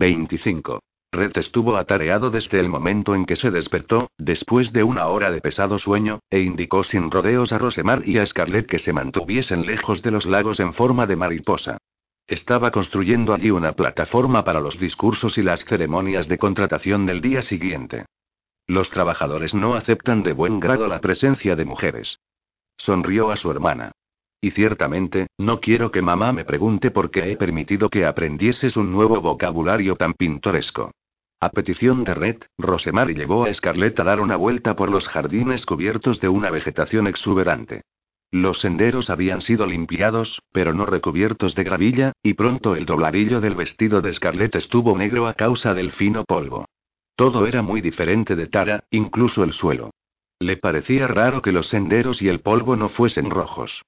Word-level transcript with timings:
25. 0.00 0.80
Red 1.12 1.36
estuvo 1.36 1.76
atareado 1.76 2.30
desde 2.30 2.58
el 2.58 2.70
momento 2.70 3.14
en 3.14 3.26
que 3.26 3.36
se 3.36 3.50
despertó, 3.50 4.10
después 4.16 4.72
de 4.72 4.82
una 4.82 5.08
hora 5.08 5.30
de 5.30 5.42
pesado 5.42 5.78
sueño, 5.78 6.20
e 6.30 6.40
indicó 6.40 6.82
sin 6.82 7.10
rodeos 7.10 7.52
a 7.52 7.58
Rosemar 7.58 8.08
y 8.08 8.16
a 8.16 8.24
Scarlett 8.24 8.66
que 8.66 8.78
se 8.78 8.94
mantuviesen 8.94 9.66
lejos 9.66 10.00
de 10.00 10.10
los 10.10 10.24
lagos 10.24 10.58
en 10.58 10.72
forma 10.72 11.06
de 11.06 11.16
mariposa. 11.16 11.76
Estaba 12.26 12.70
construyendo 12.70 13.34
allí 13.34 13.50
una 13.50 13.72
plataforma 13.72 14.42
para 14.42 14.60
los 14.60 14.78
discursos 14.78 15.36
y 15.36 15.42
las 15.42 15.66
ceremonias 15.66 16.28
de 16.28 16.38
contratación 16.38 17.04
del 17.04 17.20
día 17.20 17.42
siguiente. 17.42 18.06
Los 18.66 18.88
trabajadores 18.88 19.52
no 19.52 19.74
aceptan 19.74 20.22
de 20.22 20.32
buen 20.32 20.60
grado 20.60 20.86
la 20.86 21.02
presencia 21.02 21.56
de 21.56 21.66
mujeres. 21.66 22.20
Sonrió 22.78 23.30
a 23.30 23.36
su 23.36 23.50
hermana. 23.50 23.92
Y 24.40 24.50
ciertamente, 24.50 25.26
no 25.38 25.60
quiero 25.60 25.90
que 25.90 26.00
mamá 26.00 26.32
me 26.32 26.44
pregunte 26.44 26.90
por 26.90 27.10
qué 27.10 27.30
he 27.30 27.36
permitido 27.36 27.90
que 27.90 28.06
aprendieses 28.06 28.76
un 28.76 28.90
nuevo 28.90 29.20
vocabulario 29.20 29.96
tan 29.96 30.14
pintoresco. 30.14 30.92
A 31.40 31.50
petición 31.50 32.04
de 32.04 32.14
Red, 32.14 32.36
Rosemary 32.58 33.14
llevó 33.14 33.44
a 33.44 33.52
Scarlett 33.52 33.98
a 34.00 34.04
dar 34.04 34.20
una 34.20 34.36
vuelta 34.36 34.76
por 34.76 34.90
los 34.90 35.08
jardines 35.08 35.66
cubiertos 35.66 36.20
de 36.20 36.28
una 36.28 36.50
vegetación 36.50 37.06
exuberante. 37.06 37.82
Los 38.30 38.60
senderos 38.60 39.10
habían 39.10 39.40
sido 39.40 39.66
limpiados, 39.66 40.40
pero 40.52 40.72
no 40.72 40.86
recubiertos 40.86 41.54
de 41.54 41.64
gravilla, 41.64 42.12
y 42.22 42.34
pronto 42.34 42.76
el 42.76 42.86
dobladillo 42.86 43.40
del 43.40 43.56
vestido 43.56 44.00
de 44.00 44.12
Scarlett 44.14 44.54
estuvo 44.54 44.96
negro 44.96 45.26
a 45.26 45.34
causa 45.34 45.74
del 45.74 45.92
fino 45.92 46.24
polvo. 46.24 46.66
Todo 47.16 47.46
era 47.46 47.60
muy 47.60 47.80
diferente 47.80 48.36
de 48.36 48.46
Tara, 48.46 48.84
incluso 48.90 49.42
el 49.42 49.52
suelo. 49.52 49.90
Le 50.38 50.56
parecía 50.56 51.06
raro 51.06 51.42
que 51.42 51.52
los 51.52 51.68
senderos 51.68 52.22
y 52.22 52.28
el 52.28 52.40
polvo 52.40 52.76
no 52.76 52.88
fuesen 52.88 53.30
rojos. 53.30 53.82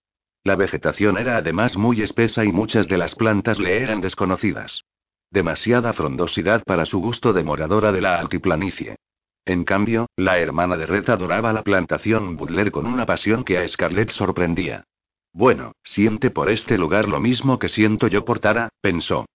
La 0.45 0.56
vegetación 0.56 1.19
era 1.19 1.37
además 1.37 1.77
muy 1.77 2.02
espesa 2.02 2.45
y 2.45 2.51
muchas 2.51 2.88
de 2.88 2.98
las 2.98 3.14
plantas 3.14 3.60
le 3.60 3.80
eran 3.80 4.01
desconocidas. 4.01 4.84
Demasiada 5.30 5.92
frondosidad 5.92 6.65
para 6.65 6.84
su 6.84 7.01
gusto 7.01 7.32
de 7.32 7.45
moradora 7.45 7.92
de 7.92 8.01
la 8.01 8.18
altiplanicie. 8.18 8.96
En 9.45 9.65
cambio, 9.65 10.07
la 10.16 10.38
hermana 10.38 10.76
de 10.76 10.87
Red 10.87 11.09
adoraba 11.10 11.52
la 11.52 11.63
plantación 11.63 12.37
Butler 12.37 12.73
con 12.73 12.87
una 12.87 13.07
pasión 13.07 13.45
que 13.45 13.59
a 13.59 13.66
Scarlett 13.66 14.10
sorprendía. 14.10 14.85
Bueno, 15.32 15.73
siente 15.82 16.30
por 16.30 16.51
este 16.51 16.76
lugar 16.76 17.09
lo 17.09 17.20
mismo 17.20 17.59
que 17.59 17.68
siento 17.68 18.09
yo 18.09 18.24
por 18.24 18.40
Tara, 18.40 18.68
pensó. 18.80 19.26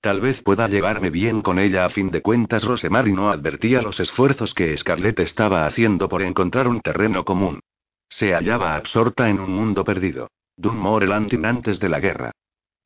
Tal 0.00 0.20
vez 0.20 0.42
pueda 0.42 0.68
llevarme 0.68 1.10
bien 1.10 1.40
con 1.40 1.58
ella 1.58 1.84
a 1.84 1.88
fin 1.88 2.10
de 2.10 2.20
cuentas 2.20 2.64
Rosemary 2.64 3.12
no 3.12 3.30
advertía 3.30 3.80
los 3.80 3.98
esfuerzos 4.00 4.54
que 4.54 4.76
Scarlett 4.76 5.20
estaba 5.20 5.66
haciendo 5.66 6.08
por 6.08 6.22
encontrar 6.22 6.68
un 6.68 6.80
terreno 6.80 7.24
común. 7.24 7.60
Se 8.08 8.32
hallaba 8.32 8.76
absorta 8.76 9.28
en 9.28 9.40
un 9.40 9.50
mundo 9.50 9.84
perdido. 9.84 10.28
Dunmoreland 10.58 11.32
antes 11.46 11.78
de 11.80 11.88
la 11.88 12.00
guerra. 12.00 12.32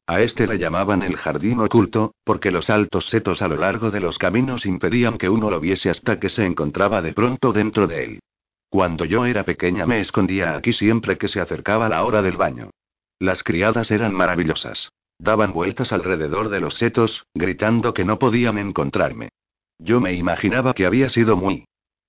A 0.07 0.21
este 0.21 0.47
le 0.47 0.59
llamaban 0.59 1.03
el 1.03 1.17
jardín 1.17 1.61
oculto, 1.61 2.15
porque 2.23 2.51
los 2.51 2.69
altos 2.69 3.07
setos 3.07 3.41
a 3.41 3.49
lo 3.49 3.57
largo 3.57 3.91
de 3.91 4.01
los 4.01 4.19
caminos 4.19 4.67
impedían 4.67 5.17
que 5.17 5.31
uno 5.31 5.51
lo 5.51 5.59
viese 5.59 5.89
hasta 5.89 6.21
que 6.21 6.29
se 6.29 6.45
encontraba 6.45 7.01
de 7.01 7.15
pronto 7.15 7.53
dentro 7.53 7.87
de 7.87 8.05
él. 8.05 8.21
Cuando 8.69 9.07
yo 9.07 9.25
era 9.25 9.45
pequeña 9.45 9.87
me 9.87 10.01
escondía 10.01 10.55
aquí 10.55 10.73
siempre 10.73 11.17
que 11.17 11.29
se 11.29 11.41
acercaba 11.41 11.89
la 11.89 12.05
hora 12.05 12.21
del 12.21 12.37
baño. 12.37 12.71
Las 13.19 13.43
criadas 13.43 13.91
eran 13.91 14.15
maravillosas. 14.15 14.91
Daban 15.19 15.53
vueltas 15.53 15.93
alrededor 15.93 16.49
de 16.51 16.61
los 16.61 16.75
setos, 16.75 17.25
gritando 17.35 17.95
que 17.95 18.05
no 18.05 18.19
podían 18.19 18.59
encontrarme. 18.59 19.31
Yo 19.79 20.01
me 20.01 20.13
imaginaba 20.15 20.75
que 20.75 20.85
había 20.85 21.09
sido 21.09 21.37
muy 21.37 21.65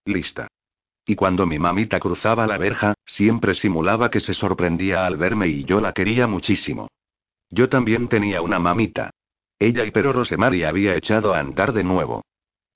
lista. 0.06 0.48
Y 1.06 1.16
cuando 1.16 1.46
mi 1.46 1.60
mamita 1.60 2.00
cruzaba 2.00 2.48
la 2.48 2.58
verja, 2.58 2.94
siempre 3.06 3.56
simulaba 3.56 4.10
que 4.10 4.20
se 4.20 4.34
sorprendía 4.34 5.06
al 5.06 5.18
verme 5.18 5.48
y 5.48 5.66
yo 5.66 5.82
la 5.82 5.92
quería 5.92 6.28
muchísimo. 6.28 6.88
Yo 7.50 7.70
también 7.70 8.08
tenía 8.08 8.42
una 8.42 8.60
mamita. 8.60 9.12
Ella 9.60 9.86
y 9.86 9.92
pero 9.92 10.14
Rosemary 10.14 10.64
había 10.64 10.96
echado 10.96 11.34
a 11.34 11.40
andar 11.40 11.74
de 11.74 11.84
nuevo. 11.84 12.24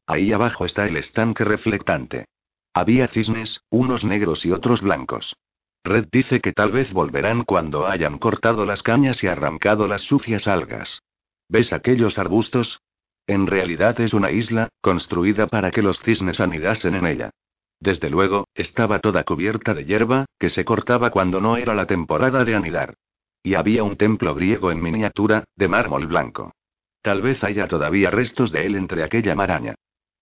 Ahí 0.06 0.32
abajo 0.32 0.66
está 0.66 0.88
el 0.88 0.98
estanque 0.98 1.44
reflectante. 1.44 2.26
Había 2.74 3.08
cisnes, 3.08 3.62
unos 3.70 4.04
negros 4.04 4.46
y 4.46 4.52
otros 4.52 4.82
blancos. 4.82 5.36
Red 5.84 6.08
dice 6.12 6.42
que 6.42 6.54
tal 6.54 6.72
vez 6.72 6.94
volverán 6.94 7.44
cuando 7.44 7.88
hayan 7.88 8.18
cortado 8.20 8.66
las 8.66 8.84
cañas 8.84 9.24
y 9.24 9.28
arrancado 9.28 9.88
las 9.88 10.02
sucias 10.02 10.48
algas. 10.48 11.02
¿Ves 11.50 11.72
aquellos 11.72 12.20
arbustos? 12.20 12.82
En 13.26 13.48
realidad 13.48 14.00
es 14.02 14.14
una 14.14 14.32
isla, 14.32 14.70
construida 14.82 15.48
para 15.48 15.72
que 15.72 15.82
los 15.82 16.00
cisnes 16.02 16.40
anidasen 16.40 16.96
en 16.96 17.08
ella. 17.08 17.32
Desde 17.80 18.10
luego, 18.10 18.48
estaba 18.56 19.00
toda 19.00 19.24
cubierta 19.24 19.74
de 19.74 19.86
hierba, 19.86 20.26
que 20.40 20.50
se 20.50 20.66
cortaba 20.66 21.12
cuando 21.12 21.42
no 21.42 21.58
era 21.58 21.76
la 21.76 21.86
temporada 21.86 22.44
de 22.44 22.56
anidar. 22.56 22.96
Y 23.44 23.54
había 23.54 23.84
un 23.84 23.98
templo 23.98 24.34
griego 24.36 24.72
en 24.72 24.82
miniatura, 24.82 25.44
de 25.56 25.68
mármol 25.68 26.08
blanco. 26.08 26.54
Tal 27.02 27.22
vez 27.22 27.44
haya 27.44 27.68
todavía 27.68 28.10
restos 28.10 28.52
de 28.52 28.66
él 28.66 28.76
entre 28.76 29.04
aquella 29.04 29.36
maraña. 29.36 29.76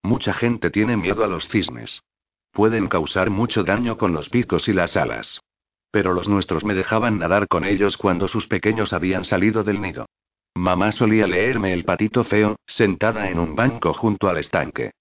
Mucha 0.03 0.33
gente 0.33 0.69
tiene 0.69 0.97
miedo 0.97 1.23
a 1.23 1.27
los 1.27 1.47
cisnes. 1.47 2.01
Pueden 2.51 2.87
causar 2.87 3.29
mucho 3.29 3.63
daño 3.63 3.97
con 3.97 4.13
los 4.13 4.29
picos 4.29 4.67
y 4.67 4.73
las 4.73 4.95
alas. 4.95 5.39
Pero 5.91 6.13
los 6.13 6.27
nuestros 6.27 6.63
me 6.63 6.75
dejaban 6.75 7.17
nadar 7.17 7.47
con 7.47 7.65
ellos 7.65 7.97
cuando 7.97 8.27
sus 8.27 8.47
pequeños 8.47 8.93
habían 8.93 9.23
salido 9.23 9.63
del 9.63 9.81
nido. 9.81 10.05
Mamá 10.53 10.91
solía 10.91 11.25
leerme 11.25 11.73
el 11.73 11.83
patito 11.83 12.23
feo, 12.23 12.57
sentada 12.65 13.29
en 13.29 13.39
un 13.39 13.55
banco 13.55 13.93
junto 13.93 14.29
al 14.29 14.37
estanque. 14.37 14.91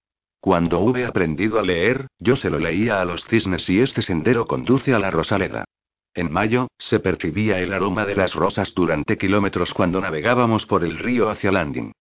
Cuando 0.44 0.78
hube 0.81 1.06
aprendido 1.06 1.59
a 1.59 1.62
leer, 1.62 2.09
yo 2.19 2.37
se 2.37 2.50
lo 2.50 2.59
leía 2.59 3.00
a 3.00 3.06
los 3.06 3.25
cisnes 3.25 3.66
y 3.71 3.81
este 3.81 4.03
sendero 4.03 4.44
conduce 4.44 4.93
a 4.93 4.99
la 4.99 5.10
Rosaleda. 5.10 5.65
En 6.12 6.31
mayo, 6.31 6.69
se 6.77 7.00
percibía 7.00 7.60
el 7.60 7.72
aroma 7.72 8.05
de 8.05 8.15
las 8.15 8.34
rosas 8.34 8.75
durante 8.75 9.16
kilómetros 9.16 9.72
cuando 9.72 10.03
navegábamos 10.03 10.66
por 10.66 10.84
el 10.84 10.99
río 10.99 11.31
hacia 11.31 11.50
Landing. 11.50 11.93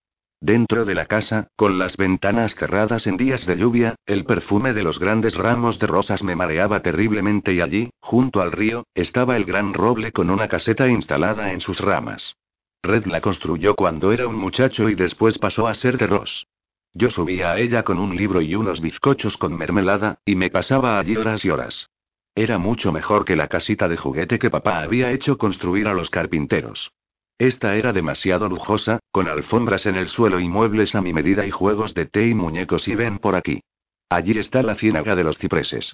Dentro 0.41 0.83
de 0.83 0.93
la 0.93 1.05
casa, 1.05 1.47
con 1.55 1.79
las 1.79 1.95
ventanas 1.95 2.53
cerradas 2.55 3.07
en 3.07 3.15
días 3.15 3.45
de 3.45 3.55
lluvia, 3.55 3.95
el 4.05 4.25
perfume 4.25 4.73
de 4.73 4.83
los 4.83 4.99
grandes 4.99 5.35
ramos 5.35 5.79
de 5.79 5.87
rosas 5.87 6.21
me 6.21 6.35
mareaba 6.35 6.81
terriblemente 6.81 7.53
y 7.53 7.61
allí, 7.61 7.91
junto 8.01 8.41
al 8.41 8.51
río, 8.51 8.83
estaba 8.93 9.37
el 9.37 9.45
gran 9.45 9.73
roble 9.73 10.11
con 10.11 10.29
una 10.29 10.49
caseta 10.49 10.89
instalada 10.89 11.53
en 11.53 11.61
sus 11.61 11.79
ramas. 11.79 12.35
Red 12.81 13.05
la 13.05 13.21
construyó 13.21 13.73
cuando 13.75 14.11
era 14.11 14.27
un 14.27 14.35
muchacho 14.35 14.89
y 14.89 14.95
después 14.95 15.37
pasó 15.37 15.65
a 15.65 15.75
ser 15.75 15.97
de 15.97 16.07
Ross. 16.07 16.45
Yo 16.93 17.09
subía 17.09 17.51
a 17.51 17.59
ella 17.59 17.83
con 17.83 17.97
un 17.97 18.15
libro 18.15 18.41
y 18.41 18.55
unos 18.55 18.79
bizcochos 18.79 19.37
con 19.37 19.57
mermelada, 19.57 20.19
y 20.25 20.35
me 20.35 20.51
pasaba 20.51 20.99
allí 20.99 21.15
horas 21.15 21.43
y 21.43 21.49
horas. 21.49 21.89
Era 22.35 22.57
mucho 22.57 22.91
mejor 22.91 23.25
que 23.25 23.35
la 23.35 23.47
casita 23.47 23.87
de 23.87 23.97
juguete 23.97 24.37
que 24.39 24.49
papá 24.49 24.81
había 24.81 25.11
hecho 25.11 25.37
construir 25.37 25.87
a 25.87 25.93
los 25.93 26.09
carpinteros. 26.09 26.91
Esta 27.39 27.75
era 27.75 27.93
demasiado 27.93 28.47
lujosa, 28.47 28.99
con 29.11 29.27
alfombras 29.27 29.85
en 29.87 29.95
el 29.95 30.07
suelo 30.07 30.39
y 30.39 30.47
muebles 30.47 30.93
a 30.95 31.01
mi 31.01 31.13
medida 31.13 31.45
y 31.45 31.51
juegos 31.51 31.93
de 31.93 32.05
té 32.05 32.27
y 32.27 32.35
muñecos 32.35 32.87
y 32.87 32.95
ven 32.95 33.17
por 33.17 33.35
aquí. 33.35 33.61
Allí 34.09 34.37
está 34.37 34.61
la 34.61 34.75
ciénaga 34.75 35.15
de 35.15 35.23
los 35.23 35.39
cipreses. 35.39 35.93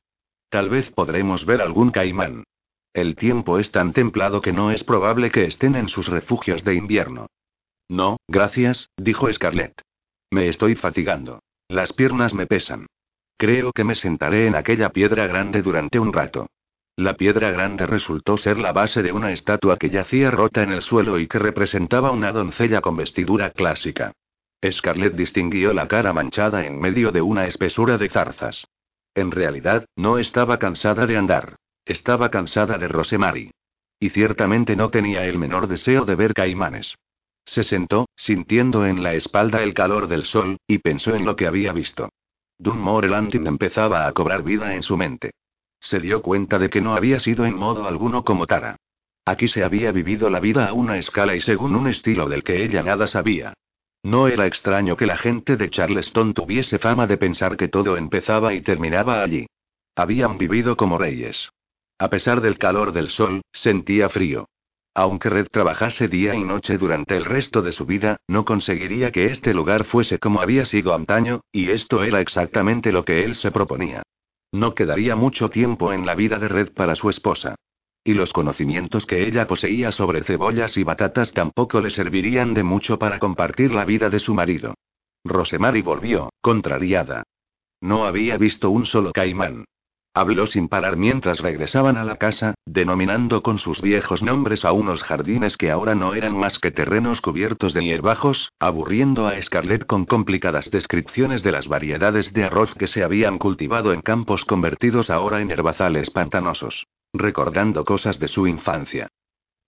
Tal 0.50 0.70
vez 0.70 0.92
podremos 0.92 1.46
ver 1.46 1.62
algún 1.62 1.92
caimán. 1.92 2.44
El 2.94 3.16
tiempo 3.16 3.60
es 3.60 3.72
tan 3.72 3.94
templado 3.94 4.42
que 4.42 4.52
no 4.52 4.72
es 4.72 4.84
probable 4.84 5.32
que 5.32 5.46
estén 5.46 5.76
en 5.76 5.88
sus 5.88 6.08
refugios 6.08 6.64
de 6.64 6.76
invierno. 6.76 7.28
No, 7.88 8.18
gracias, 8.28 8.90
dijo 8.98 9.32
Scarlett. 9.32 9.82
Me 10.32 10.48
estoy 10.48 10.76
fatigando. 10.76 11.42
Las 11.68 11.92
piernas 11.94 12.34
me 12.34 12.46
pesan. 12.46 12.86
Creo 13.38 13.72
que 13.72 13.84
me 13.84 13.96
sentaré 13.96 14.48
en 14.48 14.56
aquella 14.56 14.90
piedra 14.90 15.26
grande 15.28 15.62
durante 15.62 16.00
un 16.00 16.14
rato. 16.14 16.48
La 16.96 17.16
piedra 17.16 17.52
grande 17.52 17.88
resultó 17.88 18.38
ser 18.38 18.60
la 18.60 18.74
base 18.74 19.02
de 19.02 19.12
una 19.12 19.32
estatua 19.32 19.78
que 19.78 19.90
yacía 19.90 20.32
rota 20.32 20.62
en 20.62 20.74
el 20.74 20.82
suelo 20.82 21.18
y 21.18 21.28
que 21.28 21.40
representaba 21.40 22.12
una 22.12 22.32
doncella 22.32 22.82
con 22.82 22.98
vestidura 22.98 23.52
clásica. 23.52 24.12
Scarlett 24.70 25.16
distinguió 25.16 25.72
la 25.74 25.88
cara 25.88 26.12
manchada 26.12 26.66
en 26.66 26.80
medio 26.80 27.12
de 27.12 27.22
una 27.22 27.48
espesura 27.48 27.98
de 27.98 28.10
zarzas. 28.10 28.68
En 29.16 29.32
realidad, 29.32 29.86
no 29.96 30.18
estaba 30.18 30.60
cansada 30.60 31.08
de 31.08 31.18
andar. 31.18 31.56
Estaba 31.86 32.30
cansada 32.30 32.78
de 32.78 32.88
Rosemary. 32.88 33.52
Y 34.00 34.10
ciertamente 34.10 34.76
no 34.76 34.90
tenía 34.90 35.26
el 35.26 35.38
menor 35.38 35.68
deseo 35.68 36.06
de 36.06 36.16
ver 36.16 36.34
caimanes. 36.34 36.96
Se 37.50 37.64
sentó, 37.64 38.08
sintiendo 38.16 38.86
en 38.86 39.02
la 39.02 39.16
espalda 39.16 39.64
el 39.64 39.74
calor 39.74 40.08
del 40.08 40.26
sol, 40.26 40.58
y 40.68 40.78
pensó 40.78 41.16
en 41.16 41.26
lo 41.26 41.36
que 41.36 41.48
había 41.48 41.74
visto. 41.74 42.10
Dunmore 42.60 43.10
empezaba 43.12 44.06
a 44.06 44.12
cobrar 44.14 44.44
vida 44.44 44.76
en 44.76 44.84
su 44.84 44.96
mente. 44.98 45.32
Se 45.80 46.00
dio 46.00 46.22
cuenta 46.22 46.60
de 46.60 46.70
que 46.70 46.80
no 46.80 46.94
había 46.94 47.20
sido 47.20 47.48
en 47.48 47.56
modo 47.56 47.88
alguno 47.88 48.24
como 48.24 48.46
Tara. 48.46 48.76
Aquí 49.26 49.48
se 49.48 49.64
había 49.64 49.92
vivido 49.92 50.30
la 50.30 50.40
vida 50.40 50.68
a 50.68 50.74
una 50.74 51.00
escala 51.00 51.36
y 51.36 51.42
según 51.42 51.76
un 51.76 51.88
estilo 51.88 52.30
del 52.30 52.44
que 52.44 52.64
ella 52.64 52.84
nada 52.84 53.08
sabía. 53.08 53.56
No 54.04 54.28
era 54.28 54.46
extraño 54.46 54.96
que 54.96 55.08
la 55.08 55.18
gente 55.18 55.58
de 55.58 55.72
Charleston 55.72 56.36
tuviese 56.36 56.78
fama 56.78 57.08
de 57.08 57.18
pensar 57.18 57.58
que 57.58 57.68
todo 57.68 57.98
empezaba 57.98 58.54
y 58.54 58.62
terminaba 58.62 59.24
allí. 59.24 59.48
Habían 59.96 60.38
vivido 60.38 60.78
como 60.78 61.00
reyes. 61.00 61.50
A 61.98 62.12
pesar 62.12 62.42
del 62.42 62.60
calor 62.60 62.92
del 62.92 63.10
sol, 63.10 63.42
sentía 63.52 64.08
frío. 64.08 64.46
Aunque 64.94 65.30
Red 65.30 65.48
trabajase 65.52 66.08
día 66.08 66.36
y 66.36 66.44
noche 66.44 66.78
durante 66.78 67.16
el 67.16 67.26
resto 67.26 67.62
de 67.62 67.72
su 67.72 67.86
vida, 67.86 68.18
no 68.28 68.44
conseguiría 68.46 69.12
que 69.12 69.28
este 69.28 69.54
lugar 69.54 69.86
fuese 69.86 70.20
como 70.20 70.42
había 70.42 70.66
sido 70.66 70.94
antaño, 70.94 71.42
y 71.52 71.70
esto 71.70 72.04
era 72.04 72.22
exactamente 72.22 72.92
lo 72.92 73.06
que 73.06 73.24
él 73.24 73.36
se 73.36 73.52
proponía. 73.52 74.04
No 74.52 74.74
quedaría 74.74 75.16
mucho 75.16 75.50
tiempo 75.50 75.94
en 75.94 76.06
la 76.06 76.16
vida 76.16 76.40
de 76.40 76.48
Red 76.48 76.74
para 76.74 76.96
su 76.96 77.10
esposa. 77.10 77.56
Y 78.04 78.14
los 78.14 78.34
conocimientos 78.34 79.06
que 79.06 79.28
ella 79.28 79.46
poseía 79.46 79.92
sobre 79.92 80.24
cebollas 80.24 80.78
y 80.78 80.84
batatas 80.84 81.34
tampoco 81.34 81.82
le 81.82 81.92
servirían 81.92 82.54
de 82.54 82.64
mucho 82.64 82.98
para 82.98 83.20
compartir 83.20 83.74
la 83.74 83.86
vida 83.86 84.10
de 84.10 84.20
su 84.20 84.34
marido. 84.34 84.74
Rosemary 85.24 85.82
volvió, 85.82 86.30
contrariada. 86.42 87.24
No 87.82 88.06
había 88.06 88.38
visto 88.38 88.70
un 88.72 88.86
solo 88.86 89.12
caimán. 89.12 89.66
Habló 90.20 90.48
sin 90.48 90.68
parar 90.68 90.98
mientras 90.98 91.40
regresaban 91.40 91.96
a 91.96 92.04
la 92.04 92.18
casa, 92.18 92.54
denominando 92.66 93.42
con 93.42 93.58
sus 93.58 93.82
viejos 93.82 94.22
nombres 94.22 94.66
a 94.66 94.74
unos 94.74 95.02
jardines 95.02 95.56
que 95.56 95.72
ahora 95.72 95.96
no 95.96 96.14
eran 96.14 96.38
más 96.38 96.60
que 96.60 96.72
terrenos 96.72 97.22
cubiertos 97.22 97.74
de 97.74 97.86
hierbajos, 97.86 98.52
aburriendo 98.60 99.30
a 99.30 99.42
Scarlett 99.42 99.86
con 99.86 100.04
complicadas 100.04 100.72
descripciones 100.72 101.42
de 101.42 101.54
las 101.54 101.70
variedades 101.70 102.34
de 102.34 102.44
arroz 102.44 102.76
que 102.76 102.88
se 102.88 103.02
habían 103.02 103.38
cultivado 103.38 103.94
en 103.94 104.02
campos 104.02 104.44
convertidos 104.44 105.10
ahora 105.10 105.40
en 105.40 105.52
herbazales 105.52 106.10
pantanosos, 106.10 106.88
recordando 107.14 107.86
cosas 107.86 108.20
de 108.20 108.28
su 108.28 108.46
infancia. 108.46 109.08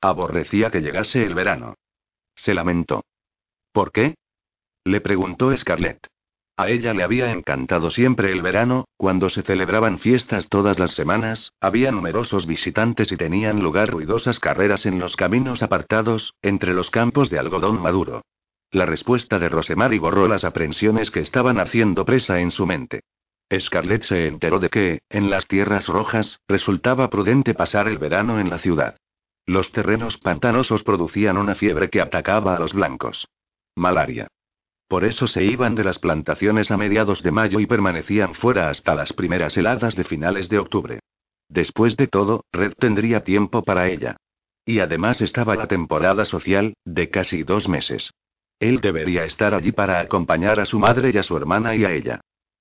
Aborrecía 0.01 0.69
que 0.69 0.81
llegase 0.81 1.23
el 1.23 1.33
verano. 1.33 1.75
Se 2.35 2.53
lamentó. 2.53 3.05
¿Por 3.71 3.93
qué? 3.93 4.15
Le 4.83 4.99
preguntó 4.99 5.55
Scarlett. 5.55 6.07
A 6.57 6.69
ella 6.69 6.93
le 6.93 7.03
había 7.03 7.31
encantado 7.31 7.89
siempre 7.89 8.31
el 8.31 8.41
verano, 8.41 8.85
cuando 8.97 9.29
se 9.29 9.41
celebraban 9.41 9.99
fiestas 9.99 10.47
todas 10.47 10.79
las 10.79 10.91
semanas, 10.91 11.53
había 11.59 11.91
numerosos 11.91 12.45
visitantes 12.45 13.11
y 13.11 13.17
tenían 13.17 13.61
lugar 13.61 13.89
ruidosas 13.89 14.39
carreras 14.39 14.85
en 14.85 14.99
los 14.99 15.15
caminos 15.15 15.63
apartados, 15.63 16.35
entre 16.41 16.73
los 16.73 16.91
campos 16.91 17.29
de 17.29 17.39
algodón 17.39 17.81
maduro. 17.81 18.21
La 18.71 18.85
respuesta 18.85 19.39
de 19.39 19.49
Rosemary 19.49 19.99
borró 19.99 20.27
las 20.27 20.43
aprensiones 20.43 21.11
que 21.11 21.19
estaban 21.19 21.59
haciendo 21.59 22.05
presa 22.05 22.39
en 22.39 22.51
su 22.51 22.65
mente. 22.65 23.01
Scarlett 23.59 24.03
se 24.03 24.27
enteró 24.27 24.59
de 24.59 24.69
que, 24.69 25.01
en 25.09 25.29
las 25.29 25.47
tierras 25.47 25.87
rojas, 25.87 26.39
resultaba 26.47 27.09
prudente 27.09 27.53
pasar 27.53 27.87
el 27.87 27.97
verano 27.97 28.39
en 28.39 28.49
la 28.49 28.59
ciudad. 28.59 28.95
Los 29.45 29.71
terrenos 29.71 30.17
pantanosos 30.17 30.83
producían 30.83 31.37
una 31.37 31.55
fiebre 31.55 31.89
que 31.89 31.99
atacaba 31.99 32.55
a 32.55 32.59
los 32.59 32.73
blancos. 32.73 33.27
Malaria. 33.75 34.27
Por 34.91 35.05
eso 35.05 35.25
se 35.25 35.45
iban 35.45 35.73
de 35.73 35.85
las 35.85 35.99
plantaciones 35.99 36.69
a 36.69 36.75
mediados 36.75 37.23
de 37.23 37.31
mayo 37.31 37.61
y 37.61 37.65
permanecían 37.65 38.33
fuera 38.33 38.69
hasta 38.69 38.93
las 38.93 39.13
primeras 39.13 39.55
heladas 39.55 39.95
de 39.95 40.03
finales 40.03 40.49
de 40.49 40.59
octubre. 40.59 40.99
Después 41.47 41.95
de 41.95 42.07
todo, 42.07 42.43
Red 42.51 42.73
tendría 42.73 43.23
tiempo 43.23 43.63
para 43.63 43.87
ella. 43.87 44.17
Y 44.65 44.79
además 44.79 45.21
estaba 45.21 45.55
la 45.55 45.67
temporada 45.67 46.25
social, 46.25 46.73
de 46.83 47.09
casi 47.09 47.43
dos 47.43 47.69
meses. 47.69 48.11
Él 48.59 48.81
debería 48.81 49.23
estar 49.23 49.53
allí 49.53 49.71
para 49.71 50.01
acompañar 50.01 50.59
a 50.59 50.65
su 50.65 50.77
madre 50.77 51.11
y 51.13 51.17
a 51.17 51.23
su 51.23 51.37
hermana 51.37 51.73
y 51.73 51.85
a 51.85 51.93
ella. 51.93 52.19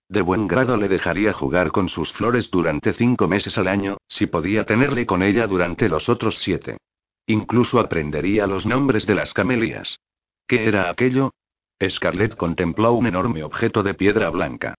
De 0.09 0.23
buen 0.23 0.47
grado 0.47 0.77
le 0.77 0.87
dejaría 0.87 1.33
jugar 1.33 1.73
con 1.73 1.89
sus 1.89 2.13
flores 2.13 2.49
durante 2.49 2.93
cinco 2.93 3.27
meses 3.27 3.59
al 3.59 3.67
año, 3.67 3.97
si 4.07 4.27
podía 4.29 4.65
tenerle 4.65 5.05
con 5.05 5.25
ella 5.25 5.49
durante 5.49 5.89
los 5.89 6.09
otros 6.09 6.39
siete. 6.39 6.77
Incluso 7.27 7.81
aprendería 7.81 8.47
los 8.47 8.67
nombres 8.67 9.05
de 9.05 9.17
las 9.17 9.35
camelias. 9.35 9.99
¿Qué 10.47 10.69
era 10.69 10.91
aquello? 10.91 11.33
Scarlett 11.89 12.37
contempló 12.37 12.93
un 12.93 13.07
enorme 13.07 13.43
objeto 13.43 13.83
de 13.83 13.95
piedra 13.95 14.29
blanca. 14.31 14.75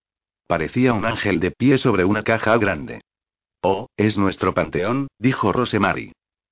Parecía 0.48 0.94
un 0.94 1.06
ángel 1.06 1.39
de 1.39 1.51
pie 1.51 1.77
sobre 1.77 2.03
una 2.06 2.24
caja 2.24 2.57
grande. 2.57 3.01
Oh, 3.63 3.88
es 3.95 4.18
nuestro 4.18 4.53
panteón, 4.53 5.07
dijo 5.18 5.53
Rosemary. 5.53 6.12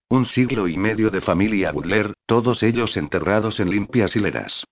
Un 0.10 0.26
siglo 0.26 0.68
y 0.68 0.78
medio 0.78 1.12
de 1.12 1.22
familia 1.22 1.72
Butler, 1.72 2.14
todos 2.26 2.64
ellos 2.64 2.98
enterrados 2.98 3.60
en 3.60 3.70
limpias 3.70 4.16
hileras. 4.16 4.66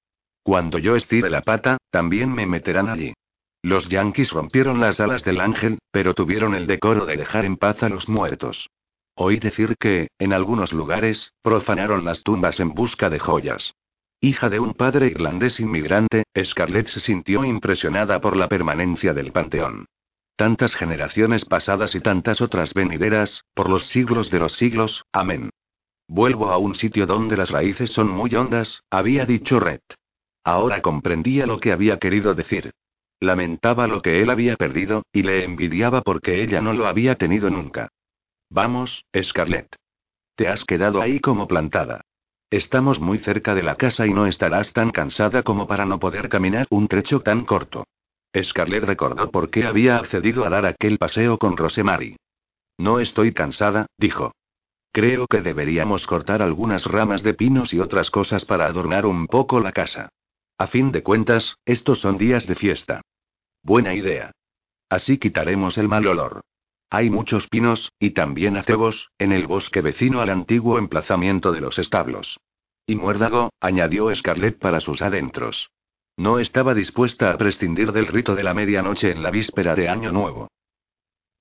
Cuando 0.44 0.80
yo 0.80 0.96
estire 0.96 1.30
la 1.30 1.42
pata, 1.42 1.78
también 1.92 2.34
me 2.34 2.48
meterán 2.48 2.90
allí. 2.90 3.14
Los 3.62 3.90
yanquis 3.90 4.32
rompieron 4.32 4.80
las 4.80 5.00
alas 5.00 5.24
del 5.24 5.42
ángel, 5.42 5.78
pero 5.92 6.14
tuvieron 6.14 6.56
el 6.56 6.68
decoro 6.68 7.06
de 7.06 7.18
dejar 7.18 7.46
en 7.46 7.58
paz 7.58 7.84
a 7.84 7.90
los 7.90 8.08
muertos. 8.08 8.70
Oí 9.16 9.40
decir 9.40 9.76
que, 9.80 10.08
en 10.20 10.32
algunos 10.32 10.74
lugares, 10.74 11.34
profanaron 11.42 12.06
las 12.06 12.24
tumbas 12.24 12.60
en 12.60 12.74
busca 12.74 13.10
de 13.10 13.20
joyas. 13.20 13.74
Hija 14.20 14.50
de 14.50 14.60
un 14.60 14.74
padre 14.74 15.08
irlandés 15.08 15.60
inmigrante, 15.60 16.24
Scarlett 16.44 16.88
se 16.88 17.00
sintió 17.00 17.46
impresionada 17.46 18.20
por 18.20 18.36
la 18.36 18.48
permanencia 18.48 19.14
del 19.14 19.32
panteón. 19.32 19.86
Tantas 20.36 20.76
generaciones 20.76 21.46
pasadas 21.46 21.94
y 21.94 22.00
tantas 22.00 22.42
otras 22.42 22.74
venideras, 22.74 23.44
por 23.54 23.70
los 23.70 23.86
siglos 23.88 24.32
de 24.32 24.40
los 24.40 24.54
siglos, 24.54 25.04
amén. 25.12 25.52
Vuelvo 26.08 26.50
a 26.50 26.58
un 26.58 26.74
sitio 26.74 27.06
donde 27.06 27.38
las 27.38 27.52
raíces 27.52 27.92
son 27.92 28.10
muy 28.10 28.34
hondas, 28.34 28.82
había 28.90 29.26
dicho 29.26 29.60
Red. 29.60 29.82
Ahora 30.44 30.82
comprendía 30.82 31.46
lo 31.46 31.60
que 31.60 31.72
había 31.72 32.00
querido 32.00 32.34
decir. 32.34 32.72
Lamentaba 33.20 33.88
lo 33.88 34.02
que 34.02 34.22
él 34.22 34.30
había 34.32 34.56
perdido, 34.56 35.04
y 35.12 35.24
le 35.24 35.44
envidiaba 35.44 36.02
porque 36.02 36.42
ella 36.42 36.62
no 36.62 36.74
lo 36.74 36.88
había 36.88 37.16
tenido 37.16 37.50
nunca. 37.50 37.90
Vamos, 38.50 39.06
Scarlett. 39.22 39.76
Te 40.36 40.48
has 40.48 40.64
quedado 40.64 41.02
ahí 41.02 41.20
como 41.20 41.48
plantada. 41.48 42.02
Estamos 42.50 43.02
muy 43.02 43.20
cerca 43.20 43.56
de 43.56 43.64
la 43.64 43.76
casa 43.76 44.08
y 44.08 44.14
no 44.14 44.26
estarás 44.26 44.72
tan 44.72 44.92
cansada 44.92 45.44
como 45.44 45.68
para 45.68 45.86
no 45.86 46.00
poder 46.00 46.30
caminar 46.30 46.66
un 46.70 46.88
trecho 46.88 47.20
tan 47.20 47.44
corto. 47.44 47.86
Scarlett 48.42 48.84
recordó 48.84 49.32
por 49.32 49.50
qué 49.50 49.66
había 49.66 49.98
accedido 49.98 50.46
a 50.46 50.50
dar 50.50 50.66
aquel 50.66 50.98
paseo 50.98 51.38
con 51.38 51.58
Rosemary. 51.58 52.16
No 52.78 53.00
estoy 53.00 53.34
cansada, 53.34 53.88
dijo. 53.98 54.32
Creo 54.94 55.28
que 55.28 55.42
deberíamos 55.42 56.08
cortar 56.08 56.42
algunas 56.42 56.86
ramas 56.86 57.22
de 57.22 57.34
pinos 57.34 57.74
y 57.74 57.80
otras 57.80 58.12
cosas 58.12 58.46
para 58.46 58.66
adornar 58.66 59.06
un 59.06 59.28
poco 59.28 59.60
la 59.60 59.74
casa. 59.74 60.10
A 60.58 60.68
fin 60.68 60.92
de 60.92 61.04
cuentas, 61.04 61.58
estos 61.66 62.00
son 62.00 62.18
días 62.18 62.48
de 62.48 62.56
fiesta. 62.56 63.02
Buena 63.62 63.94
idea. 63.94 64.32
Así 64.90 65.18
quitaremos 65.18 65.78
el 65.78 65.90
mal 65.90 66.08
olor. 66.08 66.42
Hay 66.90 67.10
muchos 67.10 67.48
pinos, 67.48 67.92
y 68.00 68.12
también 68.12 68.56
acebos, 68.56 69.10
en 69.18 69.34
el 69.34 69.46
bosque 69.46 69.82
vecino 69.82 70.22
al 70.22 70.30
antiguo 70.30 70.78
emplazamiento 70.78 71.52
de 71.52 71.62
los 71.62 71.80
establos. 71.80 72.40
Y 72.86 72.96
muérdago, 72.96 73.52
añadió 73.60 74.14
Scarlett 74.16 74.58
para 74.58 74.80
sus 74.80 75.02
adentros. 75.02 75.70
No 76.16 76.40
estaba 76.40 76.74
dispuesta 76.74 77.32
a 77.32 77.38
prescindir 77.38 77.92
del 77.92 78.08
rito 78.08 78.36
de 78.36 78.44
la 78.44 78.54
medianoche 78.54 79.12
en 79.12 79.22
la 79.22 79.32
víspera 79.32 79.76
de 79.76 79.90
Año 79.90 80.12
Nuevo. 80.14 80.48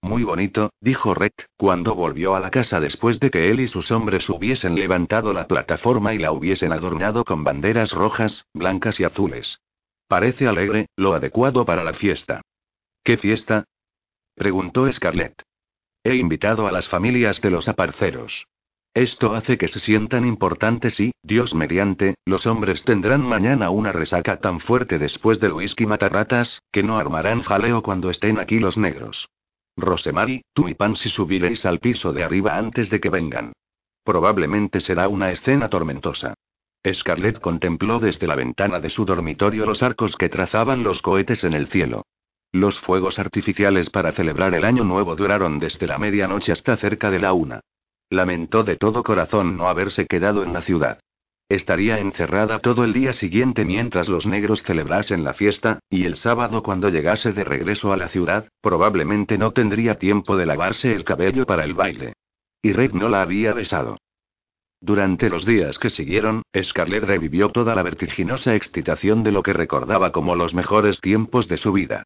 Muy 0.02 0.25
bonito, 0.25 0.70
dijo 0.81 1.14
Red, 1.14 1.32
cuando 1.56 1.94
volvió 1.94 2.34
a 2.34 2.40
la 2.40 2.50
casa 2.50 2.81
después 2.81 3.19
de 3.20 3.31
que 3.31 3.50
él 3.50 3.60
y 3.60 3.69
sus 3.69 3.90
hombres 3.90 4.28
hubiesen 4.28 4.75
levantado 4.75 5.32
la 5.32 5.46
plataforma 5.46 6.12
y 6.12 6.19
la 6.19 6.32
hubiesen 6.32 6.72
adornado 6.72 7.25
con 7.25 7.44
banderas 7.44 7.93
rojas, 7.93 8.46
blancas 8.52 9.00
y 9.00 9.04
azules. 9.04 9.60
Parece 10.08 10.46
alegre, 10.46 10.88
lo 10.96 11.14
adecuado 11.14 11.64
para 11.64 11.82
la 11.82 11.94
fiesta. 11.94 12.43
¿Qué 13.02 13.16
fiesta? 13.16 13.64
Preguntó 14.36 14.92
Scarlett. 14.92 15.42
He 16.04 16.14
invitado 16.16 16.66
a 16.66 16.72
las 16.72 16.90
familias 16.90 17.40
de 17.40 17.50
los 17.50 17.68
aparceros. 17.68 18.46
Esto 18.92 19.34
hace 19.34 19.56
que 19.56 19.66
se 19.66 19.80
sientan 19.80 20.26
importantes 20.26 21.00
y, 21.00 21.12
Dios 21.22 21.54
mediante, 21.54 22.16
los 22.26 22.46
hombres 22.46 22.84
tendrán 22.84 23.22
mañana 23.22 23.70
una 23.70 23.92
resaca 23.92 24.38
tan 24.38 24.60
fuerte 24.60 24.98
después 24.98 25.40
del 25.40 25.54
whisky 25.54 25.86
matarratas, 25.86 26.60
que 26.70 26.82
no 26.82 26.98
armarán 26.98 27.42
jaleo 27.42 27.82
cuando 27.82 28.10
estén 28.10 28.38
aquí 28.38 28.58
los 28.58 28.76
negros. 28.76 29.26
Rosemary, 29.74 30.43
tú 30.52 30.69
y 30.69 30.74
Pansy 30.74 31.08
subiréis 31.08 31.64
al 31.64 31.78
piso 31.78 32.12
de 32.12 32.22
arriba 32.22 32.58
antes 32.58 32.90
de 32.90 33.00
que 33.00 33.08
vengan. 33.08 33.55
Probablemente 34.05 34.81
será 34.81 35.08
una 35.08 35.31
escena 35.31 35.70
tormentosa. 35.70 36.34
Scarlett 36.86 37.40
contempló 37.40 38.00
desde 38.00 38.26
la 38.26 38.36
ventana 38.36 38.81
de 38.81 38.90
su 38.90 39.06
dormitorio 39.06 39.64
los 39.64 39.82
arcos 39.82 40.14
que 40.14 40.28
trazaban 40.28 40.82
los 40.82 41.00
cohetes 41.00 41.43
en 41.44 41.55
el 41.55 41.69
cielo. 41.69 42.05
Los 42.53 42.79
fuegos 42.81 43.19
artificiales 43.19 43.91
para 43.91 44.12
celebrar 44.12 44.55
el 44.55 44.65
año 44.65 44.84
nuevo 44.84 45.17
duraron 45.17 45.58
desde 45.58 45.86
la 45.86 45.98
medianoche 45.98 46.53
hasta 46.53 46.76
cerca 46.76 47.10
de 47.10 47.19
la 47.19 47.32
una. 47.32 47.60
Lamentó 48.08 48.62
de 48.62 48.76
todo 48.76 49.03
corazón 49.03 49.56
no 49.56 49.69
haberse 49.69 50.06
quedado 50.06 50.43
en 50.43 50.53
la 50.53 50.62
ciudad. 50.62 51.00
Estaría 51.48 52.00
encerrada 52.00 52.58
todo 52.58 52.82
el 52.82 52.93
día 52.93 53.12
siguiente 53.12 53.65
mientras 53.65 54.08
los 54.08 54.26
negros 54.26 54.62
celebrasen 54.65 55.22
la 55.22 55.32
fiesta, 55.32 55.79
y 55.88 56.05
el 56.05 56.17
sábado 56.17 56.62
cuando 56.62 56.88
llegase 56.88 57.32
de 57.32 57.44
regreso 57.44 57.93
a 57.93 57.96
la 57.96 58.08
ciudad, 58.08 58.48
probablemente 58.60 59.38
no 59.38 59.53
tendría 59.53 59.94
tiempo 59.94 60.36
de 60.36 60.46
lavarse 60.46 60.93
el 60.93 61.05
cabello 61.05 61.46
para 61.46 61.65
el 61.65 61.74
baile. 61.74 62.15
Y 62.62 62.72
Red 62.72 62.93
no 62.93 63.08
la 63.08 63.22
había 63.22 63.53
besado. 63.53 63.96
Durante 64.81 65.31
los 65.31 65.46
días 65.46 65.79
que 65.79 65.91
siguieron, 65.91 66.43
Scarlett 66.60 67.05
revivió 67.05 67.50
toda 67.50 67.74
la 67.74 67.82
vertiginosa 67.82 68.55
excitación 68.55 69.22
de 69.22 69.32
lo 69.32 69.43
que 69.43 69.53
recordaba 69.53 70.10
como 70.12 70.34
los 70.34 70.53
mejores 70.53 71.00
tiempos 71.00 71.48
de 71.48 71.56
su 71.56 71.72
vida. 71.72 72.05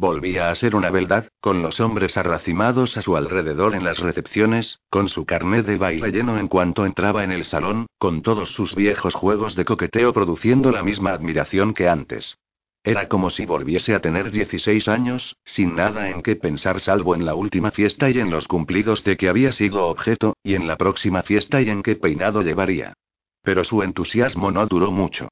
Volvía 0.00 0.48
a 0.48 0.54
ser 0.54 0.76
una 0.76 0.90
verdad, 0.90 1.26
con 1.40 1.60
los 1.60 1.80
hombres 1.80 2.16
arracimados 2.16 2.96
a 2.96 3.02
su 3.02 3.16
alrededor 3.16 3.74
en 3.74 3.82
las 3.82 3.98
recepciones, 3.98 4.78
con 4.90 5.08
su 5.08 5.26
carnet 5.26 5.66
de 5.66 5.76
baile 5.76 6.12
lleno 6.12 6.38
en 6.38 6.46
cuanto 6.46 6.86
entraba 6.86 7.24
en 7.24 7.32
el 7.32 7.44
salón, 7.44 7.88
con 7.98 8.22
todos 8.22 8.52
sus 8.52 8.76
viejos 8.76 9.14
juegos 9.14 9.56
de 9.56 9.64
coqueteo 9.64 10.12
produciendo 10.12 10.70
la 10.70 10.84
misma 10.84 11.10
admiración 11.10 11.74
que 11.74 11.88
antes. 11.88 12.38
Era 12.84 13.08
como 13.08 13.28
si 13.28 13.44
volviese 13.44 13.92
a 13.92 14.00
tener 14.00 14.30
16 14.30 14.86
años, 14.86 15.36
sin 15.44 15.74
nada 15.74 16.10
en 16.10 16.22
qué 16.22 16.36
pensar 16.36 16.78
salvo 16.78 17.16
en 17.16 17.26
la 17.26 17.34
última 17.34 17.72
fiesta 17.72 18.08
y 18.08 18.20
en 18.20 18.30
los 18.30 18.46
cumplidos 18.46 19.02
de 19.02 19.16
que 19.16 19.28
había 19.28 19.50
sido 19.50 19.84
objeto, 19.88 20.36
y 20.44 20.54
en 20.54 20.68
la 20.68 20.76
próxima 20.76 21.24
fiesta 21.24 21.60
y 21.60 21.70
en 21.70 21.82
qué 21.82 21.96
peinado 21.96 22.42
llevaría. 22.42 22.92
Pero 23.42 23.64
su 23.64 23.82
entusiasmo 23.82 24.52
no 24.52 24.64
duró 24.68 24.92
mucho. 24.92 25.28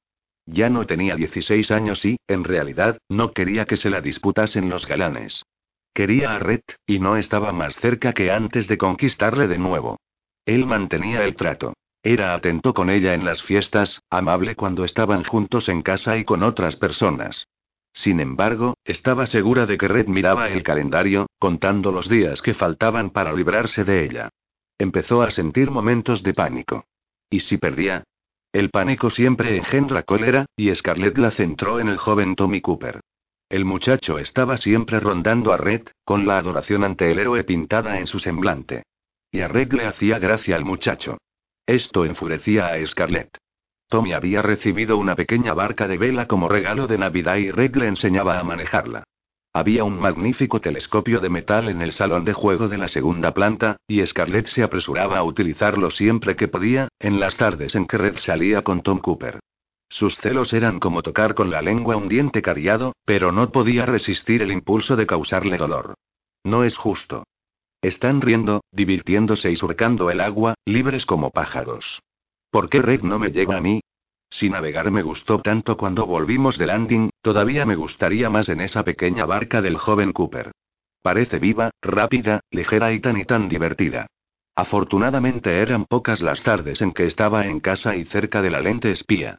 Ya 0.47 0.71
no 0.71 0.87
tenía 0.87 1.17
16 1.17 1.71
años 1.73 2.05
y, 2.05 2.19
en 2.29 2.45
realidad, 2.45 2.99
no 3.09 3.33
quería 3.33 3.65
que 3.67 3.77
se 3.77 3.91
la 3.91 4.01
disputasen 4.01 4.71
los 4.71 4.87
galanes. 4.87 5.45
Quería 5.93 6.37
a 6.37 6.39
Red, 6.39 6.63
y 6.87 7.01
no 7.01 7.17
estaba 7.17 7.53
más 7.53 7.77
cerca 7.77 8.13
que 8.13 8.31
antes 8.31 8.69
de 8.69 8.79
conquistarle 8.79 9.49
de 9.49 9.59
nuevo. 9.59 9.99
Él 10.45 10.67
mantenía 10.67 11.25
el 11.25 11.35
trato. 11.35 11.75
Era 12.03 12.35
atento 12.35 12.73
con 12.73 12.89
ella 12.89 13.15
en 13.15 13.25
las 13.25 13.43
fiestas, 13.43 14.01
amable 14.11 14.55
cuando 14.55 14.85
estaban 14.85 15.25
juntos 15.25 15.69
en 15.69 15.83
casa 15.83 16.17
y 16.17 16.25
con 16.25 16.45
otras 16.45 16.77
personas. 16.77 17.49
Sin 17.93 18.21
embargo, 18.21 18.75
estaba 18.85 19.27
segura 19.27 19.67
de 19.67 19.79
que 19.79 19.89
Red 19.89 20.07
miraba 20.07 20.51
el 20.51 20.63
calendario, 20.63 21.27
contando 21.39 21.91
los 21.91 22.09
días 22.09 22.43
que 22.43 22.55
faltaban 22.55 23.11
para 23.11 23.33
librarse 23.33 23.83
de 23.85 24.05
ella. 24.05 24.29
Empezó 24.79 25.23
a 25.23 25.31
sentir 25.31 25.71
momentos 25.71 26.23
de 26.23 26.35
pánico. 26.35 26.85
¿Y 27.31 27.41
si 27.41 27.57
perdía? 27.57 28.05
El 28.53 28.71
pánico 28.71 29.11
siempre 29.11 29.57
engendra 29.57 30.03
cólera, 30.03 30.47
y 30.57 30.75
Scarlett 30.75 31.19
la 31.19 31.31
centró 31.31 31.81
en 31.81 31.89
el 31.89 31.99
joven 31.99 32.37
Tommy 32.37 32.61
Cooper. 32.61 33.01
El 33.49 33.65
muchacho 33.65 34.19
estaba 34.19 34.57
siempre 34.57 34.99
rondando 34.99 35.53
a 35.53 35.57
Red, 35.57 35.83
con 36.05 36.27
la 36.27 36.39
adoración 36.39 36.83
ante 36.83 37.13
el 37.13 37.19
héroe 37.19 37.45
pintada 37.45 37.99
en 37.99 38.07
su 38.07 38.19
semblante. 38.19 38.83
Y 39.31 39.41
a 39.41 39.49
Red 39.49 39.73
le 39.73 39.87
hacía 39.87 40.19
gracia 40.19 40.57
al 40.57 40.65
muchacho. 40.65 41.19
Esto 41.67 42.05
enfurecía 42.05 42.69
a 42.69 42.85
Scarlett. 42.85 43.39
Tommy 43.89 44.13
había 44.15 44.43
recibido 44.43 44.99
una 44.99 45.15
pequeña 45.15 45.55
barca 45.55 45.87
de 45.87 45.97
vela 45.97 46.27
como 46.27 46.49
regalo 46.49 46.89
de 46.89 46.99
Navidad 46.99 47.37
y 47.37 47.51
Red 47.53 47.77
le 47.77 47.87
enseñaba 47.87 48.39
a 48.39 48.45
manejarla. 48.45 49.05
Había 49.57 49.85
un 49.85 49.99
magnífico 49.99 50.61
telescopio 50.61 51.19
de 51.19 51.31
metal 51.31 51.71
en 51.71 51.81
el 51.81 51.93
salón 51.93 52.27
de 52.27 52.35
juego 52.35 52.69
de 52.69 52.77
la 52.77 52.89
segunda 52.89 53.33
planta, 53.33 53.79
y 53.89 54.05
Scarlett 54.05 54.49
se 54.49 54.63
apresuraba 54.63 55.17
a 55.17 55.23
utilizarlo 55.23 55.91
siempre 55.91 56.37
que 56.37 56.47
podía, 56.47 56.89
en 57.01 57.21
las 57.21 57.39
tardes 57.39 57.75
en 57.75 57.87
que 57.87 57.97
Red 57.97 58.19
salía 58.19 58.61
con 58.61 58.83
Tom 58.83 58.99
Cooper. 58.99 59.41
Sus 59.89 60.19
celos 60.19 60.53
eran 60.53 60.79
como 60.79 61.01
tocar 61.01 61.35
con 61.35 61.51
la 61.51 61.63
lengua 61.63 61.97
un 61.97 62.07
diente 62.07 62.43
cariado, 62.43 62.93
pero 63.07 63.33
no 63.33 63.51
podía 63.51 63.87
resistir 63.87 64.43
el 64.43 64.53
impulso 64.53 64.95
de 64.95 65.07
causarle 65.07 65.57
dolor. 65.57 65.95
No 66.45 66.63
es 66.63 66.77
justo. 66.77 67.25
Están 67.81 68.21
riendo, 68.21 68.61
divirtiéndose 68.73 69.51
y 69.51 69.57
surcando 69.57 70.11
el 70.11 70.21
agua, 70.21 70.57
libres 70.67 71.07
como 71.07 71.31
pájaros. 71.31 72.03
¿Por 72.51 72.69
qué 72.69 72.83
Red 72.83 73.01
no 73.05 73.19
me 73.19 73.31
llega 73.31 73.57
a 73.57 73.63
mí? 73.63 73.81
Si 74.29 74.51
navegar 74.51 74.91
me 74.91 75.03
gustó 75.03 75.41
tanto 75.41 75.77
cuando 75.77 76.05
volvimos 76.05 76.59
de 76.59 76.67
landing, 76.67 77.11
todavía 77.27 77.67
me 77.67 77.75
gustaría 77.75 78.31
más 78.31 78.49
en 78.49 78.61
esa 78.61 78.85
pequeña 78.85 79.25
barca 79.25 79.61
del 79.61 79.79
joven 79.79 80.13
Cooper. 80.13 80.53
Parece 81.03 81.41
viva, 81.41 81.73
rápida, 81.83 82.39
ligera 82.53 82.93
y 82.93 83.01
tan 83.01 83.17
y 83.17 83.25
tan 83.25 83.49
divertida. 83.49 84.07
Afortunadamente 84.55 85.59
eran 85.59 85.87
pocas 85.87 86.23
las 86.23 86.45
tardes 86.45 86.81
en 86.83 86.93
que 86.93 87.05
estaba 87.05 87.49
en 87.49 87.59
casa 87.59 87.97
y 87.97 88.05
cerca 88.05 88.43
de 88.43 88.51
la 88.51 88.61
lente 88.61 88.93
espía. 88.93 89.39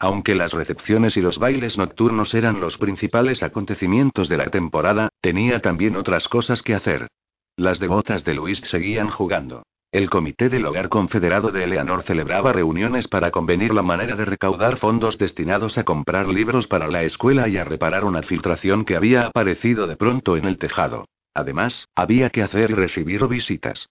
Aunque 0.00 0.34
las 0.34 0.52
recepciones 0.52 1.16
y 1.16 1.20
los 1.20 1.38
bailes 1.38 1.78
nocturnos 1.78 2.34
eran 2.34 2.58
los 2.58 2.76
principales 2.76 3.44
acontecimientos 3.44 4.28
de 4.28 4.36
la 4.36 4.46
temporada, 4.46 5.10
tenía 5.20 5.60
también 5.60 5.94
otras 5.94 6.26
cosas 6.26 6.62
que 6.62 6.74
hacer. 6.74 7.06
Las 7.54 7.78
devotas 7.78 8.24
de 8.24 8.34
Luis 8.34 8.58
seguían 8.64 9.10
jugando. 9.10 9.62
El 9.90 10.10
Comité 10.10 10.50
del 10.50 10.66
Hogar 10.66 10.90
Confederado 10.90 11.50
de 11.50 11.64
Eleanor 11.64 12.02
celebraba 12.02 12.52
reuniones 12.52 13.08
para 13.08 13.30
convenir 13.30 13.72
la 13.72 13.80
manera 13.80 14.16
de 14.16 14.26
recaudar 14.26 14.76
fondos 14.76 15.16
destinados 15.16 15.78
a 15.78 15.84
comprar 15.84 16.28
libros 16.28 16.66
para 16.66 16.88
la 16.88 17.04
escuela 17.04 17.48
y 17.48 17.56
a 17.56 17.64
reparar 17.64 18.04
una 18.04 18.20
filtración 18.20 18.84
que 18.84 18.96
había 18.96 19.28
aparecido 19.28 19.86
de 19.86 19.96
pronto 19.96 20.36
en 20.36 20.44
el 20.44 20.58
tejado. 20.58 21.08
Además, 21.32 21.88
había 21.94 22.28
que 22.28 22.42
hacer 22.42 22.72
y 22.72 22.74
recibir 22.74 23.26
visitas. 23.28 23.88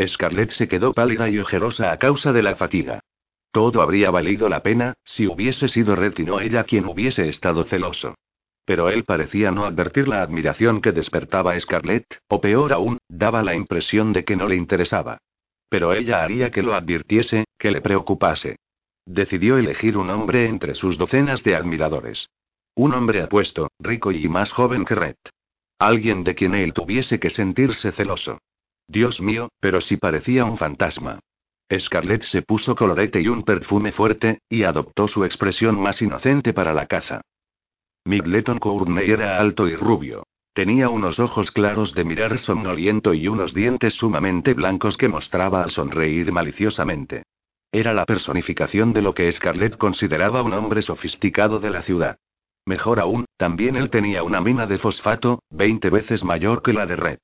Scarlett 0.00 0.52
se 0.52 0.68
quedó 0.68 0.92
pálida 0.92 1.28
y 1.28 1.40
ojerosa 1.40 1.90
a 1.90 1.98
causa 1.98 2.32
de 2.32 2.44
la 2.44 2.54
fatiga. 2.54 3.00
Todo 3.50 3.82
habría 3.82 4.12
valido 4.12 4.48
la 4.48 4.62
pena, 4.62 4.94
si 5.04 5.26
hubiese 5.26 5.66
sido 5.66 5.96
Red 5.96 6.14
y 6.18 6.22
no 6.22 6.38
ella 6.38 6.62
quien 6.62 6.84
hubiese 6.84 7.28
estado 7.28 7.64
celoso. 7.64 8.14
Pero 8.64 8.88
él 8.88 9.02
parecía 9.02 9.50
no 9.50 9.64
advertir 9.64 10.06
la 10.06 10.22
admiración 10.22 10.80
que 10.80 10.92
despertaba 10.92 11.58
Scarlett, 11.58 12.20
o 12.28 12.40
peor 12.40 12.72
aún, 12.72 12.98
daba 13.08 13.42
la 13.42 13.56
impresión 13.56 14.12
de 14.12 14.24
que 14.24 14.36
no 14.36 14.46
le 14.46 14.54
interesaba. 14.54 15.18
Pero 15.70 15.94
ella 15.94 16.22
haría 16.22 16.50
que 16.50 16.62
lo 16.62 16.74
advirtiese, 16.74 17.46
que 17.56 17.70
le 17.70 17.80
preocupase. 17.80 18.56
Decidió 19.06 19.56
elegir 19.56 19.96
un 19.96 20.10
hombre 20.10 20.46
entre 20.46 20.74
sus 20.74 20.98
docenas 20.98 21.42
de 21.42 21.56
admiradores. 21.56 22.28
Un 22.74 22.92
hombre 22.92 23.22
apuesto, 23.22 23.70
rico 23.78 24.12
y 24.12 24.28
más 24.28 24.52
joven 24.52 24.84
que 24.84 24.94
Red. 24.94 25.16
Alguien 25.78 26.24
de 26.24 26.34
quien 26.34 26.54
él 26.54 26.74
tuviese 26.74 27.18
que 27.18 27.30
sentirse 27.30 27.92
celoso. 27.92 28.38
Dios 28.86 29.20
mío, 29.22 29.48
pero 29.60 29.80
si 29.80 29.96
parecía 29.96 30.44
un 30.44 30.58
fantasma. 30.58 31.20
Scarlett 31.78 32.24
se 32.24 32.42
puso 32.42 32.74
colorete 32.74 33.20
y 33.20 33.28
un 33.28 33.44
perfume 33.44 33.92
fuerte, 33.92 34.40
y 34.48 34.64
adoptó 34.64 35.06
su 35.06 35.24
expresión 35.24 35.80
más 35.80 36.02
inocente 36.02 36.52
para 36.52 36.74
la 36.74 36.86
caza. 36.86 37.20
Migleton 38.04 38.58
Courtney 38.58 39.08
era 39.08 39.38
alto 39.38 39.68
y 39.68 39.76
rubio. 39.76 40.24
Tenía 40.52 40.88
unos 40.88 41.20
ojos 41.20 41.52
claros 41.52 41.94
de 41.94 42.04
mirar 42.04 42.36
somnoliento 42.38 43.14
y 43.14 43.28
unos 43.28 43.54
dientes 43.54 43.94
sumamente 43.94 44.52
blancos 44.52 44.96
que 44.96 45.08
mostraba 45.08 45.62
al 45.62 45.70
sonreír 45.70 46.32
maliciosamente. 46.32 47.22
Era 47.70 47.94
la 47.94 48.04
personificación 48.04 48.92
de 48.92 49.02
lo 49.02 49.14
que 49.14 49.30
Scarlett 49.30 49.76
consideraba 49.76 50.42
un 50.42 50.52
hombre 50.52 50.82
sofisticado 50.82 51.60
de 51.60 51.70
la 51.70 51.82
ciudad. 51.82 52.18
Mejor 52.66 52.98
aún, 52.98 53.26
también 53.36 53.76
él 53.76 53.90
tenía 53.90 54.24
una 54.24 54.40
mina 54.40 54.66
de 54.66 54.78
fosfato, 54.78 55.42
20 55.50 55.88
veces 55.88 56.24
mayor 56.24 56.62
que 56.62 56.72
la 56.72 56.86
de 56.86 56.96
Red. 56.96 57.20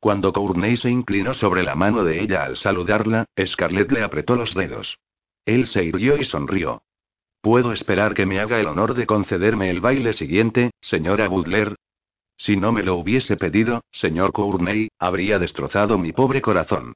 Cuando 0.00 0.32
Courtney 0.32 0.76
se 0.76 0.90
inclinó 0.90 1.34
sobre 1.34 1.62
la 1.62 1.76
mano 1.76 2.02
de 2.04 2.20
ella 2.20 2.44
al 2.44 2.56
saludarla, 2.56 3.26
Scarlett 3.44 3.92
le 3.92 4.02
apretó 4.02 4.34
los 4.34 4.54
dedos. 4.54 4.98
Él 5.44 5.68
se 5.68 5.84
irguió 5.84 6.16
y 6.20 6.24
sonrió. 6.24 6.82
¿Puedo 7.40 7.72
esperar 7.72 8.14
que 8.14 8.26
me 8.26 8.40
haga 8.40 8.58
el 8.58 8.66
honor 8.66 8.94
de 8.94 9.06
concederme 9.06 9.70
el 9.70 9.80
baile 9.80 10.12
siguiente, 10.12 10.72
señora 10.80 11.28
Butler? 11.28 11.75
Si 12.36 12.56
no 12.56 12.72
me 12.72 12.82
lo 12.82 12.96
hubiese 12.96 13.36
pedido, 13.36 13.82
señor 13.90 14.32
Courtney, 14.32 14.88
habría 14.98 15.38
destrozado 15.38 15.98
mi 15.98 16.12
pobre 16.12 16.42
corazón. 16.42 16.94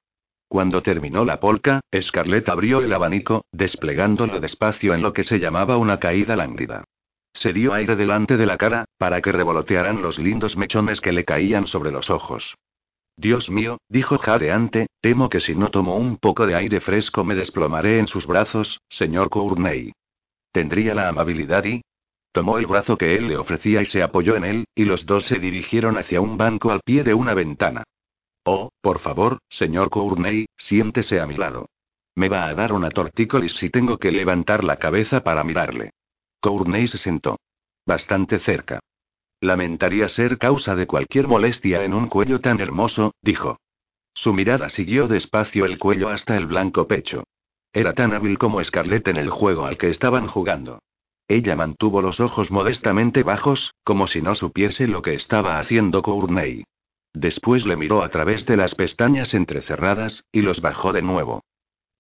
Cuando 0.49 0.83
terminó 0.83 1.25
la 1.25 1.39
polka, 1.39 1.81
Scarlett 1.97 2.49
abrió 2.49 2.81
el 2.81 2.93
abanico, 2.93 3.45
desplegándolo 3.53 4.41
despacio 4.41 4.95
en 4.95 5.03
lo 5.03 5.13
que 5.13 5.23
se 5.23 5.39
llamaba 5.39 5.77
una 5.77 5.99
caída 6.01 6.35
lánguida. 6.37 6.85
Se 7.33 7.53
dio 7.53 7.73
aire 7.73 7.95
delante 7.95 8.37
de 8.37 8.47
la 8.47 8.59
cara, 8.59 8.85
para 8.99 9.23
que 9.23 9.33
revolotearan 9.33 10.03
los 10.03 10.19
lindos 10.19 10.57
mechones 10.57 11.01
que 11.01 11.13
le 11.13 11.25
caían 11.25 11.69
sobre 11.69 11.93
los 11.93 12.11
ojos. 12.11 12.57
Dios 13.17 13.51
mío, 13.51 13.79
dijo 13.89 14.19
jadeante, 14.19 14.89
temo 15.01 15.29
que 15.29 15.41
si 15.41 15.55
no 15.55 15.71
tomo 15.71 15.97
un 15.97 16.17
poco 16.17 16.47
de 16.47 16.55
aire 16.55 16.81
fresco 16.81 17.23
me 17.23 17.35
desplomaré 17.35 17.99
en 17.99 18.09
sus 18.09 18.27
brazos, 18.27 18.81
señor 18.89 19.29
Courtney. 19.29 19.93
Tendría 20.53 20.95
la 20.95 21.09
amabilidad 21.09 21.65
y... 21.65 21.83
Tomó 22.33 22.59
el 22.59 22.67
brazo 22.67 22.97
que 22.97 23.17
él 23.17 23.27
le 23.27 23.37
ofrecía 23.37 23.83
y 23.83 23.87
se 23.87 24.03
apoyó 24.03 24.37
en 24.37 24.45
él, 24.45 24.65
y 24.75 24.85
los 24.85 25.05
dos 25.07 25.27
se 25.27 25.39
dirigieron 25.39 25.99
hacia 25.99 26.21
un 26.21 26.37
banco 26.37 26.71
al 26.71 26.81
pie 26.85 27.03
de 27.03 27.15
una 27.15 27.35
ventana. 27.35 27.83
Oh, 28.45 28.71
por 28.81 29.01
favor, 29.01 29.39
señor 29.49 29.91
Courtney, 29.91 30.47
siéntese 30.57 31.21
a 31.21 31.27
mi 31.27 31.37
lado. 31.37 31.69
Me 32.15 32.29
va 32.29 32.47
a 32.47 32.55
dar 32.55 32.73
una 32.73 32.91
tortícolis 32.91 33.53
si 33.53 33.71
tengo 33.71 33.99
que 33.99 34.13
levantar 34.13 34.65
la 34.65 34.77
cabeza 34.77 35.23
para 35.23 35.45
mirarle. 35.45 35.91
Courtney 36.41 36.87
se 36.87 36.99
sentó. 36.99 37.39
Bastante 37.85 38.39
cerca. 38.39 38.81
Lamentaría 39.41 40.09
ser 40.09 40.39
causa 40.39 40.75
de 40.75 40.87
cualquier 40.87 41.27
molestia 41.27 41.85
en 41.85 41.95
un 41.95 42.09
cuello 42.09 42.41
tan 42.41 42.61
hermoso, 42.61 43.15
dijo. 43.23 43.59
Su 44.15 44.33
mirada 44.33 44.69
siguió 44.69 45.09
despacio 45.09 45.65
el 45.65 45.79
cuello 45.79 46.09
hasta 46.09 46.37
el 46.37 46.47
blanco 46.47 46.87
pecho. 46.87 47.25
Era 47.73 47.93
tan 47.93 48.13
hábil 48.13 48.39
como 48.39 48.63
Scarlett 48.63 49.09
en 49.09 49.17
el 49.17 49.31
juego 49.31 49.65
al 49.67 49.79
que 49.79 49.89
estaban 49.89 50.27
jugando. 50.27 50.81
Ella 51.31 51.55
mantuvo 51.55 52.03
los 52.03 52.19
ojos 52.19 52.51
modestamente 52.51 53.23
bajos, 53.23 53.73
como 53.85 54.09
si 54.09 54.21
no 54.21 54.35
supiese 54.35 54.89
lo 54.89 55.01
que 55.01 55.15
estaba 55.15 55.61
haciendo 55.61 56.03
Courtney. 56.03 56.65
Después 57.13 57.67
le 57.67 57.77
miró 57.77 58.03
a 58.03 58.09
través 58.09 58.47
de 58.47 58.57
las 58.57 58.75
pestañas 58.75 59.33
entrecerradas, 59.33 60.25
y 60.33 60.41
los 60.41 60.61
bajó 60.61 60.93
de 60.93 61.03
nuevo. 61.03 61.45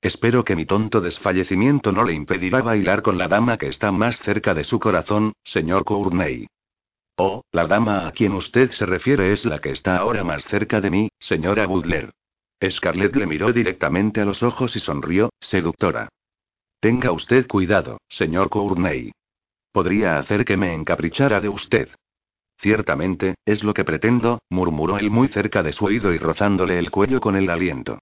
Espero 0.02 0.42
que 0.42 0.56
mi 0.56 0.66
tonto 0.66 1.00
desfallecimiento 1.00 1.92
no 1.92 2.02
le 2.02 2.12
impedirá 2.12 2.60
bailar 2.60 3.02
con 3.02 3.18
la 3.18 3.28
dama 3.28 3.56
que 3.56 3.68
está 3.68 3.92
más 3.92 4.18
cerca 4.18 4.52
de 4.52 4.64
su 4.64 4.80
corazón, 4.80 5.32
señor 5.44 5.84
Courtney. 5.84 6.48
Oh, 7.14 7.44
la 7.52 7.68
dama 7.68 8.08
a 8.08 8.10
quien 8.10 8.32
usted 8.32 8.72
se 8.72 8.84
refiere 8.84 9.32
es 9.32 9.44
la 9.44 9.60
que 9.60 9.70
está 9.70 9.98
ahora 9.98 10.24
más 10.24 10.42
cerca 10.42 10.80
de 10.80 10.90
mí, 10.90 11.08
señora 11.20 11.66
Butler. 11.66 12.10
Scarlett 12.68 13.14
le 13.14 13.28
miró 13.28 13.52
directamente 13.52 14.22
a 14.22 14.24
los 14.24 14.42
ojos 14.42 14.74
y 14.74 14.80
sonrió, 14.80 15.30
seductora. 15.38 16.08
Tenga 16.80 17.12
usted 17.12 17.46
cuidado, 17.46 18.00
señor 18.08 18.48
Courtney. 18.48 19.12
Podría 19.72 20.18
hacer 20.18 20.44
que 20.44 20.56
me 20.56 20.74
encaprichara 20.74 21.40
de 21.40 21.48
usted. 21.48 21.88
Ciertamente, 22.58 23.36
es 23.46 23.64
lo 23.64 23.72
que 23.72 23.84
pretendo, 23.84 24.40
murmuró 24.50 24.98
él 24.98 25.10
muy 25.10 25.28
cerca 25.28 25.62
de 25.62 25.72
su 25.72 25.86
oído 25.86 26.12
y 26.12 26.18
rozándole 26.18 26.78
el 26.78 26.90
cuello 26.90 27.20
con 27.20 27.36
el 27.36 27.48
aliento. 27.48 27.98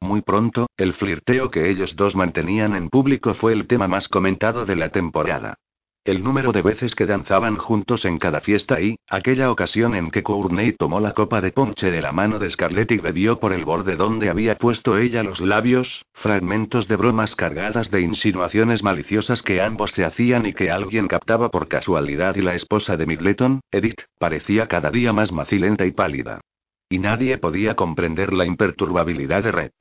Muy 0.00 0.20
pronto, 0.20 0.66
el 0.76 0.94
flirteo 0.94 1.50
que 1.50 1.70
ellos 1.70 1.94
dos 1.94 2.16
mantenían 2.16 2.74
en 2.74 2.90
público 2.90 3.34
fue 3.34 3.52
el 3.52 3.66
tema 3.68 3.86
más 3.86 4.08
comentado 4.08 4.66
de 4.66 4.76
la 4.76 4.88
temporada. 4.88 5.54
El 6.04 6.24
número 6.24 6.50
de 6.50 6.62
veces 6.62 6.96
que 6.96 7.06
danzaban 7.06 7.56
juntos 7.56 8.04
en 8.04 8.18
cada 8.18 8.40
fiesta 8.40 8.80
y, 8.80 8.96
aquella 9.08 9.52
ocasión 9.52 9.94
en 9.94 10.10
que 10.10 10.24
Courtney 10.24 10.72
tomó 10.72 10.98
la 10.98 11.12
copa 11.12 11.40
de 11.40 11.52
ponche 11.52 11.92
de 11.92 12.02
la 12.02 12.10
mano 12.10 12.40
de 12.40 12.50
Scarlett 12.50 12.90
y 12.90 12.98
bebió 12.98 13.38
por 13.38 13.52
el 13.52 13.64
borde 13.64 13.94
donde 13.94 14.28
había 14.28 14.56
puesto 14.56 14.98
ella 14.98 15.22
los 15.22 15.40
labios, 15.40 16.04
fragmentos 16.12 16.88
de 16.88 16.96
bromas 16.96 17.36
cargadas 17.36 17.92
de 17.92 18.00
insinuaciones 18.00 18.82
maliciosas 18.82 19.42
que 19.42 19.62
ambos 19.62 19.92
se 19.92 20.04
hacían 20.04 20.44
y 20.44 20.54
que 20.54 20.72
alguien 20.72 21.06
captaba 21.06 21.52
por 21.52 21.68
casualidad 21.68 22.34
y 22.34 22.40
la 22.40 22.56
esposa 22.56 22.96
de 22.96 23.06
Midleton, 23.06 23.60
Edith, 23.70 24.00
parecía 24.18 24.66
cada 24.66 24.90
día 24.90 25.12
más 25.12 25.30
macilenta 25.30 25.86
y 25.86 25.92
pálida. 25.92 26.40
Y 26.88 26.98
nadie 26.98 27.38
podía 27.38 27.76
comprender 27.76 28.32
la 28.32 28.44
imperturbabilidad 28.44 29.44
de 29.44 29.52
Red. 29.52 29.72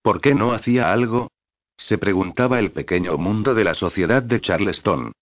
¿Por 0.00 0.22
qué 0.22 0.34
no 0.34 0.54
hacía 0.54 0.90
algo? 0.94 1.30
Se 1.76 1.98
preguntaba 1.98 2.58
el 2.58 2.70
pequeño 2.70 3.18
mundo 3.18 3.54
de 3.54 3.64
la 3.64 3.74
sociedad 3.74 4.22
de 4.22 4.40
Charleston. 4.40 5.12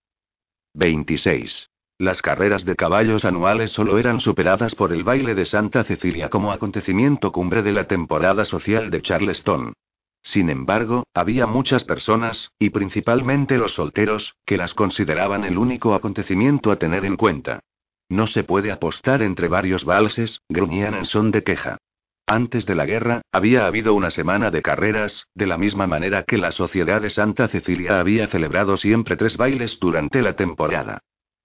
26. 0.77 1.71
Las 1.99 2.21
carreras 2.21 2.67
de 2.67 2.77
caballos 2.77 3.25
anuales 3.25 3.71
solo 3.71 3.97
eran 3.97 4.21
superadas 4.21 4.75
por 4.75 4.93
el 4.93 5.05
baile 5.05 5.35
de 5.35 5.47
Santa 5.47 5.83
Cecilia 5.85 6.29
como 6.29 6.53
acontecimiento 6.53 7.33
cumbre 7.33 7.63
de 7.63 7.73
la 7.73 7.87
temporada 7.87 8.45
social 8.45 8.91
de 8.91 9.01
Charleston. 9.01 9.73
Sin 10.23 10.51
embargo, 10.51 11.05
había 11.15 11.47
muchas 11.47 11.85
personas, 11.85 12.51
y 12.59 12.71
principalmente 12.71 13.57
los 13.57 13.75
solteros, 13.75 14.37
que 14.45 14.59
las 14.59 14.75
consideraban 14.75 15.45
el 15.45 15.57
único 15.57 15.95
acontecimiento 15.95 16.71
a 16.71 16.77
tener 16.77 17.07
en 17.07 17.17
cuenta. 17.17 17.61
No 18.11 18.27
se 18.27 18.45
puede 18.45 18.71
apostar 18.71 19.23
entre 19.23 19.49
varios 19.49 19.85
valses, 19.85 20.43
gruñían 20.51 20.95
en 20.95 21.07
son 21.07 21.31
de 21.31 21.43
queja. 21.43 21.79
Antes 22.29 22.67
de 22.67 22.75
la 22.75 22.87
guerra, 22.87 23.23
había 23.31 23.67
habido 23.67 23.95
una 23.95 24.11
semana 24.11 24.51
de 24.51 24.61
carreras, 24.61 25.29
de 25.35 25.47
la 25.47 25.59
misma 25.59 25.87
manera 25.87 26.25
que 26.25 26.39
la 26.39 26.51
Sociedad 26.51 27.01
de 27.01 27.11
Santa 27.11 27.47
Cecilia 27.47 28.01
había 28.01 28.27
celebrado 28.27 28.77
siempre 28.77 29.17
tres 29.17 29.37
bailes 29.37 29.79
durante 29.79 30.23
la 30.23 30.35
temporada. 30.35 30.99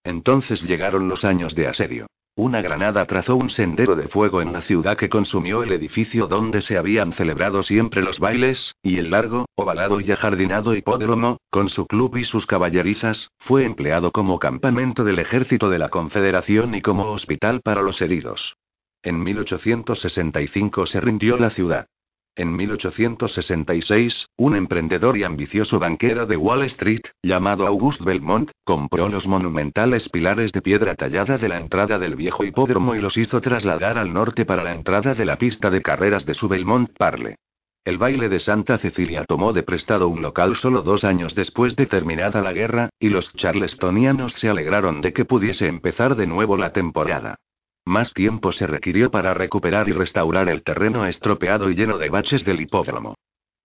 Entonces 0.03 0.63
llegaron 0.63 1.07
los 1.07 1.23
años 1.23 1.53
de 1.53 1.67
asedio. 1.67 2.07
Una 2.35 2.61
granada 2.61 3.05
trazó 3.05 3.35
un 3.35 3.51
sendero 3.51 3.95
de 3.95 4.07
fuego 4.07 4.41
en 4.41 4.53
la 4.53 4.61
ciudad 4.61 4.97
que 4.97 5.09
consumió 5.09 5.61
el 5.61 5.71
edificio 5.73 6.25
donde 6.25 6.61
se 6.61 6.77
habían 6.77 7.11
celebrado 7.11 7.61
siempre 7.61 8.01
los 8.01 8.19
bailes, 8.19 8.73
y 8.81 8.97
el 8.97 9.11
largo, 9.11 9.45
ovalado 9.55 10.01
y 10.01 10.11
ajardinado 10.11 10.73
hipódromo, 10.73 11.37
con 11.51 11.69
su 11.69 11.85
club 11.85 12.17
y 12.17 12.23
sus 12.23 12.47
caballerizas, 12.47 13.29
fue 13.37 13.65
empleado 13.65 14.11
como 14.11 14.39
campamento 14.39 15.03
del 15.03 15.19
ejército 15.19 15.69
de 15.69 15.77
la 15.77 15.89
Confederación 15.89 16.73
y 16.73 16.81
como 16.81 17.11
hospital 17.11 17.61
para 17.61 17.83
los 17.83 18.01
heridos. 18.01 18.55
En 19.03 19.23
1865 19.23 20.85
se 20.85 21.01
rindió 21.01 21.37
la 21.37 21.49
ciudad. 21.49 21.87
En 22.35 22.55
1866, 22.55 24.27
un 24.37 24.55
emprendedor 24.55 25.17
y 25.17 25.23
ambicioso 25.23 25.79
banquero 25.79 26.27
de 26.27 26.37
Wall 26.37 26.63
Street, 26.63 27.01
llamado 27.23 27.65
Auguste 27.65 28.05
Belmont, 28.05 28.51
compró 28.63 29.09
los 29.09 29.27
monumentales 29.27 30.07
pilares 30.07 30.51
de 30.53 30.61
piedra 30.61 30.95
tallada 30.95 31.37
de 31.37 31.49
la 31.49 31.59
entrada 31.59 31.97
del 31.97 32.15
viejo 32.15 32.43
hipódromo 32.43 32.93
y 32.93 33.01
los 33.01 33.17
hizo 33.17 33.41
trasladar 33.41 33.97
al 33.97 34.13
norte 34.13 34.45
para 34.45 34.63
la 34.63 34.73
entrada 34.73 35.15
de 35.15 35.25
la 35.25 35.37
pista 35.37 35.69
de 35.71 35.81
carreras 35.81 36.25
de 36.25 36.35
su 36.35 36.47
Belmont 36.47 36.89
Parle. 36.97 37.37
El 37.83 37.97
baile 37.97 38.29
de 38.29 38.39
Santa 38.39 38.77
Cecilia 38.77 39.25
tomó 39.25 39.51
de 39.51 39.63
prestado 39.63 40.07
un 40.07 40.21
local 40.21 40.55
solo 40.55 40.83
dos 40.83 41.03
años 41.03 41.33
después 41.33 41.75
de 41.75 41.87
terminada 41.87 42.41
la 42.41 42.53
guerra, 42.53 42.91
y 42.99 43.09
los 43.09 43.33
charlestonianos 43.33 44.33
se 44.33 44.49
alegraron 44.49 45.01
de 45.01 45.11
que 45.11 45.25
pudiese 45.25 45.65
empezar 45.67 46.15
de 46.15 46.27
nuevo 46.27 46.55
la 46.55 46.71
temporada. 46.71 47.39
Más 47.85 48.13
tiempo 48.13 48.51
se 48.51 48.67
requirió 48.67 49.09
para 49.09 49.33
recuperar 49.33 49.89
y 49.89 49.91
restaurar 49.91 50.49
el 50.49 50.63
terreno 50.63 51.05
estropeado 51.05 51.69
y 51.69 51.75
lleno 51.75 51.97
de 51.97 52.09
baches 52.09 52.45
del 52.45 52.61
hipódromo. 52.61 53.15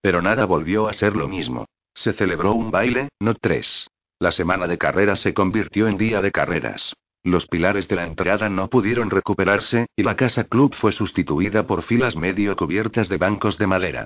Pero 0.01 0.21
nada 0.21 0.45
volvió 0.45 0.87
a 0.87 0.93
ser 0.93 1.15
lo 1.15 1.27
mismo. 1.27 1.65
Se 1.93 2.13
celebró 2.13 2.53
un 2.53 2.71
baile, 2.71 3.09
no 3.19 3.35
tres. 3.35 3.89
La 4.19 4.31
semana 4.31 4.67
de 4.67 4.77
carreras 4.77 5.19
se 5.19 5.33
convirtió 5.33 5.87
en 5.87 5.97
día 5.97 6.21
de 6.21 6.31
carreras. 6.31 6.93
Los 7.23 7.45
pilares 7.45 7.87
de 7.87 7.95
la 7.95 8.05
entrada 8.05 8.49
no 8.49 8.69
pudieron 8.69 9.09
recuperarse, 9.09 9.87
y 9.95 10.03
la 10.03 10.15
casa 10.15 10.45
club 10.45 10.73
fue 10.75 10.91
sustituida 10.91 11.67
por 11.67 11.83
filas 11.83 12.15
medio 12.15 12.55
cubiertas 12.55 13.09
de 13.09 13.17
bancos 13.17 13.57
de 13.57 13.67
madera. 13.67 14.05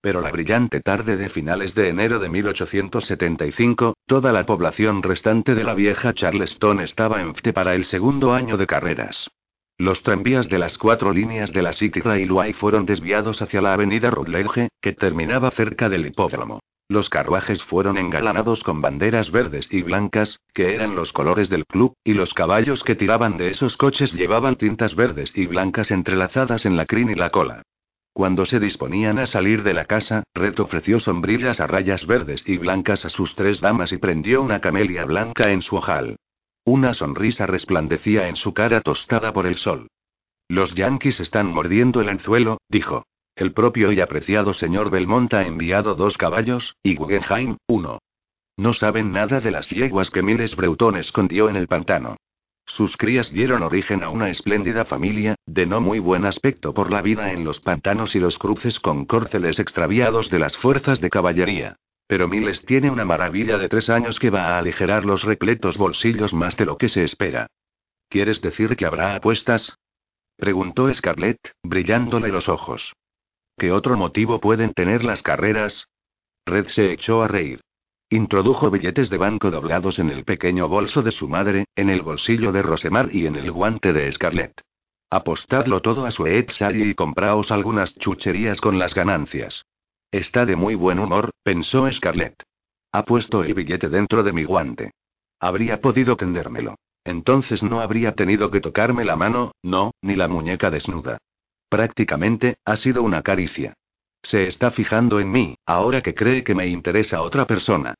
Pero 0.00 0.20
la 0.20 0.32
brillante 0.32 0.80
tarde 0.80 1.16
de 1.16 1.28
finales 1.28 1.74
de 1.74 1.88
enero 1.88 2.18
de 2.18 2.28
1875, 2.28 3.94
toda 4.06 4.32
la 4.32 4.44
población 4.44 5.02
restante 5.02 5.54
de 5.54 5.62
la 5.62 5.74
vieja 5.74 6.12
Charleston 6.12 6.80
estaba 6.80 7.20
en 7.20 7.34
FTE 7.34 7.52
para 7.52 7.74
el 7.74 7.84
segundo 7.84 8.32
año 8.32 8.56
de 8.56 8.66
carreras. 8.66 9.28
Los 9.78 10.02
tranvías 10.02 10.48
de 10.48 10.58
las 10.58 10.78
cuatro 10.78 11.12
líneas 11.12 11.52
de 11.52 11.62
la 11.62 11.72
City 11.72 12.00
Railway 12.00 12.52
fueron 12.52 12.86
desviados 12.86 13.42
hacia 13.42 13.62
la 13.62 13.72
avenida 13.72 14.10
Rutledge, 14.10 14.68
que 14.80 14.92
terminaba 14.92 15.50
cerca 15.50 15.88
del 15.88 16.06
hipódromo. 16.06 16.60
Los 16.88 17.08
carruajes 17.08 17.62
fueron 17.62 17.96
engalanados 17.96 18.62
con 18.64 18.82
banderas 18.82 19.30
verdes 19.30 19.66
y 19.72 19.82
blancas, 19.82 20.40
que 20.52 20.74
eran 20.74 20.94
los 20.94 21.12
colores 21.12 21.48
del 21.48 21.64
club, 21.64 21.94
y 22.04 22.12
los 22.12 22.34
caballos 22.34 22.84
que 22.84 22.94
tiraban 22.94 23.38
de 23.38 23.50
esos 23.50 23.76
coches 23.76 24.12
llevaban 24.12 24.56
tintas 24.56 24.94
verdes 24.94 25.32
y 25.34 25.46
blancas 25.46 25.90
entrelazadas 25.90 26.66
en 26.66 26.76
la 26.76 26.84
crin 26.84 27.08
y 27.10 27.14
la 27.14 27.30
cola. 27.30 27.62
Cuando 28.12 28.44
se 28.44 28.60
disponían 28.60 29.18
a 29.18 29.24
salir 29.24 29.62
de 29.62 29.72
la 29.72 29.86
casa, 29.86 30.22
Red 30.34 30.60
ofreció 30.60 31.00
sombrillas 31.00 31.60
a 31.60 31.66
rayas 31.66 32.06
verdes 32.06 32.46
y 32.46 32.58
blancas 32.58 33.06
a 33.06 33.08
sus 33.08 33.34
tres 33.34 33.62
damas 33.62 33.90
y 33.92 33.96
prendió 33.96 34.42
una 34.42 34.60
camelia 34.60 35.06
blanca 35.06 35.50
en 35.50 35.62
su 35.62 35.76
ojal. 35.76 36.16
Una 36.64 36.94
sonrisa 36.94 37.46
resplandecía 37.46 38.28
en 38.28 38.36
su 38.36 38.54
cara 38.54 38.80
tostada 38.80 39.32
por 39.32 39.46
el 39.46 39.56
sol. 39.56 39.88
Los 40.48 40.74
yanquis 40.74 41.18
están 41.18 41.46
mordiendo 41.46 42.00
el 42.00 42.08
anzuelo, 42.08 42.58
dijo. 42.68 43.04
El 43.34 43.52
propio 43.52 43.90
y 43.90 44.00
apreciado 44.00 44.54
señor 44.54 44.90
Belmont 44.90 45.32
ha 45.34 45.44
enviado 45.44 45.94
dos 45.94 46.16
caballos, 46.18 46.76
y 46.82 46.94
Guggenheim, 46.94 47.56
uno. 47.66 47.98
No 48.56 48.74
saben 48.74 49.10
nada 49.10 49.40
de 49.40 49.50
las 49.50 49.70
yeguas 49.70 50.10
que 50.10 50.22
Miles 50.22 50.54
Breuton 50.54 50.96
escondió 50.96 51.48
en 51.48 51.56
el 51.56 51.66
pantano. 51.66 52.16
Sus 52.64 52.96
crías 52.96 53.32
dieron 53.32 53.62
origen 53.62 54.04
a 54.04 54.10
una 54.10 54.30
espléndida 54.30 54.84
familia, 54.84 55.34
de 55.46 55.66
no 55.66 55.80
muy 55.80 55.98
buen 55.98 56.24
aspecto 56.24 56.72
por 56.72 56.90
la 56.92 57.02
vida 57.02 57.32
en 57.32 57.42
los 57.44 57.58
pantanos 57.58 58.14
y 58.14 58.20
los 58.20 58.38
cruces 58.38 58.78
con 58.78 59.04
córceles 59.04 59.58
extraviados 59.58 60.30
de 60.30 60.38
las 60.38 60.56
fuerzas 60.56 61.00
de 61.00 61.10
caballería. 61.10 61.76
Pero 62.12 62.28
Miles 62.28 62.66
tiene 62.66 62.90
una 62.90 63.06
maravilla 63.06 63.56
de 63.56 63.70
tres 63.70 63.88
años 63.88 64.20
que 64.20 64.28
va 64.28 64.48
a 64.48 64.58
aligerar 64.58 65.06
los 65.06 65.22
repletos 65.22 65.78
bolsillos 65.78 66.34
más 66.34 66.58
de 66.58 66.66
lo 66.66 66.76
que 66.76 66.90
se 66.90 67.04
espera. 67.04 67.46
¿Quieres 68.10 68.42
decir 68.42 68.76
que 68.76 68.84
habrá 68.84 69.14
apuestas? 69.14 69.78
preguntó 70.36 70.92
Scarlett, 70.92 71.38
brillándole 71.62 72.28
los 72.28 72.50
ojos. 72.50 72.92
¿Qué 73.56 73.72
otro 73.72 73.96
motivo 73.96 74.40
pueden 74.40 74.74
tener 74.74 75.04
las 75.04 75.22
carreras? 75.22 75.88
Red 76.44 76.66
se 76.66 76.92
echó 76.92 77.22
a 77.22 77.28
reír. 77.28 77.62
Introdujo 78.10 78.70
billetes 78.70 79.08
de 79.08 79.16
banco 79.16 79.50
doblados 79.50 79.98
en 79.98 80.10
el 80.10 80.24
pequeño 80.24 80.68
bolso 80.68 81.00
de 81.00 81.12
su 81.12 81.30
madre, 81.30 81.64
en 81.76 81.88
el 81.88 82.02
bolsillo 82.02 82.52
de 82.52 82.60
Rosemar 82.60 83.08
y 83.10 83.24
en 83.24 83.36
el 83.36 83.50
guante 83.50 83.94
de 83.94 84.12
Scarlett. 84.12 84.60
Apostadlo 85.08 85.80
todo 85.80 86.04
a 86.04 86.10
su 86.10 86.26
Sally 86.50 86.90
y 86.90 86.94
compraos 86.94 87.50
algunas 87.50 87.94
chucherías 87.94 88.60
con 88.60 88.78
las 88.78 88.92
ganancias. 88.92 89.64
Está 90.12 90.44
de 90.44 90.56
muy 90.56 90.74
buen 90.74 90.98
humor, 90.98 91.30
pensó 91.42 91.90
Scarlett. 91.90 92.42
Ha 92.92 93.06
puesto 93.06 93.42
el 93.42 93.54
billete 93.54 93.88
dentro 93.88 94.22
de 94.22 94.34
mi 94.34 94.44
guante. 94.44 94.90
Habría 95.40 95.80
podido 95.80 96.16
tendérmelo. 96.18 96.76
Entonces 97.02 97.62
no 97.62 97.80
habría 97.80 98.14
tenido 98.14 98.50
que 98.50 98.60
tocarme 98.60 99.06
la 99.06 99.16
mano, 99.16 99.52
no, 99.62 99.92
ni 100.02 100.14
la 100.14 100.28
muñeca 100.28 100.70
desnuda. 100.70 101.16
Prácticamente, 101.70 102.56
ha 102.66 102.76
sido 102.76 103.02
una 103.02 103.22
caricia. 103.22 103.72
Se 104.22 104.46
está 104.46 104.70
fijando 104.70 105.18
en 105.18 105.32
mí, 105.32 105.56
ahora 105.64 106.02
que 106.02 106.14
cree 106.14 106.44
que 106.44 106.54
me 106.54 106.66
interesa 106.66 107.22
otra 107.22 107.46
persona. 107.46 107.94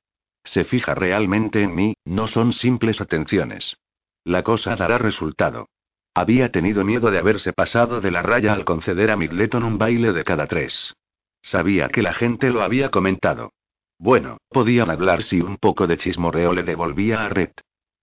Se 0.44 0.64
fija 0.64 0.94
realmente 0.94 1.62
en 1.62 1.74
mí, 1.74 1.94
no 2.04 2.26
son 2.26 2.52
simples 2.52 3.00
atenciones. 3.00 3.78
La 4.22 4.42
cosa 4.42 4.76
dará 4.76 4.98
resultado. 4.98 5.70
Había 6.14 6.52
tenido 6.52 6.84
miedo 6.84 7.10
de 7.10 7.18
haberse 7.18 7.54
pasado 7.54 8.02
de 8.02 8.10
la 8.10 8.20
raya 8.20 8.52
al 8.52 8.66
conceder 8.66 9.10
a 9.10 9.16
Midleton 9.16 9.64
un 9.64 9.78
baile 9.78 10.12
de 10.12 10.24
cada 10.24 10.46
tres. 10.46 10.94
Sabía 11.42 11.88
que 11.88 12.02
la 12.02 12.14
gente 12.14 12.50
lo 12.50 12.62
había 12.62 12.90
comentado. 12.90 13.52
Bueno, 13.98 14.38
podían 14.48 14.90
hablar 14.90 15.22
si 15.22 15.40
un 15.40 15.56
poco 15.58 15.86
de 15.86 15.96
chismorreo 15.96 16.52
le 16.52 16.62
devolvía 16.62 17.24
a 17.24 17.28
Red. 17.28 17.50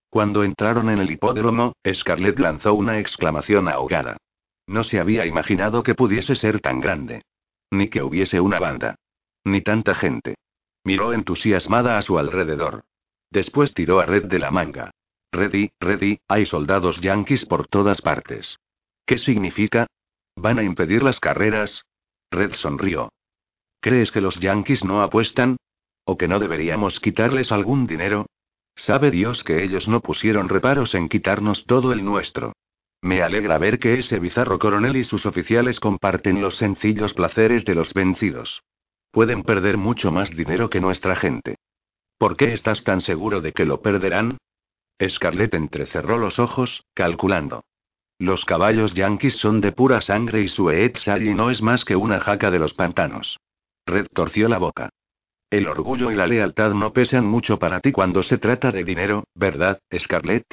Cuando 0.08 0.44
entraron 0.44 0.90
en 0.90 0.98
el 0.98 1.10
hipódromo, 1.10 1.74
Scarlett 1.92 2.38
lanzó 2.38 2.74
una 2.74 2.98
exclamación 2.98 3.68
ahogada. 3.68 4.16
No 4.66 4.84
se 4.84 5.00
había 5.00 5.26
imaginado 5.26 5.82
que 5.82 5.94
pudiese 5.94 6.36
ser 6.36 6.60
tan 6.60 6.80
grande. 6.80 7.22
Ni 7.70 7.88
que 7.88 8.02
hubiese 8.02 8.40
una 8.40 8.58
banda. 8.58 8.96
Ni 9.44 9.62
tanta 9.62 9.94
gente. 9.94 10.36
Miró 10.84 11.12
entusiasmada 11.12 11.98
a 11.98 12.02
su 12.02 12.18
alrededor. 12.18 12.82
Después 13.30 13.74
tiró 13.74 14.00
a 14.00 14.06
Red 14.06 14.24
de 14.24 14.38
la 14.38 14.50
manga. 14.50 14.90
Reddy, 15.32 15.70
Reddy, 15.80 16.20
hay 16.28 16.46
soldados 16.46 17.00
yanquis 17.00 17.46
por 17.46 17.68
todas 17.68 18.00
partes. 18.00 18.58
¿Qué 19.06 19.18
significa? 19.18 19.86
¿Van 20.34 20.58
a 20.58 20.62
impedir 20.62 21.02
las 21.02 21.20
carreras? 21.20 21.84
Red 22.30 22.54
sonrió. 22.54 23.10
¿Crees 23.80 24.12
que 24.12 24.20
los 24.20 24.38
yanquis 24.38 24.84
no 24.84 25.02
apuestan? 25.02 25.56
¿O 26.04 26.18
que 26.18 26.28
no 26.28 26.38
deberíamos 26.38 27.00
quitarles 27.00 27.50
algún 27.50 27.86
dinero? 27.86 28.26
Sabe 28.76 29.10
Dios 29.10 29.42
que 29.44 29.62
ellos 29.62 29.88
no 29.88 30.00
pusieron 30.00 30.48
reparos 30.48 30.94
en 30.94 31.08
quitarnos 31.08 31.66
todo 31.66 31.92
el 31.92 32.04
nuestro. 32.04 32.52
Me 33.02 33.22
alegra 33.22 33.56
ver 33.58 33.78
que 33.78 33.98
ese 33.98 34.18
bizarro 34.18 34.58
coronel 34.58 34.96
y 34.96 35.04
sus 35.04 35.24
oficiales 35.24 35.80
comparten 35.80 36.42
los 36.42 36.56
sencillos 36.56 37.14
placeres 37.14 37.64
de 37.64 37.74
los 37.74 37.94
vencidos. 37.94 38.62
Pueden 39.10 39.42
perder 39.42 39.78
mucho 39.78 40.12
más 40.12 40.30
dinero 40.30 40.68
que 40.68 40.80
nuestra 40.80 41.16
gente. 41.16 41.56
¿Por 42.18 42.36
qué 42.36 42.52
estás 42.52 42.84
tan 42.84 43.00
seguro 43.00 43.40
de 43.40 43.52
que 43.52 43.64
lo 43.64 43.80
perderán? 43.80 44.36
Scarlett 45.02 45.54
entrecerró 45.54 46.18
los 46.18 46.38
ojos, 46.38 46.84
calculando. 46.92 47.64
Los 48.18 48.44
caballos 48.44 48.92
yanquis 48.92 49.36
son 49.36 49.62
de 49.62 49.72
pura 49.72 50.02
sangre 50.02 50.42
y 50.42 50.48
su 50.48 50.70
Eetsali 50.70 51.34
no 51.34 51.50
es 51.50 51.62
más 51.62 51.86
que 51.86 51.96
una 51.96 52.20
jaca 52.20 52.50
de 52.50 52.58
los 52.58 52.74
pantanos. 52.74 53.40
Red 53.90 54.06
torció 54.12 54.48
la 54.48 54.58
boca. 54.58 54.90
El 55.50 55.66
orgullo 55.66 56.10
y 56.10 56.14
la 56.14 56.26
lealtad 56.26 56.72
no 56.72 56.92
pesan 56.92 57.26
mucho 57.26 57.58
para 57.58 57.80
ti 57.80 57.90
cuando 57.90 58.22
se 58.22 58.38
trata 58.38 58.70
de 58.70 58.84
dinero, 58.84 59.24
¿verdad, 59.34 59.80
Scarlett? 59.98 60.46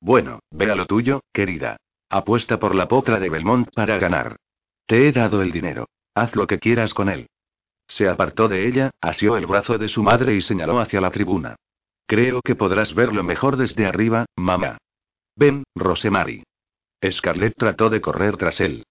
Bueno, 0.00 0.40
ve 0.50 0.70
a 0.70 0.74
lo 0.74 0.86
tuyo, 0.86 1.22
querida. 1.32 1.76
Apuesta 2.10 2.58
por 2.58 2.74
la 2.74 2.88
potra 2.88 3.20
de 3.20 3.30
Belmont 3.30 3.68
para 3.72 3.98
ganar. 3.98 4.36
Te 4.86 5.06
he 5.06 5.12
dado 5.12 5.40
el 5.40 5.52
dinero. 5.52 5.88
Haz 6.14 6.36
lo 6.36 6.46
que 6.46 6.58
quieras 6.58 6.94
con 6.94 7.08
él. 7.08 7.28
Se 7.86 8.08
apartó 8.08 8.48
de 8.48 8.66
ella, 8.66 8.90
asió 9.00 9.36
el 9.36 9.46
brazo 9.46 9.78
de 9.78 9.88
su 9.88 10.02
madre 10.02 10.34
y 10.34 10.42
señaló 10.42 10.80
hacia 10.80 11.00
la 11.00 11.10
tribuna. 11.10 11.56
Creo 12.06 12.40
que 12.42 12.54
podrás 12.54 12.94
verlo 12.94 13.22
mejor 13.22 13.56
desde 13.56 13.86
arriba, 13.86 14.26
mamá. 14.36 14.78
Ven, 15.36 15.64
Rosemary. 15.74 16.42
Scarlett 17.10 17.54
trató 17.56 17.90
de 17.90 18.00
correr 18.00 18.36
tras 18.36 18.60
él. 18.60 18.84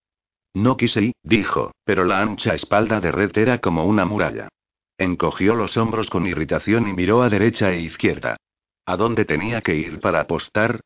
No 0.54 0.78
quise 0.78 1.02
ir, 1.02 1.14
dijo, 1.24 1.72
pero 1.84 2.06
la 2.06 2.22
ancha 2.22 2.54
espalda 2.54 3.00
de 3.00 3.12
Red 3.12 3.38
era 3.38 3.58
como 3.58 3.86
una 3.86 4.06
muralla. 4.06 4.50
Encogió 4.98 5.56
los 5.56 5.76
hombros 5.78 6.10
con 6.10 6.28
irritación 6.28 6.88
y 6.88 6.94
miró 6.94 7.24
a 7.24 7.30
derecha 7.30 7.72
e 7.72 7.82
izquierda. 7.82 8.38
¿A 8.86 8.98
dónde 8.98 9.26
tenía 9.26 9.62
que 9.62 9.76
ir 9.76 10.00
para 10.00 10.22
apostar? 10.22 10.82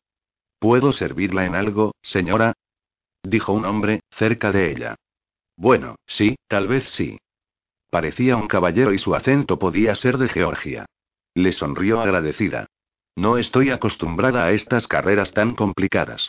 ¿Puedo 0.58 0.92
servirla 0.92 1.44
en 1.44 1.54
algo, 1.54 1.94
señora? 2.02 2.54
dijo 3.22 3.52
un 3.52 3.66
hombre, 3.66 4.00
cerca 4.10 4.52
de 4.52 4.70
ella. 4.70 4.96
Bueno, 5.56 5.96
sí, 6.06 6.36
tal 6.46 6.68
vez 6.68 6.88
sí. 6.88 7.18
Parecía 7.90 8.36
un 8.36 8.48
caballero 8.48 8.92
y 8.92 8.98
su 8.98 9.14
acento 9.14 9.58
podía 9.58 9.94
ser 9.94 10.18
de 10.18 10.28
Georgia. 10.28 10.86
Le 11.34 11.52
sonrió 11.52 12.00
agradecida. 12.00 12.66
No 13.16 13.36
estoy 13.36 13.70
acostumbrada 13.70 14.44
a 14.44 14.52
estas 14.52 14.86
carreras 14.86 15.32
tan 15.32 15.54
complicadas. 15.54 16.28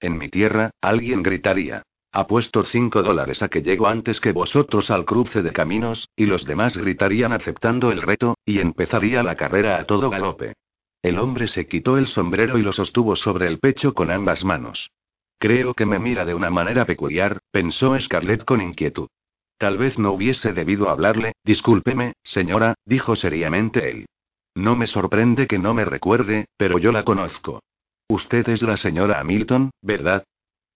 En 0.00 0.16
mi 0.16 0.28
tierra, 0.28 0.70
alguien 0.80 1.22
gritaría. 1.22 1.82
Apuesto 2.12 2.64
cinco 2.64 3.04
dólares 3.04 3.40
a 3.40 3.48
que 3.48 3.62
llego 3.62 3.86
antes 3.86 4.20
que 4.20 4.32
vosotros 4.32 4.90
al 4.90 5.04
cruce 5.04 5.42
de 5.42 5.52
caminos, 5.52 6.08
y 6.16 6.26
los 6.26 6.44
demás 6.44 6.76
gritarían 6.76 7.32
aceptando 7.32 7.92
el 7.92 8.02
reto, 8.02 8.36
y 8.44 8.58
empezaría 8.58 9.22
la 9.22 9.36
carrera 9.36 9.78
a 9.78 9.84
todo 9.84 10.10
galope. 10.10 10.54
El 11.02 11.18
hombre 11.18 11.46
se 11.46 11.68
quitó 11.68 11.96
el 11.96 12.08
sombrero 12.08 12.58
y 12.58 12.62
lo 12.62 12.72
sostuvo 12.72 13.14
sobre 13.14 13.46
el 13.46 13.60
pecho 13.60 13.94
con 13.94 14.10
ambas 14.10 14.44
manos. 14.44 14.90
Creo 15.38 15.72
que 15.72 15.86
me 15.86 15.98
mira 16.00 16.24
de 16.24 16.34
una 16.34 16.50
manera 16.50 16.84
peculiar, 16.84 17.38
pensó 17.52 17.98
Scarlett 17.98 18.44
con 18.44 18.60
inquietud. 18.60 19.08
Tal 19.56 19.78
vez 19.78 19.98
no 19.98 20.12
hubiese 20.12 20.52
debido 20.52 20.90
hablarle, 20.90 21.34
discúlpeme, 21.44 22.14
señora, 22.24 22.74
dijo 22.84 23.14
seriamente 23.14 23.88
él. 23.88 24.06
No 24.54 24.74
me 24.74 24.88
sorprende 24.88 25.46
que 25.46 25.58
no 25.58 25.74
me 25.74 25.84
recuerde, 25.84 26.46
pero 26.56 26.78
yo 26.78 26.90
la 26.90 27.04
conozco. 27.04 27.62
Usted 28.08 28.48
es 28.48 28.62
la 28.62 28.76
señora 28.76 29.20
Hamilton, 29.20 29.70
¿verdad? 29.80 30.24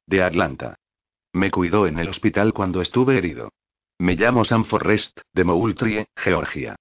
De 0.07 0.23
Atlanta. 0.23 0.77
Me 1.35 1.51
cuidó 1.51 1.88
en 1.88 1.99
el 1.99 2.09
hospital 2.09 2.53
cuando 2.53 2.81
estuve 2.81 3.18
herido. 3.18 3.51
Me 3.99 4.14
llamo 4.14 4.44
Sam 4.44 4.64
Forrest, 4.64 5.18
de 5.33 5.42
Moultrie, 5.42 6.07
Georgia. 6.16 6.77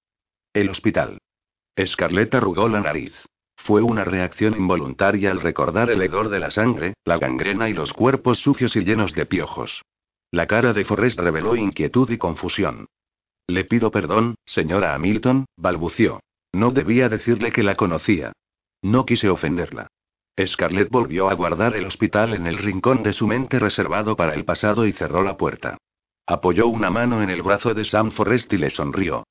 El 0.52 0.68
hospital. 0.68 1.18
Scarlett 1.84 2.32
arrugó 2.36 2.68
la 2.68 2.80
nariz. 2.80 3.12
Fue 3.56 3.82
una 3.82 4.04
reacción 4.04 4.56
involuntaria 4.56 5.32
al 5.32 5.40
recordar 5.40 5.90
el 5.90 6.00
hedor 6.02 6.28
de 6.28 6.38
la 6.38 6.52
sangre, 6.52 6.94
la 7.04 7.18
gangrena 7.18 7.68
y 7.68 7.72
los 7.72 7.92
cuerpos 7.92 8.38
sucios 8.38 8.76
y 8.76 8.84
llenos 8.84 9.12
de 9.12 9.26
piojos. 9.26 9.82
La 10.30 10.46
cara 10.46 10.72
de 10.72 10.84
Forrest 10.84 11.18
reveló 11.18 11.56
inquietud 11.56 12.08
y 12.10 12.18
confusión. 12.18 12.86
Le 13.48 13.64
pido 13.64 13.90
perdón, 13.90 14.36
señora 14.46 14.94
Hamilton, 14.94 15.46
balbució. 15.56 16.20
No 16.52 16.70
debía 16.70 17.08
decirle 17.08 17.50
que 17.50 17.64
la 17.64 17.74
conocía. 17.74 18.32
No 18.82 19.04
quise 19.04 19.28
ofenderla. 19.28 19.88
Scarlett 20.40 20.90
volvió 20.90 21.30
a 21.30 21.34
guardar 21.34 21.76
el 21.76 21.86
hospital 21.86 22.34
en 22.34 22.46
el 22.46 22.58
rincón 22.58 23.02
de 23.02 23.12
su 23.12 23.26
mente 23.26 23.58
reservado 23.58 24.16
para 24.16 24.34
el 24.34 24.44
pasado 24.44 24.86
y 24.86 24.92
cerró 24.92 25.22
la 25.22 25.36
puerta. 25.36 25.78
Apoyó 26.26 26.66
una 26.66 26.90
mano 26.90 27.22
en 27.22 27.30
el 27.30 27.42
brazo 27.42 27.74
de 27.74 27.84
Sam 27.84 28.10
Forrest 28.10 28.52
y 28.52 28.58
le 28.58 28.70
sonrió. 28.70 29.24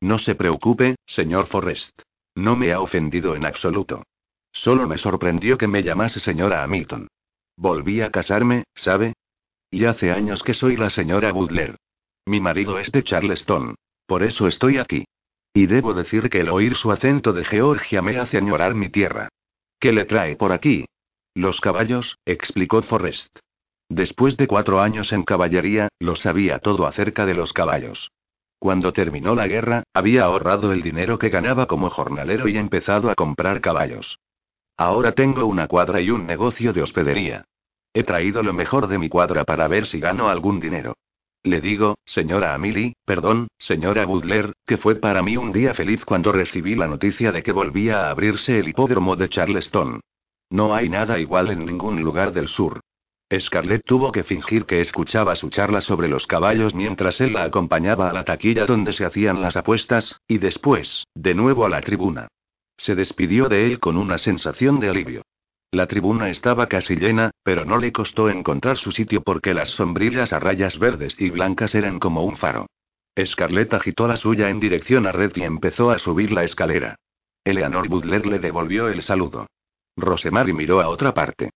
No 0.00 0.18
se 0.18 0.34
preocupe, 0.34 0.96
señor 1.06 1.46
Forrest. 1.46 2.02
No 2.34 2.56
me 2.56 2.72
ha 2.72 2.80
ofendido 2.80 3.36
en 3.36 3.44
absoluto. 3.44 4.02
Solo 4.52 4.88
me 4.88 4.98
sorprendió 4.98 5.58
que 5.58 5.68
me 5.68 5.82
llamase 5.82 6.18
señora 6.18 6.62
Hamilton. 6.62 7.08
Volví 7.56 8.00
a 8.00 8.10
casarme, 8.10 8.64
¿sabe? 8.74 9.12
Y 9.70 9.84
hace 9.84 10.10
años 10.10 10.42
que 10.42 10.54
soy 10.54 10.76
la 10.76 10.90
señora 10.90 11.30
Butler. 11.30 11.76
Mi 12.26 12.40
marido 12.40 12.78
es 12.78 12.90
de 12.90 13.04
Charleston. 13.04 13.76
Por 14.06 14.22
eso 14.22 14.48
estoy 14.48 14.78
aquí. 14.78 15.04
Y 15.52 15.66
debo 15.66 15.94
decir 15.94 16.30
que 16.30 16.40
el 16.40 16.48
oír 16.48 16.74
su 16.74 16.90
acento 16.90 17.32
de 17.32 17.44
Georgia 17.44 18.02
me 18.02 18.18
hace 18.18 18.38
añorar 18.38 18.74
mi 18.74 18.88
tierra. 18.88 19.28
¿Qué 19.80 19.92
le 19.92 20.04
trae 20.04 20.36
por 20.36 20.52
aquí? 20.52 20.84
Los 21.34 21.62
caballos, 21.62 22.18
explicó 22.26 22.82
Forrest. 22.82 23.34
Después 23.88 24.36
de 24.36 24.46
cuatro 24.46 24.82
años 24.82 25.10
en 25.10 25.22
caballería, 25.22 25.88
lo 25.98 26.16
sabía 26.16 26.58
todo 26.58 26.86
acerca 26.86 27.24
de 27.24 27.32
los 27.32 27.54
caballos. 27.54 28.10
Cuando 28.58 28.92
terminó 28.92 29.34
la 29.34 29.46
guerra, 29.46 29.84
había 29.94 30.24
ahorrado 30.24 30.72
el 30.72 30.82
dinero 30.82 31.18
que 31.18 31.30
ganaba 31.30 31.66
como 31.66 31.88
jornalero 31.88 32.46
y 32.46 32.58
empezado 32.58 33.10
a 33.10 33.14
comprar 33.14 33.62
caballos. 33.62 34.18
Ahora 34.76 35.12
tengo 35.12 35.46
una 35.46 35.66
cuadra 35.66 36.02
y 36.02 36.10
un 36.10 36.26
negocio 36.26 36.74
de 36.74 36.82
hospedería. 36.82 37.46
He 37.94 38.04
traído 38.04 38.42
lo 38.42 38.52
mejor 38.52 38.86
de 38.86 38.98
mi 38.98 39.08
cuadra 39.08 39.44
para 39.44 39.66
ver 39.66 39.86
si 39.86 39.98
gano 39.98 40.28
algún 40.28 40.60
dinero. 40.60 40.94
Le 41.42 41.62
digo, 41.62 41.96
señora 42.04 42.52
Amelie, 42.54 42.94
perdón, 43.06 43.48
señora 43.58 44.04
Butler, 44.04 44.52
que 44.66 44.76
fue 44.76 44.96
para 44.96 45.22
mí 45.22 45.38
un 45.38 45.52
día 45.52 45.72
feliz 45.72 46.04
cuando 46.04 46.32
recibí 46.32 46.74
la 46.74 46.86
noticia 46.86 47.32
de 47.32 47.42
que 47.42 47.52
volvía 47.52 48.06
a 48.06 48.10
abrirse 48.10 48.58
el 48.58 48.68
hipódromo 48.68 49.16
de 49.16 49.30
Charleston. 49.30 50.00
No 50.50 50.74
hay 50.74 50.90
nada 50.90 51.18
igual 51.18 51.50
en 51.50 51.64
ningún 51.64 52.02
lugar 52.02 52.32
del 52.32 52.48
sur. 52.48 52.80
Scarlett 53.38 53.84
tuvo 53.84 54.10
que 54.12 54.24
fingir 54.24 54.66
que 54.66 54.80
escuchaba 54.80 55.36
su 55.36 55.48
charla 55.48 55.80
sobre 55.80 56.08
los 56.08 56.26
caballos 56.26 56.74
mientras 56.74 57.20
él 57.20 57.32
la 57.32 57.44
acompañaba 57.44 58.10
a 58.10 58.12
la 58.12 58.24
taquilla 58.24 58.66
donde 58.66 58.92
se 58.92 59.04
hacían 59.04 59.40
las 59.40 59.56
apuestas, 59.56 60.20
y 60.26 60.38
después, 60.38 61.06
de 61.14 61.34
nuevo 61.34 61.64
a 61.64 61.68
la 61.70 61.80
tribuna. 61.80 62.28
Se 62.76 62.94
despidió 62.94 63.48
de 63.48 63.66
él 63.66 63.78
con 63.78 63.96
una 63.96 64.18
sensación 64.18 64.80
de 64.80 64.88
alivio. 64.90 65.22
La 65.72 65.86
tribuna 65.86 66.30
estaba 66.30 66.66
casi 66.66 66.96
llena, 66.96 67.30
pero 67.44 67.64
no 67.64 67.78
le 67.78 67.92
costó 67.92 68.28
encontrar 68.28 68.76
su 68.76 68.90
sitio 68.90 69.22
porque 69.22 69.54
las 69.54 69.68
sombrillas 69.70 70.32
a 70.32 70.40
rayas 70.40 70.80
verdes 70.80 71.14
y 71.20 71.30
blancas 71.30 71.76
eran 71.76 72.00
como 72.00 72.24
un 72.24 72.36
faro. 72.36 72.66
Scarlett 73.24 73.72
agitó 73.74 74.08
la 74.08 74.16
suya 74.16 74.50
en 74.50 74.58
dirección 74.58 75.06
a 75.06 75.12
Red 75.12 75.32
y 75.36 75.42
empezó 75.42 75.90
a 75.90 75.98
subir 76.00 76.32
la 76.32 76.42
escalera. 76.42 76.96
Eleanor 77.44 77.88
Butler 77.88 78.26
le 78.26 78.40
devolvió 78.40 78.88
el 78.88 79.02
saludo. 79.02 79.46
Rosemary 79.96 80.52
miró 80.52 80.80
a 80.80 80.88
otra 80.88 81.14
parte. 81.14 81.50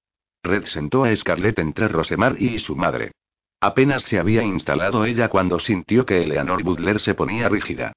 Red 0.44 0.66
sentó 0.66 1.03
a 1.05 1.16
Scarlett 1.16 1.59
entre 1.59 1.88
Rosemar 1.88 2.40
y 2.40 2.61
su 2.61 2.77
madre. 2.77 3.12
Apenas 3.61 4.03
se 4.03 4.20
había 4.20 4.44
instalado 4.44 5.07
ella 5.07 5.29
cuando 5.29 5.59
sintió 5.59 6.07
que 6.07 6.22
Eleanor 6.22 6.62
Butler 6.62 7.00
se 7.00 7.14
ponía 7.14 7.48
rígida. 7.48 7.92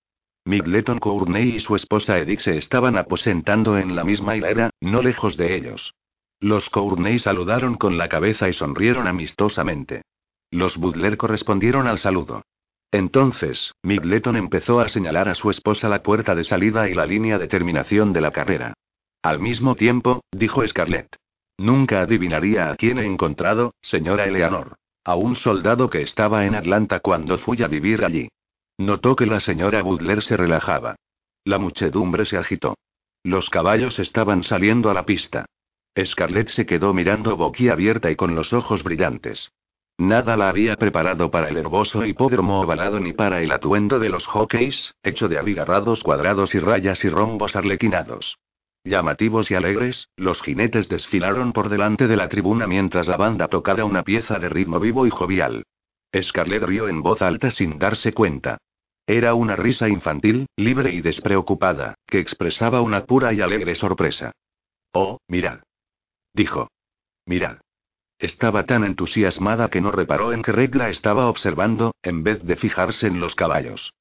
Migleton 0.45 0.97
Courney 0.97 1.57
y 1.57 1.59
su 1.59 1.75
esposa 1.75 2.17
Edith 2.17 2.39
se 2.39 2.57
estaban 2.57 2.97
aposentando 2.97 3.77
en 3.77 3.95
la 3.95 4.03
misma 4.03 4.35
hilera, 4.35 4.71
no 4.81 5.03
lejos 5.03 5.37
de 5.37 5.55
ellos. 5.55 5.93
Los 6.39 6.69
Courney 6.69 7.17
saludaron 7.17 7.75
con 7.75 7.97
la 7.97 8.09
cabeza 8.09 8.47
y 8.47 8.53
sonrieron 8.53 9.07
amistosamente. 9.07 10.03
Los 10.51 10.77
Butler 10.77 11.17
correspondieron 11.17 11.87
al 11.87 11.97
saludo. 11.97 12.43
Entonces, 12.91 13.73
Migleton 13.83 14.37
empezó 14.37 14.79
a 14.79 14.87
señalar 14.87 15.27
a 15.27 15.35
su 15.35 15.49
esposa 15.49 15.89
la 15.89 16.03
puerta 16.03 16.35
de 16.35 16.43
salida 16.43 16.87
y 16.89 16.93
la 16.93 17.05
línea 17.05 17.37
de 17.37 17.47
terminación 17.47 18.13
de 18.13 18.21
la 18.21 18.31
carrera. 18.31 18.73
Al 19.23 19.39
mismo 19.39 19.75
tiempo, 19.75 20.21
dijo 20.31 20.65
Scarlett. 20.65 21.15
Nunca 21.57 22.01
adivinaría 22.01 22.69
a 22.69 22.75
quién 22.75 22.99
he 22.99 23.05
encontrado, 23.05 23.73
señora 23.81 24.25
Eleanor. 24.25 24.75
A 25.03 25.15
un 25.15 25.35
soldado 25.35 25.89
que 25.89 26.01
estaba 26.01 26.45
en 26.45 26.53
Atlanta 26.53 26.99
cuando 26.99 27.37
fui 27.37 27.61
a 27.63 27.67
vivir 27.67 28.05
allí. 28.05 28.29
Notó 28.77 29.15
que 29.15 29.25
la 29.25 29.39
señora 29.39 29.81
Butler 29.81 30.21
se 30.21 30.37
relajaba. 30.37 30.95
La 31.43 31.57
muchedumbre 31.57 32.25
se 32.25 32.37
agitó. 32.37 32.77
Los 33.23 33.49
caballos 33.49 33.99
estaban 33.99 34.43
saliendo 34.43 34.89
a 34.89 34.93
la 34.93 35.05
pista. 35.05 35.45
Scarlett 36.03 36.49
se 36.49 36.65
quedó 36.65 36.93
mirando 36.93 37.35
boquiabierta 37.37 38.11
y 38.11 38.15
con 38.15 38.35
los 38.35 38.53
ojos 38.53 38.83
brillantes. 38.83 39.51
Nada 39.97 40.37
la 40.37 40.49
había 40.49 40.75
preparado 40.75 41.31
para 41.31 41.49
el 41.49 41.57
herboso 41.57 42.05
hipódromo 42.05 42.61
ovalado 42.61 42.99
ni 42.99 43.13
para 43.13 43.41
el 43.41 43.51
atuendo 43.51 43.97
de 43.97 44.09
los 44.09 44.27
jockeys, 44.27 44.93
hecho 45.01 45.27
de 45.27 45.39
abigarrados 45.39 46.03
cuadrados 46.03 46.53
y 46.53 46.59
rayas 46.59 47.03
y 47.03 47.09
rombos 47.09 47.55
arlequinados. 47.55 48.37
Llamativos 48.83 49.49
y 49.49 49.55
alegres, 49.55 50.09
los 50.15 50.41
jinetes 50.41 50.87
desfilaron 50.87 51.51
por 51.51 51.69
delante 51.69 52.07
de 52.07 52.15
la 52.15 52.29
tribuna 52.29 52.67
mientras 52.67 53.07
la 53.07 53.17
banda 53.17 53.47
tocaba 53.47 53.83
una 53.85 54.03
pieza 54.03 54.37
de 54.37 54.49
ritmo 54.49 54.79
vivo 54.79 55.07
y 55.07 55.09
jovial. 55.09 55.63
Scarlett 56.15 56.63
rió 56.63 56.87
en 56.87 57.01
voz 57.01 57.21
alta 57.21 57.49
sin 57.49 57.79
darse 57.79 58.13
cuenta. 58.13 58.59
Era 59.07 59.33
una 59.33 59.55
risa 59.55 59.89
infantil, 59.89 60.45
libre 60.55 60.93
y 60.93 61.01
despreocupada, 61.01 61.95
que 62.05 62.19
expresaba 62.19 62.81
una 62.81 63.05
pura 63.05 63.33
y 63.33 63.41
alegre 63.41 63.73
sorpresa. 63.73 64.31
Oh, 64.93 65.17
mirad. 65.27 65.59
Dijo. 66.37 66.69
Mirad. 67.25 67.57
Estaba 68.19 68.67
tan 68.67 68.83
entusiasmada 68.83 69.69
que 69.69 69.81
no 69.81 69.89
reparó 69.91 70.33
en 70.33 70.43
que 70.43 70.51
Regla 70.51 70.87
estaba 70.87 71.25
observando, 71.25 71.95
en 72.03 72.21
vez 72.21 72.43
de 72.43 72.55
fijarse 72.55 73.07
en 73.07 73.19
los 73.19 73.33
caballos. 73.33 73.95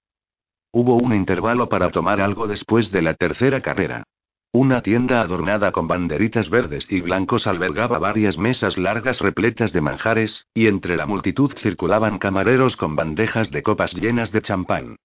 Hubo 0.70 0.96
un 0.96 1.14
intervalo 1.14 1.70
para 1.70 1.90
tomar 1.90 2.20
algo 2.20 2.46
después 2.46 2.92
de 2.92 3.00
la 3.00 3.14
tercera 3.14 3.62
carrera. 3.62 4.04
Una 4.52 4.82
tienda 4.82 5.22
adornada 5.22 5.72
con 5.72 5.88
banderitas 5.88 6.50
verdes 6.50 6.86
y 6.90 7.00
blancos 7.00 7.46
albergaba 7.46 7.98
varias 7.98 8.36
mesas 8.36 8.76
largas 8.76 9.20
repletas 9.20 9.72
de 9.72 9.80
manjares, 9.80 10.46
y 10.52 10.66
entre 10.66 10.98
la 10.98 11.06
multitud 11.06 11.52
circulaban 11.56 12.18
camareros 12.18 12.76
con 12.76 12.96
bandejas 12.96 13.50
de 13.50 13.62
copas 13.62 13.94
llenas 13.94 14.30
de 14.30 14.42
champán. 14.42 14.96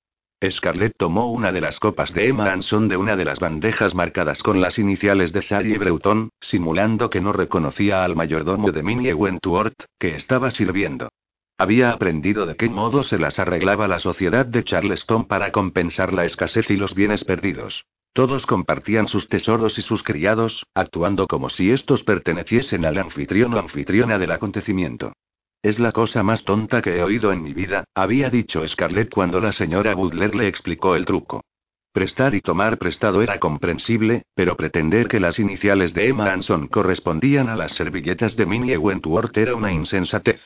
Scarlett 0.50 0.94
tomó 0.98 1.32
una 1.32 1.52
de 1.52 1.62
las 1.62 1.80
copas 1.80 2.14
de 2.14 2.30
Emma 2.30 2.52
Anson 2.52 2.88
de 2.88 2.98
una 2.98 3.16
de 3.16 3.26
las 3.26 3.40
bandejas 3.40 3.94
marcadas 3.94 4.42
con 4.42 4.60
las 4.60 4.80
iniciales 4.80 5.34
de 5.34 5.44
Sally 5.44 5.78
Breuton, 5.78 6.30
simulando 6.40 7.10
que 7.12 7.22
no 7.22 7.32
reconocía 7.32 8.04
al 8.04 8.16
mayordomo 8.16 8.72
de 8.72 8.82
Minnie 8.82 9.14
Wentworth, 9.14 9.86
que 10.00 10.16
estaba 10.16 10.50
sirviendo. 10.50 11.10
Había 11.60 11.92
aprendido 11.92 12.48
de 12.48 12.56
qué 12.56 12.70
modo 12.70 13.04
se 13.04 13.20
las 13.20 13.38
arreglaba 13.38 13.88
la 13.88 14.00
sociedad 14.00 14.48
de 14.48 14.64
Charleston 14.64 15.26
para 15.26 15.52
compensar 15.52 16.12
la 16.12 16.26
escasez 16.26 16.72
y 16.72 16.76
los 16.76 16.96
bienes 16.96 17.24
perdidos. 17.24 17.86
Todos 18.14 18.48
compartían 18.48 19.08
sus 19.08 19.28
tesoros 19.28 19.78
y 19.78 19.84
sus 19.84 20.02
criados, 20.02 20.66
actuando 20.74 21.28
como 21.28 21.50
si 21.50 21.70
estos 21.72 22.04
perteneciesen 22.04 22.84
al 22.84 22.98
anfitrión 22.98 23.54
o 23.54 23.60
anfitriona 23.60 24.18
del 24.18 24.32
acontecimiento. 24.32 25.14
Es 25.64 25.78
la 25.78 25.92
cosa 25.92 26.24
más 26.24 26.44
tonta 26.44 26.82
que 26.82 26.98
he 26.98 27.04
oído 27.04 27.32
en 27.32 27.44
mi 27.44 27.54
vida, 27.54 27.84
había 27.94 28.32
dicho 28.32 28.68
Scarlett 28.68 29.14
cuando 29.14 29.40
la 29.40 29.52
señora 29.52 29.94
Butler 29.94 30.34
le 30.34 30.48
explicó 30.48 30.96
el 30.96 31.06
truco. 31.06 31.44
Prestar 31.92 32.34
y 32.34 32.42
tomar 32.42 32.80
prestado 32.80 33.22
era 33.22 33.40
comprensible, 33.40 34.24
pero 34.34 34.56
pretender 34.56 35.08
que 35.08 35.20
las 35.20 35.38
iniciales 35.38 35.94
de 35.94 36.08
Emma 36.08 36.32
Anson 36.32 36.68
correspondían 36.68 37.48
a 37.48 37.56
las 37.56 37.74
servilletas 37.74 38.36
de 38.36 38.46
Minnie 38.48 38.78
Wentworth 38.78 39.38
era 39.38 39.54
una 39.56 39.72
insensatez. 39.72 40.42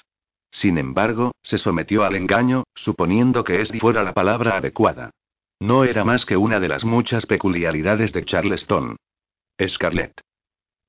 Sin 0.52 0.78
embargo, 0.78 1.32
se 1.44 1.60
sometió 1.60 2.04
al 2.04 2.16
engaño, 2.16 2.64
suponiendo 2.74 3.44
que 3.44 3.62
esta 3.62 3.78
fuera 3.78 4.04
la 4.04 4.14
palabra 4.14 4.58
adecuada. 4.58 5.12
No 5.60 5.86
era 5.86 6.04
más 6.04 6.26
que 6.26 6.36
una 6.36 6.60
de 6.60 6.68
las 6.68 6.84
muchas 6.84 7.26
peculiaridades 7.26 8.12
de 8.12 8.26
Charleston. 8.26 8.98
Scarlett. 9.66 10.20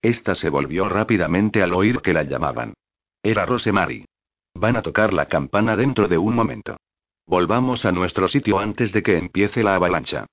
Esta 0.02 0.34
se 0.34 0.48
volvió 0.48 0.88
rápidamente 0.88 1.62
al 1.62 1.74
oír 1.74 2.00
que 2.00 2.12
la 2.12 2.24
llamaban. 2.24 2.74
Era 3.22 3.46
Rosemary. 3.46 4.04
Van 4.58 4.74
a 4.74 4.82
tocar 4.82 5.12
la 5.12 5.26
campana 5.26 5.76
dentro 5.76 6.08
de 6.08 6.16
un 6.16 6.34
momento. 6.34 6.78
Volvamos 7.26 7.84
a 7.84 7.92
nuestro 7.92 8.26
sitio 8.26 8.58
antes 8.58 8.90
de 8.90 9.02
que 9.02 9.18
empiece 9.18 9.62
la 9.62 9.74
avalancha. 9.74 10.24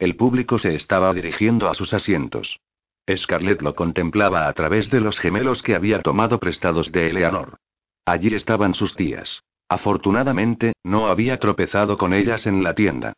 El 0.00 0.16
público 0.16 0.58
se 0.58 0.74
estaba 0.74 1.14
dirigiendo 1.14 1.68
a 1.68 1.74
sus 1.74 1.94
asientos. 1.94 2.58
Scarlett 3.08 3.62
lo 3.62 3.76
contemplaba 3.76 4.48
a 4.48 4.52
través 4.52 4.90
de 4.90 5.00
los 5.00 5.20
gemelos 5.20 5.62
que 5.62 5.76
había 5.76 6.02
tomado 6.02 6.40
prestados 6.40 6.90
de 6.90 7.08
Eleanor. 7.08 7.58
Allí 8.04 8.34
estaban 8.34 8.74
sus 8.74 8.96
tías. 8.96 9.44
Afortunadamente, 9.68 10.72
no 10.82 11.06
había 11.06 11.38
tropezado 11.38 11.98
con 11.98 12.14
ellas 12.14 12.48
en 12.48 12.64
la 12.64 12.74
tienda. 12.74 13.12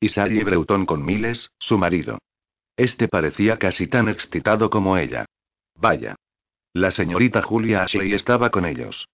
Y 0.00 0.08
Sally 0.08 0.42
con 0.86 1.04
Miles, 1.04 1.50
su 1.58 1.76
marido. 1.76 2.18
Este 2.76 3.06
parecía 3.06 3.58
casi 3.58 3.86
tan 3.86 4.08
excitado 4.08 4.70
como 4.70 4.96
ella. 4.96 5.26
Vaya. 5.74 6.16
La 6.72 6.90
señorita 6.90 7.42
Julia 7.42 7.82
Ashley 7.82 8.14
estaba 8.14 8.48
con 8.50 8.64
ellos. 8.64 9.06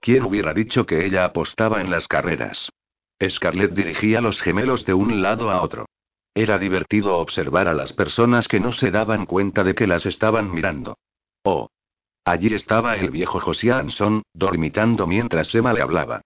¿Quién 0.00 0.24
hubiera 0.24 0.54
dicho 0.54 0.86
que 0.86 1.04
ella 1.04 1.24
apostaba 1.24 1.80
en 1.80 1.90
las 1.90 2.06
carreras? 2.08 2.70
Scarlett 3.26 3.72
dirigía 3.72 4.20
los 4.20 4.40
gemelos 4.40 4.84
de 4.84 4.94
un 4.94 5.22
lado 5.22 5.50
a 5.50 5.62
otro. 5.62 5.86
Era 6.34 6.58
divertido 6.58 7.16
observar 7.18 7.66
a 7.66 7.74
las 7.74 7.92
personas 7.92 8.46
que 8.46 8.60
no 8.60 8.70
se 8.70 8.90
daban 8.90 9.26
cuenta 9.26 9.64
de 9.64 9.74
que 9.74 9.88
las 9.88 10.06
estaban 10.06 10.52
mirando. 10.52 10.96
Oh. 11.42 11.68
Allí 12.24 12.54
estaba 12.54 12.96
el 12.96 13.10
viejo 13.10 13.40
José 13.40 13.72
Anson, 13.72 14.22
dormitando 14.34 15.06
mientras 15.06 15.52
Emma 15.54 15.72
le 15.72 15.82
hablaba. 15.82 16.20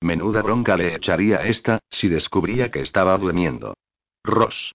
Menuda 0.00 0.40
bronca 0.42 0.76
le 0.76 0.94
echaría 0.94 1.38
esta, 1.38 1.80
si 1.90 2.08
descubría 2.08 2.70
que 2.70 2.80
estaba 2.80 3.18
durmiendo. 3.18 3.74
Ross. 4.24 4.74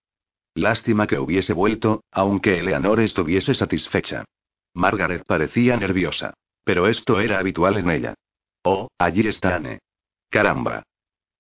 Lástima 0.54 1.08
que 1.08 1.18
hubiese 1.18 1.54
vuelto, 1.54 2.04
aunque 2.12 2.60
Eleanor 2.60 3.00
estuviese 3.00 3.56
satisfecha. 3.56 4.26
Margaret 4.74 5.24
parecía 5.26 5.78
nerviosa. 5.78 6.34
Pero 6.64 6.88
esto 6.88 7.20
era 7.20 7.40
habitual 7.40 7.78
en 7.78 7.90
ella. 7.90 8.14
Oh, 8.64 8.88
allí 8.98 9.28
está 9.28 9.56
Anne. 9.56 9.80
Caramba. 10.30 10.84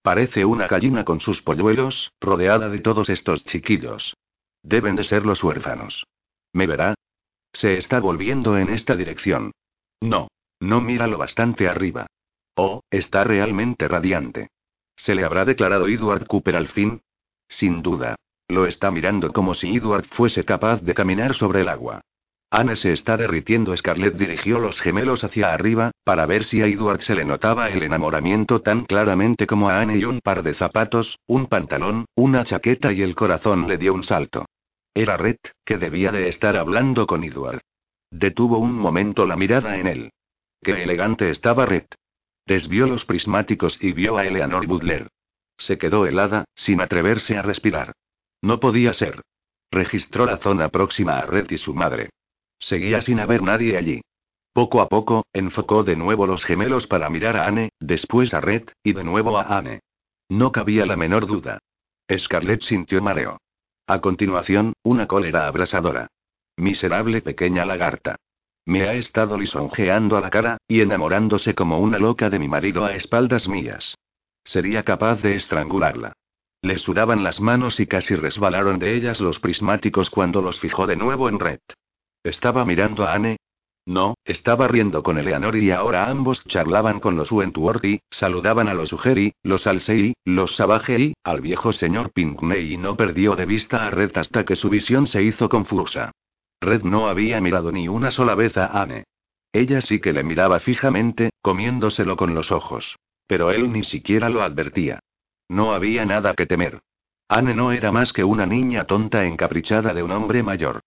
Parece 0.02 0.44
una 0.44 0.68
gallina 0.68 1.06
con 1.06 1.22
sus 1.22 1.42
polluelos, 1.42 2.12
rodeada 2.20 2.70
de 2.70 2.80
todos 2.80 3.10
estos 3.10 3.46
chiquillos. 3.46 4.16
Deben 4.62 4.96
de 4.96 5.06
ser 5.06 5.26
los 5.26 5.44
huérfanos. 5.44 6.06
¿Me 6.52 6.68
verá? 6.68 6.96
Se 7.54 7.78
está 7.78 8.00
volviendo 8.00 8.58
en 8.58 8.70
esta 8.70 8.96
dirección. 8.96 9.52
No. 10.02 10.28
No 10.60 10.82
mira 10.82 11.08
lo 11.08 11.18
bastante 11.18 11.68
arriba. 11.68 12.08
Oh, 12.56 12.82
está 12.90 13.24
realmente 13.24 13.88
radiante. 13.88 14.50
¿Se 14.96 15.16
le 15.16 15.24
habrá 15.24 15.46
declarado 15.46 15.88
Edward 15.88 16.28
Cooper 16.28 16.56
al 16.56 16.68
fin? 16.68 17.02
Sin 17.48 17.82
duda. 17.82 18.16
Lo 18.48 18.66
está 18.66 18.92
mirando 18.92 19.32
como 19.32 19.54
si 19.54 19.76
Edward 19.76 20.06
fuese 20.06 20.46
capaz 20.46 20.82
de 20.82 20.94
caminar 20.94 21.34
sobre 21.34 21.62
el 21.62 21.70
agua. 21.70 22.02
Anne 22.54 22.76
se 22.76 22.92
está 22.92 23.18
derritiendo. 23.18 23.76
Scarlett 23.76 24.14
dirigió 24.14 24.60
los 24.60 24.80
gemelos 24.80 25.24
hacia 25.24 25.52
arriba, 25.52 25.90
para 26.04 26.28
ver 26.28 26.46
si 26.46 26.62
a 26.62 26.68
Edward 26.68 27.02
se 27.02 27.16
le 27.16 27.26
notaba 27.26 27.70
el 27.70 27.82
enamoramiento 27.82 28.62
tan 28.62 28.86
claramente 28.86 29.48
como 29.48 29.70
a 29.70 29.82
Anne 29.82 29.98
y 29.98 30.06
un 30.06 30.20
par 30.22 30.44
de 30.44 30.54
zapatos, 30.54 31.18
un 31.26 31.48
pantalón, 31.48 32.06
una 32.14 32.46
chaqueta 32.46 32.94
y 32.94 33.02
el 33.02 33.16
corazón 33.16 33.68
le 33.68 33.80
dio 33.80 33.96
un 33.96 34.04
salto. 34.04 34.46
Era 34.94 35.18
Red, 35.18 35.38
que 35.66 35.80
debía 35.80 36.12
de 36.12 36.28
estar 36.28 36.56
hablando 36.56 37.08
con 37.08 37.24
Edward. 37.24 37.62
Detuvo 38.12 38.60
un 38.60 38.74
momento 38.74 39.26
la 39.26 39.36
mirada 39.36 39.78
en 39.78 39.88
él. 39.88 40.12
Qué 40.62 40.84
elegante 40.84 41.32
estaba 41.32 41.66
Red. 41.66 41.86
Desvió 42.46 42.86
los 42.86 43.04
prismáticos 43.06 43.84
y 43.84 43.94
vio 43.94 44.16
a 44.16 44.28
Eleanor 44.28 44.68
Butler. 44.68 45.08
Se 45.58 45.80
quedó 45.80 46.06
helada, 46.06 46.46
sin 46.54 46.82
atreverse 46.82 47.36
a 47.36 47.42
respirar. 47.42 47.94
No 48.44 48.60
podía 48.60 48.94
ser. 48.94 49.24
Registró 49.72 50.28
la 50.28 50.38
zona 50.38 50.70
próxima 50.70 51.18
a 51.18 51.26
Red 51.26 51.50
y 51.50 51.58
su 51.58 51.74
madre. 51.74 52.12
Seguía 52.64 53.02
sin 53.02 53.20
haber 53.20 53.42
nadie 53.42 53.78
allí. 53.78 54.02
Poco 54.54 54.80
a 54.80 54.88
poco, 54.88 55.26
enfocó 55.34 55.84
de 55.84 55.98
nuevo 55.98 56.26
los 56.26 56.46
gemelos 56.46 56.88
para 56.88 57.10
mirar 57.10 57.36
a 57.36 57.46
Anne, 57.46 57.72
después 57.82 58.34
a 58.34 58.40
Red, 58.40 58.70
y 58.82 58.94
de 58.94 59.04
nuevo 59.04 59.38
a 59.38 59.58
Anne. 59.58 59.82
No 60.30 60.54
cabía 60.54 60.86
la 60.86 60.96
menor 60.96 61.28
duda. 61.28 61.60
Scarlett 62.10 62.62
sintió 62.62 63.02
mareo. 63.02 63.38
A 63.86 64.00
continuación, 64.00 64.72
una 64.82 65.08
cólera 65.08 65.48
abrasadora. 65.48 66.08
Miserable 66.56 67.22
pequeña 67.22 67.66
lagarta. 67.66 68.16
Me 68.66 68.88
ha 68.88 68.94
estado 68.94 69.38
lisonjeando 69.38 70.16
a 70.16 70.22
la 70.22 70.30
cara, 70.30 70.58
y 70.66 70.80
enamorándose 70.80 71.56
como 71.56 71.80
una 71.80 72.00
loca 72.00 72.30
de 72.30 72.40
mi 72.40 72.48
marido 72.48 72.86
a 72.86 72.96
espaldas 72.96 73.50
mías. 73.50 73.98
Sería 74.46 74.84
capaz 74.84 75.22
de 75.22 75.36
estrangularla. 75.36 76.14
Le 76.62 76.78
sudaban 76.78 77.26
las 77.26 77.42
manos 77.42 77.82
y 77.82 77.88
casi 77.88 78.16
resbalaron 78.16 78.80
de 78.80 78.96
ellas 78.96 79.20
los 79.20 79.42
prismáticos 79.42 80.10
cuando 80.10 80.42
los 80.42 80.62
fijó 80.62 80.88
de 80.88 80.96
nuevo 80.96 81.28
en 81.28 81.40
Red. 81.40 81.60
¿Estaba 82.24 82.64
mirando 82.64 83.04
a 83.06 83.14
Anne? 83.14 83.38
No, 83.86 84.16
estaba 84.24 84.70
riendo 84.70 85.04
con 85.04 85.18
Eleanor 85.18 85.58
y 85.58 85.72
ahora 85.72 86.10
ambos 86.10 86.42
charlaban 86.46 87.02
con 87.02 87.18
los 87.18 87.30
Wentworth 87.34 88.00
saludaban 88.10 88.70
a 88.70 88.74
los 88.74 88.94
Ugeri, 88.94 89.34
los 89.44 89.68
Alsei, 89.68 90.14
los 90.24 90.56
Savage 90.56 91.16
al 91.22 91.42
viejo 91.42 91.74
señor 91.74 92.14
Pinkney 92.14 92.74
y 92.74 92.78
no 92.78 92.96
perdió 92.96 93.36
de 93.36 93.46
vista 93.46 93.86
a 93.86 93.90
Red 93.90 94.16
hasta 94.16 94.46
que 94.46 94.56
su 94.56 94.70
visión 94.70 95.06
se 95.06 95.22
hizo 95.22 95.50
confusa. 95.50 96.12
Red 96.62 96.84
no 96.84 97.10
había 97.10 97.42
mirado 97.42 97.74
ni 97.74 97.90
una 97.90 98.10
sola 98.10 98.36
vez 98.36 98.56
a 98.56 98.68
Anne. 98.68 99.04
Ella 99.52 99.82
sí 99.82 100.00
que 100.00 100.14
le 100.14 100.24
miraba 100.24 100.62
fijamente, 100.62 101.32
comiéndoselo 101.42 102.16
con 102.16 102.34
los 102.34 102.54
ojos. 102.54 102.96
Pero 103.28 103.52
él 103.52 103.70
ni 103.74 103.84
siquiera 103.84 104.30
lo 104.30 104.44
advertía. 104.44 105.00
No 105.50 105.74
había 105.74 106.06
nada 106.06 106.34
que 106.36 106.46
temer. 106.46 106.80
Anne 107.28 107.54
no 107.54 107.74
era 107.74 107.92
más 107.92 108.14
que 108.14 108.24
una 108.24 108.46
niña 108.46 108.86
tonta 108.86 109.26
encaprichada 109.26 109.94
de 109.94 110.04
un 110.04 110.12
hombre 110.12 110.42
mayor. 110.42 110.82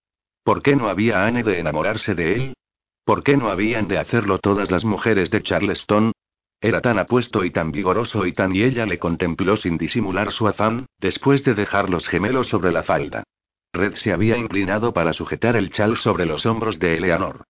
¿Por 0.46 0.62
qué 0.62 0.76
no 0.76 0.88
había 0.88 1.26
Anne 1.26 1.42
de 1.42 1.58
enamorarse 1.58 2.14
de 2.14 2.34
él? 2.34 2.54
¿Por 3.04 3.24
qué 3.24 3.36
no 3.36 3.50
habían 3.50 3.88
de 3.88 3.98
hacerlo 3.98 4.38
todas 4.38 4.70
las 4.70 4.84
mujeres 4.84 5.28
de 5.32 5.42
Charleston? 5.42 6.12
Era 6.60 6.80
tan 6.80 7.00
apuesto 7.00 7.44
y 7.44 7.50
tan 7.50 7.72
vigoroso 7.72 8.24
y 8.26 8.32
tan 8.32 8.54
y 8.54 8.62
ella 8.62 8.86
le 8.86 9.00
contempló 9.00 9.56
sin 9.56 9.76
disimular 9.76 10.30
su 10.30 10.46
afán, 10.46 10.86
después 11.00 11.42
de 11.42 11.54
dejar 11.54 11.90
los 11.90 12.06
gemelos 12.06 12.46
sobre 12.46 12.70
la 12.70 12.84
falda. 12.84 13.24
Red 13.72 13.96
se 13.96 14.12
había 14.12 14.36
inclinado 14.36 14.92
para 14.92 15.14
sujetar 15.14 15.56
el 15.56 15.70
chal 15.70 15.96
sobre 15.96 16.26
los 16.26 16.46
hombros 16.46 16.78
de 16.78 16.96
Eleanor. 16.96 17.42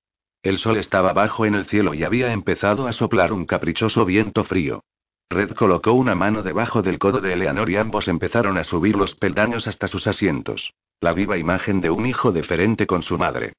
El 0.42 0.56
sol 0.56 0.78
estaba 0.78 1.12
bajo 1.12 1.44
en 1.44 1.54
el 1.54 1.66
cielo 1.66 1.92
y 1.92 2.02
había 2.02 2.32
empezado 2.32 2.86
a 2.86 2.94
soplar 2.94 3.30
un 3.30 3.44
caprichoso 3.44 4.06
viento 4.06 4.42
frío. 4.42 4.84
Red 5.28 5.50
colocó 5.50 5.92
una 5.92 6.14
mano 6.14 6.42
debajo 6.42 6.80
del 6.80 6.98
codo 6.98 7.20
de 7.20 7.34
Eleanor 7.34 7.68
y 7.68 7.76
ambos 7.76 8.08
empezaron 8.08 8.56
a 8.56 8.64
subir 8.64 8.96
los 8.96 9.14
peldaños 9.14 9.66
hasta 9.66 9.86
sus 9.86 10.06
asientos. 10.06 10.72
La 11.00 11.12
viva 11.12 11.36
imagen 11.36 11.80
de 11.80 11.90
un 11.90 12.06
hijo 12.06 12.32
deferente 12.32 12.86
con 12.86 13.02
su 13.02 13.18
madre. 13.18 13.52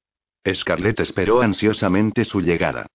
Scarlett 0.52 1.00
esperó 1.00 1.40
ansiosamente 1.40 2.24
su 2.24 2.40
llegada. 2.40 2.86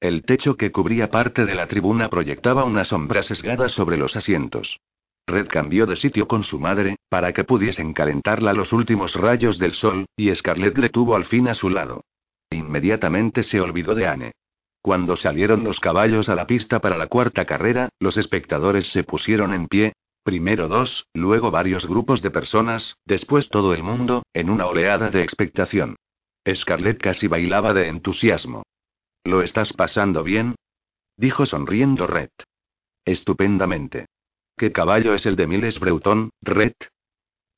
El 0.00 0.22
techo 0.22 0.56
que 0.56 0.70
cubría 0.70 1.10
parte 1.10 1.44
de 1.44 1.54
la 1.54 1.66
tribuna 1.66 2.08
proyectaba 2.08 2.64
una 2.64 2.84
sombra 2.84 3.22
sesgada 3.22 3.68
sobre 3.68 3.96
los 3.96 4.16
asientos. 4.16 4.78
Red 5.26 5.48
cambió 5.48 5.86
de 5.86 5.96
sitio 5.96 6.26
con 6.26 6.42
su 6.44 6.58
madre, 6.58 6.96
para 7.10 7.32
que 7.32 7.44
pudiesen 7.44 7.92
calentarla 7.92 8.52
los 8.52 8.72
últimos 8.72 9.14
rayos 9.14 9.58
del 9.58 9.74
sol, 9.74 10.06
y 10.16 10.34
Scarlett 10.34 10.78
le 10.78 10.88
tuvo 10.88 11.16
al 11.16 11.26
fin 11.26 11.48
a 11.48 11.54
su 11.54 11.68
lado. 11.68 12.04
Inmediatamente 12.50 13.42
se 13.42 13.60
olvidó 13.60 13.94
de 13.94 14.06
Anne. 14.06 14.32
Cuando 14.80 15.16
salieron 15.16 15.64
los 15.64 15.80
caballos 15.80 16.28
a 16.28 16.34
la 16.34 16.46
pista 16.46 16.80
para 16.80 16.96
la 16.96 17.08
cuarta 17.08 17.44
carrera, 17.44 17.90
los 17.98 18.16
espectadores 18.16 18.90
se 18.90 19.04
pusieron 19.04 19.52
en 19.52 19.66
pie, 19.66 19.92
primero 20.22 20.68
dos, 20.68 21.06
luego 21.14 21.50
varios 21.50 21.86
grupos 21.86 22.22
de 22.22 22.30
personas, 22.30 22.96
después 23.04 23.48
todo 23.48 23.74
el 23.74 23.82
mundo, 23.82 24.22
en 24.34 24.50
una 24.50 24.66
oleada 24.66 25.10
de 25.10 25.22
expectación. 25.22 25.96
Scarlett 26.52 27.00
casi 27.00 27.26
bailaba 27.26 27.74
de 27.74 27.88
entusiasmo. 27.88 28.62
¿Lo 29.24 29.42
estás 29.42 29.72
pasando 29.72 30.22
bien? 30.22 30.54
dijo 31.16 31.46
sonriendo 31.46 32.06
Red. 32.06 32.30
Estupendamente. 33.04 34.06
¿Qué 34.56 34.72
caballo 34.72 35.14
es 35.14 35.26
el 35.26 35.36
de 35.36 35.46
Miles 35.46 35.78
Breuton, 35.80 36.30
Red? 36.42 36.74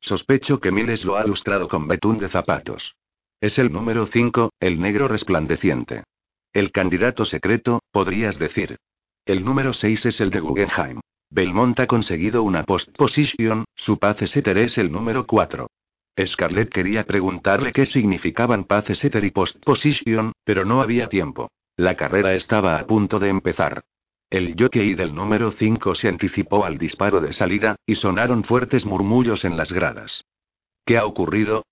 Sospecho 0.01 0.61
que 0.61 0.73
Miles 0.73 1.05
lo 1.05 1.17
ha 1.17 1.25
lustrado 1.25 1.69
con 1.69 1.87
betún 1.87 2.19
de 2.19 2.29
zapatos. 2.29 2.95
Es 3.41 3.59
el 3.59 3.73
número 3.73 4.07
5, 4.07 4.51
el 4.61 4.81
negro 4.81 5.09
resplandeciente. 5.09 6.05
El 6.53 6.73
candidato 6.73 7.25
secreto, 7.25 7.81
podrías 7.91 8.39
decir. 8.39 8.79
El 9.25 9.45
número 9.45 9.73
6 9.73 10.07
es 10.07 10.21
el 10.21 10.31
de 10.31 10.41
Guggenheim. 10.41 11.01
Belmont 11.31 11.79
ha 11.79 11.87
conseguido 11.87 12.43
una 12.43 12.65
post 12.65 12.97
position, 12.97 13.65
su 13.77 13.99
pace 13.99 14.27
setter 14.27 14.59
es 14.59 14.79
el 14.79 14.91
número 14.91 15.27
4. 15.27 15.69
Scarlett 16.27 16.71
quería 16.71 17.05
preguntarle 17.05 17.73
qué 17.73 17.87
significaban 17.87 18.65
pace 18.65 18.97
setter 18.97 19.25
y 19.25 19.31
post 19.31 19.65
position, 19.65 20.33
pero 20.45 20.65
no 20.65 20.83
había 20.83 21.09
tiempo. 21.09 21.51
La 21.77 21.97
carrera 21.97 22.35
estaba 22.35 22.79
a 22.79 22.87
punto 22.87 23.21
de 23.21 23.29
empezar. 23.29 23.83
El 24.29 24.55
jockey 24.59 24.95
del 24.95 25.15
número 25.15 25.53
5 25.53 25.95
se 25.95 26.09
anticipó 26.09 26.65
al 26.65 26.79
disparo 26.79 27.21
de 27.21 27.33
salida, 27.33 27.77
y 27.87 27.95
sonaron 27.95 28.45
fuertes 28.45 28.85
murmullos 28.85 29.45
en 29.45 29.57
las 29.57 29.73
gradas. 29.73 30.25
¿Qué 30.85 30.99
ha 30.99 31.07
ocurrido? 31.07 31.65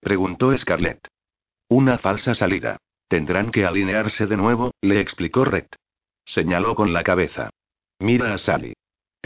preguntó 0.00 0.56
Scarlett. 0.56 1.06
Una 1.68 1.98
falsa 1.98 2.34
salida. 2.34 2.78
Tendrán 3.08 3.50
que 3.50 3.64
alinearse 3.64 4.26
de 4.26 4.36
nuevo, 4.36 4.72
le 4.80 5.00
explicó 5.00 5.44
Red. 5.44 5.66
Señaló 6.24 6.74
con 6.74 6.92
la 6.92 7.04
cabeza. 7.04 7.50
Mira 8.00 8.34
a 8.34 8.38
Sally. 8.38 8.75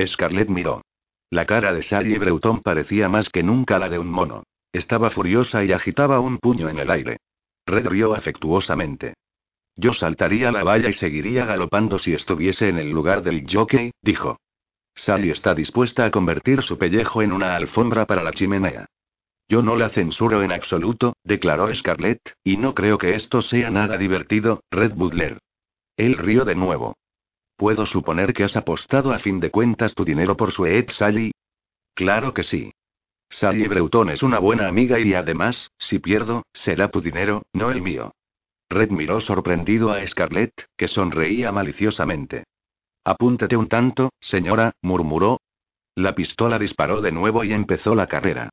Scarlett 0.06 0.48
miró. 0.48 0.82
La 1.30 1.46
cara 1.46 1.72
de 1.72 1.82
Sally 1.82 2.18
Breuton 2.18 2.60
parecía 2.60 3.08
más 3.08 3.28
que 3.28 3.42
nunca 3.42 3.78
la 3.78 3.88
de 3.88 3.98
un 3.98 4.08
mono. 4.08 4.44
Estaba 4.72 5.10
furiosa 5.10 5.64
y 5.64 5.72
agitaba 5.72 6.20
un 6.20 6.38
puño 6.38 6.68
en 6.68 6.78
el 6.78 6.90
aire. 6.90 7.18
Red 7.66 7.86
rió 7.86 8.14
afectuosamente. 8.14 9.14
Yo 9.76 9.92
saltaría 9.92 10.52
la 10.52 10.64
valla 10.64 10.88
y 10.88 10.92
seguiría 10.92 11.46
galopando 11.46 11.98
si 11.98 12.12
estuviese 12.12 12.68
en 12.68 12.78
el 12.78 12.90
lugar 12.90 13.22
del 13.22 13.46
jockey, 13.50 13.92
dijo. 14.02 14.38
Sally 14.94 15.30
está 15.30 15.54
dispuesta 15.54 16.04
a 16.04 16.10
convertir 16.10 16.62
su 16.62 16.78
pellejo 16.78 17.22
en 17.22 17.32
una 17.32 17.56
alfombra 17.56 18.06
para 18.06 18.22
la 18.22 18.32
chimenea. 18.32 18.86
Yo 19.48 19.62
no 19.62 19.76
la 19.76 19.88
censuro 19.88 20.42
en 20.42 20.52
absoluto, 20.52 21.14
declaró 21.24 21.74
Scarlett, 21.74 22.34
y 22.44 22.56
no 22.56 22.74
creo 22.74 22.98
que 22.98 23.14
esto 23.14 23.42
sea 23.42 23.70
nada 23.70 23.96
divertido, 23.96 24.62
Red 24.70 24.92
Butler. 24.94 25.38
Él 25.96 26.16
rió 26.18 26.44
de 26.44 26.54
nuevo. 26.54 26.96
¿Puedo 27.60 27.84
suponer 27.84 28.32
que 28.32 28.42
has 28.42 28.56
apostado 28.56 29.12
a 29.12 29.18
fin 29.18 29.38
de 29.38 29.50
cuentas 29.50 29.92
tu 29.92 30.02
dinero 30.02 30.34
por 30.34 30.50
su 30.50 30.64
Ed 30.64 30.86
Sally? 30.88 31.32
Claro 31.94 32.32
que 32.32 32.42
sí. 32.42 32.72
Sally 33.28 33.68
Breuton 33.68 34.08
es 34.08 34.22
una 34.22 34.38
buena 34.38 34.66
amiga 34.66 34.98
y 34.98 35.12
además, 35.12 35.70
si 35.78 35.98
pierdo, 35.98 36.44
será 36.54 36.88
tu 36.88 37.02
dinero, 37.02 37.42
no 37.52 37.70
el 37.70 37.82
mío. 37.82 38.12
Red 38.70 38.92
miró 38.92 39.20
sorprendido 39.20 39.92
a 39.92 40.06
Scarlett, 40.06 40.68
que 40.74 40.88
sonreía 40.88 41.52
maliciosamente. 41.52 42.44
Apúntate 43.04 43.58
un 43.58 43.68
tanto, 43.68 44.08
señora, 44.20 44.72
murmuró. 44.80 45.42
La 45.94 46.14
pistola 46.14 46.58
disparó 46.58 47.02
de 47.02 47.12
nuevo 47.12 47.44
y 47.44 47.52
empezó 47.52 47.94
la 47.94 48.06
carrera. 48.06 48.48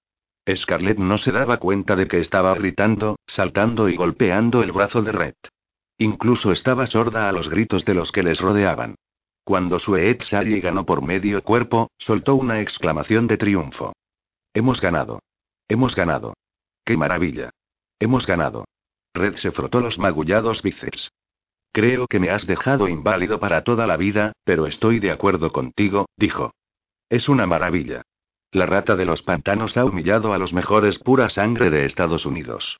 Scarlett 0.54 0.98
no 0.98 1.18
se 1.18 1.32
daba 1.32 1.60
cuenta 1.60 1.96
de 1.96 2.10
que 2.10 2.20
estaba 2.20 2.54
gritando, 2.56 3.16
saltando 3.26 3.88
y 3.88 3.96
golpeando 3.96 4.64
el 4.64 4.74
brazo 4.74 5.02
de 5.02 5.14
Red. 5.14 5.36
Incluso 5.98 6.52
estaba 6.52 6.86
sorda 6.86 7.28
a 7.28 7.32
los 7.32 7.50
gritos 7.50 7.84
de 7.86 7.94
los 7.94 8.12
que 8.12 8.24
les 8.24 8.40
rodeaban. 8.40 8.96
Cuando 9.44 9.80
Sueet 9.80 10.24
Sally 10.24 10.60
ganó 10.60 10.86
por 10.86 11.02
medio 11.02 11.42
cuerpo, 11.44 11.90
soltó 11.98 12.36
una 12.36 12.62
exclamación 12.62 13.28
de 13.28 13.38
triunfo. 13.38 13.94
Hemos 14.54 14.82
ganado. 14.82 15.20
Hemos 15.68 15.96
ganado. 15.96 16.34
¡Qué 16.84 16.98
maravilla! 16.98 17.50
Hemos 18.00 18.28
ganado. 18.28 18.66
Red 19.14 19.38
se 19.38 19.52
frotó 19.52 19.80
los 19.80 19.98
magullados 19.98 20.62
bíceps. 20.62 21.10
Creo 21.72 22.08
que 22.08 22.20
me 22.20 22.30
has 22.30 22.46
dejado 22.46 22.88
inválido 22.88 23.40
para 23.40 23.64
toda 23.64 23.88
la 23.88 23.98
vida, 23.98 24.34
pero 24.44 24.68
estoy 24.68 25.00
de 25.00 25.12
acuerdo 25.12 25.52
contigo, 25.52 26.08
dijo. 26.16 26.54
Es 27.10 27.30
una 27.30 27.46
maravilla. 27.46 28.04
La 28.52 28.66
rata 28.66 28.96
de 28.96 29.06
los 29.06 29.22
pantanos 29.24 29.78
ha 29.78 29.86
humillado 29.86 30.34
a 30.34 30.38
los 30.38 30.54
mejores 30.54 31.00
pura 31.00 31.30
sangre 31.30 31.70
de 31.70 31.86
Estados 31.86 32.26
Unidos. 32.26 32.80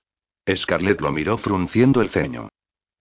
Scarlett 0.50 1.02
lo 1.02 1.12
miró 1.12 1.38
frunciendo 1.38 2.02
el 2.02 2.10
ceño. 2.10 2.50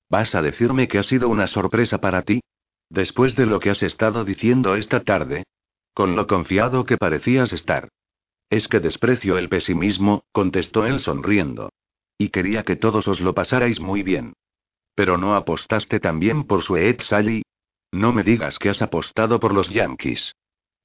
¿Vas 0.08 0.34
a 0.34 0.42
decirme 0.42 0.88
que 0.88 0.98
ha 0.98 1.02
sido 1.02 1.28
una 1.28 1.46
sorpresa 1.46 1.98
para 1.98 2.22
ti? 2.22 2.40
Después 2.88 3.34
de 3.34 3.46
lo 3.46 3.58
que 3.58 3.70
has 3.70 3.82
estado 3.82 4.24
diciendo 4.24 4.76
esta 4.76 5.00
tarde. 5.00 5.44
Con 5.92 6.14
lo 6.14 6.26
confiado 6.26 6.84
que 6.84 6.96
parecías 6.96 7.52
estar. 7.52 7.88
Es 8.48 8.68
que 8.68 8.80
desprecio 8.80 9.38
el 9.38 9.48
pesimismo, 9.48 10.22
contestó 10.30 10.86
él 10.86 11.00
sonriendo. 11.00 11.70
Y 12.18 12.28
quería 12.28 12.62
que 12.62 12.76
todos 12.76 13.08
os 13.08 13.20
lo 13.20 13.34
pasarais 13.34 13.80
muy 13.80 14.02
bien. 14.02 14.34
Pero 14.94 15.18
no 15.18 15.34
apostaste 15.34 16.00
también 16.00 16.44
por 16.44 16.62
Sweet 16.62 17.02
Sally. 17.02 17.42
No 17.92 18.12
me 18.12 18.22
digas 18.22 18.58
que 18.58 18.70
has 18.70 18.82
apostado 18.82 19.40
por 19.40 19.52
los 19.52 19.68
Yankees. 19.70 20.34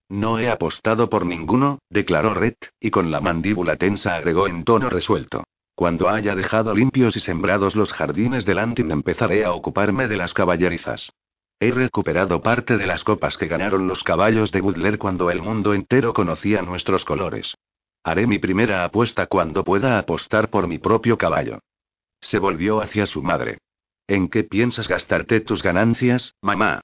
No 0.10 0.40
he 0.40 0.50
apostado 0.50 1.10
por 1.10 1.26
ninguno, 1.26 1.80
declaró 1.90 2.34
Red, 2.34 2.56
y 2.80 2.92
con 2.92 3.12
la 3.12 3.22
mandíbula 3.22 3.78
tensa 3.78 4.16
agregó 4.16 4.48
en 4.48 4.66
tono 4.66 4.90
resuelto. 4.90 5.46
Cuando 5.76 6.10
haya 6.10 6.36
dejado 6.36 6.76
limpios 6.76 7.16
y 7.16 7.20
sembrados 7.20 7.76
los 7.76 7.92
jardines 7.94 8.46
de 8.46 8.56
Lantin 8.56 8.92
empezaré 8.92 9.46
a 9.46 9.54
ocuparme 9.54 10.08
de 10.08 10.18
las 10.18 10.34
caballerizas. 10.34 11.12
He 11.60 11.72
recuperado 11.72 12.42
parte 12.42 12.78
de 12.78 12.88
las 12.88 13.04
copas 13.04 13.38
que 13.38 13.48
ganaron 13.48 13.88
los 13.88 14.04
caballos 14.04 14.52
de 14.52 14.62
Butler 14.62 14.98
cuando 14.98 15.30
el 15.30 15.42
mundo 15.42 15.74
entero 15.74 16.14
conocía 16.14 16.62
nuestros 16.62 17.06
colores. 17.06 17.56
Haré 18.04 18.26
mi 18.26 18.40
primera 18.40 18.84
apuesta 18.84 19.28
cuando 19.28 19.64
pueda 19.64 20.00
apostar 20.00 20.50
por 20.50 20.68
mi 20.68 20.80
propio 20.80 21.18
caballo. 21.18 21.60
Se 22.20 22.40
volvió 22.40 22.82
hacia 22.82 23.06
su 23.06 23.22
madre. 23.22 23.60
¿En 24.08 24.28
qué 24.28 24.44
piensas 24.44 24.88
gastarte 24.88 25.40
tus 25.42 25.62
ganancias, 25.62 26.34
mamá? 26.42 26.82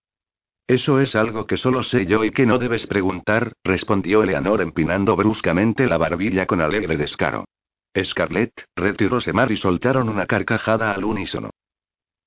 Eso 0.67 0.99
es 0.99 1.15
algo 1.15 1.47
que 1.47 1.57
solo 1.57 1.81
sé 1.81 2.05
yo 2.05 2.23
y 2.23 2.31
que 2.31 2.45
no 2.45 2.59
debes 2.59 2.85
preguntar, 2.87 3.53
respondió 3.63 4.21
Eleanor 4.23 4.61
empinando 4.61 5.15
bruscamente 5.15 5.87
la 5.87 5.97
barbilla 5.97 6.45
con 6.45 6.61
alegre 6.61 6.97
descaro. 6.97 7.45
Scarlett, 8.03 8.65
Red 8.75 8.95
y 8.99 9.07
Rosemary 9.07 9.57
soltaron 9.57 10.09
una 10.09 10.25
carcajada 10.25 10.91
al 10.91 11.03
unísono. 11.03 11.49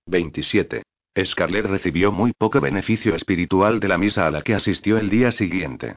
27. 0.06 0.83
Scarlett 1.24 1.66
recibió 1.66 2.12
muy 2.12 2.33
poco 2.33 2.61
beneficio 2.61 3.14
espiritual 3.14 3.80
de 3.80 3.88
la 3.88 3.98
misa 3.98 4.26
a 4.26 4.30
la 4.30 4.42
que 4.42 4.54
asistió 4.54 4.98
el 4.98 5.11
día 5.11 5.30
siguiente. 5.30 5.96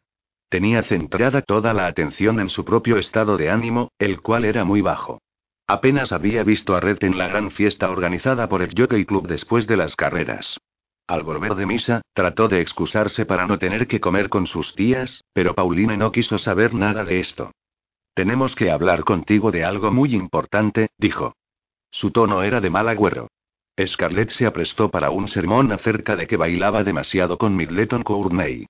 Tenía 0.50 0.84
centrada 0.84 1.42
toda 1.42 1.74
la 1.74 1.88
atención 1.88 2.40
en 2.40 2.50
su 2.50 2.64
propio 2.66 2.98
estado 2.98 3.38
de 3.38 3.50
ánimo, 3.50 3.90
el 3.98 4.22
cual 4.22 4.46
era 4.46 4.64
muy 4.64 4.82
bajo. 4.82 5.20
Apenas 5.66 6.12
había 6.12 6.44
visto 6.44 6.76
a 6.76 6.80
Red 6.80 7.04
en 7.04 7.18
la 7.18 7.28
gran 7.28 7.50
fiesta 7.50 7.90
organizada 7.90 8.50
por 8.50 8.62
el 8.62 8.72
Jockey 8.78 9.06
Club 9.06 9.28
después 9.28 9.66
de 9.66 9.78
las 9.78 9.96
carreras. 9.96 10.60
Al 11.08 11.24
volver 11.24 11.56
de 11.56 11.66
misa, 11.66 12.02
trató 12.14 12.48
de 12.48 12.62
excusarse 12.62 13.26
para 13.26 13.48
no 13.48 13.58
tener 13.60 13.88
que 13.88 14.00
comer 14.00 14.30
con 14.30 14.46
sus 14.48 14.76
tías, 14.76 15.24
pero 15.34 15.54
Pauline 15.54 15.98
no 15.98 16.12
quiso 16.12 16.38
saber 16.38 16.74
nada 16.74 17.04
de 17.04 17.20
esto. 17.20 17.52
Tenemos 18.14 18.56
que 18.56 18.70
hablar 18.70 19.04
contigo 19.04 19.52
de 19.52 19.64
algo 19.64 19.92
muy 19.92 20.16
importante, 20.16 20.90
dijo. 20.98 21.36
Su 21.90 22.12
tono 22.12 22.44
era 22.44 22.62
de 22.62 22.70
mal 22.70 22.88
agüero. 22.88 23.28
Scarlett 23.84 24.30
se 24.30 24.46
aprestó 24.46 24.90
para 24.90 25.10
un 25.10 25.28
sermón 25.28 25.72
acerca 25.72 26.16
de 26.16 26.28
que 26.28 26.38
bailaba 26.38 26.84
demasiado 26.84 27.38
con 27.38 27.56
Midleton 27.56 28.04
Courtney. 28.04 28.68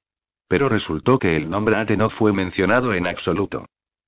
Pero 0.48 0.70
resultó 0.70 1.20
que 1.20 1.36
el 1.36 1.50
nombre 1.50 1.76
Ate 1.76 1.98
no 1.98 2.10
fue 2.10 2.32
mencionado 2.32 2.94
en 2.94 3.08
absoluto. 3.08 3.66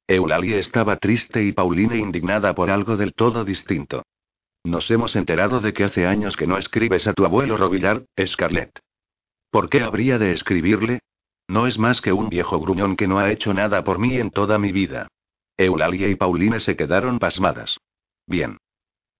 Eulalie 0.07 0.59
estaba 0.59 0.97
triste 0.97 1.43
y 1.43 1.51
Pauline 1.51 1.97
indignada 1.97 2.53
por 2.55 2.69
algo 2.69 2.95
del 2.95 3.13
todo 3.13 3.43
distinto. 3.43 4.03
Nos 4.63 4.89
hemos 4.89 5.15
enterado 5.15 5.59
de 5.59 5.73
que 5.73 5.83
hace 5.83 6.07
años 6.07 6.37
que 6.37 6.47
no 6.47 6.57
escribes 6.57 7.07
a 7.07 7.13
tu 7.13 7.25
abuelo 7.25 7.57
Robillard, 7.57 8.03
Scarlett. 8.25 8.79
¿Por 9.51 9.69
qué 9.69 9.81
habría 9.81 10.17
de 10.17 10.31
escribirle? 10.31 10.99
No 11.47 11.67
es 11.67 11.77
más 11.77 12.01
que 12.01 12.13
un 12.13 12.29
viejo 12.29 12.59
gruñón 12.59 12.95
que 12.95 13.07
no 13.07 13.19
ha 13.19 13.31
hecho 13.31 13.53
nada 13.53 13.83
por 13.83 13.99
mí 13.99 14.17
en 14.17 14.31
toda 14.31 14.57
mi 14.57 14.71
vida. 14.71 15.07
Eulalie 15.57 16.09
y 16.09 16.15
Pauline 16.15 16.59
se 16.59 16.75
quedaron 16.75 17.19
pasmadas. 17.19 17.77
Bien. 18.27 18.57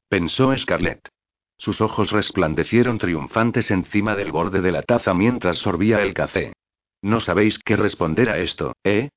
Pensó 0.10 0.56
Scarlett. 0.58 1.10
Sus 1.58 1.82
ojos 1.82 2.12
resplandecieron 2.12 2.98
triunfantes 2.98 3.72
encima 3.72 4.16
del 4.16 4.32
borde 4.32 4.62
de 4.62 4.72
la 4.72 4.84
taza 4.84 5.14
mientras 5.14 5.58
sorbía 5.58 6.02
el 6.02 6.14
café. 6.14 6.54
No 7.02 7.20
sabéis 7.20 7.60
qué 7.60 7.76
responder 7.76 8.30
a 8.30 8.40
esto, 8.40 8.74
¿eh? 8.84 9.10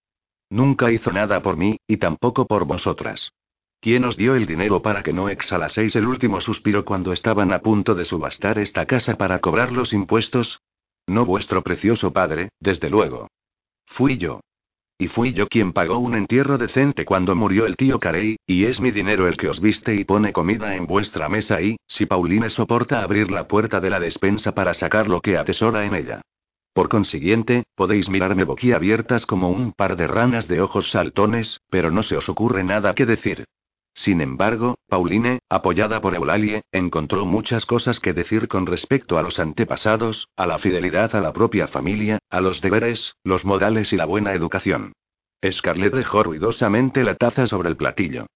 Nunca 0.50 0.90
hizo 0.92 1.12
nada 1.12 1.42
por 1.42 1.56
mí, 1.56 1.78
y 1.86 1.96
tampoco 1.96 2.46
por 2.46 2.64
vosotras. 2.64 3.32
¿Quién 3.80 4.04
os 4.04 4.16
dio 4.16 4.34
el 4.34 4.46
dinero 4.46 4.82
para 4.82 5.02
que 5.02 5.12
no 5.12 5.28
exhalaseis 5.28 5.94
el 5.94 6.06
último 6.06 6.40
suspiro 6.40 6.84
cuando 6.84 7.12
estaban 7.12 7.52
a 7.52 7.60
punto 7.60 7.94
de 7.94 8.04
subastar 8.04 8.58
esta 8.58 8.86
casa 8.86 9.16
para 9.16 9.40
cobrar 9.40 9.72
los 9.72 9.92
impuestos? 9.92 10.60
No 11.06 11.24
vuestro 11.24 11.62
precioso 11.62 12.12
padre, 12.12 12.50
desde 12.60 12.90
luego. 12.90 13.28
Fui 13.86 14.18
yo. 14.18 14.40
Y 15.00 15.06
fui 15.06 15.32
yo 15.32 15.46
quien 15.46 15.72
pagó 15.72 15.98
un 15.98 16.16
entierro 16.16 16.58
decente 16.58 17.04
cuando 17.04 17.36
murió 17.36 17.66
el 17.66 17.76
tío 17.76 18.00
Carey, 18.00 18.36
y 18.44 18.64
es 18.64 18.80
mi 18.80 18.90
dinero 18.90 19.28
el 19.28 19.36
que 19.36 19.48
os 19.48 19.60
viste 19.60 19.94
y 19.94 20.04
pone 20.04 20.32
comida 20.32 20.74
en 20.74 20.88
vuestra 20.88 21.28
mesa 21.28 21.62
y, 21.62 21.76
si 21.86 22.06
Pauline 22.06 22.50
soporta 22.50 23.00
abrir 23.00 23.30
la 23.30 23.46
puerta 23.46 23.78
de 23.78 23.90
la 23.90 24.00
despensa 24.00 24.52
para 24.56 24.74
sacar 24.74 25.06
lo 25.06 25.20
que 25.20 25.38
atesora 25.38 25.84
en 25.84 25.94
ella. 25.94 26.22
Por 26.72 26.88
consiguiente, 26.88 27.62
podéis 27.76 28.08
mirarme 28.08 28.42
boquiabiertas 28.42 29.24
como 29.24 29.50
un 29.50 29.72
par 29.72 29.94
de 29.94 30.08
ranas 30.08 30.48
de 30.48 30.60
ojos 30.60 30.90
saltones, 30.90 31.60
pero 31.70 31.92
no 31.92 32.02
se 32.02 32.16
os 32.16 32.28
ocurre 32.28 32.64
nada 32.64 32.94
que 32.94 33.06
decir. 33.06 33.44
Sin 33.98 34.20
embargo, 34.20 34.78
Pauline, 34.86 35.40
apoyada 35.48 36.00
por 36.00 36.14
Eulalie, 36.14 36.62
encontró 36.70 37.26
muchas 37.26 37.66
cosas 37.66 37.98
que 37.98 38.12
decir 38.12 38.46
con 38.46 38.64
respecto 38.64 39.18
a 39.18 39.22
los 39.22 39.40
antepasados, 39.40 40.28
a 40.36 40.46
la 40.46 40.60
fidelidad 40.60 41.16
a 41.16 41.20
la 41.20 41.32
propia 41.32 41.66
familia, 41.66 42.20
a 42.30 42.40
los 42.40 42.60
deberes, 42.60 43.16
los 43.24 43.44
modales 43.44 43.92
y 43.92 43.96
la 43.96 44.04
buena 44.04 44.34
educación. 44.34 44.92
Scarlett 45.44 45.94
dejó 45.94 46.22
ruidosamente 46.22 47.02
la 47.02 47.16
taza 47.16 47.48
sobre 47.48 47.70
el 47.70 47.76
platillo. 47.76 48.26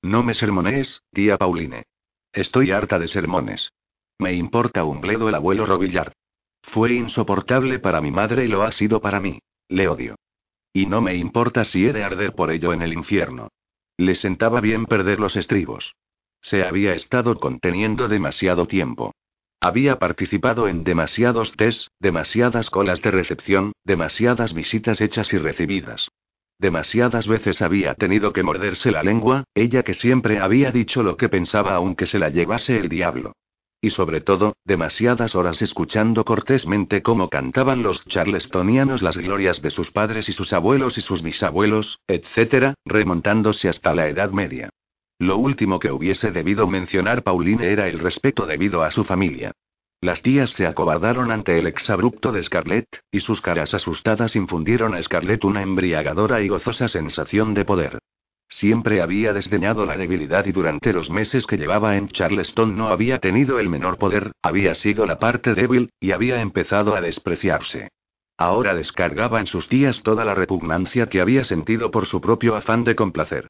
No 0.00 0.22
me 0.22 0.32
sermonees, 0.32 1.02
tía 1.12 1.36
Pauline. 1.36 1.84
Estoy 2.32 2.70
harta 2.70 2.98
de 2.98 3.06
sermones. 3.06 3.70
Me 4.18 4.32
importa 4.32 4.84
un 4.84 5.02
bledo 5.02 5.28
el 5.28 5.34
abuelo 5.34 5.66
Robillard. 5.66 6.14
Fue 6.62 6.94
insoportable 6.94 7.80
para 7.80 8.00
mi 8.00 8.10
madre 8.10 8.46
y 8.46 8.48
lo 8.48 8.62
ha 8.62 8.72
sido 8.72 9.02
para 9.02 9.20
mí. 9.20 9.40
Le 9.68 9.88
odio. 9.88 10.14
Y 10.72 10.86
no 10.86 11.02
me 11.02 11.16
importa 11.16 11.64
si 11.64 11.84
he 11.84 11.92
de 11.92 12.02
arder 12.02 12.34
por 12.34 12.50
ello 12.50 12.72
en 12.72 12.80
el 12.80 12.94
infierno. 12.94 13.50
Le 13.96 14.14
sentaba 14.14 14.60
bien 14.60 14.86
perder 14.86 15.20
los 15.20 15.36
estribos. 15.36 15.94
Se 16.40 16.64
había 16.64 16.94
estado 16.94 17.38
conteniendo 17.38 18.08
demasiado 18.08 18.66
tiempo. 18.66 19.14
Había 19.60 19.98
participado 19.98 20.66
en 20.66 20.82
demasiados 20.82 21.52
test, 21.56 21.88
demasiadas 22.00 22.68
colas 22.68 23.00
de 23.00 23.12
recepción, 23.12 23.72
demasiadas 23.84 24.54
visitas 24.54 25.00
hechas 25.00 25.32
y 25.32 25.38
recibidas. 25.38 26.08
Demasiadas 26.58 27.26
veces 27.28 27.62
había 27.62 27.94
tenido 27.94 28.32
que 28.32 28.42
morderse 28.42 28.90
la 28.90 29.02
lengua, 29.02 29.44
ella 29.54 29.82
que 29.82 29.94
siempre 29.94 30.38
había 30.40 30.72
dicho 30.72 31.02
lo 31.02 31.16
que 31.16 31.28
pensaba 31.28 31.74
aunque 31.74 32.06
se 32.06 32.18
la 32.18 32.28
llevase 32.28 32.76
el 32.76 32.88
diablo. 32.88 33.34
Y 33.84 33.90
sobre 33.90 34.20
todo, 34.20 34.54
demasiadas 34.64 35.34
horas 35.34 35.60
escuchando 35.60 36.24
cortésmente 36.24 37.02
cómo 37.02 37.28
cantaban 37.28 37.82
los 37.82 38.04
charlestonianos 38.06 39.02
las 39.02 39.16
glorias 39.16 39.60
de 39.60 39.70
sus 39.70 39.90
padres 39.90 40.28
y 40.28 40.32
sus 40.32 40.52
abuelos 40.52 40.98
y 40.98 41.00
sus 41.00 41.20
bisabuelos, 41.20 41.98
etc., 42.06 42.74
remontándose 42.84 43.68
hasta 43.68 43.92
la 43.92 44.06
Edad 44.06 44.30
Media. 44.30 44.70
Lo 45.18 45.36
último 45.36 45.80
que 45.80 45.90
hubiese 45.90 46.30
debido 46.30 46.68
mencionar 46.68 47.24
Pauline 47.24 47.72
era 47.72 47.88
el 47.88 47.98
respeto 47.98 48.46
debido 48.46 48.84
a 48.84 48.92
su 48.92 49.02
familia. 49.02 49.50
Las 50.00 50.22
tías 50.22 50.50
se 50.50 50.66
acobardaron 50.68 51.32
ante 51.32 51.58
el 51.58 51.66
exabrupto 51.66 52.30
de 52.30 52.44
Scarlett, 52.44 52.86
y 53.10 53.18
sus 53.18 53.40
caras 53.40 53.74
asustadas 53.74 54.36
infundieron 54.36 54.94
a 54.94 55.02
Scarlett 55.02 55.44
una 55.44 55.62
embriagadora 55.62 56.40
y 56.40 56.46
gozosa 56.46 56.86
sensación 56.86 57.52
de 57.52 57.64
poder. 57.64 57.98
Siempre 58.54 59.00
había 59.00 59.32
desdeñado 59.32 59.86
la 59.86 59.96
debilidad 59.96 60.44
y 60.44 60.52
durante 60.52 60.92
los 60.92 61.08
meses 61.08 61.46
que 61.46 61.56
llevaba 61.56 61.96
en 61.96 62.08
Charleston 62.08 62.76
no 62.76 62.88
había 62.88 63.18
tenido 63.18 63.58
el 63.58 63.70
menor 63.70 63.96
poder, 63.96 64.32
había 64.42 64.74
sido 64.74 65.06
la 65.06 65.18
parte 65.18 65.54
débil, 65.54 65.90
y 65.98 66.12
había 66.12 66.40
empezado 66.42 66.94
a 66.94 67.00
despreciarse. 67.00 67.88
Ahora 68.36 68.74
descargaba 68.74 69.40
en 69.40 69.46
sus 69.46 69.70
días 69.70 70.02
toda 70.02 70.26
la 70.26 70.34
repugnancia 70.34 71.08
que 71.08 71.22
había 71.22 71.44
sentido 71.44 71.90
por 71.90 72.04
su 72.04 72.20
propio 72.20 72.54
afán 72.54 72.84
de 72.84 72.94
complacer. 72.94 73.48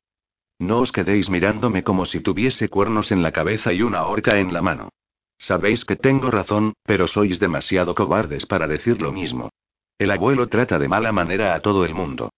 No 0.61 0.79
os 0.79 0.93
quedéis 0.93 1.29
mirándome 1.29 1.83
como 1.83 2.07
si 2.07 2.21
tuviese 2.21 2.69
cuernos 2.69 3.11
en 3.11 3.23
la 3.23 3.33
cabeza 3.33 3.73
y 3.73 3.83
una 3.83 4.07
horca 4.07 4.39
en 4.39 4.53
la 4.53 4.63
mano. 4.63 4.91
Sabéis 5.37 5.85
que 5.85 5.97
tengo 5.97 6.31
razón, 6.31 6.75
pero 6.85 7.09
sois 7.09 7.41
demasiado 7.41 7.97
cobardes 7.97 8.47
para 8.47 8.69
decir 8.69 9.03
lo 9.03 9.11
mismo. 9.11 9.51
El 9.99 10.13
abuelo 10.13 10.47
trata 10.47 10.79
de 10.79 10.89
mala 10.89 11.11
manera 11.11 11.55
a 11.55 11.61
todo 11.61 11.85
el 11.85 11.93
mundo. 11.93 12.31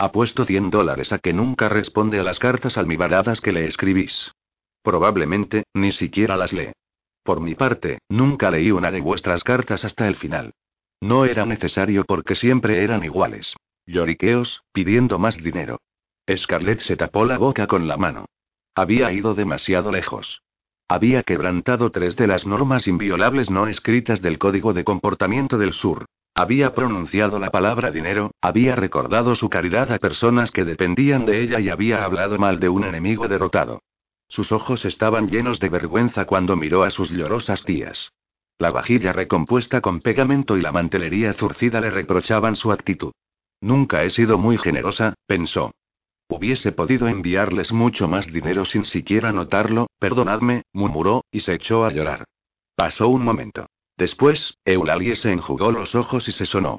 Apuesto 0.00 0.46
100 0.46 0.70
dólares 0.70 1.12
a 1.12 1.18
que 1.18 1.34
nunca 1.34 1.68
responde 1.68 2.18
a 2.18 2.22
las 2.22 2.38
cartas 2.38 2.78
almibaradas 2.78 3.42
que 3.42 3.52
le 3.52 3.66
escribís. 3.66 4.32
Probablemente, 4.82 5.64
ni 5.74 5.92
siquiera 5.92 6.38
las 6.38 6.54
lee. 6.54 6.72
Por 7.22 7.42
mi 7.42 7.54
parte, 7.54 7.98
nunca 8.08 8.50
leí 8.50 8.70
una 8.70 8.90
de 8.90 9.02
vuestras 9.02 9.44
cartas 9.44 9.84
hasta 9.84 10.08
el 10.08 10.16
final. 10.16 10.54
No 11.02 11.26
era 11.26 11.44
necesario 11.44 12.06
porque 12.06 12.34
siempre 12.34 12.82
eran 12.82 13.04
iguales. 13.04 13.54
Lloriqueos, 13.84 14.62
pidiendo 14.72 15.18
más 15.18 15.36
dinero. 15.36 15.82
Scarlett 16.34 16.80
se 16.80 16.96
tapó 16.96 17.26
la 17.26 17.36
boca 17.36 17.66
con 17.66 17.86
la 17.86 17.98
mano. 17.98 18.24
Había 18.74 19.12
ido 19.12 19.34
demasiado 19.34 19.92
lejos. 19.92 20.40
Había 20.88 21.24
quebrantado 21.24 21.90
tres 21.90 22.16
de 22.16 22.26
las 22.26 22.46
normas 22.46 22.88
inviolables 22.88 23.50
no 23.50 23.66
escritas 23.66 24.22
del 24.22 24.38
Código 24.38 24.72
de 24.72 24.82
Comportamiento 24.82 25.58
del 25.58 25.74
Sur. 25.74 26.06
Había 26.34 26.74
pronunciado 26.74 27.38
la 27.38 27.50
palabra 27.50 27.90
dinero, 27.90 28.30
había 28.40 28.76
recordado 28.76 29.34
su 29.34 29.50
caridad 29.50 29.92
a 29.92 29.98
personas 29.98 30.50
que 30.50 30.64
dependían 30.64 31.26
de 31.26 31.42
ella 31.42 31.60
y 31.60 31.68
había 31.68 32.04
hablado 32.04 32.38
mal 32.38 32.60
de 32.60 32.68
un 32.68 32.84
enemigo 32.84 33.28
derrotado. 33.28 33.82
Sus 34.28 34.52
ojos 34.52 34.84
estaban 34.84 35.28
llenos 35.28 35.58
de 35.58 35.68
vergüenza 35.68 36.24
cuando 36.24 36.54
miró 36.54 36.84
a 36.84 36.90
sus 36.90 37.10
llorosas 37.10 37.64
tías. 37.64 38.12
La 38.58 38.70
vajilla 38.70 39.12
recompuesta 39.12 39.80
con 39.80 40.00
pegamento 40.00 40.56
y 40.56 40.60
la 40.60 40.70
mantelería 40.70 41.32
zurcida 41.32 41.80
le 41.80 41.90
reprochaban 41.90 42.54
su 42.54 42.70
actitud. 42.70 43.12
Nunca 43.60 44.04
he 44.04 44.10
sido 44.10 44.38
muy 44.38 44.56
generosa, 44.56 45.14
pensó. 45.26 45.72
Hubiese 46.28 46.70
podido 46.70 47.08
enviarles 47.08 47.72
mucho 47.72 48.06
más 48.06 48.32
dinero 48.32 48.64
sin 48.64 48.84
siquiera 48.84 49.32
notarlo, 49.32 49.88
perdonadme, 49.98 50.62
murmuró, 50.72 51.24
y 51.32 51.40
se 51.40 51.54
echó 51.54 51.84
a 51.84 51.90
llorar. 51.90 52.24
Pasó 52.76 53.08
un 53.08 53.24
momento. 53.24 53.66
Después, 54.00 54.56
Eulalie 54.64 55.14
se 55.14 55.30
enjugó 55.30 55.72
los 55.72 55.94
ojos 55.94 56.26
y 56.26 56.32
se 56.32 56.46
sonó. 56.46 56.78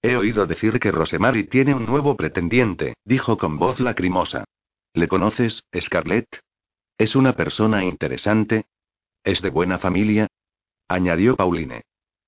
He 0.00 0.14
oído 0.14 0.46
decir 0.46 0.78
que 0.78 0.92
Rosemary 0.92 1.48
tiene 1.48 1.74
un 1.74 1.86
nuevo 1.86 2.16
pretendiente, 2.16 2.94
dijo 3.04 3.36
con 3.36 3.58
voz 3.58 3.80
lacrimosa. 3.80 4.44
¿Le 4.94 5.08
conoces, 5.08 5.64
Scarlett? 5.76 6.28
¿Es 6.96 7.16
una 7.16 7.32
persona 7.32 7.82
interesante? 7.82 8.66
¿Es 9.24 9.42
de 9.42 9.50
buena 9.50 9.80
familia? 9.80 10.28
añadió 10.86 11.34
Pauline. 11.34 11.82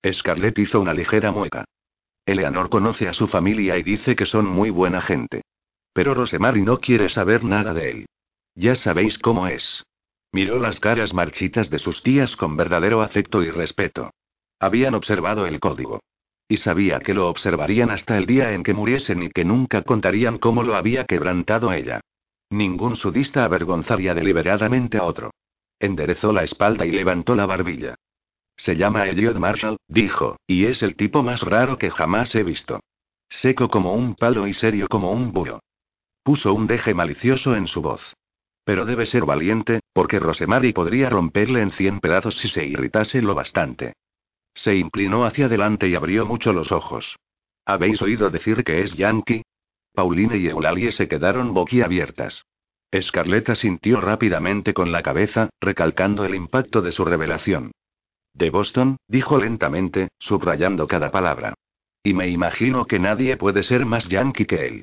Scarlett 0.04 0.58
hizo 0.58 0.80
una 0.80 0.94
ligera 0.94 1.30
mueca. 1.30 1.64
Eleanor 2.26 2.70
conoce 2.70 3.06
a 3.06 3.12
su 3.12 3.28
familia 3.28 3.78
y 3.78 3.84
dice 3.84 4.16
que 4.16 4.26
son 4.26 4.46
muy 4.46 4.70
buena 4.70 5.00
gente. 5.00 5.42
Pero 5.92 6.12
Rosemary 6.12 6.62
no 6.62 6.80
quiere 6.80 7.08
saber 7.08 7.44
nada 7.44 7.72
de 7.72 7.88
él. 7.88 8.06
Ya 8.56 8.74
sabéis 8.74 9.16
cómo 9.16 9.46
es. 9.46 9.84
Miró 10.32 10.58
las 10.58 10.80
caras 10.80 11.14
marchitas 11.14 11.70
de 11.70 11.78
sus 11.78 12.02
tías 12.02 12.34
con 12.34 12.56
verdadero 12.56 13.00
afecto 13.00 13.40
y 13.40 13.52
respeto. 13.52 14.10
Habían 14.60 14.94
observado 14.94 15.46
el 15.46 15.60
código. 15.60 16.00
Y 16.48 16.58
sabía 16.58 17.00
que 17.00 17.14
lo 17.14 17.28
observarían 17.28 17.90
hasta 17.90 18.18
el 18.18 18.26
día 18.26 18.52
en 18.52 18.62
que 18.62 18.74
muriesen 18.74 19.22
y 19.22 19.30
que 19.30 19.44
nunca 19.44 19.82
contarían 19.82 20.38
cómo 20.38 20.62
lo 20.62 20.76
había 20.76 21.04
quebrantado 21.04 21.72
ella. 21.72 22.00
Ningún 22.50 22.96
sudista 22.96 23.44
avergonzaría 23.44 24.14
deliberadamente 24.14 24.98
a 24.98 25.04
otro. 25.04 25.30
Enderezó 25.80 26.32
la 26.32 26.44
espalda 26.44 26.86
y 26.86 26.92
levantó 26.92 27.34
la 27.34 27.46
barbilla. 27.46 27.96
Se 28.56 28.76
llama 28.76 29.06
Elliot 29.06 29.36
Marshall, 29.36 29.78
dijo, 29.88 30.36
y 30.46 30.66
es 30.66 30.82
el 30.82 30.96
tipo 30.96 31.22
más 31.22 31.42
raro 31.42 31.78
que 31.78 31.90
jamás 31.90 32.34
he 32.34 32.42
visto. 32.42 32.80
Seco 33.28 33.68
como 33.68 33.94
un 33.94 34.14
palo 34.14 34.46
y 34.46 34.52
serio 34.52 34.86
como 34.88 35.10
un 35.10 35.32
búho. 35.32 35.60
Puso 36.22 36.54
un 36.54 36.66
deje 36.66 36.94
malicioso 36.94 37.56
en 37.56 37.66
su 37.66 37.82
voz. 37.82 38.14
Pero 38.64 38.86
debe 38.86 39.06
ser 39.06 39.24
valiente, 39.24 39.80
porque 39.92 40.20
Rosemary 40.20 40.72
podría 40.72 41.10
romperle 41.10 41.60
en 41.60 41.70
cien 41.70 42.00
pedazos 42.00 42.36
si 42.36 42.48
se 42.48 42.64
irritase 42.64 43.20
lo 43.20 43.34
bastante. 43.34 43.94
Se 44.54 44.76
inclinó 44.76 45.24
hacia 45.24 45.46
adelante 45.46 45.88
y 45.88 45.94
abrió 45.94 46.26
mucho 46.26 46.52
los 46.52 46.72
ojos. 46.72 47.16
¿Habéis 47.66 48.00
oído 48.00 48.30
decir 48.30 48.62
que 48.64 48.82
es 48.82 48.94
yankee? 48.94 49.42
Pauline 49.92 50.36
y 50.36 50.46
Eulalie 50.48 50.92
se 50.92 51.08
quedaron 51.08 51.54
boquiabiertas. 51.54 52.44
Escarleta 52.90 53.56
sintió 53.56 54.00
rápidamente 54.00 54.72
con 54.72 54.92
la 54.92 55.02
cabeza, 55.02 55.50
recalcando 55.60 56.24
el 56.24 56.34
impacto 56.34 56.80
de 56.80 56.92
su 56.92 57.04
revelación. 57.04 57.72
De 58.32 58.50
Boston, 58.50 58.96
dijo 59.08 59.38
lentamente, 59.38 60.08
subrayando 60.18 60.86
cada 60.86 61.10
palabra. 61.10 61.54
Y 62.02 62.14
me 62.14 62.28
imagino 62.28 62.86
que 62.86 62.98
nadie 62.98 63.36
puede 63.36 63.62
ser 63.62 63.86
más 63.86 64.08
yankee 64.08 64.44
que 64.44 64.66
él. 64.66 64.82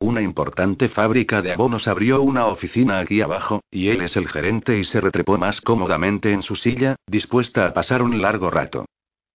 Una 0.00 0.22
importante 0.22 0.88
fábrica 0.88 1.42
de 1.42 1.52
abonos 1.52 1.86
abrió 1.86 2.22
una 2.22 2.46
oficina 2.46 2.98
aquí 2.98 3.20
abajo, 3.20 3.60
y 3.70 3.88
él 3.88 4.00
es 4.00 4.16
el 4.16 4.28
gerente 4.28 4.78
y 4.78 4.84
se 4.84 5.00
retrepó 5.00 5.38
más 5.38 5.60
cómodamente 5.60 6.32
en 6.32 6.42
su 6.42 6.56
silla, 6.56 6.96
dispuesta 7.06 7.66
a 7.66 7.72
pasar 7.72 8.02
un 8.02 8.20
largo 8.20 8.50
rato. 8.50 8.86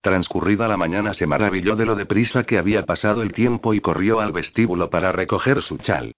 Transcurrida 0.01 0.67
la 0.67 0.77
mañana 0.77 1.13
se 1.13 1.27
maravilló 1.27 1.75
de 1.75 1.85
lo 1.85 1.95
deprisa 1.95 2.43
que 2.43 2.57
había 2.57 2.85
pasado 2.85 3.21
el 3.21 3.33
tiempo 3.33 3.73
y 3.73 3.81
corrió 3.81 4.19
al 4.19 4.31
vestíbulo 4.31 4.89
para 4.89 5.11
recoger 5.11 5.61
su 5.61 5.77
chal. 5.77 6.13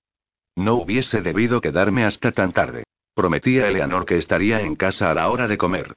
No 0.55 0.75
hubiese 0.75 1.21
debido 1.21 1.61
quedarme 1.61 2.05
hasta 2.05 2.31
tan 2.31 2.51
tarde. 2.51 2.83
Prometía 3.13 3.67
Eleanor 3.67 4.05
que 4.05 4.17
estaría 4.17 4.61
en 4.61 4.75
casa 4.75 5.09
a 5.09 5.13
la 5.13 5.29
hora 5.29 5.47
de 5.47 5.57
comer. 5.57 5.93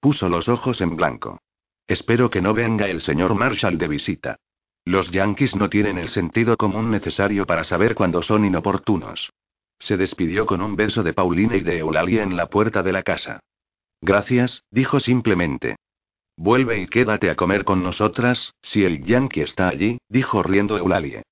Puso 0.00 0.28
los 0.28 0.48
ojos 0.48 0.80
en 0.80 0.96
blanco. 0.96 1.40
Espero 1.86 2.30
que 2.30 2.42
no 2.42 2.54
venga 2.54 2.88
el 2.88 3.00
señor 3.00 3.34
Marshall 3.34 3.78
de 3.78 3.88
visita. 3.88 4.36
Los 4.84 5.10
yankees 5.12 5.54
no 5.54 5.70
tienen 5.70 5.98
el 5.98 6.08
sentido 6.08 6.56
común 6.56 6.90
necesario 6.90 7.46
para 7.46 7.62
saber 7.62 7.94
cuándo 7.94 8.22
son 8.22 8.44
inoportunos. 8.44 9.30
Se 9.78 9.96
despidió 9.96 10.46
con 10.46 10.60
un 10.60 10.74
beso 10.74 11.02
de 11.02 11.12
Paulina 11.12 11.56
y 11.56 11.60
de 11.60 11.78
Eulalia 11.78 12.22
en 12.22 12.36
la 12.36 12.46
puerta 12.46 12.82
de 12.82 12.92
la 12.92 13.02
casa. 13.02 13.40
Gracias, 14.00 14.64
dijo 14.70 14.98
simplemente. 14.98 15.76
Vuelve 16.36 16.80
y 16.80 16.86
quédate 16.86 17.30
a 17.30 17.36
comer 17.36 17.64
con 17.64 17.82
nosotras, 17.82 18.54
si 18.62 18.84
el 18.84 19.04
yankee 19.04 19.42
está 19.42 19.68
allí, 19.68 19.98
dijo 20.08 20.42
riendo 20.42 20.76
Eulalie. 20.76 21.22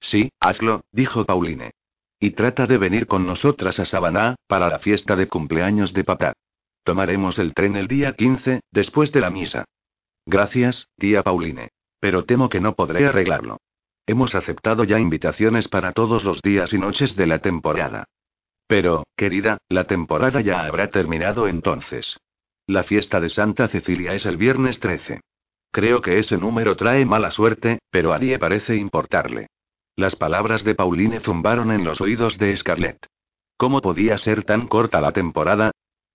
Sí, 0.00 0.30
hazlo, 0.40 0.82
dijo 0.92 1.24
Pauline. 1.24 1.72
Y 2.20 2.32
trata 2.32 2.66
de 2.66 2.78
venir 2.78 3.06
con 3.06 3.26
nosotras 3.26 3.78
a 3.78 3.84
Savannah, 3.84 4.36
para 4.46 4.68
la 4.68 4.78
fiesta 4.78 5.16
de 5.16 5.28
cumpleaños 5.28 5.92
de 5.92 6.04
papá. 6.04 6.32
Tomaremos 6.82 7.38
el 7.38 7.54
tren 7.54 7.76
el 7.76 7.86
día 7.86 8.14
15, 8.14 8.60
después 8.72 9.12
de 9.12 9.20
la 9.20 9.30
misa. 9.30 9.64
Gracias, 10.26 10.88
tía 10.96 11.22
Pauline. 11.22 11.68
Pero 12.00 12.24
temo 12.24 12.48
que 12.48 12.60
no 12.60 12.74
podré 12.74 13.06
arreglarlo. 13.06 13.58
Hemos 14.06 14.34
aceptado 14.34 14.84
ya 14.84 14.98
invitaciones 14.98 15.68
para 15.68 15.92
todos 15.92 16.24
los 16.24 16.40
días 16.40 16.72
y 16.72 16.78
noches 16.78 17.14
de 17.14 17.26
la 17.26 17.40
temporada. 17.40 18.04
Pero, 18.66 19.04
querida, 19.16 19.58
la 19.68 19.84
temporada 19.84 20.40
ya 20.40 20.64
habrá 20.64 20.88
terminado 20.90 21.48
entonces. 21.48 22.18
La 22.68 22.82
fiesta 22.82 23.18
de 23.18 23.30
Santa 23.30 23.66
Cecilia 23.68 24.12
es 24.12 24.26
el 24.26 24.36
viernes 24.36 24.78
13. 24.78 25.22
Creo 25.70 26.02
que 26.02 26.18
ese 26.18 26.36
número 26.36 26.76
trae 26.76 27.06
mala 27.06 27.30
suerte, 27.30 27.78
pero 27.90 28.12
a 28.12 28.18
nadie 28.18 28.38
parece 28.38 28.76
importarle. 28.76 29.46
Las 29.96 30.16
palabras 30.16 30.64
de 30.64 30.74
Pauline 30.74 31.20
zumbaron 31.20 31.72
en 31.72 31.82
los 31.82 32.02
oídos 32.02 32.36
de 32.36 32.54
Scarlett. 32.54 33.06
¿Cómo 33.56 33.80
podía 33.80 34.18
ser 34.18 34.44
tan 34.44 34.68
corta 34.68 35.00
la 35.00 35.12
temporada? 35.12 35.70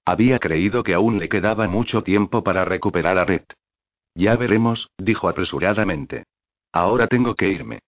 Había 0.06 0.38
creído 0.38 0.84
que 0.84 0.93
aún 0.93 1.18
le 1.18 1.28
quedaba 1.28 1.68
mucho 1.68 2.04
tiempo 2.04 2.43
para 2.43 2.64
recuperar 2.66 3.18
a 3.18 3.26
Red. 3.26 3.45
Ya 4.14 4.36
veremos, 4.36 4.91
dijo 4.99 5.30
apresuradamente. 5.30 6.26
Ahora 6.72 7.08
tengo 7.08 7.34
que 7.34 7.49
irme. 7.49 7.80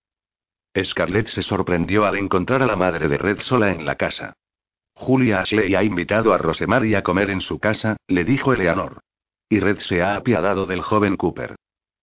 Scarlett 0.76 1.28
se 1.28 1.43
sorprendió 1.43 2.03
al 2.03 2.18
encontrar 2.18 2.63
a 2.63 2.66
la 2.66 2.76
madre 2.76 3.09
de 3.09 3.20
Red 3.20 3.41
sola 3.41 3.72
en 3.72 3.86
la 3.86 3.93
casa. 3.93 4.34
Julia 4.95 5.41
Ashley 5.41 5.75
ha 5.75 5.83
invitado 5.83 6.33
a 6.33 6.37
Rosemary 6.37 6.95
a 6.95 7.03
comer 7.03 7.29
en 7.29 7.41
su 7.41 7.59
casa, 7.59 7.97
le 8.07 8.23
dijo 8.23 8.53
Eleanor. 8.53 9.01
Y 9.49 9.59
Red 9.59 9.79
se 9.79 10.01
ha 10.01 10.15
apiadado 10.15 10.65
del 10.65 10.81
joven 10.81 11.17
Cooper. 11.17 11.55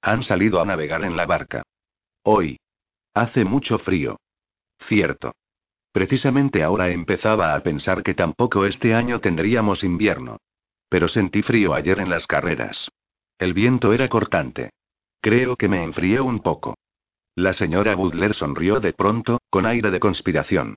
Han 0.02 0.22
salido 0.22 0.60
a 0.60 0.64
navegar 0.66 1.02
en 1.04 1.16
la 1.16 1.26
barca. 1.26 1.62
Hoy. 2.22 2.60
Hace 3.14 3.44
mucho 3.44 3.78
frío. 3.78 4.18
Cierto. 4.78 5.32
Precisamente 5.90 6.62
ahora 6.62 6.90
empezaba 6.90 7.54
a 7.54 7.62
pensar 7.62 8.02
que 8.02 8.14
tampoco 8.14 8.66
este 8.66 8.94
año 8.94 9.20
tendríamos 9.20 9.84
invierno. 9.84 10.38
Pero 10.88 11.08
sentí 11.08 11.42
frío 11.42 11.74
ayer 11.74 11.98
en 11.98 12.10
las 12.10 12.26
carreras. 12.26 12.90
El 13.38 13.54
viento 13.54 13.92
era 13.92 14.08
cortante. 14.08 14.70
Creo 15.20 15.56
que 15.56 15.68
me 15.68 15.82
enfrié 15.82 16.20
un 16.20 16.40
poco. 16.40 16.76
La 17.34 17.54
señora 17.54 17.94
Butler 17.94 18.34
sonrió 18.34 18.80
de 18.80 18.92
pronto, 18.92 19.40
con 19.48 19.64
aire 19.64 19.90
de 19.90 20.00
conspiración. 20.00 20.76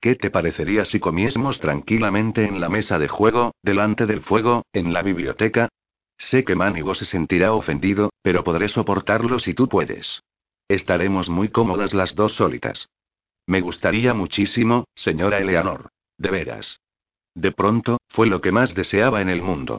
¿Qué 0.00 0.14
te 0.14 0.30
parecería 0.30 0.84
si 0.84 1.00
comiésemos 1.00 1.58
tranquilamente 1.58 2.44
en 2.46 2.60
la 2.60 2.68
mesa 2.68 2.98
de 2.98 3.08
juego, 3.08 3.54
delante 3.62 4.06
del 4.06 4.22
fuego, 4.22 4.64
en 4.72 4.92
la 4.92 5.02
biblioteca? 5.02 5.68
Sé 6.18 6.44
que 6.44 6.54
Manigo 6.54 6.94
se 6.94 7.04
sentirá 7.04 7.52
ofendido, 7.52 8.10
pero 8.22 8.44
podré 8.44 8.68
soportarlo 8.68 9.38
si 9.38 9.54
tú 9.54 9.68
puedes. 9.68 10.22
Estaremos 10.68 11.28
muy 11.28 11.48
cómodas 11.48 11.94
las 11.94 12.14
dos 12.14 12.34
solitas. 12.34 12.88
Me 13.46 13.60
gustaría 13.60 14.14
muchísimo, 14.14 14.86
señora 14.94 15.38
Eleanor. 15.38 15.90
De 16.18 16.30
veras. 16.30 16.80
De 17.34 17.52
pronto, 17.52 17.98
fue 18.08 18.26
lo 18.26 18.40
que 18.40 18.50
más 18.50 18.74
deseaba 18.74 19.20
en 19.20 19.28
el 19.28 19.42
mundo. 19.42 19.78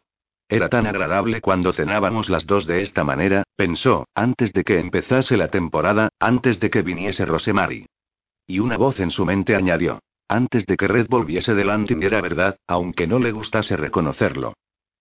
Era 0.50 0.70
tan 0.70 0.88
agradable 0.88 1.42
cuando 1.42 1.74
cenábamos 1.74 2.30
las 2.30 2.46
dos 2.46 2.66
de 2.66 2.82
esta 2.82 3.04
manera, 3.04 3.44
pensó, 3.56 4.08
antes 4.16 4.54
de 4.54 4.64
que 4.64 4.80
empezase 4.80 5.36
la 5.36 5.50
temporada, 5.50 6.10
antes 6.20 6.60
de 6.60 6.70
que 6.70 6.84
viniese 6.84 7.26
Rosemary. 7.26 7.86
Y 8.46 8.60
una 8.60 8.78
voz 8.78 9.00
en 9.02 9.12
su 9.12 9.26
mente 9.26 9.56
añadió. 9.56 10.00
Antes 10.30 10.66
de 10.66 10.76
que 10.76 10.88
Red 10.88 11.08
volviese 11.10 11.56
delante 11.56 11.96
y 12.00 12.06
era 12.06 12.22
verdad, 12.22 12.58
aunque 12.68 13.08
no 13.08 13.20
le 13.20 13.32
gustase 13.32 13.78
reconocerlo. 13.78 14.54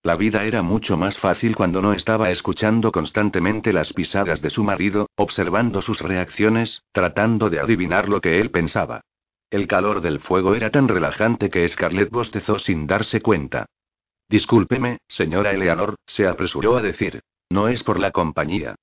La 0.03 0.15
vida 0.15 0.45
era 0.45 0.61
mucho 0.61 0.95
más 0.95 1.17
fácil 1.17 1.55
cuando 1.55 1.81
no 1.81 1.91
estaba 1.91 2.29
escuchando 2.29 2.91
constantemente 2.91 3.73
las 3.73 3.91
pisadas 3.91 4.41
de 4.41 4.49
su 4.49 4.63
marido, 4.63 5.09
observando 5.15 5.81
sus 5.81 5.99
reacciones, 6.01 6.81
tratando 6.93 7.49
de 7.49 7.59
adivinar 7.59 8.07
lo 8.07 8.21
que 8.21 8.39
él 8.39 8.51
pensaba. 8.51 9.01
El 9.49 9.67
calor 9.67 10.01
del 10.01 10.19
fuego 10.19 10.55
era 10.55 10.71
tan 10.71 10.87
relajante 10.87 11.49
que 11.49 11.67
Scarlett 11.67 12.09
bostezó 12.09 12.59
sin 12.59 12.87
darse 12.87 13.21
cuenta. 13.21 13.65
Discúlpeme, 14.29 14.99
señora 15.07 15.51
Eleanor, 15.51 15.95
se 16.05 16.27
apresuró 16.27 16.77
a 16.77 16.81
decir. 16.81 17.21
No 17.49 17.69
es 17.69 17.83
por 17.83 17.99
la 17.99 18.11
compañía. 18.11 18.75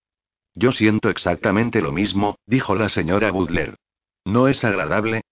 Yo 0.54 0.72
siento 0.72 1.10
exactamente 1.10 1.82
lo 1.82 1.92
mismo, 1.92 2.36
dijo 2.46 2.74
la 2.74 2.88
señora 2.88 3.30
Butler. 3.30 3.76
¿No 4.24 4.48
es 4.48 4.64
agradable? 4.64 5.22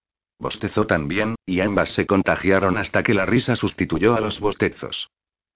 Bostezó 0.43 0.89
también, 0.89 1.37
y 1.47 1.61
ambas 1.61 1.91
se 1.91 2.05
contagiaron 2.05 2.77
hasta 2.77 3.05
que 3.05 3.15
la 3.15 3.25
risa 3.25 3.55
sustituyó 3.55 4.17
a 4.17 4.21
los 4.21 4.41
bostezos. 4.41 5.09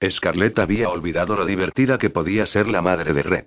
Scarlett 0.09 0.61
había 0.61 0.91
olvidado 0.91 1.35
lo 1.35 1.45
divertida 1.45 1.99
que 1.99 2.09
podía 2.09 2.47
ser 2.47 2.69
la 2.69 2.83
madre 2.83 3.13
de 3.13 3.25
Red. 3.25 3.47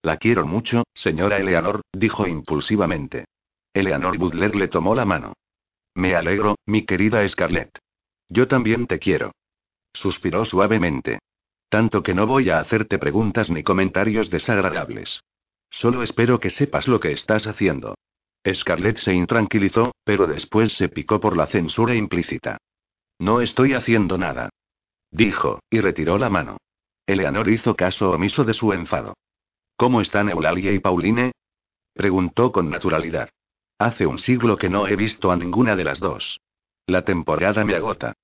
La 0.00 0.16
quiero 0.16 0.46
mucho, 0.46 0.84
señora 0.94 1.36
Eleanor, 1.36 1.82
dijo 1.92 2.26
impulsivamente. 2.26 3.26
Eleanor 3.74 4.16
Butler 4.16 4.56
le 4.56 4.68
tomó 4.68 4.94
la 4.94 5.04
mano. 5.04 5.34
Me 5.94 6.14
alegro, 6.14 6.56
mi 6.64 6.86
querida 6.86 7.28
Scarlett. 7.28 7.78
Yo 8.30 8.48
también 8.48 8.86
te 8.86 8.98
quiero. 8.98 9.32
Suspiró 9.92 10.46
suavemente. 10.46 11.18
Tanto 11.68 12.02
que 12.02 12.14
no 12.14 12.26
voy 12.26 12.48
a 12.48 12.60
hacerte 12.60 12.98
preguntas 12.98 13.50
ni 13.50 13.62
comentarios 13.62 14.30
desagradables. 14.30 15.20
Solo 15.68 16.02
espero 16.02 16.40
que 16.40 16.48
sepas 16.48 16.88
lo 16.88 16.98
que 16.98 17.12
estás 17.12 17.46
haciendo. 17.46 17.94
Scarlett 18.50 18.98
se 18.98 19.14
intranquilizó, 19.14 19.94
pero 20.04 20.26
después 20.26 20.72
se 20.72 20.88
picó 20.88 21.20
por 21.20 21.36
la 21.36 21.46
censura 21.46 21.94
implícita. 21.94 22.58
No 23.18 23.40
estoy 23.40 23.74
haciendo 23.74 24.18
nada. 24.18 24.50
Dijo, 25.10 25.60
y 25.70 25.80
retiró 25.80 26.18
la 26.18 26.30
mano. 26.30 26.56
Eleanor 27.06 27.48
hizo 27.48 27.76
caso 27.76 28.10
omiso 28.10 28.44
de 28.44 28.54
su 28.54 28.72
enfado. 28.72 29.14
¿Cómo 29.76 30.00
están 30.00 30.28
Eulalia 30.28 30.72
y 30.72 30.78
Pauline? 30.78 31.32
Preguntó 31.94 32.52
con 32.52 32.70
naturalidad. 32.70 33.28
Hace 33.78 34.06
un 34.06 34.18
siglo 34.18 34.56
que 34.56 34.68
no 34.68 34.86
he 34.86 34.96
visto 34.96 35.30
a 35.30 35.36
ninguna 35.36 35.76
de 35.76 35.84
las 35.84 36.00
dos. 36.00 36.40
La 36.86 37.04
temporada 37.04 37.64
me 37.64 37.74
agota. 37.74 38.14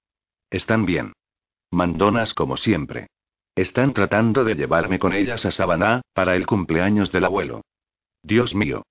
Están 0.51 0.87
bien. 0.87 1.13
Mandonas 1.71 2.33
como 2.35 2.57
siempre. 2.57 3.09
Están 3.55 3.93
tratando 3.93 4.45
de 4.45 4.55
llevarme 4.55 4.99
con 4.99 5.13
ellas 5.13 5.45
a 5.45 5.51
Savannah, 5.51 6.01
para 6.13 6.37
el 6.37 6.47
cumpleaños 6.47 7.13
del 7.13 7.25
abuelo. 7.25 7.63
Dios 8.23 8.55
mío. 8.55 8.85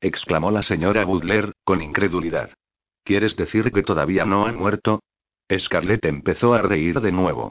Exclamó 0.00 0.50
la 0.50 0.62
señora 0.62 1.04
Butler, 1.04 1.52
con 1.64 1.82
incredulidad. 1.82 2.50
¿Quieres 3.04 3.36
decir 3.36 3.72
que 3.72 3.82
todavía 3.82 4.24
no 4.24 4.46
han 4.46 4.56
muerto? 4.56 5.00
Scarlett 5.56 6.04
empezó 6.04 6.54
a 6.54 6.62
reír 6.62 7.00
de 7.00 7.12
nuevo. 7.12 7.50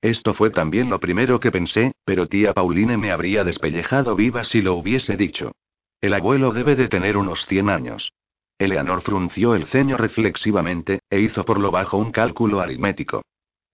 Esto 0.00 0.34
fue 0.34 0.50
también 0.50 0.88
lo 0.90 1.00
primero 1.00 1.40
que 1.40 1.50
pensé, 1.50 1.92
pero 2.04 2.26
tía 2.26 2.54
Pauline 2.54 2.96
me 2.96 3.10
habría 3.10 3.44
despellejado 3.44 4.14
viva 4.14 4.44
si 4.44 4.62
lo 4.62 4.74
hubiese 4.74 5.16
dicho. 5.16 5.52
El 6.00 6.14
abuelo 6.14 6.52
debe 6.52 6.76
de 6.76 6.88
tener 6.88 7.16
unos 7.16 7.46
100 7.46 7.70
años. 7.70 8.12
Eleanor 8.58 9.02
frunció 9.02 9.54
el 9.54 9.66
ceño 9.66 9.96
reflexivamente, 9.96 11.00
e 11.10 11.20
hizo 11.20 11.44
por 11.44 11.58
lo 11.58 11.70
bajo 11.70 11.98
un 11.98 12.12
cálculo 12.12 12.60
aritmético. 12.60 13.22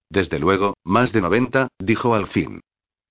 Desde 0.09 0.39
luego, 0.39 0.75
más 0.85 1.13
de 1.13 1.21
90, 1.21 1.69
dijo 1.79 2.15
al 2.15 2.27
fin. 2.27 2.61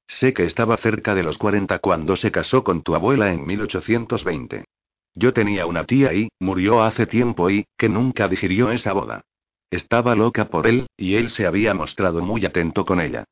Sé 0.08 0.34
que 0.34 0.44
estaba 0.44 0.76
cerca 0.78 1.16
de 1.16 1.24
los 1.24 1.38
40 1.38 1.80
cuando 1.80 2.16
se 2.16 2.32
casó 2.32 2.64
con 2.64 2.84
tu 2.84 2.96
abuela 2.96 3.32
en 3.32 3.46
1820. 3.46 4.66
Yo 5.14 5.34
tenía 5.34 5.66
una 5.66 5.84
tía 5.86 6.14
y, 6.14 6.30
murió 6.40 6.84
hace 6.84 7.06
tiempo 7.06 7.50
y, 7.50 7.66
que 7.78 7.90
nunca 7.90 8.28
digirió 8.28 8.72
esa 8.72 8.94
boda. 8.94 9.22
Estaba 9.70 10.16
loca 10.16 10.46
por 10.46 10.68
él, 10.68 10.88
y 10.98 11.16
él 11.16 11.30
se 11.30 11.46
había 11.46 11.74
mostrado 11.74 12.22
muy 12.22 12.46
atento 12.46 12.86
con 12.86 13.00
ella. 13.00 13.26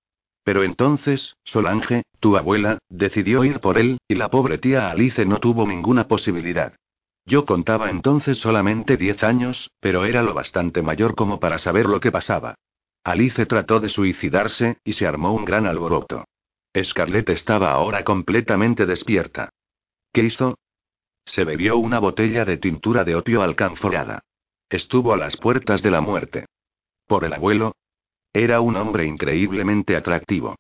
Pero 0.44 0.64
entonces, 0.64 1.36
Solange, 1.44 2.04
tu 2.20 2.38
abuela, 2.38 2.80
decidió 2.90 3.44
ir 3.44 3.60
por 3.60 3.78
él, 3.78 3.98
y 4.08 4.16
la 4.16 4.30
pobre 4.30 4.58
tía 4.58 4.90
Alice 4.90 5.26
no 5.26 5.40
tuvo 5.40 5.68
ninguna 5.68 6.08
posibilidad. 6.08 6.74
Yo 7.26 7.46
contaba 7.46 7.90
entonces 7.90 8.38
solamente 8.38 8.98
diez 8.98 9.24
años, 9.24 9.70
pero 9.80 10.06
era 10.06 10.24
lo 10.24 10.34
bastante 10.34 10.82
mayor 10.82 11.16
como 11.16 11.40
para 11.40 11.60
saber 11.60 11.86
lo 11.86 12.00
que 12.00 12.12
pasaba. 12.12 12.56
Alice 13.04 13.46
trató 13.46 13.80
de 13.80 13.90
suicidarse, 13.90 14.78
y 14.84 14.94
se 14.94 15.06
armó 15.06 15.34
un 15.34 15.46
gran 15.46 15.68
alboroto. 15.68 16.26
Scarlett 16.82 17.30
estaba 17.30 17.72
ahora 17.72 18.04
completamente 18.04 18.86
despierta. 18.86 19.50
¿Qué 20.14 20.24
hizo? 20.24 20.58
Se 21.26 21.44
bebió 21.44 21.78
una 21.78 22.00
botella 22.00 22.46
de 22.46 22.58
tintura 22.58 23.04
de 23.04 23.16
opio 23.16 23.42
alcanforada. 23.42 24.24
Estuvo 24.70 25.14
a 25.14 25.18
las 25.18 25.38
puertas 25.38 25.82
de 25.82 25.92
la 25.92 26.02
muerte. 26.02 26.46
¿Por 27.08 27.24
el 27.24 27.34
abuelo? 27.34 27.76
Era 28.34 28.62
un 28.62 28.76
hombre 28.76 29.06
increíblemente 29.06 29.96
atractivo. 29.96 30.56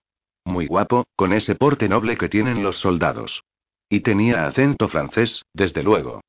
Muy 0.45 0.65
guapo, 0.65 1.05
con 1.15 1.33
ese 1.33 1.55
porte 1.55 1.87
noble 1.87 2.17
que 2.17 2.29
tienen 2.29 2.63
los 2.63 2.77
soldados. 2.77 3.43
Y 3.87 3.99
tenía 4.01 4.47
acento 4.47 4.87
francés, 4.87 5.43
desde 5.53 5.83
luego. 5.83 6.21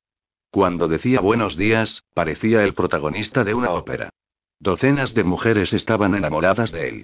Cuando 0.51 0.87
decía 0.87 1.21
buenos 1.21 1.55
días, 1.55 2.03
parecía 2.13 2.63
el 2.63 2.73
protagonista 2.73 3.43
de 3.43 3.53
una 3.53 3.71
ópera. 3.71 4.09
Docenas 4.59 5.13
de 5.13 5.23
mujeres 5.23 5.73
estaban 5.73 6.13
enamoradas 6.13 6.71
de 6.71 6.87
él. 6.89 7.03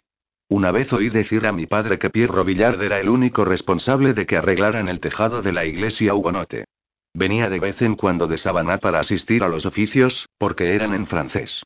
Una 0.49 0.71
vez 0.71 0.93
oí 0.93 1.09
decir 1.09 1.45
a 1.47 1.51
mi 1.51 1.65
padre 1.65 1.97
que 1.97 2.09
Pierre 2.09 2.33
Robillard 2.33 2.81
era 2.81 2.99
el 2.99 3.09
único 3.09 3.45
responsable 3.45 4.13
de 4.13 4.25
que 4.25 4.37
arreglaran 4.37 4.89
el 4.89 4.99
tejado 4.99 5.41
de 5.41 5.53
la 5.53 5.65
iglesia 5.65 6.13
hugonote. 6.13 6.65
Venía 7.17 7.49
de 7.49 7.59
vez 7.59 7.81
en 7.81 7.95
cuando 7.95 8.27
de 8.27 8.37
Sabaná 8.37 8.77
para 8.77 8.99
asistir 8.99 9.41
a 9.41 9.47
los 9.47 9.65
oficios, 9.65 10.29
porque 10.37 10.75
eran 10.75 10.93
en 10.93 11.07
francés. 11.07 11.63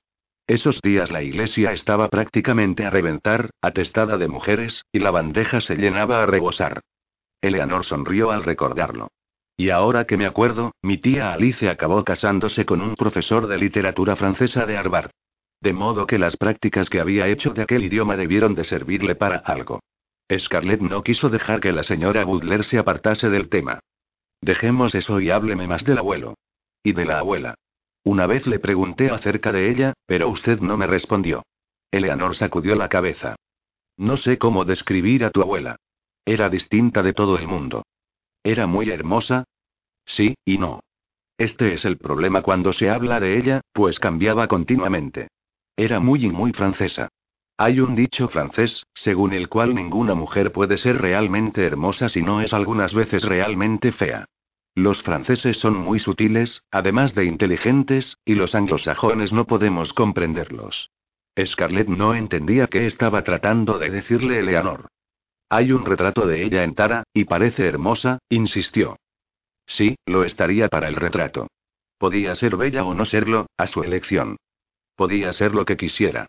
Esos 0.48 0.80
días 0.82 1.12
la 1.12 1.24
iglesia 1.24 1.74
estaba 1.74 2.08
prácticamente 2.08 2.86
a 2.86 2.90
reventar, 2.90 3.50
atestada 3.62 4.18
de 4.18 4.30
mujeres, 4.30 4.86
y 4.94 5.00
la 5.00 5.12
bandeja 5.12 5.60
se 5.60 5.76
llenaba 5.76 6.24
a 6.24 6.26
rebosar. 6.26 6.80
Eleanor 7.42 7.84
sonrió 7.84 8.32
al 8.32 8.46
recordarlo. 8.46 9.10
Y 9.58 9.72
ahora 9.72 10.06
que 10.06 10.16
me 10.16 10.26
acuerdo, 10.26 10.72
mi 10.82 10.98
tía 10.98 11.34
Alice 11.34 11.68
acabó 11.68 12.06
casándose 12.06 12.66
con 12.66 12.80
un 12.80 12.96
profesor 12.96 13.48
de 13.48 13.58
literatura 13.58 14.16
francesa 14.16 14.66
de 14.66 14.78
Harvard. 14.78 15.12
De 15.60 15.74
modo 15.74 16.08
que 16.08 16.18
las 16.18 16.38
prácticas 16.38 16.90
que 16.90 17.02
había 17.02 17.28
hecho 17.28 17.50
de 17.50 17.64
aquel 17.64 17.84
idioma 17.84 18.16
debieron 18.16 18.56
de 18.56 18.64
servirle 18.64 19.16
para 19.16 19.40
algo. 19.40 19.82
Scarlett 20.34 20.80
no 20.80 21.04
quiso 21.04 21.28
dejar 21.28 21.60
que 21.60 21.74
la 21.74 21.84
señora 21.84 22.24
Butler 22.24 22.64
se 22.64 22.78
apartase 22.78 23.30
del 23.30 23.50
tema. 23.50 23.82
Dejemos 24.42 24.96
eso 24.96 25.20
y 25.20 25.30
hábleme 25.30 25.68
más 25.68 25.86
del 25.86 26.00
abuelo. 26.00 26.36
Y 26.84 26.94
de 26.94 27.06
la 27.06 27.20
abuela. 27.20 27.56
Una 28.04 28.26
vez 28.26 28.48
le 28.48 28.60
pregunté 28.60 29.12
acerca 29.12 29.52
de 29.52 29.70
ella, 29.70 29.94
pero 30.08 30.30
usted 30.30 30.60
no 30.60 30.78
me 30.78 30.88
respondió. 30.88 31.44
Eleanor 31.92 32.36
sacudió 32.36 32.76
la 32.76 32.90
cabeza. 32.90 33.36
No 33.98 34.18
sé 34.18 34.38
cómo 34.40 34.66
describir 34.66 35.24
a 35.24 35.30
tu 35.30 35.42
abuela. 35.42 35.76
Era 36.26 36.50
distinta 36.50 37.04
de 37.04 37.14
todo 37.14 37.38
el 37.38 37.48
mundo. 37.48 37.84
¿Era 38.44 38.66
muy 38.66 38.90
hermosa? 38.90 39.44
Sí, 40.06 40.36
y 40.44 40.58
no. 40.58 40.82
Este 41.38 41.74
es 41.74 41.86
el 41.86 41.98
problema 41.98 42.42
cuando 42.42 42.74
se 42.74 42.90
habla 42.90 43.20
de 43.20 43.38
ella, 43.38 43.62
pues 43.72 44.00
cambiaba 44.00 44.48
continuamente. 44.48 45.28
Era 45.76 46.00
muy 46.00 46.26
y 46.26 46.30
muy 46.30 46.54
francesa. 46.54 47.10
Hay 47.64 47.80
un 47.80 47.94
dicho 47.94 48.28
francés, 48.28 48.88
según 48.96 49.34
el 49.34 49.48
cual 49.48 49.76
ninguna 49.76 50.16
mujer 50.16 50.52
puede 50.52 50.80
ser 50.80 51.00
realmente 51.00 51.64
hermosa 51.64 52.10
si 52.10 52.24
no 52.24 52.42
es 52.42 52.54
algunas 52.54 52.96
veces 52.96 53.22
realmente 53.22 53.92
fea. 53.92 54.26
Los 54.74 55.04
franceses 55.04 55.58
son 55.58 55.76
muy 55.76 56.00
sutiles, 56.00 56.64
además 56.72 57.14
de 57.14 57.26
inteligentes, 57.26 58.18
y 58.26 58.34
los 58.34 58.56
anglosajones 58.56 59.32
no 59.32 59.46
podemos 59.46 59.94
comprenderlos. 59.94 60.90
Scarlett 61.40 61.88
no 61.88 62.16
entendía 62.16 62.66
qué 62.66 62.88
estaba 62.88 63.24
tratando 63.24 63.78
de 63.78 63.92
decirle 63.92 64.40
Eleanor. 64.40 64.88
Hay 65.48 65.72
un 65.72 65.86
retrato 65.86 66.26
de 66.26 66.44
ella 66.44 66.64
en 66.64 66.74
Tara, 66.74 67.04
y 67.14 67.26
parece 67.26 67.68
hermosa, 67.68 68.18
insistió. 68.28 68.98
Sí, 69.68 69.98
lo 70.08 70.24
estaría 70.24 70.68
para 70.68 70.88
el 70.88 70.96
retrato. 70.96 71.46
Podía 72.00 72.34
ser 72.34 72.58
bella 72.58 72.84
o 72.86 72.96
no 72.96 73.06
serlo, 73.06 73.46
a 73.56 73.68
su 73.68 73.84
elección. 73.84 74.38
Podía 74.96 75.32
ser 75.32 75.54
lo 75.54 75.64
que 75.64 75.78
quisiera. 75.78 76.26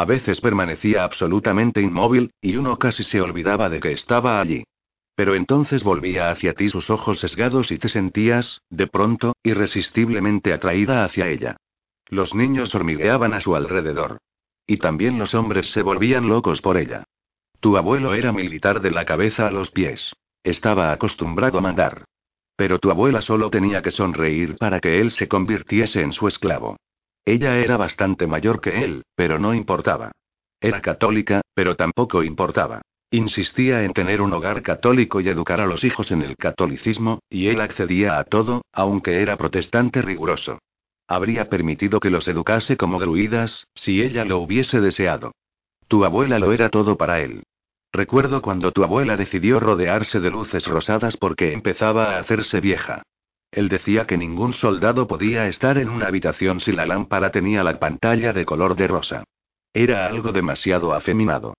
A 0.00 0.06
veces 0.06 0.40
permanecía 0.40 1.04
absolutamente 1.04 1.82
inmóvil, 1.82 2.32
y 2.40 2.56
uno 2.56 2.78
casi 2.78 3.02
se 3.02 3.20
olvidaba 3.20 3.68
de 3.68 3.80
que 3.80 3.92
estaba 3.92 4.40
allí. 4.40 4.64
Pero 5.14 5.34
entonces 5.34 5.84
volvía 5.84 6.30
hacia 6.30 6.54
ti 6.54 6.70
sus 6.70 6.88
ojos 6.88 7.20
sesgados 7.20 7.70
y 7.70 7.76
te 7.76 7.90
sentías, 7.90 8.62
de 8.70 8.86
pronto, 8.86 9.34
irresistiblemente 9.42 10.54
atraída 10.54 11.04
hacia 11.04 11.28
ella. 11.28 11.58
Los 12.08 12.34
niños 12.34 12.74
hormigueaban 12.74 13.34
a 13.34 13.42
su 13.42 13.54
alrededor. 13.54 14.16
Y 14.66 14.78
también 14.78 15.18
los 15.18 15.34
hombres 15.34 15.70
se 15.70 15.82
volvían 15.82 16.30
locos 16.30 16.62
por 16.62 16.78
ella. 16.78 17.04
Tu 17.60 17.76
abuelo 17.76 18.14
era 18.14 18.32
militar 18.32 18.80
de 18.80 18.92
la 18.92 19.04
cabeza 19.04 19.48
a 19.48 19.50
los 19.50 19.70
pies. 19.70 20.14
Estaba 20.42 20.92
acostumbrado 20.92 21.58
a 21.58 21.60
mandar. 21.60 22.04
Pero 22.56 22.78
tu 22.78 22.90
abuela 22.90 23.20
solo 23.20 23.50
tenía 23.50 23.82
que 23.82 23.90
sonreír 23.90 24.56
para 24.56 24.80
que 24.80 24.98
él 24.98 25.10
se 25.10 25.28
convirtiese 25.28 26.00
en 26.00 26.14
su 26.14 26.26
esclavo. 26.26 26.78
Ella 27.24 27.58
era 27.58 27.76
bastante 27.76 28.26
mayor 28.26 28.60
que 28.60 28.84
él, 28.84 29.02
pero 29.14 29.38
no 29.38 29.54
importaba. 29.54 30.12
Era 30.60 30.80
católica, 30.80 31.42
pero 31.54 31.76
tampoco 31.76 32.22
importaba. 32.22 32.82
Insistía 33.10 33.82
en 33.82 33.92
tener 33.92 34.20
un 34.22 34.32
hogar 34.32 34.62
católico 34.62 35.20
y 35.20 35.28
educar 35.28 35.60
a 35.60 35.66
los 35.66 35.82
hijos 35.84 36.12
en 36.12 36.22
el 36.22 36.36
catolicismo, 36.36 37.20
y 37.28 37.48
él 37.48 37.60
accedía 37.60 38.18
a 38.18 38.24
todo, 38.24 38.62
aunque 38.72 39.20
era 39.20 39.36
protestante 39.36 40.00
riguroso. 40.00 40.58
Habría 41.08 41.48
permitido 41.48 41.98
que 41.98 42.10
los 42.10 42.28
educase 42.28 42.76
como 42.76 43.00
druidas, 43.00 43.66
si 43.74 44.00
ella 44.00 44.24
lo 44.24 44.38
hubiese 44.38 44.80
deseado. 44.80 45.32
Tu 45.88 46.04
abuela 46.04 46.38
lo 46.38 46.52
era 46.52 46.68
todo 46.68 46.96
para 46.96 47.20
él. 47.20 47.42
Recuerdo 47.92 48.42
cuando 48.42 48.70
tu 48.70 48.84
abuela 48.84 49.16
decidió 49.16 49.58
rodearse 49.58 50.20
de 50.20 50.30
luces 50.30 50.68
rosadas 50.68 51.16
porque 51.16 51.52
empezaba 51.52 52.14
a 52.14 52.20
hacerse 52.20 52.60
vieja. 52.60 53.02
Él 53.52 53.68
decía 53.68 54.06
que 54.06 54.16
ningún 54.16 54.52
soldado 54.52 55.06
podía 55.06 55.48
estar 55.48 55.78
en 55.78 55.88
una 55.88 56.06
habitación 56.06 56.60
si 56.60 56.72
la 56.72 56.86
lámpara 56.86 57.30
tenía 57.30 57.64
la 57.64 57.78
pantalla 57.78 58.32
de 58.32 58.44
color 58.44 58.76
de 58.76 58.86
rosa. 58.86 59.24
Era 59.72 60.06
algo 60.06 60.32
demasiado 60.32 60.94
afeminado. 60.94 61.54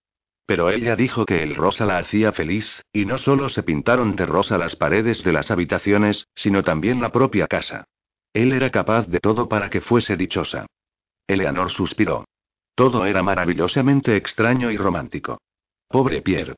Pero 0.46 0.70
ella 0.70 0.96
dijo 0.96 1.26
que 1.26 1.44
el 1.44 1.56
rosa 1.56 1.86
la 1.86 1.98
hacía 1.98 2.32
feliz, 2.32 2.82
y 2.92 3.06
no 3.06 3.18
solo 3.18 3.50
se 3.50 3.64
pintaron 3.64 4.16
de 4.16 4.26
rosa 4.26 4.58
las 4.58 4.76
paredes 4.76 5.24
de 5.24 5.34
las 5.34 5.52
habitaciones, 5.52 6.28
sino 6.36 6.64
también 6.64 7.02
la 7.02 7.12
propia 7.12 7.48
casa. 7.48 7.86
Él 8.34 8.54
era 8.54 8.70
capaz 8.70 9.08
de 9.08 9.20
todo 9.20 9.48
para 9.50 9.70
que 9.70 9.82
fuese 9.82 10.16
dichosa. 10.16 10.66
Eleanor 11.28 11.72
suspiró. 11.72 12.26
Todo 12.76 13.06
era 13.06 13.22
maravillosamente 13.22 14.16
extraño 14.16 14.72
y 14.72 14.78
romántico. 14.78 15.40
Pobre 15.88 16.22
Pierre. 16.22 16.56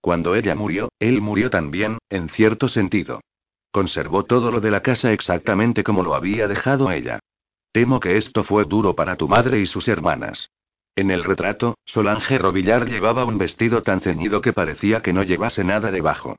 Cuando 0.00 0.34
ella 0.34 0.54
murió, 0.54 0.90
él 0.98 1.20
murió 1.20 1.50
también, 1.50 1.98
en 2.10 2.28
cierto 2.28 2.68
sentido. 2.68 3.20
Conservó 3.76 4.24
todo 4.24 4.50
lo 4.50 4.62
de 4.62 4.70
la 4.70 4.80
casa 4.80 5.12
exactamente 5.12 5.84
como 5.84 6.02
lo 6.02 6.14
había 6.14 6.48
dejado 6.48 6.90
ella. 6.90 7.18
Temo 7.72 8.00
que 8.00 8.16
esto 8.16 8.42
fue 8.42 8.64
duro 8.64 8.94
para 8.94 9.16
tu 9.16 9.28
madre 9.28 9.60
y 9.60 9.66
sus 9.66 9.86
hermanas. 9.86 10.48
En 10.94 11.10
el 11.10 11.22
retrato, 11.22 11.76
Solange 11.84 12.38
Robillar 12.38 12.88
llevaba 12.88 13.26
un 13.26 13.36
vestido 13.36 13.82
tan 13.82 14.00
ceñido 14.00 14.40
que 14.40 14.54
parecía 14.54 15.02
que 15.02 15.12
no 15.12 15.24
llevase 15.24 15.62
nada 15.62 15.90
debajo. 15.90 16.36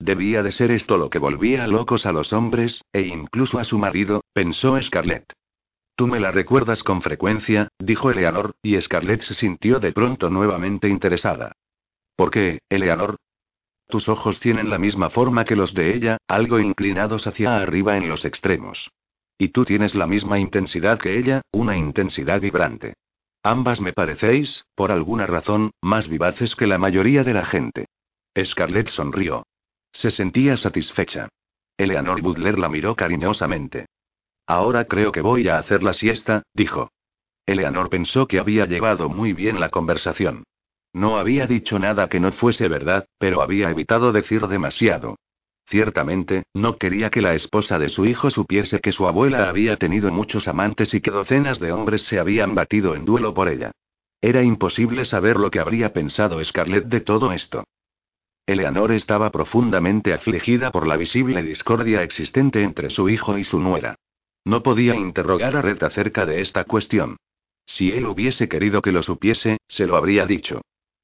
Debía 0.00 0.42
de 0.42 0.50
ser 0.50 0.72
esto 0.72 0.98
lo 0.98 1.10
que 1.10 1.20
volvía 1.20 1.68
locos 1.68 2.06
a 2.06 2.12
los 2.12 2.32
hombres, 2.32 2.82
e 2.92 3.02
incluso 3.02 3.60
a 3.60 3.64
su 3.64 3.78
marido, 3.78 4.24
pensó 4.32 4.76
Scarlett. 4.82 5.32
Tú 5.94 6.08
me 6.08 6.18
la 6.18 6.32
recuerdas 6.32 6.82
con 6.82 7.02
frecuencia, 7.02 7.68
dijo 7.78 8.10
Eleanor, 8.10 8.50
y 8.64 8.80
Scarlett 8.80 9.22
se 9.22 9.34
sintió 9.34 9.78
de 9.78 9.92
pronto 9.92 10.28
nuevamente 10.28 10.88
interesada. 10.88 11.52
¿Por 12.16 12.32
qué, 12.32 12.58
Eleanor? 12.68 13.14
Tus 13.90 14.08
ojos 14.08 14.38
tienen 14.38 14.70
la 14.70 14.78
misma 14.78 15.10
forma 15.10 15.44
que 15.44 15.56
los 15.56 15.74
de 15.74 15.94
ella, 15.94 16.18
algo 16.28 16.60
inclinados 16.60 17.26
hacia 17.26 17.56
arriba 17.56 17.96
en 17.96 18.08
los 18.08 18.24
extremos. 18.24 18.90
Y 19.36 19.48
tú 19.48 19.64
tienes 19.64 19.94
la 19.96 20.06
misma 20.06 20.38
intensidad 20.38 20.98
que 20.98 21.18
ella, 21.18 21.42
una 21.50 21.76
intensidad 21.76 22.40
vibrante. 22.40 22.94
Ambas 23.42 23.80
me 23.80 23.92
parecéis, 23.92 24.64
por 24.74 24.92
alguna 24.92 25.26
razón, 25.26 25.72
más 25.82 26.08
vivaces 26.08 26.54
que 26.54 26.68
la 26.68 26.78
mayoría 26.78 27.24
de 27.24 27.34
la 27.34 27.44
gente. 27.44 27.86
Scarlett 28.40 28.88
sonrió. 28.88 29.44
Se 29.92 30.10
sentía 30.10 30.56
satisfecha. 30.56 31.28
Eleanor 31.76 32.22
Butler 32.22 32.58
la 32.58 32.68
miró 32.68 32.94
cariñosamente. 32.94 33.86
Ahora 34.46 34.84
creo 34.84 35.10
que 35.10 35.20
voy 35.20 35.48
a 35.48 35.58
hacer 35.58 35.82
la 35.82 35.94
siesta, 35.94 36.42
dijo. 36.54 36.90
Eleanor 37.44 37.90
pensó 37.90 38.28
que 38.28 38.38
había 38.38 38.66
llevado 38.66 39.08
muy 39.08 39.32
bien 39.32 39.58
la 39.58 39.70
conversación. 39.70 40.44
No 40.92 41.18
había 41.18 41.46
dicho 41.46 41.78
nada 41.78 42.08
que 42.08 42.20
no 42.20 42.32
fuese 42.32 42.68
verdad, 42.68 43.06
pero 43.18 43.42
había 43.42 43.70
evitado 43.70 44.12
decir 44.12 44.46
demasiado. 44.48 45.16
Ciertamente, 45.66 46.42
no 46.52 46.78
quería 46.78 47.10
que 47.10 47.20
la 47.20 47.34
esposa 47.34 47.78
de 47.78 47.90
su 47.90 48.04
hijo 48.04 48.30
supiese 48.30 48.80
que 48.80 48.90
su 48.90 49.06
abuela 49.06 49.48
había 49.48 49.76
tenido 49.76 50.10
muchos 50.10 50.48
amantes 50.48 50.92
y 50.94 51.00
que 51.00 51.12
docenas 51.12 51.60
de 51.60 51.70
hombres 51.70 52.02
se 52.02 52.18
habían 52.18 52.56
batido 52.56 52.96
en 52.96 53.04
duelo 53.04 53.34
por 53.34 53.48
ella. 53.48 53.70
Era 54.20 54.42
imposible 54.42 55.04
saber 55.04 55.38
lo 55.38 55.50
que 55.50 55.60
habría 55.60 55.92
pensado 55.92 56.42
Scarlett 56.44 56.86
de 56.86 57.00
todo 57.00 57.32
esto. 57.32 57.64
Eleanor 58.46 58.90
estaba 58.90 59.30
profundamente 59.30 60.12
afligida 60.12 60.72
por 60.72 60.88
la 60.88 60.96
visible 60.96 61.44
discordia 61.44 62.02
existente 62.02 62.64
entre 62.64 62.90
su 62.90 63.08
hijo 63.08 63.38
y 63.38 63.44
su 63.44 63.60
nuera. 63.60 63.94
No 64.44 64.64
podía 64.64 64.96
interrogar 64.96 65.56
a 65.56 65.62
Red 65.62 65.84
acerca 65.84 66.26
de 66.26 66.40
esta 66.40 66.64
cuestión. 66.64 67.16
Si 67.64 67.92
él 67.92 68.06
hubiese 68.06 68.48
querido 68.48 68.82
que 68.82 68.90
lo 68.90 69.04
supiese, 69.04 69.58
se 69.68 69.86
lo 69.86 69.96
habría 69.96 70.26
dicho. 70.26 70.62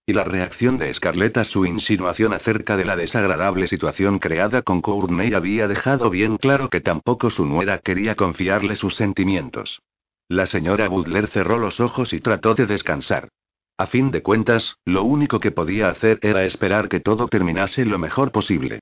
Y 0.08 0.12
la 0.12 0.22
reacción 0.22 0.78
de 0.78 0.94
Scarlett 0.94 1.36
a 1.36 1.42
su 1.42 1.66
insinuación 1.66 2.32
acerca 2.32 2.76
de 2.76 2.84
la 2.84 2.94
desagradable 2.94 3.66
situación 3.66 4.20
creada 4.20 4.62
con 4.62 4.80
Courtney 4.80 5.34
había 5.34 5.66
dejado 5.66 6.10
bien 6.10 6.36
claro 6.36 6.70
que 6.70 6.80
tampoco 6.80 7.28
su 7.28 7.44
nuera 7.44 7.78
quería 7.78 8.14
confiarle 8.14 8.76
sus 8.76 8.94
sentimientos. 8.94 9.82
La 10.28 10.46
señora 10.46 10.86
Butler 10.86 11.26
cerró 11.26 11.58
los 11.58 11.80
ojos 11.80 12.12
y 12.12 12.20
trató 12.20 12.54
de 12.54 12.66
descansar. 12.66 13.30
A 13.78 13.88
fin 13.88 14.12
de 14.12 14.22
cuentas, 14.22 14.76
lo 14.84 15.02
único 15.02 15.40
que 15.40 15.50
podía 15.50 15.88
hacer 15.88 16.20
era 16.22 16.44
esperar 16.44 16.88
que 16.88 17.00
todo 17.00 17.26
terminase 17.26 17.84
lo 17.84 17.98
mejor 17.98 18.30
posible. 18.30 18.78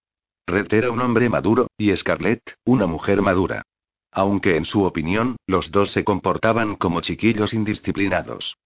Red 0.46 0.74
era 0.74 0.90
un 0.90 1.00
hombre 1.00 1.30
maduro, 1.30 1.68
y 1.78 1.96
Scarlett, 1.96 2.42
una 2.66 2.86
mujer 2.86 3.22
madura. 3.22 3.62
Aunque 4.12 4.56
en 4.56 4.66
su 4.66 4.84
opinión, 4.84 5.36
los 5.46 5.70
dos 5.70 5.90
se 5.90 6.04
comportaban 6.04 6.76
como 6.76 7.00
chiquillos 7.00 7.54
indisciplinados. 7.54 8.56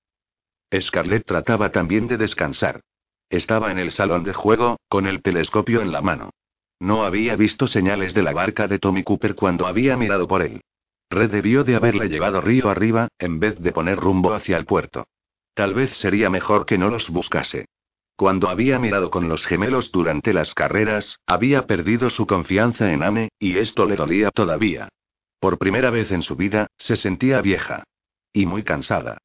Scarlett 0.74 1.24
trataba 1.24 1.70
también 1.70 2.08
de 2.08 2.16
descansar. 2.16 2.80
Estaba 3.30 3.70
en 3.70 3.78
el 3.78 3.92
salón 3.92 4.24
de 4.24 4.32
juego, 4.32 4.78
con 4.88 5.06
el 5.06 5.22
telescopio 5.22 5.82
en 5.82 5.92
la 5.92 6.00
mano. 6.00 6.30
No 6.80 7.04
había 7.04 7.36
visto 7.36 7.66
señales 7.66 8.14
de 8.14 8.22
la 8.22 8.32
barca 8.32 8.68
de 8.68 8.78
Tommy 8.78 9.02
Cooper 9.02 9.34
cuando 9.34 9.66
había 9.66 9.96
mirado 9.96 10.28
por 10.28 10.42
él. 10.42 10.60
Red 11.10 11.30
debió 11.30 11.64
de 11.64 11.74
haberle 11.74 12.08
llevado 12.08 12.40
río 12.40 12.68
arriba, 12.68 13.08
en 13.18 13.40
vez 13.40 13.58
de 13.58 13.72
poner 13.72 13.98
rumbo 13.98 14.34
hacia 14.34 14.56
el 14.56 14.66
puerto. 14.66 15.06
Tal 15.54 15.74
vez 15.74 15.90
sería 15.96 16.30
mejor 16.30 16.66
que 16.66 16.78
no 16.78 16.88
los 16.88 17.10
buscase. 17.10 17.66
Cuando 18.14 18.48
había 18.48 18.78
mirado 18.78 19.10
con 19.10 19.28
los 19.28 19.46
gemelos 19.46 19.90
durante 19.92 20.32
las 20.32 20.54
carreras, 20.54 21.18
había 21.26 21.66
perdido 21.66 22.10
su 22.10 22.26
confianza 22.26 22.92
en 22.92 23.02
Ame, 23.02 23.30
y 23.38 23.58
esto 23.58 23.86
le 23.86 23.96
dolía 23.96 24.30
todavía. 24.30 24.88
Por 25.40 25.58
primera 25.58 25.90
vez 25.90 26.10
en 26.10 26.22
su 26.22 26.36
vida, 26.36 26.66
se 26.76 26.96
sentía 26.96 27.40
vieja. 27.40 27.84
Y 28.32 28.46
muy 28.46 28.64
cansada. 28.64 29.18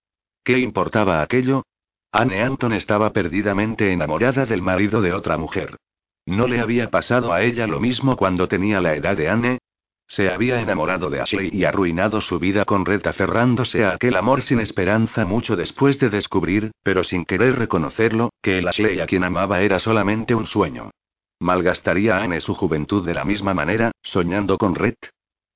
¿Qué 0.44 0.60
importaba 0.60 1.22
aquello? 1.22 1.64
Anne 2.12 2.44
Anton 2.44 2.74
estaba 2.74 3.14
perdidamente 3.14 3.94
enamorada 3.94 4.46
del 4.46 4.62
marido 4.62 5.02
de 5.02 5.14
otra 5.14 5.38
mujer. 5.38 5.78
¿No 6.26 6.48
le 6.48 6.60
había 6.60 6.90
pasado 6.90 7.32
a 7.32 7.42
ella 7.42 7.66
lo 7.66 7.80
mismo 7.80 8.18
cuando 8.18 8.48
tenía 8.48 8.82
la 8.82 8.94
edad 8.94 9.16
de 9.16 9.30
Anne? 9.30 9.60
Se 10.06 10.30
había 10.30 10.60
enamorado 10.60 11.10
de 11.10 11.22
Ashley 11.22 11.50
y 11.52 11.64
arruinado 11.64 12.20
su 12.20 12.40
vida 12.40 12.66
con 12.66 12.86
Red 12.86 13.08
aferrándose 13.08 13.86
a 13.86 13.92
aquel 13.92 14.18
amor 14.18 14.42
sin 14.42 14.60
esperanza 14.60 15.26
mucho 15.26 15.56
después 15.56 15.98
de 16.00 16.10
descubrir, 16.10 16.72
pero 16.84 17.06
sin 17.06 17.24
querer 17.24 17.58
reconocerlo, 17.58 18.30
que 18.42 18.60
el 18.60 18.68
Ashley 18.68 19.00
a 19.00 19.08
quien 19.08 19.24
amaba 19.24 19.62
era 19.62 19.80
solamente 19.80 20.36
un 20.36 20.46
sueño. 20.46 20.92
¿Malgastaría 21.40 22.18
Anne 22.18 22.42
su 22.42 22.54
juventud 22.54 23.06
de 23.06 23.14
la 23.14 23.24
misma 23.24 23.54
manera, 23.54 23.92
soñando 24.02 24.58
con 24.58 24.76
Red? 24.76 24.96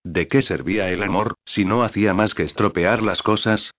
¿De 0.03 0.27
qué 0.27 0.41
servía 0.41 0.89
el 0.89 1.03
amor, 1.03 1.35
si 1.45 1.65
no 1.65 1.83
hacía 1.83 2.13
más 2.13 2.33
que 2.33 2.43
estropear 2.43 3.03
las 3.03 3.21
cosas? 3.21 3.71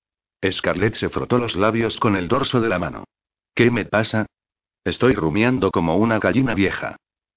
Scarlett 0.45 0.95
se 0.95 1.09
frotó 1.09 1.39
los 1.39 1.57
labios 1.57 1.99
con 1.99 2.17
el 2.17 2.29
dorso 2.29 2.61
de 2.61 2.69
la 2.69 2.79
mano. 2.79 3.05
¿Qué 3.55 3.71
me 3.71 3.85
pasa? 3.85 4.27
Estoy 4.85 5.15
rumiando 5.15 5.71
como 5.71 5.97
una 5.97 6.19
gallina 6.19 6.55
vieja. 6.55 6.97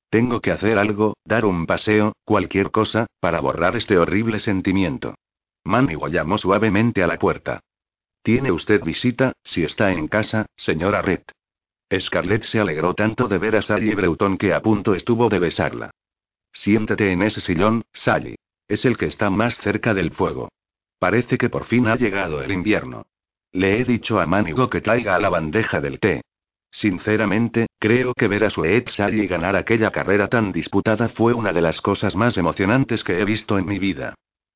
Tengo 0.10 0.42
que 0.42 0.52
hacer 0.52 0.78
algo, 0.78 1.16
dar 1.26 1.46
un 1.46 1.66
paseo, 1.66 2.14
cualquier 2.26 2.72
cosa, 2.72 3.08
para 3.20 3.40
borrar 3.40 3.76
este 3.76 3.98
horrible 3.98 4.40
sentimiento. 4.40 5.16
Manny 5.64 5.96
llamó 6.12 6.38
suavemente 6.38 7.02
a 7.02 7.08
la 7.08 7.18
puerta. 7.18 7.62
¿Tiene 8.22 8.52
usted 8.52 8.84
visita, 8.84 9.34
si 9.44 9.64
está 9.64 9.92
en 9.92 10.08
casa, 10.08 10.46
señora 10.56 11.02
Red? 11.02 11.22
Scarlett 11.98 12.44
se 12.44 12.60
alegró 12.60 12.94
tanto 12.94 13.28
de 13.28 13.38
ver 13.38 13.56
a 13.56 13.62
Sally 13.62 13.94
Breuton 13.96 14.38
que 14.38 14.54
a 14.54 14.62
punto 14.62 14.96
estuvo 14.96 15.30
de 15.30 15.40
besarla. 15.40 15.92
Siéntate 16.52 17.12
en 17.12 17.24
ese 17.24 17.42
sillón, 17.42 17.84
Sally. 17.94 18.36
Es 18.68 18.86
el 18.86 18.98
que 18.98 19.08
está 19.08 19.30
más 19.30 19.58
cerca 19.58 19.94
del 19.94 20.12
fuego. 20.12 20.50
Parece 21.02 21.40
que 21.40 21.50
por 21.50 21.64
fin 21.66 21.88
ha 21.88 21.96
llegado 21.96 22.44
el 22.44 22.52
invierno. 22.52 23.08
Le 23.54 23.82
he 23.82 23.86
dicho 23.86 24.20
a 24.20 24.28
Manigo 24.28 24.70
que 24.70 24.82
traiga 24.82 25.18
la 25.18 25.30
bandeja 25.30 25.82
del 25.82 26.00
té. 26.00 26.22
Sinceramente, 26.70 27.66
creo 27.80 28.14
que 28.14 28.28
ver 28.28 28.44
a 28.44 28.52
su 28.52 28.64
Sally 28.86 29.26
ganar 29.26 29.56
aquella 29.56 29.90
carrera 29.90 30.28
tan 30.28 30.52
disputada 30.52 31.10
fue 31.10 31.34
una 31.34 31.54
de 31.54 31.62
las 31.62 31.82
cosas 31.82 32.16
más 32.16 32.38
emocionantes 32.38 33.04
que 33.04 33.20
he 33.20 33.26
visto 33.26 33.58
en 33.58 33.66
mi 33.66 33.80
vida. 33.80 34.14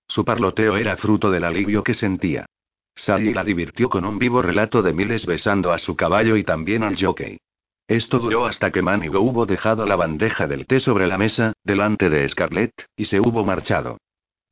Su 0.08 0.24
parloteo 0.24 0.78
era 0.78 0.98
fruto 0.98 1.32
del 1.32 1.46
alivio 1.46 1.84
que 1.84 1.96
sentía. 1.96 2.46
Sally 2.94 3.34
la 3.34 3.44
divirtió 3.44 3.90
con 3.90 4.06
un 4.06 4.20
vivo 4.20 4.44
relato 4.44 4.84
de 4.84 4.94
Miles 4.94 5.26
besando 5.26 5.74
a 5.74 5.80
su 5.80 5.96
caballo 5.96 6.38
y 6.38 6.44
también 6.44 6.84
al 6.84 6.96
jockey. 6.96 7.40
Esto 7.88 8.20
duró 8.20 8.46
hasta 8.46 8.70
que 8.70 8.84
Manigo 8.84 9.20
hubo 9.20 9.48
dejado 9.48 9.88
la 9.88 9.96
bandeja 9.96 10.46
del 10.46 10.68
té 10.68 10.80
sobre 10.80 11.08
la 11.08 11.18
mesa, 11.18 11.54
delante 11.64 12.08
de 12.12 12.30
Scarlett, 12.30 12.86
y 12.96 13.06
se 13.06 13.20
hubo 13.20 13.44
marchado. 13.44 13.98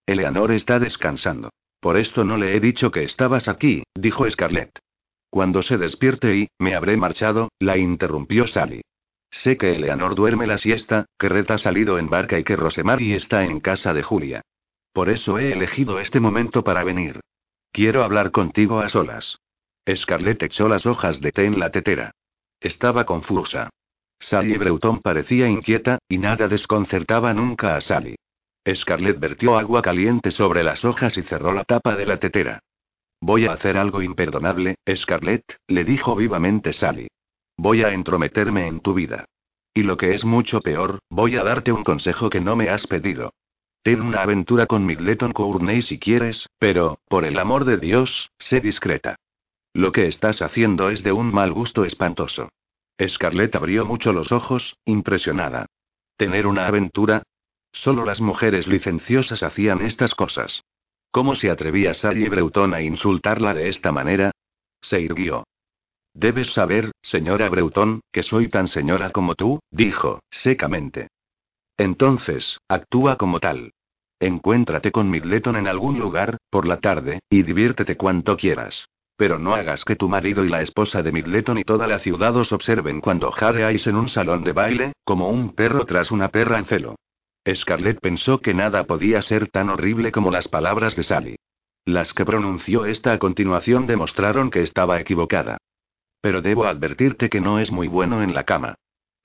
Eleanor 0.08 0.52
está 0.54 0.80
descansando. 0.80 1.52
Por 1.84 1.98
esto 1.98 2.24
no 2.24 2.38
le 2.38 2.56
he 2.56 2.62
dicho 2.62 2.92
que 2.92 3.04
estabas 3.04 3.50
aquí, 3.50 3.84
dijo 3.94 4.30
Scarlett. 4.30 4.80
Cuando 5.30 5.62
se 5.62 5.78
despierte 5.78 6.34
y, 6.34 6.48
me 6.58 6.76
habré 6.76 6.96
marchado, 6.96 7.50
la 7.60 7.78
interrumpió 7.78 8.48
Sally. 8.48 8.84
Sé 9.30 9.58
que 9.58 9.76
Eleanor 9.76 10.16
duerme 10.16 10.48
la 10.48 10.58
siesta, 10.58 11.08
que 11.20 11.28
Red 11.28 11.52
ha 11.52 11.58
salido 11.58 11.98
en 12.00 12.10
barca 12.10 12.40
y 12.40 12.46
que 12.46 12.56
Rosemary 12.56 13.12
está 13.12 13.44
en 13.44 13.60
casa 13.60 13.94
de 13.94 14.02
Julia. 14.02 14.44
Por 14.94 15.10
eso 15.10 15.38
he 15.40 15.52
elegido 15.52 16.00
este 16.00 16.22
momento 16.22 16.64
para 16.64 16.86
venir. 16.86 17.20
Quiero 17.74 18.06
hablar 18.06 18.32
contigo 18.32 18.80
a 18.80 18.88
solas. 18.88 19.40
Scarlett 19.94 20.42
echó 20.42 20.70
las 20.70 20.86
hojas 20.86 21.20
de 21.20 21.34
té 21.34 21.44
en 21.44 21.60
la 21.60 21.70
tetera. 21.70 22.12
Estaba 22.62 23.04
confusa. 23.04 23.70
Sally 24.22 24.56
Breuton 24.56 25.02
parecía 25.02 25.50
inquieta, 25.50 26.00
y 26.08 26.18
nada 26.18 26.48
desconcertaba 26.48 27.34
nunca 27.34 27.76
a 27.76 27.82
Sally. 27.82 28.16
Scarlett 28.72 29.20
vertió 29.20 29.58
agua 29.58 29.82
caliente 29.82 30.32
sobre 30.32 30.64
las 30.64 30.86
hojas 30.86 31.18
y 31.18 31.24
cerró 31.24 31.54
la 31.54 31.64
tapa 31.64 31.96
de 31.96 32.06
la 32.06 32.18
tetera. 32.18 32.60
Voy 33.20 33.46
a 33.46 33.54
hacer 33.54 33.78
algo 33.78 34.02
imperdonable, 34.02 34.76
Scarlett, 34.94 35.58
le 35.68 35.84
dijo 35.84 36.16
vivamente 36.16 36.74
Sally. 36.74 37.08
Voy 37.58 37.84
a 37.84 37.94
entrometerme 37.94 38.68
en 38.68 38.80
tu 38.80 38.94
vida. 38.94 39.26
Y 39.74 39.84
lo 39.84 39.98
que 39.98 40.14
es 40.14 40.24
mucho 40.24 40.62
peor, 40.62 41.00
voy 41.10 41.36
a 41.36 41.44
darte 41.44 41.72
un 41.72 41.84
consejo 41.84 42.30
que 42.30 42.42
no 42.42 42.56
me 42.56 42.70
has 42.70 42.86
pedido. 42.88 43.34
Ten 43.82 44.02
una 44.02 44.22
aventura 44.22 44.66
con 44.66 44.86
Midleton 44.86 45.34
Courney 45.34 45.82
si 45.82 46.00
quieres, 46.00 46.48
pero, 46.60 47.00
por 47.10 47.26
el 47.26 47.38
amor 47.38 47.66
de 47.66 47.78
Dios, 47.78 48.32
sé 48.38 48.62
discreta. 48.62 49.16
Lo 49.74 49.92
que 49.92 50.08
estás 50.08 50.42
haciendo 50.42 50.90
es 50.90 51.04
de 51.04 51.12
un 51.12 51.34
mal 51.34 51.52
gusto 51.52 51.84
espantoso. 51.84 52.50
Scarlett 53.06 53.56
abrió 53.56 53.86
mucho 53.86 54.14
los 54.14 54.32
ojos, 54.32 54.78
impresionada. 54.86 55.66
¿Tener 56.16 56.46
una 56.46 56.68
aventura? 56.68 57.24
Solo 57.74 58.06
las 58.06 58.22
mujeres 58.22 58.68
licenciosas 58.68 59.44
hacían 59.44 59.82
estas 59.82 60.16
cosas. 60.16 60.64
¿Cómo 61.12 61.36
se 61.36 61.50
atrevía 61.50 61.94
Sally 61.94 62.30
Breuton 62.30 62.74
a 62.74 62.82
insultarla 62.82 63.54
de 63.54 63.68
esta 63.68 63.92
manera? 63.92 64.32
Se 64.82 65.02
irguió. 65.02 65.44
Debes 66.14 66.54
saber, 66.54 66.92
señora 67.02 67.50
Breuton, 67.50 68.02
que 68.12 68.24
soy 68.24 68.48
tan 68.48 68.68
señora 68.68 69.10
como 69.10 69.34
tú, 69.34 69.60
dijo, 69.72 70.20
secamente. 70.30 71.08
Entonces, 71.78 72.60
actúa 72.68 73.18
como 73.18 73.40
tal. 73.40 73.72
Encuéntrate 74.20 74.92
con 74.92 75.10
Midleton 75.10 75.56
en 75.56 75.68
algún 75.68 76.00
lugar, 76.00 76.38
por 76.50 76.68
la 76.68 76.80
tarde, 76.80 77.20
y 77.30 77.42
diviértete 77.42 77.98
cuanto 77.98 78.38
quieras. 78.38 78.86
Pero 79.18 79.40
no 79.40 79.56
hagas 79.56 79.84
que 79.84 79.96
tu 79.96 80.08
marido 80.08 80.46
y 80.46 80.50
la 80.50 80.62
esposa 80.62 81.02
de 81.02 81.12
Midleton 81.12 81.58
y 81.58 81.64
toda 81.64 81.88
la 81.88 82.00
ciudad 82.00 82.36
os 82.38 82.52
observen 82.54 83.02
cuando 83.02 83.32
jadeáis 83.32 83.88
en 83.88 83.96
un 83.96 84.10
salón 84.10 84.44
de 84.44 84.54
baile, 84.54 84.94
como 85.04 85.30
un 85.30 85.54
perro 85.54 85.86
tras 85.86 86.12
una 86.12 86.30
perra 86.30 86.60
en 86.60 86.66
celo. 86.66 86.96
Scarlett 87.52 88.00
pensó 88.00 88.40
que 88.40 88.54
nada 88.54 88.86
podía 88.86 89.22
ser 89.22 89.50
tan 89.50 89.70
horrible 89.70 90.12
como 90.12 90.32
las 90.32 90.48
palabras 90.48 90.96
de 90.96 91.04
Sally. 91.04 91.36
Las 91.86 92.14
que 92.14 92.24
pronunció 92.24 92.86
esta 92.86 93.12
a 93.12 93.20
continuación 93.20 93.88
demostraron 93.88 94.50
que 94.50 94.62
estaba 94.62 95.00
equivocada. 95.00 95.58
Pero 96.22 96.42
debo 96.42 96.66
advertirte 96.66 97.30
que 97.30 97.42
no 97.42 97.60
es 97.60 97.72
muy 97.72 97.90
bueno 97.90 98.24
en 98.24 98.34
la 98.34 98.46
cama. 98.46 98.76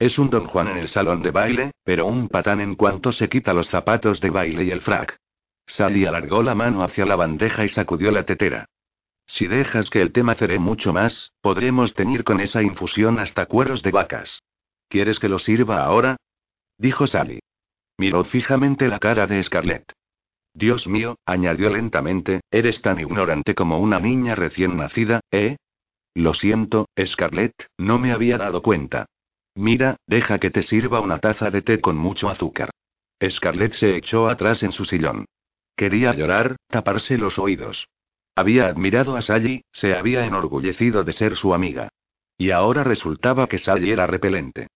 Es 0.01 0.19
un 0.19 0.31
don 0.31 0.47
Juan 0.47 0.69
en 0.69 0.79
el 0.79 0.89
salón 0.89 1.23
de 1.23 1.31
baile, 1.31 1.71
pero 1.85 2.07
un 2.07 2.29
patán 2.29 2.61
en 2.61 2.75
cuanto 2.75 3.13
se 3.13 3.29
quita 3.29 3.55
los 3.55 3.69
zapatos 3.69 4.21
de 4.21 4.31
baile 4.31 4.65
y 4.65 4.71
el 4.71 4.81
frac. 4.81 5.17
Sally 5.67 6.07
alargó 6.07 6.43
la 6.43 6.55
mano 6.55 6.83
hacia 6.83 7.07
la 7.07 7.15
bandeja 7.15 7.65
y 7.65 7.69
sacudió 7.69 8.11
la 8.11 8.25
tetera. 8.25 8.67
Si 9.27 9.47
dejas 9.47 9.91
que 9.91 10.01
el 10.01 10.13
tema 10.13 10.35
cere 10.35 10.59
mucho 10.59 10.93
más, 10.93 11.33
podremos 11.43 11.95
tener 11.95 12.25
con 12.25 12.41
esa 12.41 12.63
infusión 12.63 13.19
hasta 13.19 13.47
cueros 13.47 13.83
de 13.83 13.91
vacas. 13.93 14.43
¿Quieres 14.89 15.19
que 15.19 15.29
lo 15.29 15.39
sirva 15.39 15.85
ahora? 15.85 16.17
Dijo 16.79 17.07
Sally. 17.07 17.41
Miró 17.99 18.25
fijamente 18.25 18.89
la 18.89 19.01
cara 19.01 19.27
de 19.27 19.43
Scarlett. 19.43 19.93
Dios 20.55 20.87
mío, 20.87 21.19
añadió 21.27 21.69
lentamente, 21.71 22.41
eres 22.51 22.81
tan 22.81 23.01
ignorante 23.01 23.55
como 23.55 23.79
una 23.81 23.99
niña 23.99 24.35
recién 24.35 24.77
nacida, 24.77 25.21
¿eh? 25.31 25.57
Lo 26.15 26.33
siento, 26.33 26.89
Scarlett, 26.99 27.67
no 27.77 27.99
me 27.99 28.13
había 28.13 28.39
dado 28.39 28.63
cuenta. 28.63 29.07
Mira, 29.55 29.97
deja 30.07 30.39
que 30.39 30.51
te 30.51 30.63
sirva 30.63 31.01
una 31.01 31.19
taza 31.19 31.51
de 31.51 31.63
té 31.63 31.81
con 31.81 31.97
mucho 31.97 32.29
azúcar. 32.29 32.71
Scarlett 33.29 33.73
se 33.75 33.97
echó 33.97 34.29
atrás 34.29 34.63
en 34.63 34.73
su 34.73 34.85
sillón. 34.85 35.27
Quería 35.77 36.15
llorar, 36.15 36.57
taparse 36.69 37.19
los 37.19 37.39
oídos. 37.39 37.89
Había 38.37 38.67
admirado 38.67 39.17
a 39.17 39.23
Sally, 39.23 39.65
se 39.73 39.95
había 39.95 40.25
enorgullecido 40.25 41.03
de 41.03 41.13
ser 41.13 41.37
su 41.37 41.55
amiga. 41.55 41.89
Y 42.37 42.53
ahora 42.53 42.85
resultaba 42.85 43.49
que 43.49 43.59
Sally 43.59 43.91
era 43.91 44.07
repelente. 44.07 44.69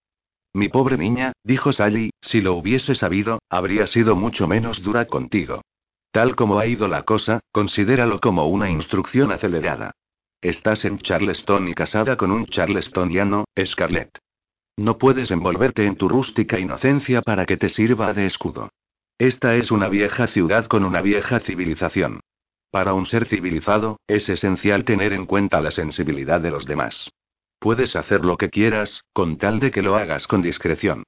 Mi 0.53 0.69
pobre 0.69 0.97
niña, 0.97 1.33
dijo 1.43 1.73
Sally, 1.73 2.11
si 2.21 2.41
lo 2.41 2.53
hubiese 2.53 2.93
sabido, 2.93 3.41
habría 3.49 3.87
sido 3.87 4.15
mucho 4.15 4.47
menos 4.47 4.83
dura 4.83 5.05
contigo. 5.05 5.61
Tal 6.11 6.35
como 6.35 6.59
ha 6.59 6.67
ido 6.67 6.87
la 6.87 7.03
cosa, 7.03 7.39
considéralo 7.51 8.19
como 8.19 8.45
una 8.45 8.69
instrucción 8.69 9.31
acelerada. 9.31 9.93
Estás 10.41 10.85
en 10.85 10.99
Charleston 10.99 11.69
y 11.69 11.73
casada 11.73 12.17
con 12.17 12.31
un 12.31 12.45
charlestoniano, 12.45 13.45
Scarlett. 13.65 14.19
No 14.77 14.99
puedes 14.99 15.31
envolverte 15.31 15.87
en 15.87 15.95
tu 15.95 16.07
rústica 16.07 16.59
inocencia 16.59 17.23
para 17.23 17.45
que 17.47 17.57
te 17.57 17.69
sirva 17.69 18.13
de 18.13 18.27
escudo. 18.27 18.69
Esta 19.17 19.55
es 19.55 19.71
una 19.71 19.89
vieja 19.89 20.27
ciudad 20.27 20.65
con 20.67 20.83
una 20.83 21.01
vieja 21.01 21.39
civilización. 21.39 22.19
Para 22.69 22.93
un 22.93 23.07
ser 23.07 23.25
civilizado, 23.25 23.99
es 24.07 24.29
esencial 24.29 24.83
tener 24.83 25.13
en 25.13 25.25
cuenta 25.25 25.61
la 25.61 25.71
sensibilidad 25.71 26.41
de 26.41 26.51
los 26.51 26.65
demás. 26.65 27.09
Puedes 27.63 27.95
hacer 27.95 28.25
lo 28.25 28.35
que 28.35 28.49
quieras, 28.49 29.05
con 29.13 29.37
tal 29.37 29.61
de 29.61 29.71
que 29.71 29.81
lo 29.81 29.95
hagas 29.95 30.27
con 30.27 30.41
discreción. 30.41 31.03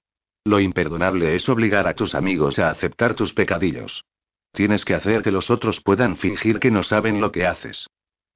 Lo 0.45 0.61
imperdonable 0.61 1.35
es 1.35 1.49
obligar 1.49 1.85
a 1.85 1.95
tus 1.95 2.15
amigos 2.15 2.59
a 2.59 2.69
aceptar 2.69 3.13
tus 3.13 3.33
pecadillos. 3.33 4.05
Tienes 4.53 4.85
que 4.85 4.93
hacer 4.93 5.21
que 5.21 5.31
los 5.31 5.51
otros 5.51 5.81
puedan 5.81 6.15
fingir 6.15 6.61
que 6.61 6.71
no 6.71 6.81
saben 6.81 7.19
lo 7.19 7.33
que 7.33 7.45
haces. 7.45 7.87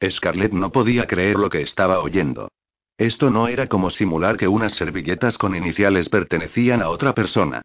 Scarlett 0.06 0.52
no 0.52 0.70
podía 0.70 1.08
creer 1.08 1.38
lo 1.38 1.50
que 1.50 1.62
estaba 1.62 2.02
oyendo. 2.02 2.50
Esto 2.98 3.30
no 3.30 3.48
era 3.48 3.68
como 3.68 3.90
simular 3.90 4.36
que 4.36 4.50
unas 4.50 4.74
servilletas 4.74 5.38
con 5.38 5.56
iniciales 5.56 6.10
pertenecían 6.10 6.82
a 6.82 6.90
otra 6.90 7.16
persona. 7.16 7.62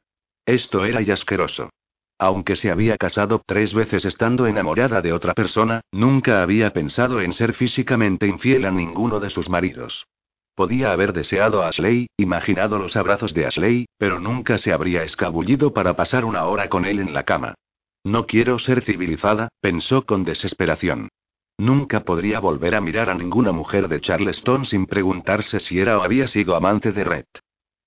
Esto 0.46 0.84
era 0.84 1.02
y 1.02 1.10
asqueroso. 1.10 1.70
Aunque 2.16 2.54
se 2.54 2.70
había 2.70 2.96
casado 2.96 3.42
tres 3.44 3.74
veces 3.74 4.04
estando 4.04 4.46
enamorada 4.46 5.02
de 5.02 5.12
otra 5.12 5.34
persona, 5.34 5.80
nunca 5.90 6.42
había 6.42 6.72
pensado 6.72 7.20
en 7.20 7.32
ser 7.32 7.54
físicamente 7.54 8.28
infiel 8.28 8.66
a 8.66 8.70
ninguno 8.70 9.18
de 9.18 9.30
sus 9.30 9.48
maridos. 9.48 10.06
Podía 10.54 10.92
haber 10.92 11.12
deseado 11.12 11.62
a 11.62 11.68
Ashley, 11.68 12.06
imaginado 12.16 12.78
los 12.78 12.96
abrazos 12.96 13.34
de 13.34 13.46
Ashley, 13.46 13.86
pero 13.98 14.20
nunca 14.20 14.58
se 14.58 14.72
habría 14.72 15.02
escabullido 15.02 15.72
para 15.72 15.94
pasar 15.96 16.24
una 16.24 16.44
hora 16.44 16.68
con 16.68 16.84
él 16.84 17.00
en 17.00 17.12
la 17.12 17.24
cama. 17.24 17.54
No 18.04 18.26
quiero 18.26 18.58
ser 18.58 18.82
civilizada, 18.82 19.48
pensó 19.60 20.04
con 20.06 20.24
desesperación. 20.24 21.08
Nunca 21.58 22.00
podría 22.00 22.38
volver 22.38 22.74
a 22.74 22.80
mirar 22.80 23.10
a 23.10 23.14
ninguna 23.14 23.50
mujer 23.50 23.88
de 23.88 24.00
Charleston 24.00 24.64
sin 24.64 24.86
preguntarse 24.86 25.58
si 25.58 25.80
era 25.80 25.98
o 25.98 26.02
había 26.02 26.26
sido 26.26 26.54
amante 26.54 26.92
de 26.92 27.04
Red. 27.04 27.24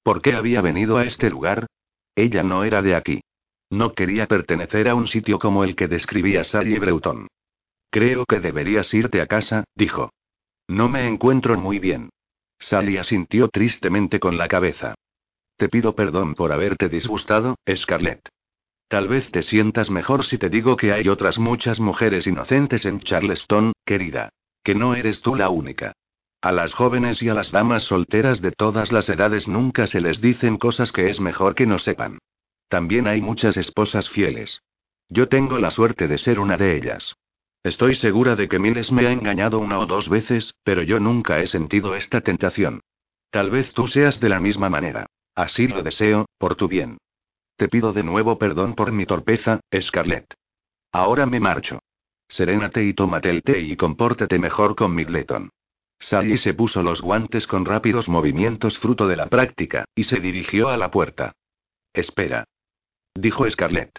¿Por 0.04 0.22
qué 0.22 0.34
había 0.34 0.62
venido 0.62 0.98
a 0.98 1.04
este 1.04 1.30
lugar? 1.30 1.68
Ella 2.16 2.44
no 2.44 2.64
era 2.64 2.82
de 2.82 2.96
aquí. 2.96 3.22
No 3.70 3.94
quería 3.94 4.28
pertenecer 4.28 4.88
a 4.88 4.96
un 4.96 5.08
sitio 5.08 5.40
como 5.40 5.64
el 5.64 5.76
que 5.76 5.88
describía 5.88 6.44
Sally 6.44 6.80
Breuton. 6.80 7.28
Creo 7.92 8.26
que 8.26 8.40
deberías 8.40 8.94
irte 8.94 9.22
a 9.22 9.28
casa, 9.28 9.66
dijo. 9.76 10.12
No 10.68 10.90
me 10.90 11.08
encuentro 11.08 11.58
muy 11.58 11.80
bien. 11.80 12.10
Sally 12.60 12.98
asintió 12.98 13.50
tristemente 13.50 14.20
con 14.20 14.38
la 14.38 14.48
cabeza. 14.48 14.96
Te 15.58 15.70
pido 15.70 15.96
perdón 15.96 16.36
por 16.36 16.52
haberte 16.52 16.90
disgustado, 16.90 17.56
Scarlett. 17.74 18.30
Tal 18.88 19.08
vez 19.08 19.32
te 19.32 19.42
sientas 19.42 19.90
mejor 19.90 20.26
si 20.26 20.38
te 20.38 20.50
digo 20.50 20.78
que 20.78 20.94
hay 20.94 21.10
otras 21.10 21.40
muchas 21.40 21.80
mujeres 21.80 22.26
inocentes 22.26 22.86
en 22.86 23.00
Charleston, 23.00 23.74
querida. 23.86 24.30
Que 24.64 24.76
no 24.76 24.96
eres 24.96 25.22
tú 25.22 25.36
la 25.36 25.50
única. 25.50 25.94
A 26.42 26.52
las 26.52 26.74
jóvenes 26.74 27.22
y 27.22 27.30
a 27.30 27.34
las 27.34 27.52
damas 27.52 27.84
solteras 27.84 28.42
de 28.42 28.52
todas 28.52 28.92
las 28.92 29.10
edades 29.10 29.48
nunca 29.48 29.88
se 29.88 30.00
les 30.00 30.22
dicen 30.22 30.58
cosas 30.58 30.92
que 30.92 31.10
es 31.10 31.20
mejor 31.20 31.56
que 31.56 31.66
no 31.66 31.80
sepan. 31.80 32.20
También 32.70 33.08
hay 33.08 33.22
muchas 33.22 33.58
esposas 33.58 34.10
fieles. 34.10 34.62
Yo 35.10 35.28
tengo 35.28 35.58
la 35.58 35.72
suerte 35.72 36.08
de 36.08 36.18
ser 36.18 36.40
una 36.40 36.58
de 36.58 36.78
ellas. 36.78 37.16
Estoy 37.64 37.96
segura 37.96 38.36
de 38.36 38.48
que 38.48 38.60
Miles 38.60 38.92
me 38.92 39.08
ha 39.08 39.12
engañado 39.12 39.60
una 39.60 39.80
o 39.80 39.86
dos 39.86 40.10
veces, 40.10 40.54
pero 40.64 40.84
yo 40.84 41.00
nunca 41.00 41.40
he 41.40 41.48
sentido 41.48 41.96
esta 41.96 42.22
tentación. 42.22 42.82
Tal 43.30 43.50
vez 43.50 43.74
tú 43.74 43.88
seas 43.88 44.20
de 44.20 44.30
la 44.30 44.40
misma 44.40 44.70
manera. 44.70 45.08
Así 45.36 45.68
lo 45.68 45.84
deseo, 45.84 46.26
por 46.38 46.56
tu 46.56 46.68
bien. 46.68 46.98
Te 47.58 47.68
pido 47.68 47.92
de 47.94 48.04
nuevo 48.04 48.38
perdón 48.38 48.76
por 48.76 48.92
mi 48.92 49.06
torpeza, 49.06 49.60
Scarlett. 49.80 50.34
Ahora 50.92 51.26
me 51.26 51.40
marcho. 51.40 51.80
Serénate 52.28 52.84
y 52.84 52.94
tómate 52.94 53.30
el 53.30 53.44
té 53.44 53.60
y 53.60 53.76
compórtate 53.76 54.40
mejor 54.40 54.76
con 54.76 54.94
Midleton. 54.94 55.50
Sally 56.00 56.38
se 56.38 56.54
puso 56.54 56.84
los 56.84 57.02
guantes 57.02 57.48
con 57.48 57.66
rápidos 57.66 58.08
movimientos 58.08 58.78
fruto 58.78 59.08
de 59.08 59.16
la 59.16 59.28
práctica, 59.28 59.86
y 59.96 60.04
se 60.04 60.20
dirigió 60.20 60.70
a 60.70 60.78
la 60.78 60.92
puerta. 60.92 61.34
Espera. 61.94 62.46
Dijo 63.16 63.50
Scarlett. 63.50 63.98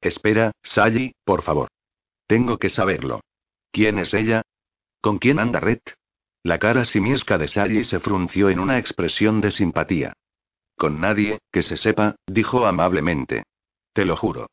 Espera, 0.00 0.52
Sally, 0.62 1.12
por 1.24 1.42
favor. 1.42 1.68
Tengo 2.30 2.58
que 2.58 2.68
saberlo. 2.68 3.22
¿Quién 3.72 3.98
es 3.98 4.14
ella? 4.14 4.42
¿Con 5.00 5.18
quién 5.18 5.40
anda 5.40 5.58
Red? 5.58 5.80
La 6.44 6.60
cara 6.60 6.84
simiesca 6.84 7.38
de 7.38 7.48
Sally 7.48 7.82
se 7.82 7.98
frunció 7.98 8.50
en 8.50 8.60
una 8.60 8.78
expresión 8.78 9.40
de 9.40 9.50
simpatía. 9.50 10.12
Con 10.76 11.00
nadie, 11.00 11.40
que 11.50 11.62
se 11.62 11.76
sepa, 11.76 12.14
dijo 12.28 12.66
amablemente. 12.66 13.42
Te 13.92 14.04
lo 14.04 14.14
juro. 14.14 14.46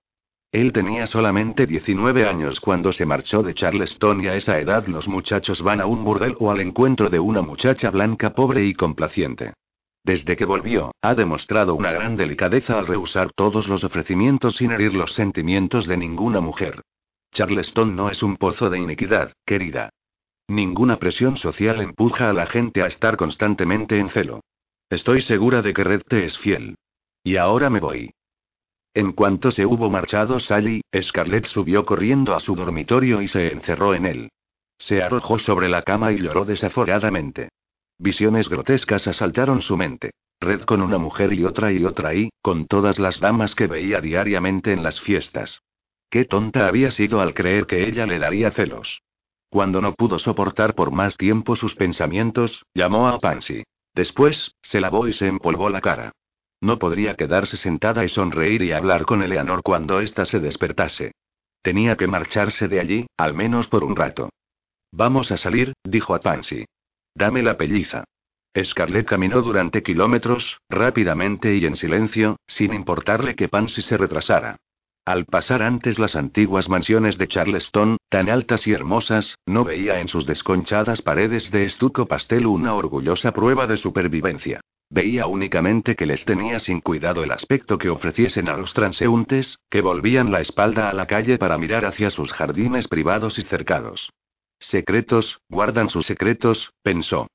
Él 0.51 0.73
tenía 0.73 1.05
solamente 1.05 1.67
19 1.67 2.27
años 2.27 2.59
cuando 2.59 2.91
se 2.91 3.05
marchó 3.05 3.43
de 3.43 3.53
Charleston 3.53 4.23
y 4.23 4.27
a 4.27 4.35
esa 4.35 4.59
edad 4.59 4.87
los 4.87 5.07
muchachos 5.07 5.61
van 5.61 5.79
a 5.79 5.85
un 5.85 6.03
burdel 6.03 6.35
o 6.39 6.49
al 6.49 6.61
encuentro 6.61 7.11
de 7.11 7.19
una 7.19 7.43
muchacha 7.43 7.91
blanca 7.91 8.33
pobre 8.33 8.65
y 8.65 8.73
complaciente. 8.73 9.53
Desde 10.03 10.35
que 10.35 10.45
volvió, 10.45 10.95
ha 11.03 11.13
demostrado 11.13 11.75
una 11.75 11.91
gran 11.91 12.15
delicadeza 12.15 12.79
al 12.79 12.87
rehusar 12.87 13.33
todos 13.33 13.67
los 13.67 13.83
ofrecimientos 13.83 14.55
sin 14.55 14.71
herir 14.71 14.95
los 14.95 15.13
sentimientos 15.13 15.85
de 15.85 15.97
ninguna 15.97 16.41
mujer. 16.41 16.81
Charleston 17.37 17.95
no 17.95 18.09
es 18.09 18.23
un 18.23 18.35
pozo 18.35 18.67
de 18.67 18.79
iniquidad, 18.79 19.31
querida. 19.45 19.91
Ninguna 20.47 20.97
presión 20.97 21.37
social 21.37 21.79
empuja 21.81 22.31
a 22.31 22.33
la 22.33 22.47
gente 22.47 22.81
a 22.81 22.87
estar 22.87 23.15
constantemente 23.15 23.99
en 23.99 24.09
celo. 24.09 24.41
Estoy 24.89 25.21
segura 25.21 25.61
de 25.61 25.71
que 25.71 25.83
Red 25.83 26.01
te 26.01 26.25
es 26.25 26.35
fiel. 26.35 26.77
Y 27.23 27.37
ahora 27.37 27.69
me 27.69 27.79
voy. 27.79 28.09
En 28.95 29.11
cuanto 29.11 29.51
se 29.51 29.67
hubo 29.67 29.87
marchado 29.91 30.39
Sally, 30.39 30.81
Scarlett 30.99 31.45
subió 31.45 31.85
corriendo 31.85 32.33
a 32.33 32.39
su 32.39 32.55
dormitorio 32.55 33.21
y 33.21 33.27
se 33.27 33.53
encerró 33.53 33.93
en 33.93 34.07
él. 34.07 34.29
Se 34.79 35.03
arrojó 35.03 35.37
sobre 35.37 35.69
la 35.69 35.83
cama 35.83 36.11
y 36.13 36.17
lloró 36.17 36.43
desaforadamente. 36.43 37.49
Visiones 37.99 38.49
grotescas 38.49 39.07
asaltaron 39.07 39.61
su 39.61 39.77
mente. 39.77 40.09
Red 40.39 40.61
con 40.61 40.81
una 40.81 40.97
mujer 40.97 41.33
y 41.33 41.43
otra 41.43 41.71
y 41.71 41.85
otra 41.85 42.15
y, 42.15 42.31
con 42.41 42.65
todas 42.65 42.97
las 42.97 43.19
damas 43.19 43.53
que 43.53 43.67
veía 43.67 44.01
diariamente 44.01 44.73
en 44.73 44.81
las 44.81 44.99
fiestas. 44.99 45.61
Qué 46.09 46.25
tonta 46.25 46.67
había 46.67 46.91
sido 46.91 47.21
al 47.21 47.33
creer 47.33 47.65
que 47.65 47.87
ella 47.87 48.05
le 48.05 48.19
daría 48.19 48.51
celos. 48.51 49.01
Cuando 49.49 49.81
no 49.81 49.93
pudo 49.93 50.19
soportar 50.19 50.75
por 50.75 50.91
más 50.91 51.17
tiempo 51.17 51.55
sus 51.55 51.75
pensamientos, 51.75 52.65
llamó 52.73 53.07
a 53.07 53.19
Pansy. 53.19 53.63
Después, 53.93 54.55
se 54.61 54.79
lavó 54.79 55.07
y 55.07 55.13
se 55.13 55.27
empolvó 55.27 55.69
la 55.69 55.81
cara. 55.81 56.11
No 56.61 56.79
podría 56.79 57.15
quedarse 57.15 57.57
sentada 57.57 58.03
y 58.03 58.09
sonreír 58.09 58.61
y 58.63 58.71
hablar 58.71 59.05
con 59.05 59.21
Eleanor 59.21 59.61
cuando 59.63 59.99
ésta 59.99 60.25
se 60.25 60.39
despertase. 60.39 61.11
Tenía 61.61 61.97
que 61.97 62.07
marcharse 62.07 62.67
de 62.67 62.79
allí, 62.79 63.07
al 63.17 63.33
menos 63.33 63.67
por 63.67 63.83
un 63.83 63.95
rato. 63.95 64.29
Vamos 64.91 65.31
a 65.31 65.37
salir, 65.37 65.73
dijo 65.83 66.15
a 66.15 66.19
Pansy. 66.19 66.65
Dame 67.13 67.43
la 67.43 67.57
pelliza. 67.57 68.05
Scarlett 68.63 69.07
caminó 69.07 69.41
durante 69.41 69.83
kilómetros, 69.83 70.59
rápidamente 70.69 71.55
y 71.55 71.65
en 71.65 71.75
silencio, 71.75 72.37
sin 72.47 72.73
importarle 72.73 73.35
que 73.35 73.49
Pansy 73.49 73.81
se 73.81 73.97
retrasara. 73.97 74.57
Al 75.07 75.23
pasar 75.23 75.63
antes 75.63 75.99
las 75.99 76.17
antiguas 76.17 76.67
mansiones 76.67 77.17
de 77.17 77.29
Charleston, 77.29 77.95
tan 78.09 78.29
altas 78.29 78.67
y 78.67 78.73
hermosas, 78.73 79.37
no 79.45 79.63
veía 79.63 80.01
en 80.01 80.09
sus 80.09 80.25
desconchadas 80.25 81.01
paredes 81.01 81.49
de 81.49 81.63
estuco 81.63 82.07
pastel 82.07 82.45
una 82.45 82.73
orgullosa 82.73 83.31
prueba 83.31 83.67
de 83.67 83.77
supervivencia. 83.77 84.59
Veía 84.89 85.25
únicamente 85.27 85.95
que 85.95 86.05
les 86.05 86.25
tenía 86.25 86.59
sin 86.59 86.81
cuidado 86.81 87.23
el 87.23 87.31
aspecto 87.31 87.77
que 87.77 87.89
ofreciesen 87.89 88.49
a 88.49 88.57
los 88.57 88.73
transeúntes, 88.73 89.59
que 89.69 89.79
volvían 89.79 90.29
la 90.29 90.41
espalda 90.41 90.89
a 90.89 90.93
la 90.93 91.07
calle 91.07 91.37
para 91.37 91.57
mirar 91.57 91.85
hacia 91.85 92.09
sus 92.09 92.33
jardines 92.33 92.89
privados 92.89 93.39
y 93.39 93.43
cercados. 93.43 94.11
Secretos, 94.59 95.39
guardan 95.47 95.89
sus 95.89 96.05
secretos, 96.05 96.73
pensó. 96.83 97.27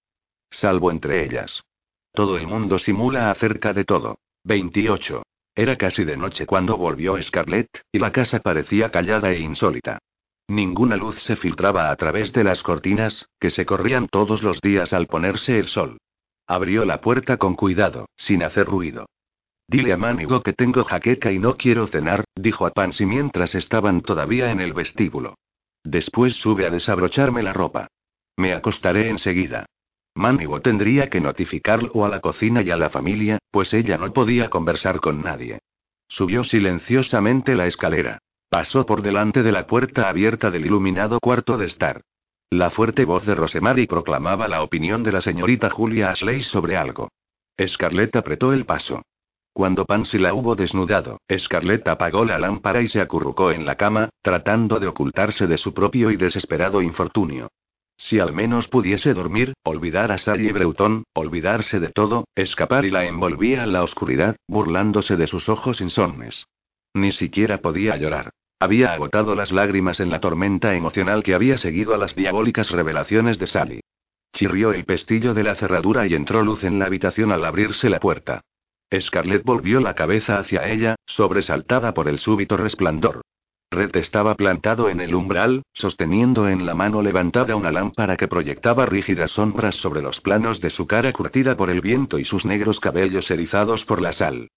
Salvo 0.51 0.91
entre 0.91 1.25
ellas. 1.25 1.63
Todo 2.13 2.37
el 2.37 2.47
mundo 2.47 2.79
simula 2.79 3.31
acerca 3.31 3.73
de 3.73 3.87
todo. 3.87 4.19
28. 4.45 5.23
Era 5.55 5.77
casi 5.77 6.05
de 6.05 6.17
noche 6.17 6.47
cuando 6.47 6.77
volvió 6.77 7.21
Scarlett, 7.23 7.83
y 7.93 7.99
la 7.99 8.11
casa 8.11 8.41
parecía 8.41 8.91
callada 8.91 9.31
e 9.33 9.41
insólita. 9.41 9.99
Ninguna 10.49 10.97
luz 10.97 11.23
se 11.23 11.37
filtraba 11.37 11.91
a 11.91 11.97
través 11.97 12.33
de 12.33 12.45
las 12.45 12.63
cortinas, 12.63 13.29
que 13.39 13.51
se 13.51 13.67
corrían 13.67 14.09
todos 14.09 14.43
los 14.43 14.61
días 14.61 14.93
al 14.93 15.07
ponerse 15.07 15.59
el 15.59 15.69
sol. 15.69 15.99
Abrió 16.47 16.85
la 16.85 17.01
puerta 17.01 17.37
con 17.37 17.55
cuidado, 17.55 18.07
sin 18.17 18.43
hacer 18.43 18.67
ruido. 18.67 19.07
Dile 19.69 19.93
a 19.93 19.97
Manigo 19.97 20.43
que 20.43 20.53
tengo 20.53 20.85
jaqueca 20.85 21.33
y 21.33 21.39
no 21.39 21.57
quiero 21.57 21.87
cenar, 21.87 22.25
dijo 22.35 22.67
a 22.67 22.71
Pansy 22.71 23.07
mientras 23.07 23.55
estaban 23.55 24.03
todavía 24.03 24.51
en 24.51 24.61
el 24.61 24.73
vestíbulo. 24.73 25.37
Después 25.85 26.35
sube 26.35 26.67
a 26.67 26.71
desabrocharme 26.71 27.43
la 27.43 27.53
ropa. 27.53 27.89
Me 28.37 28.53
acostaré 28.53 29.09
enseguida. 29.09 29.67
Manigo 30.15 30.61
tendría 30.61 31.09
que 31.09 31.21
notificarlo 31.21 32.05
a 32.05 32.09
la 32.09 32.21
cocina 32.21 32.63
y 32.63 32.71
a 32.71 32.77
la 32.77 32.91
familia, 32.91 33.39
pues 33.51 33.73
ella 33.73 33.97
no 33.97 34.13
podía 34.13 34.51
conversar 34.51 35.01
con 35.01 35.23
nadie. 35.23 35.61
Subió 36.09 36.45
silenciosamente 36.45 37.55
la 37.55 37.67
escalera. 37.67 38.19
Pasó 38.51 38.85
por 38.85 39.01
delante 39.01 39.43
de 39.43 39.53
la 39.53 39.67
puerta 39.67 40.09
abierta 40.11 40.51
del 40.51 40.67
iluminado 40.67 41.19
cuarto 41.21 41.57
de 41.57 41.67
estar. 41.67 42.03
La 42.51 42.69
fuerte 42.69 43.07
voz 43.07 43.25
de 43.25 43.35
Rosemary 43.35 43.87
proclamaba 43.87 44.47
la 44.47 44.63
opinión 44.63 45.03
de 45.03 45.13
la 45.13 45.23
señorita 45.23 45.71
Julia 45.71 46.11
Ashley 46.11 46.43
sobre 46.43 46.77
algo. 46.77 47.09
Scarlett 47.67 48.15
apretó 48.15 48.53
el 48.53 48.67
paso. 48.67 49.01
Cuando 49.55 49.87
Pansy 49.87 50.19
la 50.19 50.35
hubo 50.35 50.55
desnudado, 50.55 51.19
Scarlett 51.35 51.89
apagó 51.89 52.27
la 52.27 52.39
lámpara 52.39 52.83
y 52.83 52.89
se 52.89 53.01
acurrucó 53.01 53.53
en 53.53 53.65
la 53.65 53.77
cama, 53.77 54.11
tratando 54.21 54.79
de 54.81 54.89
ocultarse 54.89 55.47
de 55.47 55.57
su 55.57 55.73
propio 55.73 56.11
y 56.11 56.17
desesperado 56.17 56.83
infortunio. 56.83 57.49
Si 57.97 58.19
al 58.19 58.33
menos 58.33 58.69
pudiese 58.69 59.15
dormir, 59.15 59.55
olvidar 59.63 60.13
a 60.13 60.19
Sally 60.19 60.51
Breuton, 60.51 61.05
olvidarse 61.15 61.81
de 61.81 61.89
todo, 61.91 62.25
escapar 62.35 62.85
y 62.85 62.91
la 62.91 63.05
envolvía 63.05 63.63
en 63.63 63.73
la 63.73 63.83
oscuridad, 63.83 64.37
burlándose 64.49 65.17
de 65.17 65.27
sus 65.27 65.49
ojos 65.49 65.81
insomnes. 65.81 66.47
Ni 66.95 67.13
siquiera 67.13 67.59
podía 67.59 67.97
llorar. 67.97 68.31
Había 68.61 68.93
agotado 68.93 69.35
las 69.35 69.51
lágrimas 69.51 70.01
en 70.01 70.11
la 70.11 70.21
tormenta 70.21 70.75
emocional 70.75 71.23
que 71.23 71.35
había 71.35 71.59
seguido 71.59 71.95
a 71.95 71.99
las 71.99 72.15
diabólicas 72.15 72.71
revelaciones 72.71 73.39
de 73.39 73.47
Sally. 73.47 73.81
Chirrió 74.33 74.73
el 74.73 74.85
pestillo 74.85 75.35
de 75.35 75.43
la 75.43 75.55
cerradura 75.55 76.07
y 76.07 76.15
entró 76.15 76.43
luz 76.43 76.65
en 76.65 76.79
la 76.79 76.87
habitación 76.87 77.33
al 77.33 77.45
abrirse 77.45 77.91
la 77.91 77.99
puerta. 77.99 78.43
Scarlett 78.99 79.45
volvió 79.45 79.81
la 79.81 79.95
cabeza 79.95 80.39
hacia 80.39 80.69
ella, 80.69 80.97
sobresaltada 81.07 81.95
por 81.95 82.09
el 82.09 82.19
súbito 82.19 82.57
resplandor. 82.57 83.23
Red 83.73 83.97
estaba 83.97 84.35
plantado 84.35 84.91
en 84.91 85.01
el 85.01 85.15
umbral, 85.15 85.63
sosteniendo 85.73 86.47
en 86.47 86.67
la 86.67 86.75
mano 86.75 87.01
levantada 87.01 87.57
una 87.57 87.73
lámpara 87.73 88.19
que 88.19 88.29
proyectaba 88.29 88.85
rígidas 88.85 89.31
sombras 89.31 89.77
sobre 89.77 90.03
los 90.03 90.21
planos 90.21 90.61
de 90.61 90.69
su 90.69 90.87
cara 90.87 91.13
curtida 91.13 91.57
por 91.57 91.71
el 91.71 91.81
viento 91.81 92.19
y 92.19 92.25
sus 92.25 92.45
negros 92.45 92.81
cabellos 92.81 93.31
erizados 93.31 93.87
por 93.87 94.03
la 94.03 94.13
sal. 94.13 94.49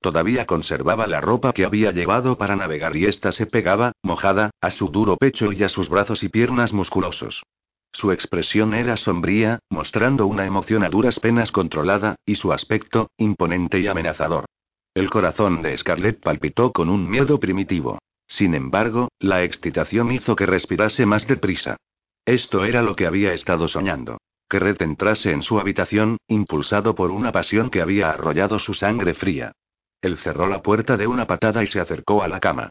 Todavía 0.00 0.44
conservaba 0.44 1.06
la 1.06 1.20
ropa 1.20 1.52
que 1.52 1.64
había 1.64 1.92
llevado 1.92 2.36
para 2.36 2.56
navegar 2.56 2.96
y 2.96 3.06
ésta 3.06 3.30
se 3.30 3.46
pegaba, 3.46 3.92
mojada, 4.02 4.50
a 4.60 4.70
su 4.72 4.88
duro 4.88 5.16
pecho 5.16 5.52
y 5.52 5.62
a 5.62 5.68
sus 5.68 5.88
brazos 5.88 6.24
y 6.24 6.28
piernas 6.28 6.72
musculosos. 6.72 7.44
Su 7.92 8.10
expresión 8.10 8.74
era 8.74 8.96
sombría, 8.96 9.60
mostrando 9.70 10.26
una 10.26 10.46
emoción 10.46 10.82
a 10.82 10.90
duras 10.90 11.20
penas 11.20 11.52
controlada, 11.52 12.16
y 12.26 12.34
su 12.34 12.52
aspecto, 12.52 13.08
imponente 13.18 13.78
y 13.78 13.86
amenazador. 13.86 14.46
El 14.94 15.10
corazón 15.10 15.62
de 15.62 15.78
Scarlett 15.78 16.20
palpitó 16.20 16.72
con 16.72 16.88
un 16.88 17.08
miedo 17.08 17.38
primitivo. 17.38 17.98
Sin 18.26 18.54
embargo, 18.54 19.08
la 19.18 19.42
excitación 19.42 20.12
hizo 20.12 20.36
que 20.36 20.46
respirase 20.46 21.06
más 21.06 21.26
deprisa. 21.26 21.76
Esto 22.24 22.64
era 22.64 22.82
lo 22.82 22.96
que 22.96 23.06
había 23.06 23.32
estado 23.32 23.68
soñando. 23.68 24.18
Que 24.48 24.58
Red 24.58 24.82
entrase 24.82 25.32
en 25.32 25.42
su 25.42 25.58
habitación, 25.58 26.18
impulsado 26.28 26.94
por 26.94 27.10
una 27.10 27.32
pasión 27.32 27.70
que 27.70 27.80
había 27.80 28.10
arrollado 28.10 28.58
su 28.58 28.74
sangre 28.74 29.14
fría. 29.14 29.52
Él 30.00 30.16
cerró 30.18 30.46
la 30.46 30.62
puerta 30.62 30.96
de 30.96 31.06
una 31.06 31.26
patada 31.26 31.62
y 31.62 31.66
se 31.66 31.80
acercó 31.80 32.22
a 32.22 32.28
la 32.28 32.40
cama. 32.40 32.70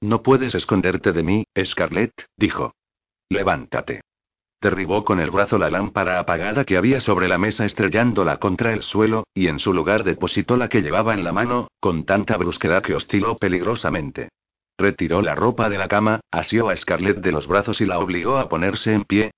No 0.00 0.22
puedes 0.22 0.54
esconderte 0.54 1.12
de 1.12 1.22
mí, 1.22 1.44
Scarlett, 1.64 2.26
dijo. 2.36 2.74
Levántate. 3.30 4.00
Derribó 4.60 5.04
con 5.04 5.20
el 5.20 5.30
brazo 5.30 5.58
la 5.58 5.70
lámpara 5.70 6.18
apagada 6.18 6.64
que 6.64 6.76
había 6.76 7.00
sobre 7.00 7.28
la 7.28 7.38
mesa 7.38 7.64
estrellándola 7.64 8.38
contra 8.38 8.72
el 8.72 8.82
suelo, 8.82 9.24
y 9.34 9.48
en 9.48 9.58
su 9.58 9.72
lugar 9.72 10.04
depositó 10.04 10.56
la 10.56 10.68
que 10.68 10.82
llevaba 10.82 11.14
en 11.14 11.22
la 11.22 11.32
mano, 11.32 11.68
con 11.80 12.04
tanta 12.04 12.36
brusquedad 12.36 12.82
que 12.82 12.94
osciló 12.94 13.36
peligrosamente. 13.36 14.30
Retiró 14.78 15.22
la 15.22 15.34
ropa 15.34 15.68
de 15.68 15.78
la 15.78 15.88
cama, 15.88 16.20
asió 16.30 16.68
a 16.68 16.76
Scarlett 16.76 17.18
de 17.18 17.32
los 17.32 17.46
brazos 17.46 17.80
y 17.80 17.86
la 17.86 17.98
obligó 17.98 18.38
a 18.38 18.48
ponerse 18.48 18.92
en 18.92 19.04
pie. 19.04 19.30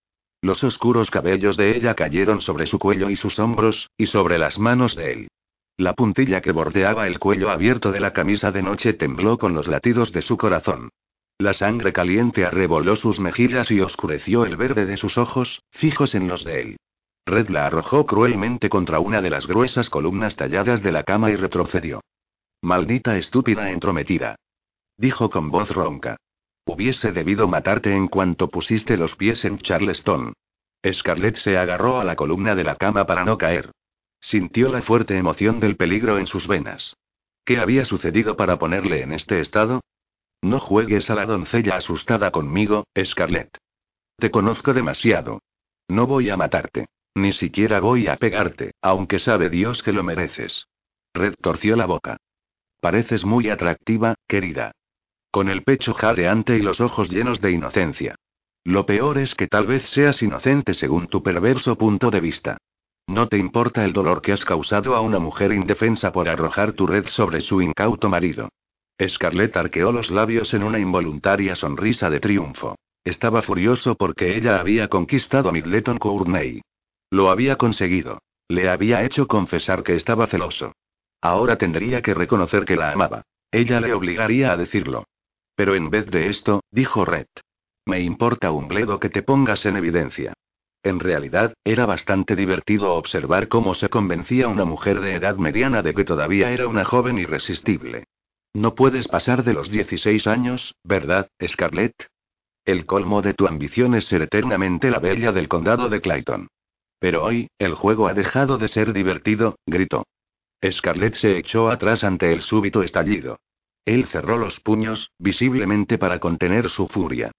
Los 0.43 0.65
oscuros 0.65 1.11
cabellos 1.11 1.57
de 1.57 1.77
ella 1.77 1.95
cayeron 1.95 2.41
sobre 2.41 2.67
su 2.67 2.79
cuello 2.79 3.11
y 3.11 3.17
sus 3.17 3.39
hombros, 3.39 3.91
y 3.97 4.07
sobre 4.07 4.39
las 4.39 4.59
manos 4.59 4.97
de 4.97 5.13
él. 5.13 5.29
La 5.77 5.93
puntilla 5.93 6.41
que 6.41 6.53
bordeaba 6.53 7.07
el 7.07 7.19
cuello 7.19 7.51
abierto 7.51 7.93
de 7.93 8.01
la 8.01 8.13
camisa 8.15 8.51
de 8.51 8.63
noche 8.63 8.95
tembló 8.95 9.37
con 9.37 9.55
los 9.55 9.69
latidos 9.69 10.11
de 10.13 10.23
su 10.23 10.39
corazón. 10.39 10.89
La 11.39 11.53
sangre 11.53 11.93
caliente 11.93 12.47
arreboló 12.47 12.97
sus 12.97 13.21
mejillas 13.21 13.71
y 13.71 13.81
oscureció 13.81 14.47
el 14.47 14.57
verde 14.57 14.87
de 14.87 14.97
sus 14.97 15.19
ojos, 15.19 15.63
fijos 15.71 16.15
en 16.15 16.29
los 16.29 16.45
de 16.45 16.63
él. 16.63 16.77
Red 17.27 17.51
la 17.51 17.67
arrojó 17.67 18.07
cruelmente 18.07 18.71
contra 18.71 19.01
una 19.01 19.21
de 19.21 19.29
las 19.29 19.47
gruesas 19.47 19.91
columnas 19.91 20.37
talladas 20.37 20.83
de 20.83 20.93
la 20.93 21.03
cama 21.03 21.31
y 21.31 21.37
retrocedió. 21.37 22.01
Maldita 22.63 23.19
estúpida 23.19 23.71
entrometida. 23.71 24.37
Dijo 24.99 25.31
con 25.31 25.51
voz 25.51 25.71
ronca. 25.71 26.17
Hubiese 26.65 27.13
debido 27.13 27.47
matarte 27.49 27.95
en 27.95 28.09
cuanto 28.09 28.49
pusiste 28.49 28.97
los 28.97 29.15
pies 29.15 29.45
en 29.45 29.59
Charleston. 29.59 30.33
Scarlett 30.91 31.37
se 31.37 31.57
agarró 31.57 32.01
a 32.01 32.05
la 32.05 32.17
columna 32.17 32.55
de 32.55 32.65
la 32.65 32.77
cama 32.77 33.07
para 33.07 33.25
no 33.25 33.39
caer. 33.39 33.73
Sintió 34.21 34.71
la 34.71 34.83
fuerte 34.83 35.17
emoción 35.17 35.61
del 35.61 35.77
peligro 35.77 36.19
en 36.19 36.27
sus 36.27 36.47
venas. 36.49 36.97
¿Qué 37.45 37.59
había 37.59 37.85
sucedido 37.85 38.37
para 38.37 38.59
ponerle 38.59 39.03
en 39.03 39.13
este 39.13 39.41
estado? 39.41 39.81
No 40.43 40.59
juegues 40.59 41.11
a 41.11 41.15
la 41.15 41.27
doncella 41.27 41.77
asustada 41.77 42.31
conmigo, 42.31 42.87
Scarlett. 42.99 43.57
Te 44.17 44.31
conozco 44.31 44.73
demasiado. 44.73 45.41
No 45.89 46.07
voy 46.07 46.31
a 46.31 46.37
matarte. 46.37 46.87
Ni 47.15 47.33
siquiera 47.33 47.81
voy 47.81 48.09
a 48.09 48.17
pegarte, 48.17 48.73
aunque 48.83 49.19
sabe 49.19 49.49
Dios 49.49 49.83
que 49.83 49.93
lo 49.93 50.03
mereces. 50.03 50.67
Red 51.15 51.35
torció 51.41 51.77
la 51.77 51.87
boca. 51.87 52.19
Pareces 52.81 53.25
muy 53.25 53.49
atractiva, 53.49 54.17
querida. 54.27 54.73
Con 55.37 55.51
el 55.51 55.65
pecho 55.65 55.93
jadeante 55.93 56.57
y 56.57 56.63
los 56.63 56.81
ojos 56.81 57.11
llenos 57.11 57.43
de 57.43 57.53
inocencia. 57.53 58.15
Lo 58.65 58.87
peor 58.87 59.19
es 59.19 59.35
que 59.35 59.49
tal 59.49 59.67
vez 59.67 59.83
seas 59.91 60.23
inocente 60.23 60.73
según 60.73 61.09
tu 61.09 61.23
perverso 61.23 61.77
punto 61.77 62.11
de 62.11 62.21
vista. 62.23 62.57
No 63.07 63.29
te 63.29 63.37
importa 63.37 63.85
el 63.85 63.93
dolor 63.93 64.23
que 64.23 64.33
has 64.33 64.47
causado 64.47 64.97
a 64.97 65.03
una 65.03 65.19
mujer 65.19 65.53
indefensa 65.53 66.11
por 66.11 66.31
arrojar 66.31 66.73
tu 66.73 66.87
red 66.87 67.07
sobre 67.09 67.43
su 67.43 67.61
incauto 67.61 68.09
marido. 68.09 68.49
Scarlett 69.07 69.55
arqueó 69.59 69.93
los 69.93 70.11
labios 70.11 70.55
en 70.55 70.63
una 70.63 70.79
involuntaria 70.79 71.55
sonrisa 71.55 72.09
de 72.09 72.19
triunfo. 72.19 72.77
Estaba 73.05 73.43
furioso 73.43 73.95
porque 73.95 74.39
ella 74.39 74.59
había 74.59 74.89
conquistado 74.89 75.51
a 75.51 75.53
Midleton 75.53 75.99
Courney. 75.99 76.63
Lo 77.11 77.29
había 77.29 77.57
conseguido. 77.57 78.21
Le 78.49 78.71
había 78.71 79.05
hecho 79.05 79.27
confesar 79.27 79.83
que 79.83 79.97
estaba 79.97 80.29
celoso. 80.29 80.73
Ahora 81.21 81.59
tendría 81.59 82.01
que 82.01 82.15
reconocer 82.15 82.65
que 82.65 82.77
la 82.77 82.93
amaba. 82.93 83.21
Ella 83.51 83.83
le 83.83 83.93
obligaría 83.93 84.51
a 84.51 84.57
decirlo. 84.57 85.05
Pero 85.57 85.75
en 85.75 85.91
vez 85.91 86.07
de 86.07 86.29
esto, 86.29 86.63
dijo 86.71 87.05
Red. 87.05 87.27
Me 87.87 88.01
importa 88.01 88.53
un 88.53 88.69
bledo 88.69 89.01
que 89.01 89.09
te 89.09 89.23
pongas 89.23 89.67
en 89.67 89.77
evidencia. 89.77 90.35
En 90.83 91.01
realidad, 91.01 91.55
era 91.65 91.87
bastante 91.87 92.37
divertido 92.37 92.95
observar 92.95 93.49
cómo 93.49 93.75
se 93.75 93.89
convencía 93.89 94.47
una 94.47 94.65
mujer 94.65 95.01
de 95.01 95.17
edad 95.17 95.37
mediana 95.37 95.83
de 95.83 95.95
que 95.95 96.05
todavía 96.05 96.53
era 96.53 96.69
una 96.69 96.85
joven 96.85 97.19
irresistible. 97.19 98.05
No 98.55 98.75
puedes 98.75 99.09
pasar 99.09 99.43
de 99.43 99.55
los 99.55 99.71
16 99.71 100.27
años, 100.27 100.77
¿verdad, 100.85 101.29
Scarlett? 101.45 102.07
El 102.65 102.87
colmo 102.87 103.23
de 103.23 103.35
tu 103.35 103.47
ambición 103.47 103.95
es 103.95 104.07
ser 104.07 104.23
eternamente 104.23 104.91
la 104.91 104.99
bella 104.99 105.33
del 105.33 105.49
condado 105.49 105.89
de 105.89 106.01
Clayton. 106.01 106.49
Pero 106.99 107.25
hoy, 107.25 107.49
el 107.59 107.75
juego 107.75 108.09
ha 108.09 108.15
dejado 108.15 108.59
de 108.59 108.69
ser 108.69 108.93
divertido, 108.93 109.57
gritó. 109.67 110.07
Scarlett 110.65 111.15
se 111.15 111.37
echó 111.37 111.69
atrás 111.69 112.03
ante 112.03 112.33
el 112.33 112.41
súbito 112.43 112.83
estallido. 112.83 113.39
Él 113.87 114.07
cerró 114.07 114.37
los 114.37 114.59
puños, 114.61 115.13
visiblemente 115.19 115.97
para 115.97 116.19
contener 116.19 116.69
su 116.69 116.89
furia. 116.89 117.31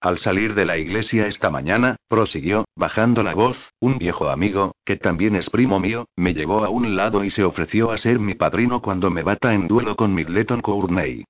Al 0.00 0.18
salir 0.18 0.54
de 0.54 0.64
la 0.64 0.78
iglesia 0.78 1.26
esta 1.26 1.50
mañana, 1.50 1.96
prosiguió, 2.08 2.64
bajando 2.76 3.24
la 3.24 3.34
voz, 3.34 3.72
un 3.80 3.98
viejo 3.98 4.28
amigo, 4.28 4.76
que 4.84 4.96
también 4.96 5.34
es 5.34 5.50
primo 5.50 5.80
mío, 5.80 6.06
me 6.14 6.32
llevó 6.32 6.64
a 6.64 6.68
un 6.68 6.94
lado 6.94 7.24
y 7.24 7.30
se 7.30 7.42
ofreció 7.42 7.90
a 7.90 7.98
ser 7.98 8.20
mi 8.20 8.34
padrino 8.34 8.80
cuando 8.80 9.10
me 9.10 9.24
bata 9.24 9.52
en 9.52 9.66
duelo 9.66 9.96
con 9.96 10.14
Midleton 10.14 10.60
Courney. 10.60 11.24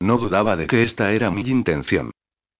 No 0.00 0.16
dudaba 0.16 0.56
de 0.56 0.66
que 0.66 0.82
esta 0.82 1.12
era 1.12 1.30
mi 1.30 1.42
intención. 1.42 2.10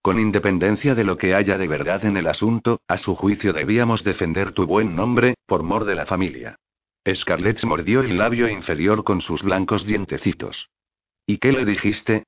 Con 0.03 0.18
independencia 0.18 0.95
de 0.95 1.05
lo 1.05 1.16
que 1.16 1.35
haya 1.35 1.57
de 1.57 1.68
verdad 1.68 2.05
en 2.05 2.18
el 2.18 2.27
asunto, 2.27 2.81
a 2.87 2.99
su 2.99 3.14
juicio 3.14 3.55
debíamos 3.55 4.05
defender 4.05 4.53
tu 4.53 4.66
buen 4.66 4.95
nombre, 4.95 5.37
por 5.47 5.62
mor 5.62 5.87
de 5.87 5.95
la 5.95 6.05
familia. 6.05 6.57
Scarlett 7.09 7.64
mordió 7.64 8.01
el 8.01 8.18
labio 8.18 8.49
inferior 8.49 9.05
con 9.05 9.23
sus 9.23 9.43
blancos 9.43 9.87
dientecitos. 9.87 10.68
¿Y 11.27 11.39
qué 11.39 11.53
le 11.53 11.64
dijiste? 11.64 12.25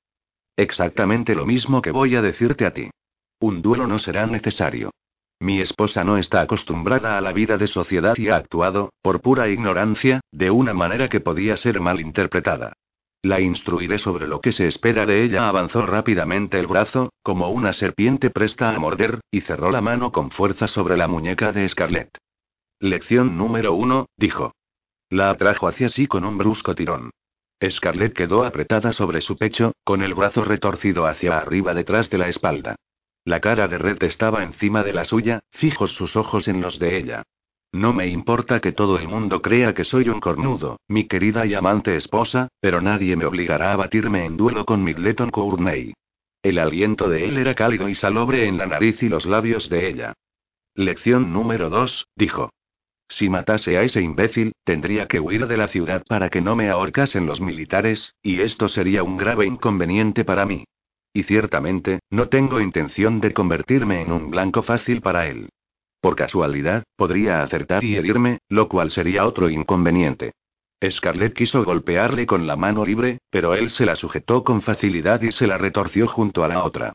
Exactamente 0.56 1.34
lo 1.34 1.46
mismo 1.46 1.82
que 1.82 1.90
voy 1.90 2.14
a 2.16 2.22
decirte 2.22 2.66
a 2.66 2.72
ti. 2.72 2.90
Un 3.40 3.60
duelo 3.62 3.86
no 3.86 3.98
será 3.98 4.26
necesario. 4.26 4.90
Mi 5.40 5.60
esposa 5.60 6.04
no 6.04 6.16
está 6.16 6.40
acostumbrada 6.40 7.18
a 7.18 7.20
la 7.20 7.32
vida 7.32 7.58
de 7.58 7.66
sociedad 7.66 8.16
y 8.16 8.28
ha 8.28 8.36
actuado, 8.36 8.92
por 9.02 9.20
pura 9.20 9.48
ignorancia, 9.48 10.20
de 10.30 10.50
una 10.50 10.72
manera 10.72 11.08
que 11.08 11.20
podía 11.20 11.56
ser 11.56 11.80
mal 11.80 12.00
interpretada. 12.00 12.72
La 13.22 13.40
instruiré 13.40 13.98
sobre 13.98 14.28
lo 14.28 14.40
que 14.40 14.52
se 14.52 14.66
espera 14.66 15.06
de 15.06 15.24
ella. 15.24 15.48
Avanzó 15.48 15.84
rápidamente 15.86 16.58
el 16.58 16.66
brazo, 16.66 17.10
como 17.22 17.48
una 17.48 17.72
serpiente 17.72 18.30
presta 18.30 18.74
a 18.74 18.78
morder, 18.78 19.20
y 19.30 19.40
cerró 19.40 19.70
la 19.70 19.80
mano 19.80 20.12
con 20.12 20.30
fuerza 20.30 20.68
sobre 20.68 20.96
la 20.96 21.08
muñeca 21.08 21.52
de 21.52 21.68
Scarlett. 21.68 22.18
Lección 22.80 23.38
número 23.38 23.72
uno, 23.72 24.06
dijo. 24.16 24.52
La 25.08 25.30
atrajo 25.30 25.68
hacia 25.68 25.88
sí 25.88 26.06
con 26.06 26.24
un 26.24 26.38
brusco 26.38 26.74
tirón. 26.74 27.10
Scarlett 27.62 28.12
quedó 28.12 28.44
apretada 28.44 28.92
sobre 28.92 29.20
su 29.20 29.36
pecho, 29.36 29.72
con 29.84 30.02
el 30.02 30.14
brazo 30.14 30.44
retorcido 30.44 31.06
hacia 31.06 31.38
arriba 31.38 31.74
detrás 31.74 32.10
de 32.10 32.18
la 32.18 32.28
espalda. 32.28 32.76
La 33.24 33.40
cara 33.40 33.68
de 33.68 33.78
Red 33.78 34.02
estaba 34.04 34.42
encima 34.42 34.82
de 34.82 34.92
la 34.92 35.04
suya, 35.04 35.40
fijos 35.50 35.92
sus 35.92 36.16
ojos 36.16 36.46
en 36.48 36.60
los 36.60 36.78
de 36.78 36.98
ella. 36.98 37.22
No 37.72 37.92
me 37.92 38.06
importa 38.06 38.60
que 38.60 38.72
todo 38.72 38.98
el 38.98 39.08
mundo 39.08 39.42
crea 39.42 39.74
que 39.74 39.82
soy 39.82 40.08
un 40.08 40.20
cornudo, 40.20 40.78
mi 40.86 41.08
querida 41.08 41.44
y 41.46 41.54
amante 41.54 41.96
esposa, 41.96 42.48
pero 42.60 42.80
nadie 42.80 43.16
me 43.16 43.24
obligará 43.24 43.72
a 43.72 43.76
batirme 43.76 44.24
en 44.26 44.36
duelo 44.36 44.64
con 44.64 44.84
Midleton 44.84 45.30
Courney. 45.30 45.92
El 46.42 46.58
aliento 46.58 47.08
de 47.08 47.24
él 47.24 47.38
era 47.38 47.54
cálido 47.54 47.88
y 47.88 47.94
salobre 47.94 48.46
en 48.46 48.58
la 48.58 48.66
nariz 48.66 49.02
y 49.02 49.08
los 49.08 49.26
labios 49.26 49.70
de 49.70 49.88
ella. 49.88 50.12
Lección 50.74 51.32
número 51.32 51.70
dos, 51.70 52.06
dijo. 52.14 52.50
Si 53.16 53.28
matase 53.28 53.78
a 53.78 53.82
ese 53.82 54.00
imbécil, 54.02 54.54
tendría 54.64 55.06
que 55.06 55.20
huir 55.20 55.46
de 55.46 55.56
la 55.56 55.68
ciudad 55.68 56.02
para 56.08 56.30
que 56.30 56.40
no 56.40 56.56
me 56.56 56.68
ahorcasen 56.68 57.26
los 57.26 57.40
militares, 57.40 58.12
y 58.24 58.40
esto 58.40 58.68
sería 58.68 59.04
un 59.04 59.16
grave 59.16 59.46
inconveniente 59.46 60.24
para 60.24 60.44
mí. 60.46 60.64
Y 61.12 61.22
ciertamente, 61.22 62.00
no 62.10 62.28
tengo 62.28 62.60
intención 62.60 63.20
de 63.20 63.32
convertirme 63.32 64.02
en 64.02 64.10
un 64.10 64.32
blanco 64.32 64.64
fácil 64.64 65.00
para 65.00 65.28
él. 65.28 65.48
Por 66.00 66.16
casualidad, 66.16 66.82
podría 66.96 67.44
acertar 67.44 67.84
y 67.84 67.94
herirme, 67.94 68.38
lo 68.48 68.68
cual 68.68 68.90
sería 68.90 69.26
otro 69.26 69.48
inconveniente. 69.48 70.32
Scarlett 70.84 71.34
quiso 71.34 71.64
golpearle 71.64 72.26
con 72.26 72.48
la 72.48 72.56
mano 72.56 72.84
libre, 72.84 73.18
pero 73.30 73.54
él 73.54 73.70
se 73.70 73.86
la 73.86 73.94
sujetó 73.94 74.42
con 74.42 74.60
facilidad 74.60 75.22
y 75.22 75.30
se 75.30 75.46
la 75.46 75.56
retorció 75.56 76.08
junto 76.08 76.42
a 76.42 76.48
la 76.48 76.64
otra. 76.64 76.92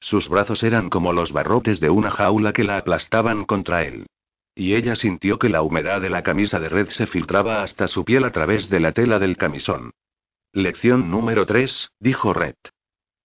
Sus 0.00 0.28
brazos 0.28 0.62
eran 0.64 0.90
como 0.90 1.14
los 1.14 1.32
barrotes 1.32 1.80
de 1.80 1.88
una 1.88 2.10
jaula 2.10 2.52
que 2.52 2.62
la 2.62 2.76
aplastaban 2.76 3.46
contra 3.46 3.84
él. 3.84 4.04
Y 4.54 4.74
ella 4.74 4.96
sintió 4.96 5.38
que 5.38 5.48
la 5.48 5.62
humedad 5.62 6.00
de 6.00 6.10
la 6.10 6.22
camisa 6.22 6.60
de 6.60 6.68
red 6.68 6.88
se 6.90 7.06
filtraba 7.06 7.62
hasta 7.62 7.88
su 7.88 8.04
piel 8.04 8.24
a 8.24 8.32
través 8.32 8.68
de 8.68 8.80
la 8.80 8.92
tela 8.92 9.18
del 9.18 9.36
camisón. 9.36 9.92
Lección 10.52 11.10
número 11.10 11.46
3, 11.46 11.92
dijo 11.98 12.34
Red. 12.34 12.56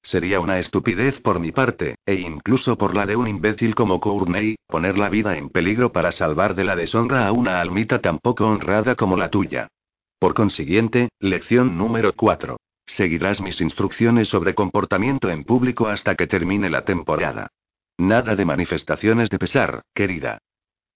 Sería 0.02 0.40
una 0.40 0.58
estupidez 0.58 1.20
por 1.20 1.42
mi 1.42 1.52
parte, 1.52 1.96
e 2.06 2.16
incluso 2.16 2.78
por 2.78 2.96
la 2.96 3.06
de 3.06 3.18
un 3.18 3.28
imbécil 3.28 3.76
como 3.76 4.00
Courtney, 4.00 4.56
poner 4.66 4.98
la 4.98 5.10
vida 5.10 5.38
en 5.38 5.50
peligro 5.50 5.92
para 5.92 6.14
salvar 6.14 6.56
de 6.56 6.64
la 6.64 6.78
deshonra 6.78 7.28
a 7.28 7.34
una 7.34 7.60
almita 7.60 8.00
tan 8.00 8.20
poco 8.20 8.46
honrada 8.46 8.96
como 8.96 9.18
la 9.18 9.30
tuya. 9.30 9.68
Por 10.20 10.34
consiguiente, 10.34 11.10
lección 11.20 11.78
número 11.78 12.14
4. 12.14 12.56
Seguirás 12.86 13.42
mis 13.42 13.60
instrucciones 13.60 14.30
sobre 14.30 14.56
comportamiento 14.56 15.30
en 15.30 15.44
público 15.44 15.90
hasta 15.90 16.16
que 16.16 16.26
termine 16.26 16.70
la 16.70 16.86
temporada. 16.86 17.50
Nada 17.98 18.38
de 18.38 18.46
manifestaciones 18.46 19.30
de 19.30 19.40
pesar, 19.40 19.82
querida. 19.94 20.40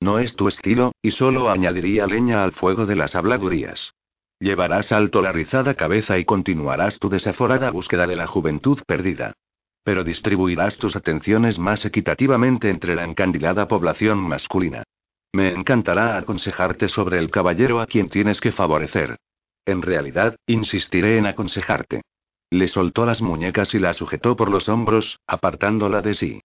No 0.01 0.17
es 0.17 0.35
tu 0.35 0.47
estilo, 0.47 0.93
y 1.03 1.11
solo 1.11 1.49
añadiría 1.51 2.07
leña 2.07 2.43
al 2.43 2.53
fuego 2.53 2.87
de 2.87 2.95
las 2.95 3.15
habladurías. 3.15 3.93
Llevarás 4.39 4.91
alto 4.91 5.21
la 5.21 5.31
rizada 5.31 5.75
cabeza 5.75 6.17
y 6.17 6.25
continuarás 6.25 6.97
tu 6.97 7.07
desaforada 7.07 7.69
búsqueda 7.69 8.07
de 8.07 8.15
la 8.15 8.25
juventud 8.25 8.79
perdida. 8.87 9.33
Pero 9.83 10.03
distribuirás 10.03 10.77
tus 10.77 10.95
atenciones 10.95 11.59
más 11.59 11.85
equitativamente 11.85 12.69
entre 12.69 12.95
la 12.95 13.03
encandilada 13.03 13.67
población 13.67 14.17
masculina. 14.17 14.83
Me 15.33 15.53
encantará 15.53 16.17
aconsejarte 16.17 16.87
sobre 16.87 17.19
el 17.19 17.29
caballero 17.29 17.79
a 17.79 17.85
quien 17.85 18.09
tienes 18.09 18.41
que 18.41 18.51
favorecer. 18.51 19.17
En 19.65 19.83
realidad, 19.83 20.35
insistiré 20.47 21.19
en 21.19 21.27
aconsejarte. 21.27 22.01
Le 22.49 22.67
soltó 22.67 23.05
las 23.05 23.21
muñecas 23.21 23.75
y 23.75 23.79
la 23.79 23.93
sujetó 23.93 24.35
por 24.35 24.49
los 24.49 24.67
hombros, 24.67 25.19
apartándola 25.27 26.01
de 26.01 26.15
sí. 26.15 26.41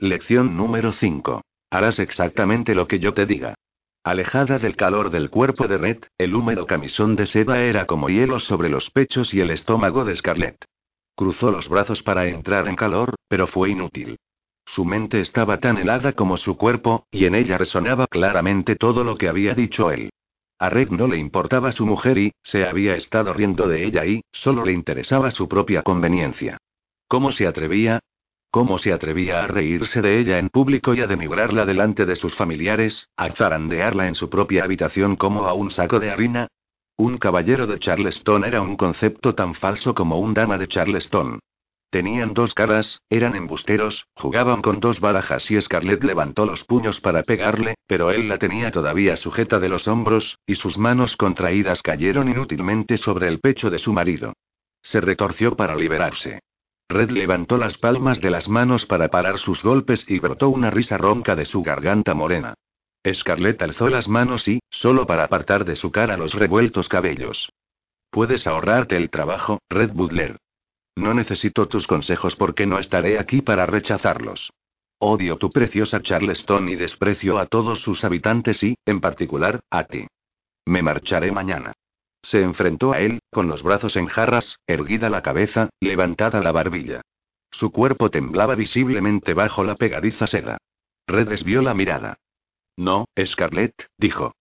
Lección 0.00 0.56
número 0.56 0.90
5. 0.90 1.42
Harás 1.70 1.98
exactamente 1.98 2.74
lo 2.74 2.88
que 2.88 2.98
yo 2.98 3.14
te 3.14 3.26
diga. 3.26 3.54
Alejada 4.04 4.58
del 4.58 4.76
calor 4.76 5.10
del 5.10 5.28
cuerpo 5.28 5.68
de 5.68 5.76
Red, 5.76 5.98
el 6.16 6.34
húmedo 6.34 6.66
camisón 6.66 7.14
de 7.14 7.26
seda 7.26 7.62
era 7.62 7.86
como 7.86 8.08
hielo 8.08 8.38
sobre 8.38 8.68
los 8.68 8.90
pechos 8.90 9.34
y 9.34 9.40
el 9.40 9.50
estómago 9.50 10.04
de 10.04 10.16
Scarlett. 10.16 10.64
Cruzó 11.14 11.50
los 11.50 11.68
brazos 11.68 12.02
para 12.02 12.26
entrar 12.26 12.68
en 12.68 12.76
calor, 12.76 13.16
pero 13.28 13.46
fue 13.46 13.70
inútil. 13.70 14.16
Su 14.64 14.84
mente 14.84 15.20
estaba 15.20 15.58
tan 15.58 15.78
helada 15.78 16.12
como 16.12 16.36
su 16.36 16.56
cuerpo, 16.56 17.06
y 17.10 17.26
en 17.26 17.34
ella 17.34 17.58
resonaba 17.58 18.06
claramente 18.06 18.76
todo 18.76 19.04
lo 19.04 19.16
que 19.16 19.28
había 19.28 19.54
dicho 19.54 19.90
él. 19.90 20.10
A 20.58 20.70
Red 20.70 20.90
no 20.90 21.06
le 21.06 21.18
importaba 21.18 21.72
su 21.72 21.86
mujer 21.86 22.18
y, 22.18 22.32
se 22.42 22.66
había 22.66 22.94
estado 22.94 23.32
riendo 23.32 23.68
de 23.68 23.84
ella 23.84 24.06
y, 24.06 24.22
solo 24.32 24.64
le 24.64 24.72
interesaba 24.72 25.30
su 25.30 25.48
propia 25.48 25.82
conveniencia. 25.82 26.58
¿Cómo 27.08 27.32
se 27.32 27.46
atrevía? 27.46 28.00
¿Cómo 28.50 28.78
se 28.78 28.94
atrevía 28.94 29.44
a 29.44 29.46
reírse 29.46 30.00
de 30.00 30.18
ella 30.18 30.38
en 30.38 30.48
público 30.48 30.94
y 30.94 31.00
a 31.00 31.06
denigrarla 31.06 31.66
delante 31.66 32.06
de 32.06 32.16
sus 32.16 32.34
familiares, 32.34 33.08
a 33.14 33.30
zarandearla 33.30 34.08
en 34.08 34.14
su 34.14 34.30
propia 34.30 34.64
habitación 34.64 35.16
como 35.16 35.46
a 35.46 35.52
un 35.52 35.70
saco 35.70 36.00
de 36.00 36.10
harina? 36.10 36.48
Un 36.96 37.18
caballero 37.18 37.66
de 37.66 37.78
Charleston 37.78 38.44
era 38.44 38.62
un 38.62 38.76
concepto 38.76 39.34
tan 39.34 39.54
falso 39.54 39.94
como 39.94 40.18
un 40.18 40.32
dama 40.32 40.56
de 40.56 40.66
Charleston. 40.66 41.40
Tenían 41.90 42.32
dos 42.32 42.54
caras, 42.54 43.00
eran 43.10 43.36
embusteros, 43.36 44.06
jugaban 44.14 44.62
con 44.62 44.80
dos 44.80 44.98
barajas 44.98 45.50
y 45.50 45.60
Scarlett 45.60 46.02
levantó 46.02 46.46
los 46.46 46.64
puños 46.64 47.00
para 47.00 47.22
pegarle, 47.22 47.74
pero 47.86 48.10
él 48.10 48.28
la 48.28 48.38
tenía 48.38 48.70
todavía 48.70 49.16
sujeta 49.16 49.58
de 49.58 49.68
los 49.68 49.86
hombros, 49.88 50.38
y 50.46 50.54
sus 50.54 50.78
manos 50.78 51.16
contraídas 51.16 51.82
cayeron 51.82 52.28
inútilmente 52.30 52.96
sobre 52.96 53.28
el 53.28 53.40
pecho 53.40 53.68
de 53.68 53.78
su 53.78 53.92
marido. 53.92 54.32
Se 54.82 55.00
retorció 55.00 55.54
para 55.54 55.76
liberarse. 55.76 56.40
Red 56.88 57.10
levantó 57.10 57.58
las 57.58 57.76
palmas 57.76 58.20
de 58.20 58.30
las 58.30 58.48
manos 58.48 58.86
para 58.86 59.08
parar 59.08 59.38
sus 59.38 59.62
golpes 59.62 60.04
y 60.08 60.18
brotó 60.18 60.48
una 60.48 60.70
risa 60.70 60.96
ronca 60.96 61.36
de 61.36 61.44
su 61.44 61.62
garganta 61.62 62.14
morena. 62.14 62.54
Scarlett 63.06 63.60
alzó 63.62 63.88
las 63.88 64.08
manos 64.08 64.48
y, 64.48 64.60
solo 64.70 65.06
para 65.06 65.24
apartar 65.24 65.64
de 65.64 65.76
su 65.76 65.90
cara 65.90 66.16
los 66.16 66.34
revueltos 66.34 66.88
cabellos. 66.88 67.50
Puedes 68.10 68.46
ahorrarte 68.46 68.96
el 68.96 69.10
trabajo, 69.10 69.60
Red 69.68 69.92
Butler. 69.92 70.38
No 70.96 71.14
necesito 71.14 71.68
tus 71.68 71.86
consejos 71.86 72.36
porque 72.36 72.66
no 72.66 72.78
estaré 72.78 73.18
aquí 73.18 73.42
para 73.42 73.66
rechazarlos. 73.66 74.50
Odio 74.98 75.36
tu 75.36 75.50
preciosa 75.50 76.00
Charleston 76.00 76.68
y 76.70 76.74
desprecio 76.74 77.38
a 77.38 77.46
todos 77.46 77.80
sus 77.80 78.02
habitantes 78.04 78.62
y, 78.62 78.74
en 78.84 79.00
particular, 79.00 79.60
a 79.70 79.84
ti. 79.84 80.06
Me 80.66 80.82
marcharé 80.82 81.30
mañana. 81.30 81.72
Se 82.28 82.42
enfrentó 82.42 82.92
a 82.92 83.00
él, 83.00 83.20
con 83.30 83.48
los 83.48 83.62
brazos 83.62 83.96
en 83.96 84.06
jarras, 84.06 84.58
erguida 84.66 85.08
la 85.08 85.22
cabeza, 85.22 85.70
levantada 85.80 86.42
la 86.42 86.52
barbilla. 86.52 87.00
Su 87.50 87.72
cuerpo 87.72 88.10
temblaba 88.10 88.54
visiblemente 88.54 89.32
bajo 89.32 89.64
la 89.64 89.76
pegadiza 89.76 90.26
seda. 90.26 90.58
Red 91.06 91.28
desvió 91.28 91.62
la 91.62 91.72
mirada. 91.72 92.18
No, 92.76 93.06
Scarlett, 93.18 93.86
dijo. 93.96 94.34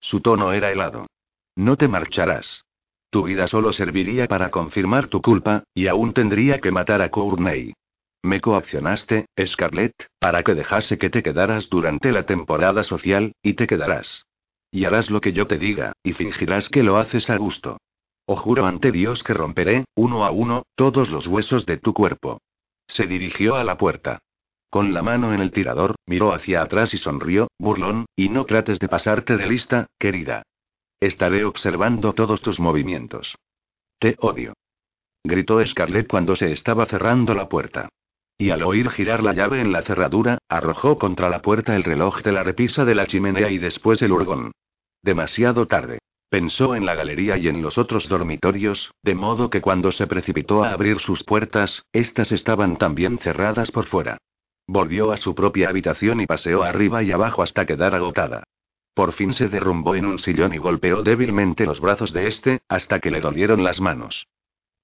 Su 0.00 0.20
tono 0.20 0.52
era 0.52 0.72
helado. 0.72 1.06
No 1.54 1.76
te 1.76 1.86
marcharás. 1.86 2.64
Tu 3.08 3.22
vida 3.22 3.46
solo 3.46 3.72
serviría 3.72 4.26
para 4.26 4.50
confirmar 4.50 5.06
tu 5.06 5.22
culpa, 5.22 5.62
y 5.74 5.86
aún 5.86 6.14
tendría 6.14 6.58
que 6.58 6.72
matar 6.72 7.02
a 7.02 7.10
Courtney. 7.12 7.72
Me 8.20 8.40
coaccionaste, 8.40 9.26
Scarlett, 9.46 10.08
para 10.18 10.42
que 10.42 10.56
dejase 10.56 10.98
que 10.98 11.08
te 11.08 11.22
quedaras 11.22 11.68
durante 11.70 12.10
la 12.10 12.26
temporada 12.26 12.82
social, 12.82 13.30
y 13.42 13.54
te 13.54 13.68
quedarás. 13.68 14.26
Y 14.70 14.84
harás 14.84 15.10
lo 15.10 15.20
que 15.20 15.32
yo 15.32 15.46
te 15.46 15.58
diga, 15.58 15.92
y 16.02 16.12
fingirás 16.12 16.68
que 16.68 16.82
lo 16.82 16.98
haces 16.98 17.30
a 17.30 17.36
gusto. 17.36 17.78
O 18.26 18.36
juro 18.36 18.66
ante 18.66 18.92
Dios 18.92 19.22
que 19.22 19.32
romperé, 19.32 19.84
uno 19.94 20.24
a 20.24 20.30
uno, 20.30 20.64
todos 20.74 21.10
los 21.10 21.26
huesos 21.26 21.64
de 21.64 21.78
tu 21.78 21.94
cuerpo. 21.94 22.40
Se 22.86 23.06
dirigió 23.06 23.56
a 23.56 23.64
la 23.64 23.78
puerta. 23.78 24.18
Con 24.70 24.92
la 24.92 25.02
mano 25.02 25.32
en 25.32 25.40
el 25.40 25.50
tirador, 25.50 25.96
miró 26.06 26.34
hacia 26.34 26.62
atrás 26.62 26.92
y 26.92 26.98
sonrió, 26.98 27.48
burlón, 27.58 28.04
y 28.14 28.28
no 28.28 28.44
trates 28.44 28.78
de 28.78 28.88
pasarte 28.88 29.38
de 29.38 29.46
lista, 29.46 29.86
querida. 29.98 30.42
Estaré 31.00 31.44
observando 31.44 32.12
todos 32.12 32.42
tus 32.42 32.60
movimientos. 32.60 33.36
Te 33.98 34.16
odio. 34.20 34.52
Gritó 35.24 35.64
Scarlett 35.64 36.08
cuando 36.08 36.36
se 36.36 36.52
estaba 36.52 36.86
cerrando 36.86 37.34
la 37.34 37.48
puerta. 37.48 37.88
Y 38.40 38.50
al 38.50 38.62
oír 38.62 38.88
girar 38.90 39.24
la 39.24 39.32
llave 39.32 39.60
en 39.60 39.72
la 39.72 39.82
cerradura, 39.82 40.38
arrojó 40.48 40.96
contra 40.96 41.28
la 41.28 41.42
puerta 41.42 41.74
el 41.74 41.82
reloj 41.82 42.22
de 42.22 42.30
la 42.30 42.44
repisa 42.44 42.84
de 42.84 42.94
la 42.94 43.08
chimenea 43.08 43.50
y 43.50 43.58
después 43.58 44.00
el 44.00 44.12
urgón. 44.12 44.52
Demasiado 45.02 45.66
tarde. 45.66 45.98
Pensó 46.30 46.76
en 46.76 46.86
la 46.86 46.94
galería 46.94 47.36
y 47.36 47.48
en 47.48 47.62
los 47.62 47.78
otros 47.78 48.08
dormitorios, 48.08 48.92
de 49.02 49.16
modo 49.16 49.50
que 49.50 49.60
cuando 49.60 49.90
se 49.90 50.06
precipitó 50.06 50.62
a 50.62 50.70
abrir 50.70 51.00
sus 51.00 51.24
puertas, 51.24 51.84
éstas 51.92 52.30
estaban 52.30 52.76
también 52.76 53.18
cerradas 53.18 53.72
por 53.72 53.86
fuera. 53.86 54.18
Volvió 54.68 55.10
a 55.10 55.16
su 55.16 55.34
propia 55.34 55.70
habitación 55.70 56.20
y 56.20 56.26
paseó 56.26 56.62
arriba 56.62 57.02
y 57.02 57.10
abajo 57.10 57.42
hasta 57.42 57.66
quedar 57.66 57.94
agotada. 57.94 58.44
Por 58.94 59.14
fin 59.14 59.32
se 59.32 59.48
derrumbó 59.48 59.96
en 59.96 60.06
un 60.06 60.18
sillón 60.18 60.54
y 60.54 60.58
golpeó 60.58 61.02
débilmente 61.02 61.66
los 61.66 61.80
brazos 61.80 62.12
de 62.12 62.28
este, 62.28 62.60
hasta 62.68 63.00
que 63.00 63.10
le 63.10 63.20
dolieron 63.20 63.64
las 63.64 63.80
manos. 63.80 64.26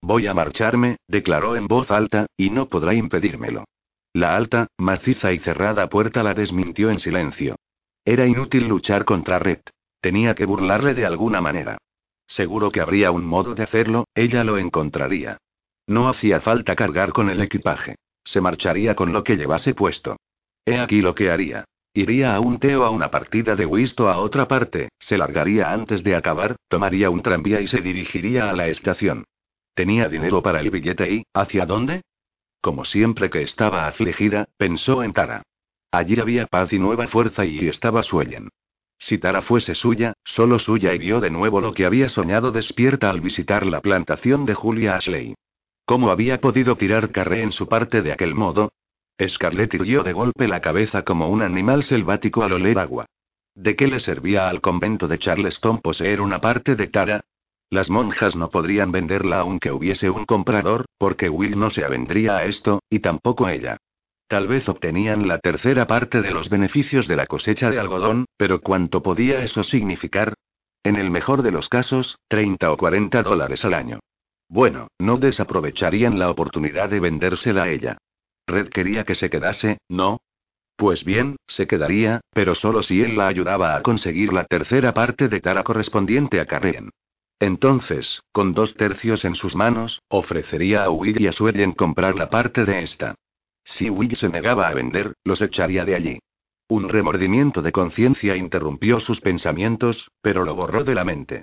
Voy 0.07 0.27
a 0.27 0.35
marcharme, 0.35 0.99
declaró 1.09 1.57
en 1.57 1.67
voz 1.67 1.91
alta, 1.91 2.27
y 2.37 2.51
no 2.51 2.69
podrá 2.69 2.93
impedírmelo. 2.93 3.65
La 4.13 4.37
alta, 4.37 4.67
maciza 4.77 5.33
y 5.33 5.39
cerrada 5.39 5.89
puerta 5.89 6.23
la 6.23 6.35
desmintió 6.35 6.91
en 6.91 6.99
silencio. 6.99 7.57
Era 8.05 8.27
inútil 8.27 8.69
luchar 8.69 9.07
contra 9.07 9.39
Red. 9.39 9.61
Tenía 10.03 10.35
que 10.35 10.45
burlarle 10.45 10.93
de 10.93 11.07
alguna 11.07 11.41
manera. 11.41 11.79
Seguro 12.27 12.71
que 12.71 12.83
habría 12.83 13.13
un 13.13 13.25
modo 13.25 13.55
de 13.55 13.63
hacerlo, 13.63 14.05
ella 14.15 14.45
lo 14.45 14.59
encontraría. 14.59 15.39
No 15.87 16.11
hacía 16.11 16.43
falta 16.43 16.77
cargar 16.77 17.15
con 17.15 17.31
el 17.31 17.41
equipaje. 17.41 17.97
Se 18.25 18.43
marcharía 18.43 18.95
con 18.95 19.11
lo 19.11 19.25
que 19.25 19.39
llevase 19.39 19.73
puesto. 19.73 20.19
He 20.67 20.79
aquí 20.79 21.01
lo 21.01 21.15
que 21.15 21.31
haría. 21.31 21.65
Iría 21.95 22.35
a 22.35 22.41
un 22.41 22.59
té 22.59 22.77
o 22.77 22.85
a 22.85 22.91
una 22.91 23.11
partida 23.11 23.57
de 23.57 23.65
whisto 23.65 24.11
a 24.11 24.19
otra 24.19 24.49
parte, 24.49 24.91
se 24.99 25.17
largaría 25.17 25.73
antes 25.73 26.05
de 26.05 26.15
acabar, 26.15 26.57
tomaría 26.69 27.09
un 27.09 27.23
tranvía 27.23 27.63
y 27.63 27.69
se 27.69 27.81
dirigiría 27.81 28.51
a 28.51 28.53
la 28.53 28.69
estación. 28.69 29.25
Tenía 29.75 30.09
dinero 30.09 30.43
para 30.43 30.61
el 30.61 30.71
billete 30.71 31.13
y, 31.13 31.27
¿hacia 31.35 31.67
dónde? 31.67 32.03
Como 32.61 32.85
siempre 32.85 33.29
que 33.29 33.43
estaba 33.43 33.87
afligida, 33.87 34.49
pensó 34.57 35.03
en 35.03 35.13
Tara. 35.13 35.43
Allí 35.91 36.19
había 36.19 36.47
paz 36.47 36.73
y 36.73 36.79
nueva 36.79 37.07
fuerza 37.09 37.45
y 37.45 37.69
estaba 37.69 38.03
Suellen. 38.03 38.49
Si 38.99 39.19
Tara 39.19 39.43
fuese 39.43 39.75
suya, 39.75 40.15
solo 40.25 40.59
suya 40.59 40.95
y 40.95 40.99
vio 40.99 41.21
de 41.21 41.31
nuevo 41.31 41.61
lo 41.61 41.75
que 41.75 41.85
había 41.85 42.09
soñado 42.09 42.53
despierta 42.53 43.11
al 43.11 43.21
visitar 43.21 43.67
la 43.67 43.81
plantación 43.81 44.47
de 44.47 44.55
Julia 44.55 44.97
Ashley. 44.97 45.35
¿Cómo 45.85 46.11
había 46.11 46.41
podido 46.41 46.77
tirar 46.77 47.11
Carré 47.11 47.43
en 47.43 47.53
su 47.53 47.69
parte 47.69 48.01
de 48.01 48.13
aquel 48.13 48.35
modo? 48.35 48.73
Scarlett 49.21 49.75
irguió 49.75 50.03
de 50.03 50.13
golpe 50.13 50.49
la 50.49 50.61
cabeza 50.61 51.03
como 51.03 51.29
un 51.29 51.43
animal 51.43 51.83
selvático 51.83 52.43
al 52.43 52.55
oler 52.55 52.79
agua. 52.79 53.07
¿De 53.55 53.77
qué 53.77 53.87
le 53.87 54.01
servía 54.01 54.49
al 54.49 54.61
convento 54.61 55.07
de 55.07 55.19
Charleston 55.19 55.81
poseer 55.81 56.21
una 56.21 56.41
parte 56.41 56.75
de 56.75 56.87
Tara? 56.89 57.25
Las 57.75 57.91
monjas 57.91 58.37
no 58.37 58.51
podrían 58.51 58.93
venderla 58.93 59.41
aunque 59.41 59.73
hubiese 59.73 60.09
un 60.09 60.27
comprador, 60.27 60.85
porque 60.97 61.29
Will 61.29 61.59
no 61.59 61.71
se 61.71 61.85
avendría 61.85 62.37
a 62.37 62.45
esto, 62.45 62.85
y 62.89 63.01
tampoco 63.01 63.49
ella. 63.49 63.79
Tal 64.29 64.47
vez 64.47 64.69
obtenían 64.69 65.27
la 65.27 65.41
tercera 65.41 65.89
parte 65.89 66.23
de 66.23 66.31
los 66.31 66.49
beneficios 66.49 67.09
de 67.09 67.17
la 67.17 67.27
cosecha 67.27 67.71
de 67.71 67.81
algodón, 67.81 68.27
pero 68.37 68.61
¿cuánto 68.61 69.03
podía 69.03 69.43
eso 69.43 69.65
significar? 69.65 70.35
En 70.85 70.95
el 70.95 71.11
mejor 71.11 71.43
de 71.43 71.51
los 71.51 71.69
casos, 71.69 72.17
30 72.29 72.71
o 72.71 72.77
40 72.77 73.25
dólares 73.25 73.65
al 73.65 73.75
año. 73.75 73.99
Bueno, 74.49 74.87
no 75.01 75.17
desaprovecharían 75.17 76.17
la 76.17 76.31
oportunidad 76.31 76.91
de 76.91 77.01
vendérsela 77.01 77.65
a 77.65 77.71
ella. 77.71 77.99
Red 78.47 78.69
quería 78.69 79.03
que 79.03 79.17
se 79.17 79.31
quedase, 79.31 79.79
¿no? 79.89 80.21
Pues 80.77 81.05
bien, 81.05 81.39
se 81.49 81.67
quedaría, 81.67 82.21
pero 82.33 82.55
solo 82.55 82.85
si 82.85 83.03
él 83.03 83.17
la 83.17 83.27
ayudaba 83.27 83.75
a 83.75 83.83
conseguir 83.83 84.33
la 84.33 84.45
tercera 84.45 84.95
parte 84.95 85.27
de 85.27 85.41
Tara 85.41 85.65
correspondiente 85.65 86.41
a 86.41 86.47
Carrien. 86.47 86.91
Entonces, 87.45 88.23
con 88.33 88.55
dos 88.55 88.73
tercios 88.75 89.27
en 89.27 89.35
sus 89.35 89.55
manos, 89.55 90.01
ofrecería 90.09 90.85
a 90.85 90.89
Will 90.89 91.21
y 91.21 91.27
a 91.27 91.33
Suellen 91.33 91.73
comprar 91.73 92.17
la 92.17 92.31
parte 92.31 92.65
de 92.65 92.81
esta. 92.81 93.17
Si 93.63 93.91
Will 93.91 94.17
se 94.17 94.31
negaba 94.31 94.67
a 94.67 94.73
vender, 94.73 95.13
los 95.25 95.43
echaría 95.43 95.85
de 95.85 95.95
allí. 95.95 96.19
Un 96.69 96.89
remordimiento 96.89 97.61
de 97.61 97.71
conciencia 97.71 98.35
interrumpió 98.35 98.99
sus 98.99 99.21
pensamientos, 99.21 100.11
pero 100.23 100.47
lo 100.47 100.55
borró 100.55 100.85
de 100.85 100.95
la 100.95 101.05
mente. 101.05 101.43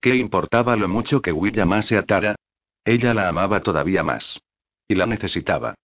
¿Qué 0.00 0.16
importaba 0.16 0.74
lo 0.74 0.88
mucho 0.88 1.20
que 1.20 1.32
Will 1.32 1.60
amase 1.60 1.98
a 1.98 2.06
Tara? 2.06 2.34
Ella 2.82 3.12
la 3.12 3.28
amaba 3.28 3.60
todavía 3.60 4.02
más. 4.02 4.40
Y 4.88 4.94
la 4.94 5.04
necesitaba. 5.04 5.74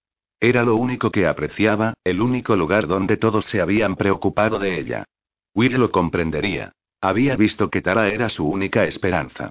Era 0.41 0.63
lo 0.63 0.77
único 0.77 1.11
que 1.11 1.27
apreciaba, 1.27 1.93
el 2.05 2.23
único 2.23 2.57
lugar 2.57 2.87
donde 2.87 3.19
todos 3.19 3.45
se 3.45 3.61
habían 3.61 3.97
preocupado 3.97 4.59
de 4.59 4.81
ella. 4.81 5.05
Will 5.55 5.75
lo 5.75 5.91
comprendería. 5.91 6.73
Había 7.03 7.37
visto 7.37 7.69
que 7.69 7.83
Tara 7.83 8.09
era 8.09 8.31
su 8.31 8.49
única 8.49 8.85
esperanza. 8.85 9.51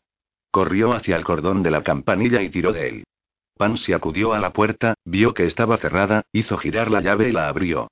Corrió 0.57 0.93
hacia 0.93 1.15
el 1.15 1.23
cordón 1.23 1.61
de 1.61 1.69
la 1.69 1.83
campanilla 1.83 2.41
y 2.41 2.49
tiró 2.49 2.73
de 2.73 2.87
él. 2.87 3.03
Pansy 3.59 3.93
acudió 3.93 4.33
a 4.33 4.39
la 4.39 4.53
puerta, 4.53 4.95
vio 5.05 5.35
que 5.35 5.45
estaba 5.45 5.77
cerrada, 5.77 6.23
hizo 6.31 6.57
girar 6.57 6.89
la 6.89 6.99
llave 6.99 7.29
y 7.29 7.31
la 7.31 7.47
abrió. 7.47 7.91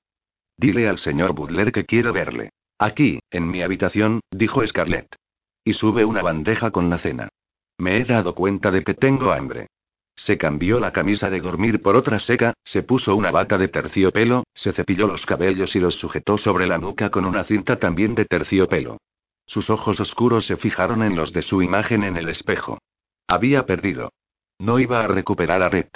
Dile 0.58 0.90
al 0.90 0.98
señor 0.98 1.34
Butler 1.36 1.72
que 1.72 1.86
quiero 1.86 2.12
verle. 2.12 2.50
Aquí, 2.80 3.20
en 3.30 3.52
mi 3.52 3.62
habitación, 3.62 4.22
dijo 4.32 4.66
Scarlett. 4.66 5.16
Y 5.64 5.74
sube 5.74 6.06
una 6.06 6.24
bandeja 6.24 6.72
con 6.72 6.90
la 6.90 6.98
cena. 6.98 7.30
Me 7.78 7.98
he 7.98 8.04
dado 8.04 8.34
cuenta 8.34 8.72
de 8.72 8.84
que 8.84 8.96
tengo 8.96 9.32
hambre. 9.32 9.68
Se 10.16 10.40
cambió 10.40 10.80
la 10.80 10.92
camisa 10.92 11.30
de 11.30 11.42
dormir 11.42 11.84
por 11.84 11.96
otra 11.96 12.18
seca, 12.18 12.56
se 12.64 12.82
puso 12.82 13.16
una 13.16 13.30
bata 13.30 13.60
de 13.60 13.68
terciopelo, 13.68 14.44
se 14.56 14.74
cepilló 14.74 15.06
los 15.06 15.24
cabellos 15.28 15.76
y 15.76 15.80
los 15.80 15.94
sujetó 15.94 16.36
sobre 16.40 16.66
la 16.66 16.80
nuca 16.80 17.12
con 17.12 17.26
una 17.26 17.44
cinta 17.44 17.78
también 17.78 18.16
de 18.16 18.26
terciopelo. 18.26 18.98
Sus 19.46 19.70
ojos 19.70 20.00
oscuros 20.00 20.46
se 20.46 20.58
fijaron 20.58 21.04
en 21.04 21.16
los 21.16 21.32
de 21.34 21.42
su 21.42 21.62
imagen 21.62 22.04
en 22.04 22.18
el 22.18 22.30
espejo. 22.30 22.80
Había 23.28 23.66
perdido. 23.66 24.12
No 24.60 24.80
iba 24.80 25.04
a 25.04 25.08
recuperar 25.08 25.62
a 25.62 25.70
Red. 25.70 25.88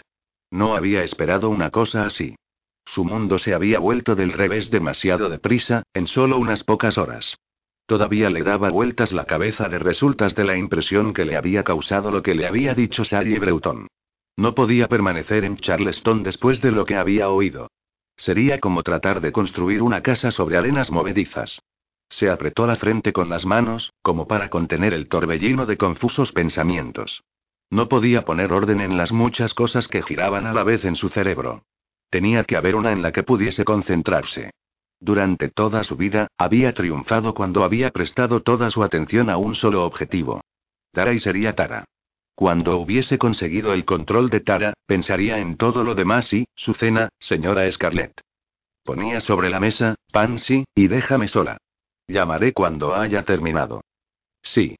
No 0.51 0.75
había 0.75 1.03
esperado 1.03 1.49
una 1.49 1.69
cosa 1.69 2.05
así. 2.05 2.35
Su 2.85 3.05
mundo 3.05 3.37
se 3.37 3.53
había 3.53 3.79
vuelto 3.79 4.15
del 4.15 4.33
revés 4.33 4.71
demasiado 4.71 5.29
deprisa, 5.29 5.83
en 5.93 6.07
solo 6.07 6.37
unas 6.37 6.63
pocas 6.63 6.97
horas. 6.97 7.37
Todavía 7.85 8.29
le 8.29 8.43
daba 8.43 8.69
vueltas 8.69 9.11
la 9.13 9.25
cabeza 9.25 9.67
de 9.69 9.79
resultas 9.79 10.35
de 10.35 10.43
la 10.43 10.57
impresión 10.57 11.13
que 11.13 11.25
le 11.25 11.35
había 11.35 11.63
causado 11.63 12.11
lo 12.11 12.21
que 12.21 12.35
le 12.35 12.47
había 12.47 12.73
dicho 12.73 13.03
Sally 13.03 13.37
Breuton. 13.37 13.87
No 14.37 14.55
podía 14.55 14.87
permanecer 14.87 15.43
en 15.43 15.57
Charleston 15.57 16.23
después 16.23 16.61
de 16.61 16.71
lo 16.71 16.85
que 16.85 16.95
había 16.95 17.29
oído. 17.29 17.69
Sería 18.15 18.59
como 18.59 18.83
tratar 18.83 19.21
de 19.21 19.31
construir 19.31 19.81
una 19.81 20.01
casa 20.01 20.31
sobre 20.31 20.57
arenas 20.57 20.91
movedizas. 20.91 21.61
Se 22.09 22.29
apretó 22.29 22.65
la 22.65 22.75
frente 22.75 23.13
con 23.13 23.29
las 23.29 23.45
manos, 23.45 23.93
como 24.01 24.27
para 24.27 24.49
contener 24.49 24.93
el 24.93 25.07
torbellino 25.07 25.65
de 25.65 25.77
confusos 25.77 26.31
pensamientos. 26.31 27.23
No 27.69 27.87
podía 27.87 28.25
poner 28.25 28.51
orden 28.51 28.81
en 28.81 28.97
las 28.97 29.11
muchas 29.11 29.53
cosas 29.53 29.87
que 29.87 30.01
giraban 30.01 30.47
a 30.47 30.53
la 30.53 30.63
vez 30.63 30.85
en 30.85 30.95
su 30.95 31.09
cerebro. 31.09 31.63
Tenía 32.09 32.43
que 32.43 32.57
haber 32.57 32.75
una 32.75 32.91
en 32.91 33.03
la 33.03 33.11
que 33.11 33.21
pudiese 33.21 33.63
concentrarse. 33.63 34.51
Durante 34.99 35.49
toda 35.49 35.83
su 35.83 35.95
vida, 35.95 36.27
había 36.37 36.73
triunfado 36.73 37.33
cuando 37.33 37.63
había 37.63 37.91
prestado 37.91 38.41
toda 38.41 38.71
su 38.71 38.83
atención 38.83 39.29
a 39.29 39.37
un 39.37 39.53
solo 39.53 39.85
objetivo. 39.85 40.41
Tara 40.91 41.13
y 41.13 41.19
sería 41.19 41.55
Tara. 41.55 41.85
Cuando 42.33 42.77
hubiese 42.77 43.17
conseguido 43.17 43.73
el 43.73 43.85
control 43.85 44.29
de 44.29 44.39
Tara, 44.39 44.73
pensaría 44.87 45.39
en 45.39 45.57
todo 45.57 45.83
lo 45.83 45.93
demás 45.93 46.33
y, 46.33 46.47
su 46.55 46.73
cena, 46.73 47.09
señora 47.19 47.69
Scarlett. 47.69 48.19
Ponía 48.83 49.21
sobre 49.21 49.49
la 49.49 49.59
mesa, 49.59 49.95
Pansy, 50.11 50.65
y 50.73 50.87
déjame 50.87 51.27
sola. 51.27 51.57
Llamaré 52.09 52.53
cuando 52.53 52.95
haya 52.95 53.23
terminado. 53.23 53.81
Sí. 54.41 54.75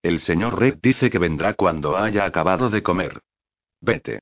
El 0.00 0.20
señor 0.20 0.60
Red 0.60 0.78
dice 0.80 1.10
que 1.10 1.18
vendrá 1.18 1.54
cuando 1.54 1.96
haya 1.96 2.24
acabado 2.24 2.70
de 2.70 2.84
comer. 2.84 3.20
Vete. 3.80 4.20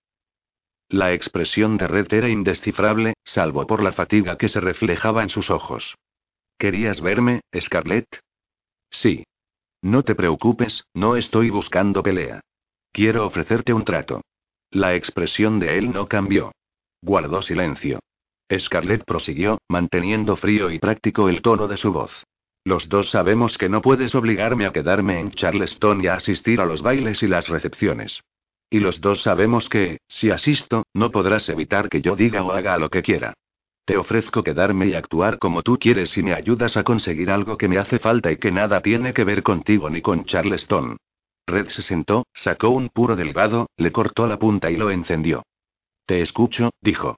La 0.89 1.13
expresión 1.13 1.77
de 1.77 1.87
Red 1.87 2.11
era 2.15 2.31
indescifrable, 2.31 3.13
salvo 3.25 3.67
por 3.67 3.83
la 3.83 3.93
fatiga 3.93 4.39
que 4.39 4.49
se 4.49 4.61
reflejaba 4.61 5.23
en 5.23 5.29
sus 5.29 5.51
ojos. 5.51 5.97
¿Querías 6.57 7.03
verme, 7.03 7.43
Scarlett? 7.55 8.21
Sí. 8.89 9.25
No 9.83 10.03
te 10.03 10.15
preocupes, 10.15 10.87
no 10.95 11.17
estoy 11.17 11.51
buscando 11.51 12.03
pelea. 12.03 12.41
Quiero 12.91 13.27
ofrecerte 13.27 13.75
un 13.75 13.85
trato. 13.85 14.23
La 14.71 14.95
expresión 14.95 15.61
de 15.61 15.77
él 15.77 15.93
no 15.93 16.09
cambió. 16.09 16.53
Guardó 17.03 17.43
silencio. 17.43 18.01
Scarlett 18.51 19.05
prosiguió, 19.05 19.59
manteniendo 19.69 20.37
frío 20.37 20.71
y 20.71 20.79
práctico 20.79 21.29
el 21.29 21.43
tono 21.43 21.69
de 21.69 21.77
su 21.77 21.93
voz. 21.93 22.25
Los 22.67 22.89
dos 22.89 23.11
sabemos 23.11 23.59
que 23.59 23.69
no 23.69 23.81
puedes 23.81 24.17
obligarme 24.17 24.67
a 24.67 24.73
quedarme 24.73 25.21
en 25.21 25.31
Charleston 25.31 26.03
y 26.03 26.09
a 26.09 26.15
asistir 26.15 26.61
a 26.61 26.67
los 26.67 26.83
bailes 26.83 27.23
y 27.23 27.29
las 27.29 27.47
recepciones. 27.47 28.25
Y 28.69 28.81
los 28.81 29.01
dos 29.01 29.23
sabemos 29.23 29.69
que, 29.69 29.99
si 30.09 30.33
asisto, 30.33 30.83
no 30.93 31.13
podrás 31.13 31.49
evitar 31.49 31.89
que 31.89 32.03
yo 32.03 32.17
diga 32.17 32.43
o 32.43 32.51
haga 32.51 32.77
lo 32.77 32.91
que 32.91 33.03
quiera. 33.03 33.35
Te 33.85 33.97
ofrezco 33.97 34.43
quedarme 34.43 34.89
y 34.89 34.95
actuar 34.95 35.39
como 35.39 35.63
tú 35.63 35.79
quieres 35.79 36.11
si 36.11 36.25
me 36.25 36.35
ayudas 36.35 36.77
a 36.77 36.83
conseguir 36.83 37.31
algo 37.31 37.57
que 37.57 37.69
me 37.69 37.79
hace 37.79 38.01
falta 38.01 38.33
y 38.33 38.37
que 38.39 38.51
nada 38.51 38.81
tiene 38.81 39.15
que 39.15 39.23
ver 39.23 39.45
contigo 39.45 39.89
ni 39.89 40.03
con 40.03 40.25
Charleston. 40.25 40.97
Red 41.47 41.69
se 41.69 41.83
sentó, 41.83 42.27
sacó 42.35 42.71
un 42.71 42.89
puro 42.89 43.15
delgado, 43.15 43.69
le 43.77 43.93
cortó 43.93 44.27
la 44.27 44.41
punta 44.41 44.73
y 44.73 44.77
lo 44.77 44.91
encendió. 44.91 45.45
Te 46.05 46.21
escucho, 46.21 46.71
dijo. 46.81 47.15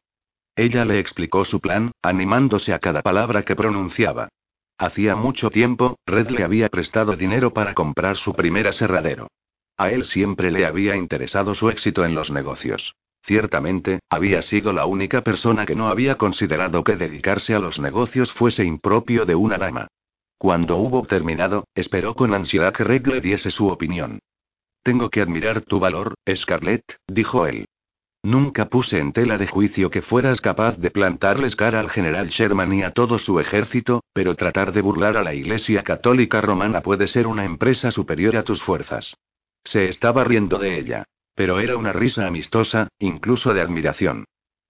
Ella 0.55 0.85
le 0.85 0.99
explicó 0.99 1.47
su 1.47 1.59
plan, 1.59 1.93
animándose 2.03 2.75
a 2.75 2.81
cada 2.81 3.01
palabra 3.01 3.45
que 3.45 3.57
pronunciaba. 3.57 4.29
Hacía 4.79 5.17
mucho 5.17 5.51
tiempo, 5.51 5.99
Red 6.07 6.31
le 6.31 6.45
había 6.45 6.69
prestado 6.69 7.17
dinero 7.17 7.53
para 7.53 7.75
comprar 7.75 8.17
su 8.17 8.35
primer 8.35 8.69
aserradero. 8.69 9.29
A 9.77 9.91
él 9.91 10.05
siempre 10.05 10.53
le 10.53 10.67
había 10.67 10.97
interesado 10.97 11.55
su 11.55 11.69
éxito 11.69 12.05
en 12.05 12.15
los 12.15 12.31
negocios. 12.31 12.95
Ciertamente, 13.23 13.99
había 14.09 14.41
sido 14.41 14.73
la 14.73 14.87
única 14.87 15.23
persona 15.23 15.67
que 15.67 15.75
no 15.75 15.89
había 15.89 16.15
considerado 16.15 16.85
que 16.85 16.97
dedicarse 16.97 17.55
a 17.55 17.59
los 17.59 17.81
negocios 17.81 18.33
fuese 18.33 18.65
impropio 18.65 19.27
de 19.27 19.35
una 19.35 19.59
dama. 19.59 19.89
Cuando 20.39 20.77
hubo 20.77 21.05
terminado, 21.05 21.65
esperó 21.75 22.15
con 22.15 22.33
ansiedad 22.33 22.73
que 22.73 22.85
Red 22.85 23.07
le 23.09 23.21
diese 23.21 23.51
su 23.51 23.67
opinión. 23.67 24.21
Tengo 24.85 25.11
que 25.11 25.21
admirar 25.21 25.61
tu 25.63 25.81
valor, 25.81 26.15
Scarlett, 26.33 26.85
dijo 27.09 27.47
él. 27.47 27.67
Nunca 28.23 28.67
puse 28.67 28.99
en 28.99 29.13
tela 29.13 29.39
de 29.39 29.47
juicio 29.47 29.91
que 29.91 30.03
fueras 30.03 30.41
capaz 30.41 30.77
de 30.77 30.91
plantarles 30.91 31.55
cara 31.55 31.81
al 31.81 31.91
general 31.91 32.29
Sherman 32.29 32.73
y 32.73 32.83
a 32.83 32.93
todo 32.93 33.19
su 33.19 33.39
ejército, 33.39 34.03
pero 34.13 34.35
tratar 34.35 34.73
de 34.73 34.83
burlar 34.83 35.17
a 35.17 35.23
la 35.23 35.35
Iglesia 35.35 35.83
Católica 35.85 36.41
Romana 36.41 36.83
puede 36.83 37.07
ser 37.07 37.27
una 37.27 37.45
empresa 37.45 37.91
superior 37.91 38.37
a 38.37 38.43
tus 38.43 38.63
fuerzas. 38.63 39.17
Se 39.63 39.89
estaba 39.89 40.25
riendo 40.25 40.59
de 40.59 40.79
ella. 40.79 41.05
Pero 41.35 41.61
era 41.61 41.77
una 41.77 41.93
risa 41.93 42.27
amistosa, 42.27 42.89
incluso 42.99 43.55
de 43.55 43.61
admiración. 43.61 44.25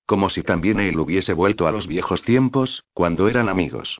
Como 0.04 0.28
si 0.28 0.42
también 0.42 0.80
él 0.80 0.98
hubiese 0.98 1.32
vuelto 1.32 1.66
a 1.66 1.72
los 1.72 1.86
viejos 1.86 2.20
tiempos, 2.20 2.84
cuando 2.92 3.26
eran 3.26 3.48
amigos. 3.48 3.98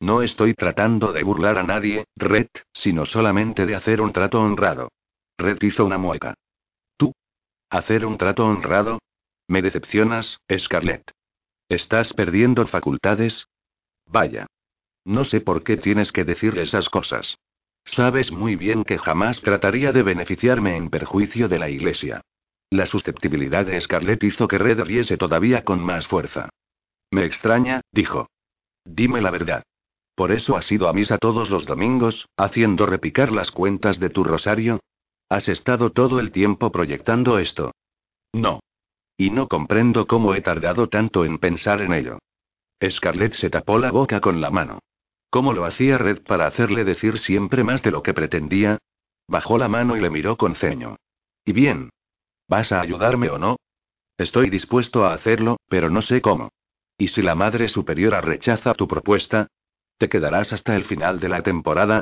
No 0.00 0.22
estoy 0.22 0.54
tratando 0.54 1.12
de 1.12 1.22
burlar 1.22 1.58
a 1.58 1.64
nadie, 1.64 2.06
Red, 2.16 2.46
sino 2.72 3.04
solamente 3.04 3.66
de 3.66 3.74
hacer 3.74 4.00
un 4.00 4.12
trato 4.12 4.40
honrado. 4.40 4.88
Red 5.36 5.58
hizo 5.60 5.84
una 5.84 5.98
mueca. 5.98 6.34
¿Hacer 7.70 8.06
un 8.06 8.16
trato 8.16 8.46
honrado? 8.46 8.98
Me 9.46 9.60
decepcionas, 9.60 10.40
Scarlett. 10.56 11.10
¿Estás 11.68 12.14
perdiendo 12.14 12.66
facultades? 12.66 13.46
Vaya. 14.06 14.46
No 15.04 15.24
sé 15.24 15.40
por 15.42 15.62
qué 15.62 15.76
tienes 15.76 16.10
que 16.10 16.24
decir 16.24 16.58
esas 16.58 16.88
cosas. 16.88 17.36
Sabes 17.84 18.32
muy 18.32 18.56
bien 18.56 18.84
que 18.84 18.98
jamás 18.98 19.40
trataría 19.40 19.92
de 19.92 20.02
beneficiarme 20.02 20.76
en 20.76 20.88
perjuicio 20.88 21.48
de 21.48 21.58
la 21.58 21.68
iglesia. 21.68 22.22
La 22.70 22.86
susceptibilidad 22.86 23.66
de 23.66 23.80
Scarlett 23.80 24.24
hizo 24.24 24.48
que 24.48 24.58
Red 24.58 24.80
riese 24.80 25.16
todavía 25.16 25.62
con 25.62 25.80
más 25.80 26.06
fuerza. 26.06 26.48
Me 27.10 27.24
extraña, 27.24 27.82
dijo. 27.92 28.28
Dime 28.84 29.20
la 29.20 29.30
verdad. 29.30 29.62
¿Por 30.14 30.32
eso 30.32 30.56
has 30.56 30.70
ido 30.72 30.88
a 30.88 30.92
misa 30.92 31.16
todos 31.16 31.50
los 31.50 31.64
domingos, 31.64 32.28
haciendo 32.36 32.86
repicar 32.86 33.30
las 33.30 33.50
cuentas 33.50 34.00
de 34.00 34.10
tu 34.10 34.24
rosario? 34.24 34.80
¿Has 35.28 35.48
estado 35.48 35.90
todo 35.90 36.20
el 36.20 36.32
tiempo 36.32 36.72
proyectando 36.72 37.38
esto? 37.38 37.72
No. 38.32 38.60
Y 39.16 39.30
no 39.30 39.48
comprendo 39.48 40.06
cómo 40.06 40.34
he 40.34 40.40
tardado 40.40 40.88
tanto 40.88 41.24
en 41.24 41.38
pensar 41.38 41.82
en 41.82 41.92
ello. 41.92 42.18
Scarlett 42.88 43.34
se 43.34 43.50
tapó 43.50 43.78
la 43.78 43.90
boca 43.90 44.20
con 44.20 44.40
la 44.40 44.50
mano. 44.50 44.78
¿Cómo 45.30 45.52
lo 45.52 45.64
hacía 45.64 45.98
Red 45.98 46.22
para 46.22 46.46
hacerle 46.46 46.84
decir 46.84 47.18
siempre 47.18 47.64
más 47.64 47.82
de 47.82 47.90
lo 47.90 48.02
que 48.02 48.14
pretendía? 48.14 48.78
Bajó 49.26 49.58
la 49.58 49.68
mano 49.68 49.96
y 49.96 50.00
le 50.00 50.08
miró 50.08 50.36
con 50.36 50.54
ceño. 50.54 50.96
¿Y 51.44 51.52
bien? 51.52 51.90
¿Vas 52.48 52.72
a 52.72 52.80
ayudarme 52.80 53.28
o 53.28 53.38
no? 53.38 53.56
Estoy 54.16 54.48
dispuesto 54.48 55.04
a 55.04 55.12
hacerlo, 55.12 55.58
pero 55.68 55.90
no 55.90 56.00
sé 56.00 56.22
cómo. 56.22 56.50
¿Y 56.96 57.08
si 57.08 57.20
la 57.20 57.34
Madre 57.34 57.68
Superiora 57.68 58.20
rechaza 58.20 58.72
tu 58.74 58.88
propuesta? 58.88 59.48
¿Te 59.98 60.08
quedarás 60.08 60.52
hasta 60.52 60.74
el 60.76 60.84
final 60.84 61.20
de 61.20 61.28
la 61.28 61.42
temporada? 61.42 62.00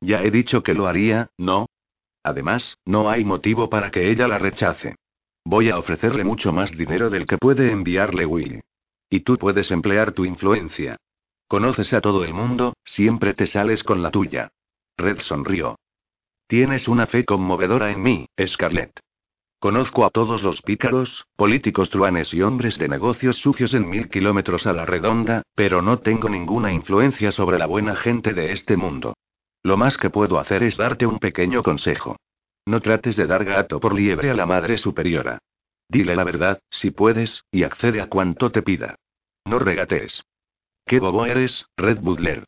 Ya 0.00 0.22
he 0.22 0.30
dicho 0.30 0.62
que 0.62 0.74
lo 0.74 0.88
haría, 0.88 1.30
¿no? 1.38 1.66
Además, 2.26 2.76
no 2.84 3.08
hay 3.08 3.24
motivo 3.24 3.70
para 3.70 3.92
que 3.92 4.10
ella 4.10 4.26
la 4.26 4.38
rechace. 4.38 4.96
Voy 5.44 5.70
a 5.70 5.78
ofrecerle 5.78 6.24
mucho 6.24 6.52
más 6.52 6.76
dinero 6.76 7.08
del 7.08 7.24
que 7.24 7.38
puede 7.38 7.70
enviarle 7.70 8.26
Willy. 8.26 8.62
Y 9.08 9.20
tú 9.20 9.38
puedes 9.38 9.70
emplear 9.70 10.10
tu 10.10 10.24
influencia. 10.24 10.96
Conoces 11.46 11.94
a 11.94 12.00
todo 12.00 12.24
el 12.24 12.34
mundo, 12.34 12.74
siempre 12.82 13.32
te 13.32 13.46
sales 13.46 13.84
con 13.84 14.02
la 14.02 14.10
tuya. 14.10 14.48
Red 14.96 15.20
sonrió. 15.20 15.78
Tienes 16.48 16.88
una 16.88 17.06
fe 17.06 17.24
conmovedora 17.24 17.92
en 17.92 18.02
mí, 18.02 18.26
Scarlett. 18.44 18.98
Conozco 19.60 20.04
a 20.04 20.10
todos 20.10 20.42
los 20.42 20.62
pícaros, 20.62 21.26
políticos 21.36 21.90
truanes 21.90 22.34
y 22.34 22.42
hombres 22.42 22.76
de 22.76 22.88
negocios 22.88 23.36
sucios 23.36 23.72
en 23.72 23.88
mil 23.88 24.08
kilómetros 24.08 24.66
a 24.66 24.72
la 24.72 24.84
redonda, 24.84 25.42
pero 25.54 25.80
no 25.80 26.00
tengo 26.00 26.28
ninguna 26.28 26.72
influencia 26.72 27.30
sobre 27.30 27.56
la 27.56 27.66
buena 27.66 27.94
gente 27.94 28.34
de 28.34 28.50
este 28.50 28.76
mundo. 28.76 29.14
Lo 29.66 29.76
más 29.76 29.98
que 29.98 30.10
puedo 30.10 30.38
hacer 30.38 30.62
es 30.62 30.76
darte 30.76 31.08
un 31.08 31.18
pequeño 31.18 31.64
consejo. 31.64 32.16
No 32.66 32.80
trates 32.80 33.16
de 33.16 33.26
dar 33.26 33.44
gato 33.44 33.80
por 33.80 33.96
liebre 33.96 34.30
a 34.30 34.34
la 34.34 34.46
Madre 34.46 34.78
Superiora. 34.78 35.40
Dile 35.88 36.14
la 36.14 36.22
verdad, 36.22 36.60
si 36.70 36.92
puedes, 36.92 37.42
y 37.50 37.64
accede 37.64 38.00
a 38.00 38.06
cuanto 38.06 38.52
te 38.52 38.62
pida. 38.62 38.94
No 39.44 39.58
regatees. 39.58 40.22
Qué 40.86 41.00
bobo 41.00 41.26
eres, 41.26 41.66
Red 41.76 41.98
Butler. 41.98 42.44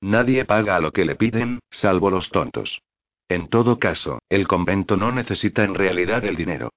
Nadie 0.00 0.46
paga 0.46 0.76
a 0.76 0.80
lo 0.80 0.90
que 0.90 1.04
le 1.04 1.16
piden, 1.16 1.58
salvo 1.70 2.08
los 2.08 2.30
tontos. 2.30 2.80
En 3.28 3.48
todo 3.48 3.78
caso, 3.78 4.20
el 4.30 4.48
convento 4.48 4.96
no 4.96 5.12
necesita 5.12 5.64
en 5.64 5.74
realidad 5.74 6.24
el 6.24 6.34
dinero. 6.34 6.70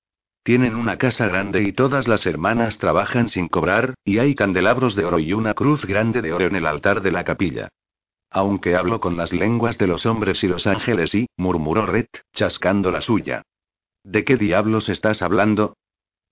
Tienen 0.44 0.76
una 0.76 0.98
casa 0.98 1.28
grande 1.28 1.64
y 1.64 1.72
todas 1.72 2.10
las 2.10 2.26
hermanas 2.26 2.78
trabajan 2.78 3.30
sin 3.30 3.48
cobrar, 3.48 3.94
y 4.04 4.18
hay 4.18 4.36
candelabros 4.36 4.98
de 4.98 5.06
oro 5.06 5.20
y 5.20 5.32
una 5.32 5.54
cruz 5.54 5.86
grande 5.86 6.22
de 6.22 6.34
oro 6.34 6.48
en 6.48 6.58
el 6.58 6.66
altar 6.66 7.02
de 7.02 7.14
la 7.14 7.24
capilla. 7.24 7.70
Aunque 8.30 8.76
hablo 8.76 9.00
con 9.00 9.18
las 9.18 9.32
lenguas 9.34 9.78
de 9.78 9.88
los 9.88 10.06
hombres 10.06 10.44
y 10.44 10.48
los 10.48 10.68
ángeles 10.68 11.16
y, 11.16 11.28
murmuró 11.38 11.86
Red, 11.86 12.08
chascando 12.34 12.92
la 12.92 13.02
suya. 13.02 13.44
¿De 14.04 14.24
qué 14.24 14.38
diablos 14.38 14.90
estás 14.90 15.22
hablando? 15.22 15.76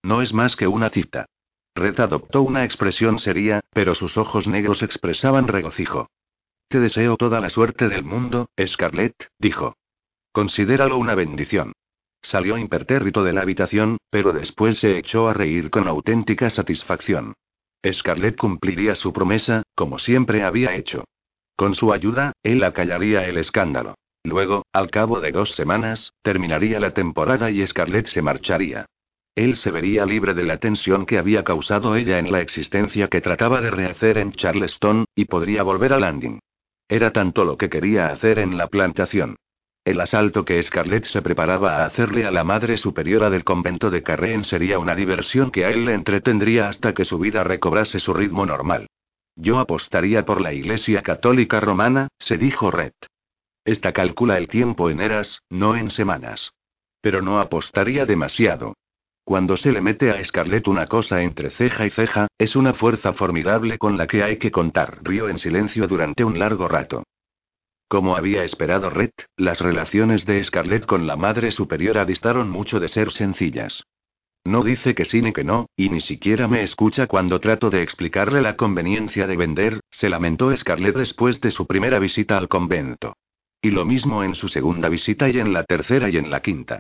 No 0.04 0.22
es 0.22 0.34
más 0.34 0.56
que 0.56 0.68
una 0.68 0.90
cita. 0.90 1.26
Red 1.74 2.00
adoptó 2.00 2.42
una 2.42 2.64
expresión 2.64 3.20
seria, 3.20 3.62
pero 3.74 3.96
sus 3.96 4.18
ojos 4.18 4.48
negros 4.48 4.82
expresaban 4.82 5.48
regocijo. 5.48 6.10
Te 6.70 6.80
deseo 6.80 7.18
toda 7.18 7.42
la 7.42 7.50
suerte 7.50 7.90
del 7.90 8.04
mundo, 8.04 8.50
Scarlett, 8.66 9.30
dijo. 9.40 9.76
Considéralo 10.32 10.98
una 10.98 11.16
bendición. 11.16 11.74
Salió 12.22 12.58
impertérrito 12.58 13.24
de 13.24 13.34
la 13.34 13.42
habitación, 13.42 13.98
pero 14.10 14.32
después 14.32 14.80
se 14.80 14.98
echó 14.98 15.28
a 15.28 15.34
reír 15.34 15.70
con 15.70 15.88
auténtica 15.88 16.50
satisfacción. 16.50 17.34
Scarlett 17.92 18.38
cumpliría 18.38 18.96
su 18.96 19.14
promesa, 19.14 19.64
como 19.76 20.00
siempre 20.00 20.44
había 20.44 20.76
hecho. 20.76 21.06
Con 21.56 21.74
su 21.76 21.94
ayuda, 21.94 22.34
él 22.44 22.64
acallaría 22.64 23.26
el 23.26 23.38
escándalo. 23.38 23.96
Luego, 24.24 24.66
al 24.74 24.90
cabo 24.90 25.22
de 25.22 25.32
dos 25.32 25.52
semanas, 25.52 26.12
terminaría 26.22 26.80
la 26.80 26.92
temporada 26.92 27.52
y 27.52 27.66
Scarlett 27.66 28.08
se 28.08 28.22
marcharía. 28.22 28.86
Él 29.36 29.56
se 29.56 29.70
vería 29.70 30.06
libre 30.06 30.34
de 30.34 30.44
la 30.44 30.58
tensión 30.58 31.06
que 31.06 31.18
había 31.18 31.44
causado 31.44 31.96
ella 31.96 32.20
en 32.20 32.32
la 32.32 32.42
existencia 32.42 33.08
que 33.08 33.22
trataba 33.22 33.62
de 33.62 33.70
rehacer 33.70 34.18
en 34.18 34.32
Charleston, 34.32 35.06
y 35.14 35.26
podría 35.26 35.62
volver 35.64 35.94
a 35.94 36.00
Landing. 36.00 36.40
Era 36.88 37.12
tanto 37.12 37.46
lo 37.46 37.58
que 37.58 37.70
quería 37.70 38.08
hacer 38.08 38.40
en 38.40 38.58
la 38.58 38.68
plantación. 38.68 39.36
El 39.86 40.02
asalto 40.02 40.46
que 40.46 40.62
Scarlett 40.64 41.06
se 41.06 41.22
preparaba 41.22 41.78
a 41.78 41.86
hacerle 41.86 42.26
a 42.26 42.32
la 42.32 42.44
madre 42.44 42.78
superiora 42.78 43.30
del 43.30 43.44
convento 43.44 43.92
de 43.92 44.04
Carreen 44.04 44.44
sería 44.44 44.80
una 44.80 44.96
diversión 44.96 45.52
que 45.52 45.66
a 45.66 45.70
él 45.70 45.86
le 45.86 45.94
entretendría 45.94 46.68
hasta 46.68 46.94
que 46.94 47.06
su 47.06 47.20
vida 47.20 47.44
recobrase 47.44 48.00
su 48.00 48.14
ritmo 48.14 48.46
normal. 48.46 48.88
Yo 49.36 49.60
apostaría 49.60 50.26
por 50.26 50.42
la 50.42 50.54
Iglesia 50.54 51.02
Católica 51.02 51.60
Romana, 51.60 52.08
se 52.20 52.38
dijo 52.38 52.72
Red. 52.72 52.94
Esta 53.66 53.92
calcula 53.92 54.38
el 54.38 54.48
tiempo 54.48 54.90
en 54.90 55.02
eras, 55.02 55.42
no 55.50 55.76
en 55.76 55.90
semanas. 55.92 56.54
Pero 57.02 57.22
no 57.22 57.40
apostaría 57.40 58.06
demasiado. 58.06 58.76
Cuando 59.24 59.58
se 59.58 59.72
le 59.72 59.82
mete 59.82 60.12
a 60.12 60.24
Scarlett 60.24 60.68
una 60.68 60.86
cosa 60.86 61.24
entre 61.24 61.50
ceja 61.50 61.86
y 61.86 61.90
ceja, 61.90 62.28
es 62.38 62.56
una 62.56 62.74
fuerza 62.74 63.14
formidable 63.14 63.80
con 63.80 63.98
la 63.98 64.06
que 64.06 64.24
hay 64.24 64.38
que 64.38 64.52
contar. 64.52 65.00
Río 65.02 65.30
en 65.30 65.40
silencio 65.40 65.88
durante 65.88 66.24
un 66.24 66.38
largo 66.38 66.68
rato. 66.68 67.04
Como 67.88 68.16
había 68.16 68.44
esperado 68.44 68.90
Red, 68.90 69.12
las 69.36 69.62
relaciones 69.62 70.26
de 70.26 70.44
Scarlett 70.44 70.86
con 70.86 71.08
la 71.08 71.16
Madre 71.16 71.52
Superiora 71.52 72.06
distaron 72.06 72.50
mucho 72.50 72.80
de 72.80 72.88
ser 72.88 73.12
sencillas. 73.12 73.84
No 74.46 74.64
dice 74.64 74.94
que 74.94 75.06
sí 75.06 75.24
ni 75.24 75.34
que 75.34 75.44
no, 75.44 75.70
y 75.76 75.90
ni 75.90 76.02
siquiera 76.02 76.48
me 76.48 76.62
escucha 76.62 77.08
cuando 77.08 77.40
trato 77.40 77.72
de 77.72 77.82
explicarle 77.82 78.44
la 78.44 78.56
conveniencia 78.56 79.26
de 79.26 79.36
vender, 79.36 79.80
se 79.90 80.08
lamentó 80.08 80.56
Scarlett 80.56 80.96
después 80.96 81.42
de 81.42 81.50
su 81.50 81.66
primera 81.66 81.98
visita 81.98 82.38
al 82.38 82.48
convento. 82.48 83.18
Y 83.60 83.72
lo 83.72 83.86
mismo 83.86 84.24
en 84.24 84.36
su 84.36 84.48
segunda 84.48 84.88
visita 84.88 85.30
y 85.30 85.40
en 85.40 85.52
la 85.52 85.64
tercera 85.64 86.10
y 86.10 86.18
en 86.18 86.30
la 86.30 86.42
quinta. 86.42 86.78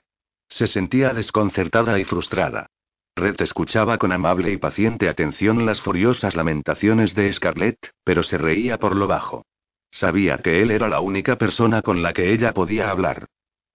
Se 0.47 0.67
sentía 0.67 1.11
desconcertada 1.15 1.97
y 1.99 2.03
frustrada. 2.03 2.67
Red 3.15 3.41
escuchaba 3.41 3.97
con 3.97 4.11
amable 4.11 4.51
y 4.51 4.57
paciente 4.57 5.09
atención 5.09 5.65
las 5.65 5.81
furiosas 5.81 6.35
lamentaciones 6.35 7.15
de 7.15 7.33
Scarlett, 7.33 7.93
pero 8.03 8.21
se 8.21 8.37
reía 8.37 8.77
por 8.77 8.95
lo 8.95 9.07
bajo. 9.07 9.43
Sabía 9.89 10.37
que 10.37 10.61
él 10.61 10.69
era 10.69 10.87
la 10.87 10.99
única 10.99 11.37
persona 11.37 11.81
con 11.81 12.03
la 12.03 12.13
que 12.13 12.31
ella 12.31 12.53
podía 12.53 12.91
hablar. 12.91 13.25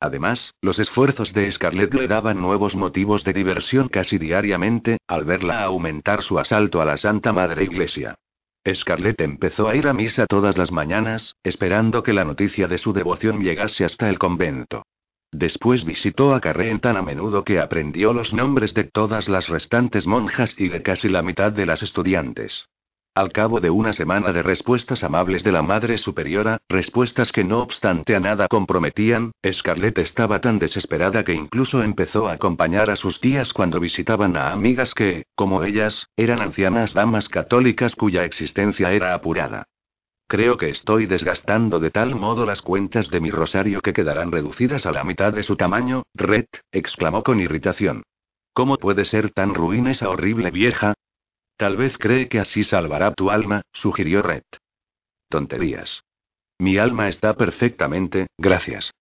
Además, 0.01 0.55
los 0.63 0.79
esfuerzos 0.79 1.35
de 1.35 1.53
Scarlett 1.53 1.93
le 1.93 2.09
daban 2.09 2.41
nuevos 2.41 2.75
motivos 2.75 3.23
de 3.23 3.35
diversión 3.35 3.89
casi 3.89 4.17
diariamente, 4.17 4.97
al 5.07 5.27
verla 5.27 5.63
aumentar 5.63 6.23
su 6.23 6.39
asalto 6.39 6.81
a 6.81 6.87
la 6.87 6.97
Santa 6.97 7.35
Madre 7.35 7.65
Iglesia. 7.65 8.17
Scarlett 8.67 9.21
empezó 9.21 9.69
a 9.69 9.77
ir 9.77 9.87
a 9.87 9.93
misa 9.93 10.27
todas 10.27 10.57
las 10.57 10.73
mañanas, 10.73 11.37
esperando 11.43 12.03
que 12.03 12.15
la 12.15 12.25
noticia 12.25 12.67
de 12.67 12.79
su 12.79 12.95
devoción 12.95 13.41
llegase 13.41 13.85
hasta 13.85 14.09
el 14.09 14.19
convento. 14.19 14.85
Después 15.33 15.85
visitó 15.85 16.35
a 16.35 16.41
Carreen 16.41 16.81
tan 16.81 16.97
a 16.97 17.03
menudo 17.03 17.45
que 17.45 17.61
aprendió 17.61 18.13
los 18.13 18.33
nombres 18.33 18.75
de 18.75 18.85
todas 18.85 19.29
las 19.29 19.49
restantes 19.49 20.07
monjas 20.07 20.55
y 20.59 20.69
de 20.69 20.83
casi 20.83 21.09
la 21.09 21.23
mitad 21.23 21.53
de 21.53 21.67
las 21.67 21.83
estudiantes. 21.83 22.67
Al 23.15 23.33
cabo 23.33 23.59
de 23.59 23.71
una 23.71 23.93
semana 23.93 24.33
de 24.33 24.41
respuestas 24.41 25.03
amables 25.03 25.43
de 25.43 25.51
la 25.51 25.63
Madre 25.63 25.99
Superiora, 25.99 26.59
respuestas 26.69 27.33
que 27.33 27.43
no 27.43 27.59
obstante 27.59 28.15
a 28.15 28.21
nada 28.21 28.47
comprometían, 28.47 29.33
Scarlett 29.51 29.99
estaba 29.99 30.41
tan 30.41 30.61
desesperada 30.61 31.25
que 31.25 31.35
incluso 31.35 31.83
empezó 31.83 32.29
a 32.29 32.35
acompañar 32.35 32.89
a 32.89 32.95
sus 32.95 33.21
tías 33.21 33.53
cuando 33.53 33.81
visitaban 33.81 34.37
a 34.37 34.53
amigas 34.53 34.95
que, 34.95 35.25
como 35.35 35.65
ellas, 35.65 36.07
eran 36.17 36.41
ancianas 36.41 36.95
damas 36.95 37.29
católicas 37.29 37.97
cuya 37.97 38.25
existencia 38.25 38.93
era 38.93 39.13
apurada. 39.13 39.65
Creo 40.29 40.57
que 40.57 40.69
estoy 40.69 41.07
desgastando 41.07 41.81
de 41.81 41.91
tal 41.91 42.15
modo 42.15 42.47
las 42.47 42.63
cuentas 42.63 43.11
de 43.11 43.21
mi 43.21 43.33
rosario 43.33 43.81
que 43.81 43.93
quedarán 43.93 44.31
reducidas 44.31 44.87
a 44.87 44.93
la 44.93 45.03
mitad 45.03 45.33
de 45.33 45.43
su 45.43 45.57
tamaño, 45.57 46.05
Red, 46.15 46.47
exclamó 46.71 47.25
con 47.25 47.41
irritación. 47.41 48.05
¿Cómo 48.53 48.77
puede 48.77 49.05
ser 49.05 49.31
tan 49.31 49.55
ruin 49.55 49.89
esa 49.89 50.11
horrible 50.11 50.53
vieja? 50.53 50.95
Tal 51.61 51.77
vez 51.77 51.99
cree 51.99 52.27
que 52.27 52.41
así 52.41 52.65
salvará 52.65 53.13
tu 53.13 53.31
alma, 53.31 53.61
sugirió 53.71 54.23
Red. 54.23 54.45
Tonterías. 55.29 56.05
Mi 56.59 56.79
alma 56.79 57.11
está 57.11 57.35
perfectamente, 57.35 58.29
gracias. 58.39 58.95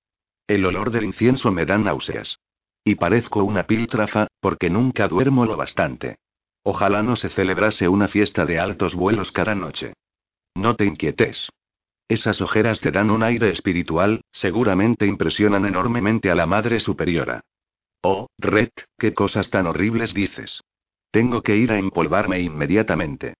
El 0.46 0.66
olor 0.66 0.92
del 0.92 1.06
incienso 1.06 1.54
me 1.54 1.66
da 1.66 1.78
náuseas. 1.78 2.38
Y 2.84 2.96
parezco 2.96 3.46
una 3.46 3.66
piltrafa, 3.66 4.28
porque 4.42 4.70
nunca 4.70 5.08
duermo 5.08 5.46
lo 5.46 5.56
bastante. 5.56 6.18
Ojalá 6.62 7.02
no 7.02 7.16
se 7.16 7.30
celebrase 7.30 7.88
una 7.88 8.10
fiesta 8.10 8.46
de 8.46 8.60
altos 8.60 8.94
vuelos 8.94 9.32
cada 9.32 9.56
noche. 9.56 9.94
No 10.54 10.76
te 10.76 10.84
inquietes. 10.84 11.48
Esas 12.10 12.42
ojeras 12.42 12.82
te 12.82 12.92
dan 12.92 13.10
un 13.10 13.24
aire 13.24 13.52
espiritual, 13.52 14.20
seguramente 14.34 15.06
impresionan 15.06 15.66
enormemente 15.66 16.30
a 16.30 16.36
la 16.36 16.46
Madre 16.46 16.82
Superiora. 16.82 17.40
Oh, 18.04 18.28
Red, 18.38 18.72
qué 18.98 19.14
cosas 19.14 19.50
tan 19.50 19.66
horribles 19.66 20.14
dices. 20.14 20.60
Tengo 21.12 21.42
que 21.42 21.56
ir 21.56 21.72
a 21.72 21.78
empolvarme 21.78 22.40
inmediatamente. 22.40 23.34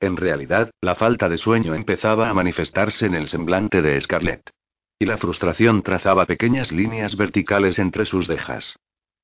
En 0.00 0.16
realidad, 0.16 0.70
la 0.80 0.94
falta 0.94 1.28
de 1.28 1.38
sueño 1.38 1.74
empezaba 1.74 2.28
a 2.28 2.34
manifestarse 2.34 3.06
en 3.06 3.14
el 3.14 3.28
semblante 3.28 3.82
de 3.82 4.00
Scarlett. 4.00 4.50
Y 4.98 5.06
la 5.06 5.18
frustración 5.18 5.82
trazaba 5.82 6.26
pequeñas 6.26 6.72
líneas 6.72 7.16
verticales 7.16 7.78
entre 7.78 8.06
sus 8.06 8.28
dejas. 8.28 8.76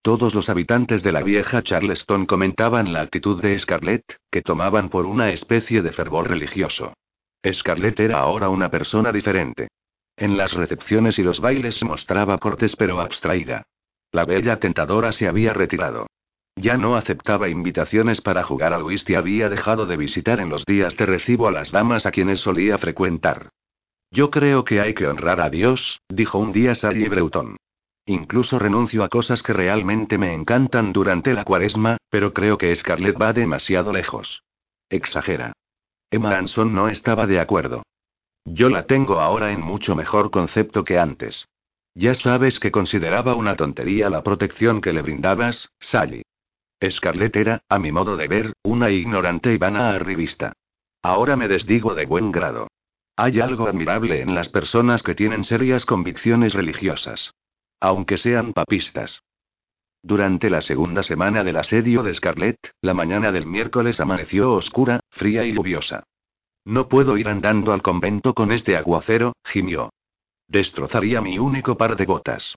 Todos 0.02 0.34
los 0.34 0.48
habitantes 0.50 1.02
de 1.04 1.12
la 1.12 1.22
vieja 1.22 1.62
Charleston 1.62 2.26
comentaban 2.26 2.92
la 2.92 3.02
actitud 3.02 3.40
de 3.40 3.56
Scarlett, 3.58 4.16
que 4.30 4.42
tomaban 4.42 4.88
por 4.88 5.06
una 5.06 5.30
especie 5.30 5.80
de 5.80 5.92
fervor 5.92 6.28
religioso. 6.28 6.92
Scarlett 7.50 8.00
era 8.00 8.18
ahora 8.18 8.48
una 8.48 8.68
persona 8.68 9.12
diferente. 9.12 9.68
En 10.16 10.36
las 10.36 10.52
recepciones 10.52 11.18
y 11.18 11.22
los 11.22 11.40
bailes 11.40 11.76
se 11.76 11.84
mostraba 11.84 12.38
cortés 12.38 12.74
pero 12.76 13.00
abstraída. 13.00 13.62
La 14.10 14.24
bella 14.24 14.58
tentadora 14.58 15.12
se 15.12 15.28
había 15.28 15.52
retirado. 15.52 16.06
Ya 16.56 16.76
no 16.76 16.96
aceptaba 16.96 17.48
invitaciones 17.48 18.20
para 18.20 18.42
jugar 18.42 18.72
al 18.72 18.82
whist 18.82 19.08
y 19.10 19.14
había 19.14 19.48
dejado 19.48 19.86
de 19.86 19.96
visitar 19.96 20.38
en 20.40 20.50
los 20.50 20.64
días 20.64 20.96
de 20.96 21.06
recibo 21.06 21.48
a 21.48 21.52
las 21.52 21.70
damas 21.70 22.06
a 22.06 22.10
quienes 22.10 22.40
solía 22.40 22.78
frecuentar. 22.78 23.48
Yo 24.10 24.30
creo 24.30 24.64
que 24.64 24.80
hay 24.80 24.92
que 24.92 25.06
honrar 25.06 25.40
a 25.40 25.48
Dios, 25.48 26.00
dijo 26.08 26.38
un 26.38 26.52
día 26.52 26.74
Sally 26.74 27.08
Breuton. 27.08 27.56
Incluso 28.04 28.58
renuncio 28.58 29.04
a 29.04 29.08
cosas 29.08 29.42
que 29.42 29.52
realmente 29.52 30.18
me 30.18 30.34
encantan 30.34 30.92
durante 30.92 31.32
la 31.32 31.44
cuaresma, 31.44 31.96
pero 32.10 32.34
creo 32.34 32.58
que 32.58 32.74
Scarlett 32.74 33.20
va 33.20 33.32
demasiado 33.32 33.92
lejos. 33.92 34.42
Exagera. 34.90 35.52
Emma 36.10 36.36
Anson 36.36 36.74
no 36.74 36.88
estaba 36.88 37.26
de 37.26 37.40
acuerdo. 37.40 37.84
Yo 38.44 38.68
la 38.68 38.86
tengo 38.86 39.20
ahora 39.20 39.52
en 39.52 39.62
mucho 39.62 39.94
mejor 39.94 40.30
concepto 40.30 40.84
que 40.84 40.98
antes. 40.98 41.46
Ya 41.94 42.14
sabes 42.14 42.58
que 42.58 42.72
consideraba 42.72 43.34
una 43.34 43.56
tontería 43.56 44.10
la 44.10 44.22
protección 44.22 44.80
que 44.80 44.92
le 44.92 45.00
brindabas, 45.00 45.70
Sally. 45.78 46.21
Scarlett 46.90 47.36
era, 47.36 47.62
a 47.68 47.78
mi 47.78 47.92
modo 47.92 48.16
de 48.16 48.28
ver, 48.28 48.52
una 48.62 48.90
ignorante 48.90 49.52
y 49.52 49.58
vana 49.58 49.90
arribista. 49.90 50.52
Ahora 51.02 51.36
me 51.36 51.48
desdigo 51.48 51.94
de 51.94 52.06
buen 52.06 52.30
grado. 52.32 52.68
Hay 53.16 53.40
algo 53.40 53.66
admirable 53.66 54.22
en 54.22 54.34
las 54.34 54.48
personas 54.48 55.02
que 55.02 55.14
tienen 55.14 55.44
serias 55.44 55.84
convicciones 55.84 56.54
religiosas. 56.54 57.32
Aunque 57.80 58.16
sean 58.16 58.52
papistas. 58.52 59.22
Durante 60.02 60.50
la 60.50 60.62
segunda 60.62 61.02
semana 61.02 61.44
del 61.44 61.56
asedio 61.56 62.02
de 62.02 62.14
Scarlett, 62.14 62.72
la 62.80 62.94
mañana 62.94 63.30
del 63.30 63.46
miércoles 63.46 64.00
amaneció 64.00 64.52
oscura, 64.52 65.00
fría 65.10 65.44
y 65.44 65.52
lluviosa. 65.52 66.04
No 66.64 66.88
puedo 66.88 67.16
ir 67.16 67.28
andando 67.28 67.72
al 67.72 67.82
convento 67.82 68.34
con 68.34 68.50
este 68.50 68.76
aguacero, 68.76 69.34
gimió. 69.44 69.90
Destrozaría 70.48 71.20
mi 71.20 71.38
único 71.38 71.76
par 71.76 71.96
de 71.96 72.06
botas. 72.06 72.56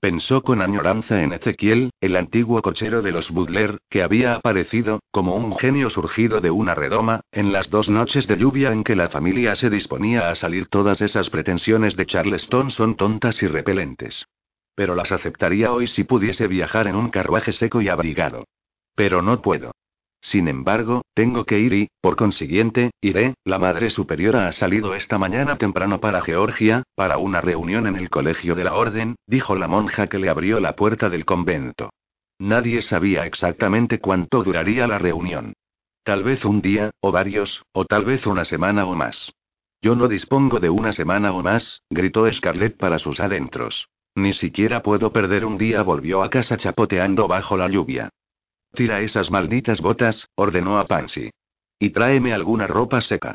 Pensó 0.00 0.42
con 0.42 0.60
añoranza 0.60 1.22
en 1.22 1.32
Ezequiel, 1.32 1.90
el 2.00 2.16
antiguo 2.16 2.60
cochero 2.60 3.00
de 3.00 3.12
los 3.12 3.30
Butler, 3.30 3.78
que 3.88 4.02
había 4.02 4.34
aparecido, 4.34 5.00
como 5.10 5.36
un 5.36 5.56
genio 5.56 5.88
surgido 5.88 6.40
de 6.40 6.50
una 6.50 6.74
redoma, 6.74 7.22
en 7.32 7.52
las 7.52 7.70
dos 7.70 7.88
noches 7.88 8.26
de 8.26 8.36
lluvia 8.36 8.72
en 8.72 8.84
que 8.84 8.94
la 8.94 9.08
familia 9.08 9.56
se 9.56 9.70
disponía 9.70 10.28
a 10.28 10.34
salir. 10.34 10.68
Todas 10.68 11.00
esas 11.00 11.30
pretensiones 11.30 11.96
de 11.96 12.06
Charleston 12.06 12.70
son 12.70 12.96
tontas 12.96 13.42
y 13.42 13.46
repelentes. 13.46 14.26
Pero 14.74 14.94
las 14.94 15.10
aceptaría 15.12 15.72
hoy 15.72 15.86
si 15.86 16.04
pudiese 16.04 16.46
viajar 16.46 16.86
en 16.86 16.96
un 16.96 17.08
carruaje 17.08 17.52
seco 17.52 17.80
y 17.80 17.88
abrigado. 17.88 18.44
Pero 18.94 19.22
no 19.22 19.40
puedo. 19.40 19.72
Sin 20.26 20.48
embargo, 20.48 21.02
tengo 21.14 21.44
que 21.44 21.60
ir 21.60 21.72
y, 21.72 21.88
por 22.00 22.16
consiguiente, 22.16 22.90
iré. 23.00 23.34
La 23.44 23.60
Madre 23.60 23.90
Superiora 23.90 24.48
ha 24.48 24.52
salido 24.52 24.96
esta 24.96 25.18
mañana 25.18 25.56
temprano 25.56 26.00
para 26.00 26.20
Georgia, 26.20 26.82
para 26.96 27.18
una 27.18 27.40
reunión 27.40 27.86
en 27.86 27.94
el 27.94 28.10
Colegio 28.10 28.56
de 28.56 28.64
la 28.64 28.74
Orden, 28.74 29.14
dijo 29.28 29.54
la 29.54 29.68
monja 29.68 30.08
que 30.08 30.18
le 30.18 30.28
abrió 30.28 30.58
la 30.58 30.74
puerta 30.74 31.08
del 31.08 31.24
convento. 31.24 31.90
Nadie 32.40 32.82
sabía 32.82 33.24
exactamente 33.24 34.00
cuánto 34.00 34.42
duraría 34.42 34.88
la 34.88 34.98
reunión. 34.98 35.52
Tal 36.02 36.24
vez 36.24 36.44
un 36.44 36.60
día, 36.60 36.90
o 36.98 37.12
varios, 37.12 37.62
o 37.72 37.84
tal 37.84 38.04
vez 38.04 38.26
una 38.26 38.44
semana 38.44 38.84
o 38.84 38.96
más. 38.96 39.32
Yo 39.80 39.94
no 39.94 40.08
dispongo 40.08 40.58
de 40.58 40.70
una 40.70 40.92
semana 40.92 41.34
o 41.34 41.44
más, 41.44 41.82
gritó 41.88 42.28
Scarlett 42.32 42.76
para 42.76 42.98
sus 42.98 43.20
adentros. 43.20 43.86
Ni 44.16 44.32
siquiera 44.32 44.82
puedo 44.82 45.12
perder 45.12 45.44
un 45.44 45.56
día, 45.56 45.82
volvió 45.82 46.24
a 46.24 46.30
casa 46.30 46.56
chapoteando 46.56 47.28
bajo 47.28 47.56
la 47.56 47.68
lluvia. 47.68 48.10
Tira 48.76 49.00
esas 49.00 49.30
malditas 49.30 49.80
botas, 49.80 50.28
ordenó 50.34 50.78
a 50.78 50.86
Pansy. 50.86 51.30
Y 51.78 51.90
tráeme 51.90 52.34
alguna 52.34 52.66
ropa 52.66 53.00
seca. 53.00 53.34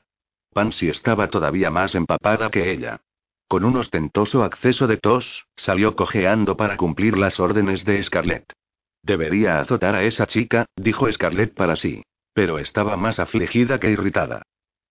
Pansy 0.53 0.89
estaba 0.89 1.30
todavía 1.30 1.72
más 1.72 1.95
empapada 1.95 2.51
que 2.51 2.72
ella. 2.72 3.01
Con 3.47 3.65
un 3.65 3.76
ostentoso 3.76 4.43
acceso 4.43 4.85
de 4.85 4.97
tos, 4.97 5.45
salió 5.55 5.95
cojeando 5.95 6.55
para 6.55 6.77
cumplir 6.77 7.18
las 7.18 7.39
órdenes 7.39 7.85
de 7.85 8.03
Scarlett. 8.03 8.53
Debería 9.01 9.59
azotar 9.59 9.95
a 9.95 10.03
esa 10.03 10.27
chica, 10.27 10.68
dijo 10.76 11.11
Scarlett 11.11 11.55
para 11.55 11.76
sí. 11.76 12.03
Pero 12.34 12.59
estaba 12.59 12.95
más 12.95 13.18
afligida 13.18 13.80
que 13.80 13.89
irritada. 13.89 14.43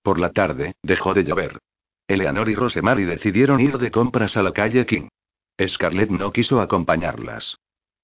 Por 0.02 0.18
la 0.18 0.32
tarde, 0.32 0.74
dejó 0.82 1.14
de 1.14 1.22
llover. 1.22 1.58
Eleanor 2.08 2.48
y 2.48 2.56
Rosemary 2.56 3.04
decidieron 3.04 3.60
ir 3.60 3.78
de 3.78 3.92
compras 3.92 4.36
a 4.36 4.42
la 4.42 4.52
calle 4.52 4.84
King. 4.84 5.08
Scarlett 5.64 6.10
no 6.10 6.32
quiso 6.32 6.60
acompañarlas. 6.60 7.56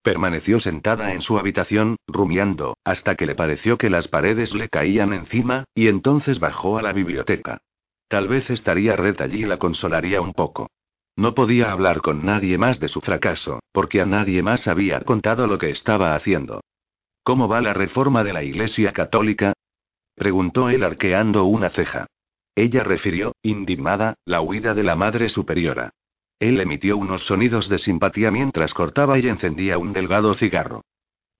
Permaneció 0.07 0.61
sentada 0.61 1.15
en 1.15 1.21
su 1.21 1.37
habitación, 1.37 1.97
rumiando, 2.07 2.77
hasta 2.85 3.17
que 3.17 3.27
le 3.27 3.35
pareció 3.35 3.77
que 3.77 3.91
las 3.91 4.07
paredes 4.07 4.55
le 4.55 4.69
caían 4.69 5.13
encima, 5.13 5.65
y 5.75 5.89
entonces 5.89 6.39
bajó 6.39 6.79
a 6.79 6.83
la 6.83 6.93
biblioteca. 6.93 7.59
Tal 8.07 8.29
vez 8.29 8.49
estaría 8.49 8.95
Red 8.95 9.21
allí 9.21 9.43
y 9.43 9.47
la 9.47 9.59
consolaría 9.59 10.21
un 10.21 10.33
poco. 10.33 10.69
No 11.17 11.35
podía 11.35 11.73
hablar 11.73 12.03
con 12.03 12.25
nadie 12.25 12.57
más 12.57 12.79
de 12.79 12.87
su 12.87 13.01
fracaso, 13.01 13.59
porque 13.73 14.01
a 14.01 14.07
nadie 14.07 14.45
más 14.45 14.69
había 14.69 15.01
contado 15.01 15.49
lo 15.49 15.59
que 15.59 15.71
estaba 15.71 16.15
haciendo. 16.15 16.61
¿Cómo 17.25 17.49
va 17.49 17.61
la 17.61 17.75
reforma 17.75 18.23
de 18.23 18.33
la 18.33 18.45
Iglesia 18.45 18.93
Católica? 18.93 19.55
preguntó 20.15 20.71
él 20.71 20.85
arqueando 20.85 21.47
una 21.47 21.71
ceja. 21.71 22.07
Ella 22.55 22.85
refirió, 22.85 23.33
indignada, 23.43 24.15
la 24.25 24.41
huida 24.41 24.73
de 24.73 24.85
la 24.85 24.95
Madre 24.95 25.29
Superiora. 25.31 25.91
Él 26.39 26.61
emitió 26.61 26.97
unos 26.97 27.27
sonidos 27.27 27.69
de 27.69 27.79
simpatía 27.79 28.31
mientras 28.31 28.75
cortaba 28.75 29.19
y 29.19 29.27
encendía 29.27 29.79
un 29.79 29.93
delgado 29.93 30.35
cigarro. 30.35 30.83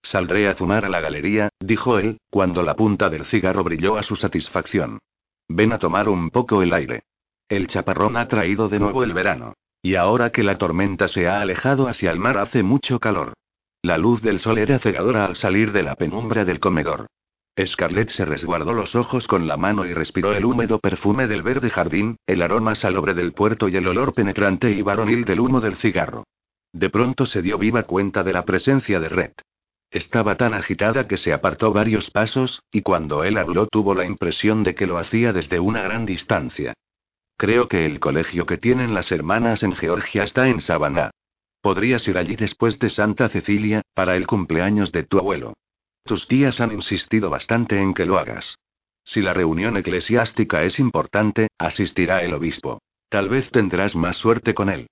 Saldré 0.03 0.49
a 0.49 0.55
fumar 0.55 0.85
a 0.85 0.89
la 0.89 1.01
galería, 1.01 1.51
dijo 1.61 1.99
él, 1.99 2.19
cuando 2.31 2.63
la 2.63 2.77
punta 2.77 3.11
del 3.11 3.25
cigarro 3.27 3.65
brilló 3.65 3.97
a 3.97 4.03
su 4.03 4.17
satisfacción. 4.17 5.01
Ven 5.49 5.73
a 5.73 5.79
tomar 5.79 6.09
un 6.09 6.31
poco 6.31 6.63
el 6.63 6.73
aire. 6.73 7.03
El 7.49 7.67
chaparrón 7.67 8.17
ha 8.17 8.29
traído 8.29 8.69
de 8.69 8.79
nuevo 8.79 9.05
el 9.05 9.13
verano. 9.13 9.55
Y 9.83 9.95
ahora 9.95 10.31
que 10.31 10.43
la 10.43 10.59
tormenta 10.59 11.09
se 11.09 11.29
ha 11.29 11.41
alejado 11.41 11.89
hacia 11.89 12.11
el 12.11 12.19
mar 12.19 12.39
hace 12.39 12.63
mucho 12.63 12.99
calor. 12.99 13.35
La 13.83 13.99
luz 13.99 14.23
del 14.23 14.41
sol 14.41 14.59
era 14.59 14.79
cegadora 14.79 15.27
al 15.27 15.37
salir 15.37 15.71
de 15.73 15.83
la 15.83 15.95
penumbra 15.95 16.45
del 16.45 16.59
comedor. 16.59 17.07
Scarlett 17.65 18.11
se 18.11 18.27
resguardó 18.27 18.75
los 18.75 18.95
ojos 18.95 19.27
con 19.27 19.47
la 19.49 19.57
mano 19.57 19.87
y 19.87 19.95
respiró 19.95 20.35
el 20.35 20.45
húmedo 20.45 20.79
perfume 20.79 21.27
del 21.27 21.43
verde 21.43 21.71
jardín, 21.71 22.17
el 22.27 22.43
aroma 22.43 22.75
salobre 22.75 23.15
del 23.15 23.33
puerto 23.33 23.69
y 23.69 23.77
el 23.77 23.89
olor 23.89 24.13
penetrante 24.13 24.71
y 24.71 24.83
varonil 24.83 25.25
del 25.25 25.41
humo 25.41 25.63
del 25.63 25.77
cigarro. 25.77 26.25
De 26.73 26.91
pronto 26.91 27.25
se 27.25 27.41
dio 27.41 27.57
viva 27.57 27.85
cuenta 27.85 28.23
de 28.23 28.35
la 28.35 28.45
presencia 28.45 29.01
de 29.01 29.09
Red. 29.09 29.33
Estaba 29.91 30.37
tan 30.37 30.53
agitada 30.53 31.09
que 31.09 31.17
se 31.17 31.33
apartó 31.33 31.73
varios 31.73 32.11
pasos, 32.11 32.63
y 32.71 32.83
cuando 32.83 33.25
él 33.25 33.39
habló 33.39 33.67
tuvo 33.67 33.95
la 33.95 34.05
impresión 34.05 34.63
de 34.63 34.75
que 34.75 34.87
lo 34.87 34.99
hacía 34.99 35.33
desde 35.33 35.59
una 35.59 35.81
gran 35.81 36.05
distancia. 36.05 36.75
Creo 37.39 37.69
que 37.69 37.87
el 37.87 38.01
colegio 38.01 38.45
que 38.45 38.59
tienen 38.59 38.93
las 38.93 39.11
hermanas 39.13 39.63
en 39.63 39.73
Georgia 39.75 40.25
está 40.25 40.49
en 40.49 40.61
Savannah. 40.61 41.11
Podrías 41.63 42.07
ir 42.09 42.19
allí 42.19 42.37
después 42.37 42.79
de 42.79 42.91
Santa 42.91 43.31
Cecilia, 43.31 43.81
para 43.95 44.17
el 44.17 44.27
cumpleaños 44.27 44.93
de 44.93 45.05
tu 45.05 45.19
abuelo. 45.19 45.55
Tus 46.07 46.29
tías 46.29 46.61
han 46.61 46.71
insistido 46.71 47.31
bastante 47.31 47.81
en 47.81 47.93
que 47.93 48.07
lo 48.07 48.17
hagas. 48.17 48.57
Si 49.03 49.21
la 49.21 49.35
reunión 49.35 49.77
eclesiástica 49.77 50.63
es 50.63 50.79
importante, 50.79 51.49
asistirá 51.59 52.23
el 52.23 52.33
obispo. 52.33 52.81
Tal 53.09 53.29
vez 53.29 53.51
tendrás 53.51 53.97
más 53.97 54.17
suerte 54.17 54.55
con 54.55 54.69
él. 54.69 54.87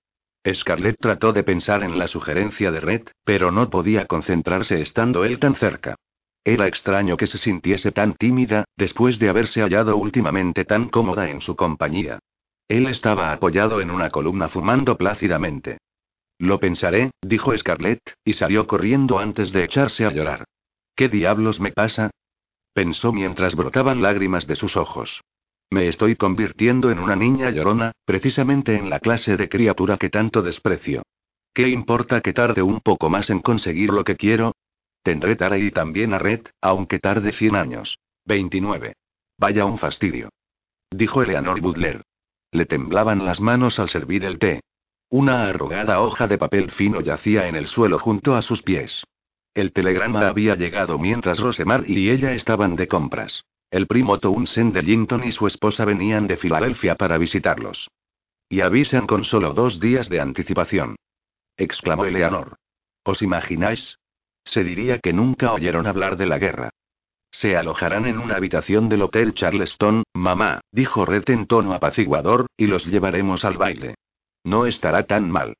Scarlett 0.52 0.98
trató 0.98 1.32
de 1.32 1.44
pensar 1.44 1.84
en 1.84 2.00
la 2.00 2.08
sugerencia 2.08 2.72
de 2.72 2.80
Red, 2.80 3.02
pero 3.24 3.52
no 3.52 3.70
podía 3.70 4.06
concentrarse 4.06 4.80
estando 4.80 5.24
él 5.24 5.38
tan 5.38 5.54
cerca. 5.54 5.94
Era 6.42 6.66
extraño 6.66 7.16
que 7.16 7.28
se 7.28 7.38
sintiese 7.38 7.92
tan 7.92 8.14
tímida, 8.14 8.64
después 8.76 9.20
de 9.20 9.28
haberse 9.28 9.62
hallado 9.62 9.96
últimamente 9.96 10.64
tan 10.64 10.88
cómoda 10.88 11.30
en 11.30 11.40
su 11.40 11.54
compañía. 11.54 12.18
Él 12.66 12.88
estaba 12.88 13.32
apoyado 13.32 13.80
en 13.80 13.92
una 13.92 14.10
columna 14.10 14.48
fumando 14.48 14.98
plácidamente. 14.98 15.78
Lo 16.38 16.58
pensaré, 16.58 17.12
dijo 17.22 17.56
Scarlett, 17.56 18.00
y 18.24 18.32
salió 18.32 18.66
corriendo 18.66 19.20
antes 19.20 19.52
de 19.52 19.62
echarse 19.62 20.04
a 20.04 20.10
llorar. 20.10 20.44
¿Qué 20.96 21.08
diablos 21.08 21.60
me 21.60 21.72
pasa? 21.72 22.10
Pensó 22.72 23.12
mientras 23.12 23.56
brotaban 23.56 24.00
lágrimas 24.00 24.46
de 24.46 24.56
sus 24.56 24.76
ojos. 24.76 25.22
Me 25.70 25.88
estoy 25.88 26.14
convirtiendo 26.14 26.90
en 26.90 27.00
una 27.00 27.16
niña 27.16 27.50
llorona, 27.50 27.92
precisamente 28.04 28.76
en 28.76 28.90
la 28.90 29.00
clase 29.00 29.36
de 29.36 29.48
criatura 29.48 29.96
que 29.96 30.10
tanto 30.10 30.42
desprecio. 30.42 31.02
¿Qué 31.52 31.68
importa 31.68 32.20
que 32.20 32.32
tarde 32.32 32.62
un 32.62 32.80
poco 32.80 33.10
más 33.10 33.30
en 33.30 33.40
conseguir 33.40 33.90
lo 33.90 34.04
que 34.04 34.16
quiero? 34.16 34.54
Tendré 35.02 35.36
Tara 35.36 35.58
y 35.58 35.70
también 35.70 36.14
a 36.14 36.18
Red, 36.18 36.46
aunque 36.60 36.98
tarde 36.98 37.32
100 37.32 37.56
años. 37.56 37.98
29. 38.26 38.94
Vaya 39.38 39.64
un 39.64 39.78
fastidio. 39.78 40.30
Dijo 40.90 41.22
Eleanor 41.22 41.60
Butler. 41.60 42.02
Le 42.52 42.66
temblaban 42.66 43.24
las 43.24 43.40
manos 43.40 43.78
al 43.80 43.88
servir 43.88 44.24
el 44.24 44.38
té. 44.38 44.62
Una 45.10 45.48
arrugada 45.48 46.00
hoja 46.00 46.28
de 46.28 46.38
papel 46.38 46.70
fino 46.70 47.00
yacía 47.00 47.48
en 47.48 47.56
el 47.56 47.66
suelo 47.66 47.98
junto 47.98 48.34
a 48.36 48.42
sus 48.42 48.62
pies. 48.62 49.04
El 49.54 49.72
telegrama 49.72 50.26
había 50.26 50.56
llegado 50.56 50.98
mientras 50.98 51.38
Rosemar 51.38 51.88
y 51.88 52.10
ella 52.10 52.32
estaban 52.32 52.74
de 52.74 52.88
compras. 52.88 53.44
El 53.70 53.86
primo 53.86 54.18
Townsend 54.18 54.74
de 54.74 54.82
Linton 54.82 55.24
y 55.24 55.32
su 55.32 55.46
esposa 55.46 55.84
venían 55.84 56.26
de 56.26 56.36
Filadelfia 56.36 56.96
para 56.96 57.18
visitarlos. 57.18 57.88
Y 58.48 58.60
avisan 58.60 59.06
con 59.06 59.24
solo 59.24 59.52
dos 59.52 59.80
días 59.80 60.08
de 60.08 60.20
anticipación. 60.20 60.96
exclamó 61.56 62.04
Eleanor. 62.04 62.56
¿Os 63.04 63.22
imagináis? 63.22 63.98
Se 64.44 64.64
diría 64.64 64.98
que 64.98 65.12
nunca 65.12 65.52
oyeron 65.52 65.86
hablar 65.86 66.16
de 66.16 66.26
la 66.26 66.38
guerra. 66.38 66.70
Se 67.30 67.56
alojarán 67.56 68.06
en 68.06 68.18
una 68.18 68.36
habitación 68.36 68.88
del 68.88 69.02
Hotel 69.02 69.34
Charleston, 69.34 70.04
mamá, 70.14 70.60
dijo 70.70 71.04
Red 71.04 71.30
en 71.30 71.46
tono 71.46 71.74
apaciguador, 71.74 72.46
y 72.56 72.66
los 72.66 72.86
llevaremos 72.86 73.44
al 73.44 73.56
baile. 73.56 73.96
No 74.44 74.66
estará 74.66 75.04
tan 75.04 75.30
mal. 75.30 75.56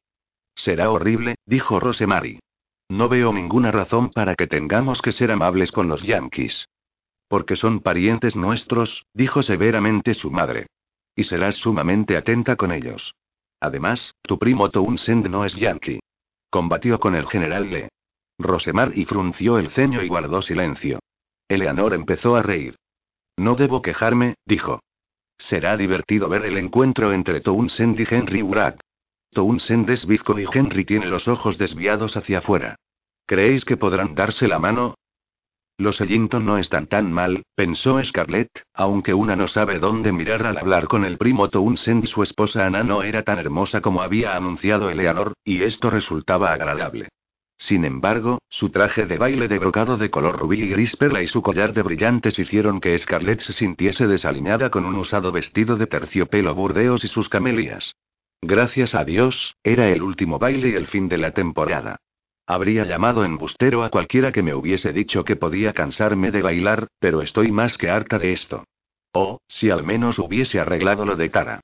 Será 0.55 0.91
horrible, 0.91 1.37
dijo 1.47 1.81
Rosemary. 1.81 2.39
No 2.89 3.09
veo 3.09 3.33
ninguna 3.33 3.71
razón 3.71 4.11
para 4.11 4.35
que 4.35 4.47
tengamos 4.47 5.01
que 5.01 5.13
ser 5.13 5.31
amables 5.31 5.73
con 5.73 5.89
los 5.89 6.03
Yankees. 6.03 6.67
Porque 7.29 7.57
son 7.57 7.81
parientes 7.81 8.37
nuestros, 8.37 9.07
dijo 9.15 9.43
severamente 9.43 10.15
su 10.15 10.31
madre. 10.31 10.67
Y 11.17 11.25
serás 11.25 11.57
sumamente 11.57 12.17
atenta 12.17 12.57
con 12.57 12.73
ellos. 12.73 13.15
Además, 13.61 14.15
tu 14.23 14.39
primo 14.39 14.69
Townsend 14.69 15.29
no 15.29 15.45
es 15.45 15.55
yankee. 15.55 16.01
Combatió 16.51 17.01
con 17.01 17.15
el 17.15 17.27
general 17.27 17.71
Lee. 17.71 17.89
Rosemar 18.39 18.93
y 18.95 19.07
frunció 19.07 19.59
el 19.59 19.71
ceño 19.71 20.03
y 20.03 20.09
guardó 20.09 20.43
silencio. 20.43 20.99
Eleanor 21.49 21.95
empezó 21.95 22.37
a 22.37 22.43
reír. 22.43 22.77
No 23.37 23.55
debo 23.55 23.81
quejarme, 23.81 24.35
dijo. 24.45 24.81
Será 25.39 25.77
divertido 25.77 26.29
ver 26.29 26.45
el 26.45 26.59
encuentro 26.59 27.13
entre 27.13 27.41
Townsend 27.41 27.99
y 27.99 28.07
Henry 28.09 28.43
Urack. 28.43 28.81
Townsend 29.35 29.91
es 29.91 30.07
bizco 30.07 30.39
y 30.39 30.47
Henry 30.51 30.87
tiene 30.87 31.07
los 31.07 31.29
ojos 31.29 31.59
desviados 31.59 32.17
hacia 32.17 32.39
afuera. 32.39 32.77
¿Creéis 33.27 33.67
que 33.67 33.77
podrán 33.77 34.15
darse 34.15 34.49
la 34.49 34.59
mano? 34.59 34.95
Los 35.77 36.01
Ellington 36.01 36.47
no 36.47 36.57
están 36.57 36.87
tan 36.87 37.13
mal, 37.13 37.43
pensó 37.57 38.03
Scarlett, 38.03 38.63
aunque 38.73 39.13
una 39.13 39.35
no 39.35 39.49
sabe 39.49 39.81
dónde 39.81 40.13
mirar 40.13 40.47
al 40.47 40.57
hablar 40.57 40.87
con 40.87 41.05
el 41.05 41.19
primo 41.19 41.49
Townsend 41.49 42.07
su 42.07 42.23
esposa 42.23 42.65
Anna 42.65 42.85
no 42.85 43.03
era 43.03 43.25
tan 43.25 43.39
hermosa 43.41 43.81
como 43.81 44.01
había 44.01 44.37
anunciado 44.37 44.89
Eleanor, 44.89 45.33
y 45.45 45.65
esto 45.65 45.91
resultaba 45.91 46.53
agradable. 46.53 47.09
Sin 47.57 47.85
embargo, 47.85 48.39
su 48.49 48.71
traje 48.71 49.07
de 49.07 49.19
baile 49.19 49.49
de 49.49 49.59
brocado 49.59 49.97
de 49.97 50.11
color 50.11 50.39
rubí 50.39 50.61
y 50.61 50.69
gris 50.69 50.97
perla 50.97 51.23
y 51.23 51.29
su 51.29 51.43
collar 51.43 51.73
de 51.73 51.83
brillantes 51.83 52.39
hicieron 52.39 52.81
que 52.81 52.97
Scarlett 52.97 53.41
se 53.41 53.53
sintiese 53.53 54.07
desaliñada 54.07 54.71
con 54.71 54.85
un 54.85 54.95
usado 54.95 55.33
vestido 55.33 55.77
de 55.77 55.87
terciopelo 55.87 56.55
burdeos 56.55 57.05
y 57.05 57.09
sus 57.09 57.29
camelias. 57.29 57.95
Gracias 58.47 58.95
a 58.95 59.07
Dios, 59.07 59.57
era 59.65 59.89
el 59.89 60.03
último 60.03 60.39
baile 60.39 60.69
y 60.69 60.75
el 60.75 60.87
fin 60.87 61.09
de 61.09 61.17
la 61.17 61.31
temporada. 61.31 61.97
Habría 62.47 62.85
llamado 62.85 63.25
embustero 63.25 63.83
a 63.85 63.89
cualquiera 63.89 64.33
que 64.33 64.43
me 64.43 64.55
hubiese 64.55 64.93
dicho 64.93 65.25
que 65.25 65.35
podía 65.35 65.73
cansarme 65.73 66.31
de 66.31 66.43
bailar, 66.43 66.89
pero 66.99 67.23
estoy 67.23 67.53
más 67.53 67.79
que 67.79 67.89
harta 67.89 68.19
de 68.19 68.35
esto. 68.35 68.65
Oh, 69.15 69.41
si 69.49 69.71
al 69.71 69.83
menos 69.83 70.19
hubiese 70.19 70.61
arreglado 70.61 71.07
lo 71.07 71.17
de 71.17 71.31
cara. 71.31 71.61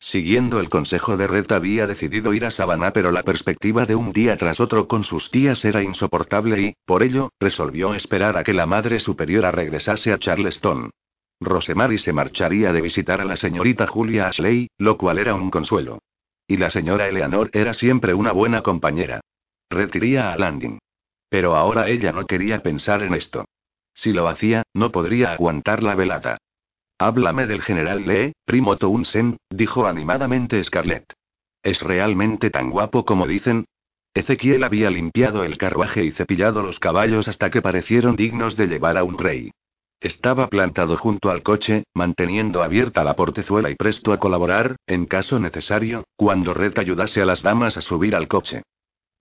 Siguiendo 0.00 0.58
el 0.58 0.70
consejo 0.70 1.16
de 1.16 1.28
Red 1.28 1.52
había 1.52 1.86
decidido 1.86 2.34
ir 2.34 2.44
a 2.46 2.50
Savannah, 2.50 2.92
pero 2.92 3.12
la 3.12 3.22
perspectiva 3.22 3.86
de 3.86 3.94
un 3.94 4.10
día 4.10 4.36
tras 4.36 4.58
otro 4.58 4.88
con 4.88 5.04
sus 5.04 5.30
tías 5.30 5.64
era 5.64 5.84
insoportable 5.84 6.60
y, 6.60 6.74
por 6.84 7.04
ello, 7.04 7.30
resolvió 7.38 7.94
esperar 7.94 8.36
a 8.36 8.42
que 8.42 8.54
la 8.54 8.66
Madre 8.66 8.98
Superiora 8.98 9.52
regresase 9.52 10.12
a 10.12 10.18
Charleston. 10.18 10.90
Rosemary 11.38 11.98
se 11.98 12.12
marcharía 12.12 12.72
de 12.72 12.80
visitar 12.80 13.20
a 13.20 13.24
la 13.24 13.36
señorita 13.36 13.86
Julia 13.86 14.26
Ashley, 14.26 14.66
lo 14.78 14.98
cual 14.98 15.18
era 15.18 15.36
un 15.36 15.48
consuelo. 15.48 16.00
Y 16.46 16.56
la 16.58 16.70
señora 16.70 17.08
Eleanor 17.08 17.50
era 17.52 17.74
siempre 17.74 18.14
una 18.14 18.32
buena 18.32 18.62
compañera. 18.62 19.20
Retiría 19.70 20.32
a 20.32 20.36
Landing. 20.36 20.78
Pero 21.28 21.56
ahora 21.56 21.88
ella 21.88 22.12
no 22.12 22.26
quería 22.26 22.62
pensar 22.62 23.02
en 23.02 23.14
esto. 23.14 23.46
Si 23.94 24.12
lo 24.12 24.28
hacía, 24.28 24.62
no 24.74 24.92
podría 24.92 25.32
aguantar 25.32 25.82
la 25.82 25.94
velada. 25.94 26.38
Háblame 26.98 27.46
del 27.46 27.62
general 27.62 28.06
Lee, 28.06 28.32
primo 28.44 28.76
Townsend, 28.76 29.36
dijo 29.50 29.86
animadamente 29.86 30.62
Scarlett. 30.62 31.12
¿Es 31.62 31.82
realmente 31.82 32.50
tan 32.50 32.70
guapo 32.70 33.04
como 33.04 33.26
dicen? 33.26 33.64
Ezequiel 34.12 34.62
había 34.62 34.90
limpiado 34.90 35.42
el 35.42 35.58
carruaje 35.58 36.04
y 36.04 36.12
cepillado 36.12 36.62
los 36.62 36.78
caballos 36.78 37.26
hasta 37.26 37.50
que 37.50 37.62
parecieron 37.62 38.14
dignos 38.14 38.56
de 38.56 38.68
llevar 38.68 38.96
a 38.96 39.02
un 39.02 39.18
rey. 39.18 39.50
Estaba 40.04 40.48
plantado 40.48 40.98
junto 40.98 41.30
al 41.30 41.42
coche, 41.42 41.84
manteniendo 41.94 42.62
abierta 42.62 43.02
la 43.04 43.16
portezuela 43.16 43.70
y 43.70 43.74
presto 43.74 44.12
a 44.12 44.18
colaborar, 44.18 44.76
en 44.86 45.06
caso 45.06 45.38
necesario, 45.38 46.04
cuando 46.14 46.52
Red 46.52 46.78
ayudase 46.78 47.22
a 47.22 47.24
las 47.24 47.40
damas 47.40 47.78
a 47.78 47.80
subir 47.80 48.14
al 48.14 48.28
coche. 48.28 48.64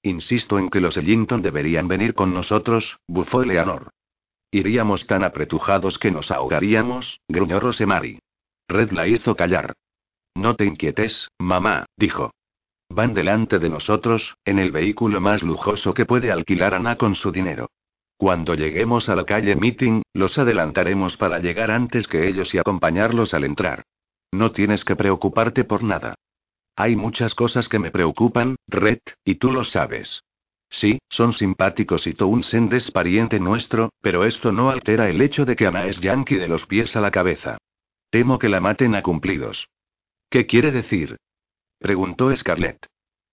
Insisto 0.02 0.60
en 0.60 0.70
que 0.70 0.82
los 0.82 0.98
Ellington 0.98 1.42
deberían 1.42 1.88
venir 1.88 2.14
con 2.14 2.34
nosotros, 2.34 2.98
bufó 3.08 3.44
Eleanor. 3.44 3.92
Iríamos 4.52 5.08
tan 5.08 5.24
apretujados 5.24 5.98
que 5.98 6.12
nos 6.12 6.32
ahogaríamos, 6.32 7.22
gruñó 7.30 7.62
Rosemary. 7.62 8.20
Red 8.68 8.92
la 8.92 9.08
hizo 9.08 9.38
callar. 9.38 9.76
No 10.36 10.58
te 10.58 10.66
inquietes, 10.66 11.30
mamá, 11.40 11.86
dijo. 11.96 12.32
Van 12.90 13.14
delante 13.14 13.58
de 13.58 13.70
nosotros, 13.70 14.36
en 14.44 14.60
el 14.60 14.74
vehículo 14.74 15.22
más 15.22 15.44
lujoso 15.44 15.94
que 15.94 16.06
puede 16.06 16.30
alquilar 16.30 16.74
Ana 16.74 16.98
con 16.98 17.16
su 17.16 17.32
dinero. 17.32 17.70
Cuando 18.24 18.56
lleguemos 18.56 19.10
a 19.10 19.18
la 19.18 19.26
calle 19.26 19.58
Meeting, 19.58 20.02
los 20.14 20.38
adelantaremos 20.38 21.18
para 21.18 21.40
llegar 21.40 21.70
antes 21.72 22.08
que 22.08 22.26
ellos 22.26 22.56
y 22.56 22.58
acompañarlos 22.58 23.34
al 23.34 23.44
entrar. 23.44 23.84
No 24.32 24.54
tienes 24.54 24.86
que 24.86 24.96
preocuparte 24.96 25.66
por 25.66 25.84
nada. 25.84 26.16
Hay 26.78 26.96
muchas 26.96 27.36
cosas 27.36 27.68
que 27.68 27.80
me 27.80 27.92
preocupan, 27.92 28.56
Red, 28.66 29.00
y 29.26 29.36
tú 29.36 29.52
lo 29.52 29.66
sabes. 29.66 30.24
Sí, 30.70 31.00
son 31.10 31.34
simpáticos 31.34 32.08
y 32.08 32.14
Townsend 32.14 32.74
es 32.74 32.92
pariente 32.92 33.42
nuestro, 33.42 33.90
pero 34.00 34.24
esto 34.24 34.54
no 34.54 34.70
altera 34.70 35.10
el 35.10 35.22
hecho 35.22 35.44
de 35.44 35.58
que 35.58 35.68
Ana 35.68 35.88
es 35.88 36.00
yankee 36.00 36.38
de 36.38 36.48
los 36.48 36.66
pies 36.66 36.96
a 36.96 37.02
la 37.02 37.12
cabeza. 37.12 37.58
Temo 38.10 38.40
que 38.40 38.48
la 38.48 38.62
maten 38.62 38.96
a 38.96 39.02
cumplidos. 39.02 39.68
¿Qué 40.30 40.46
quiere 40.46 40.72
decir? 40.72 41.18
preguntó 41.78 42.34
Scarlett. 42.34 42.86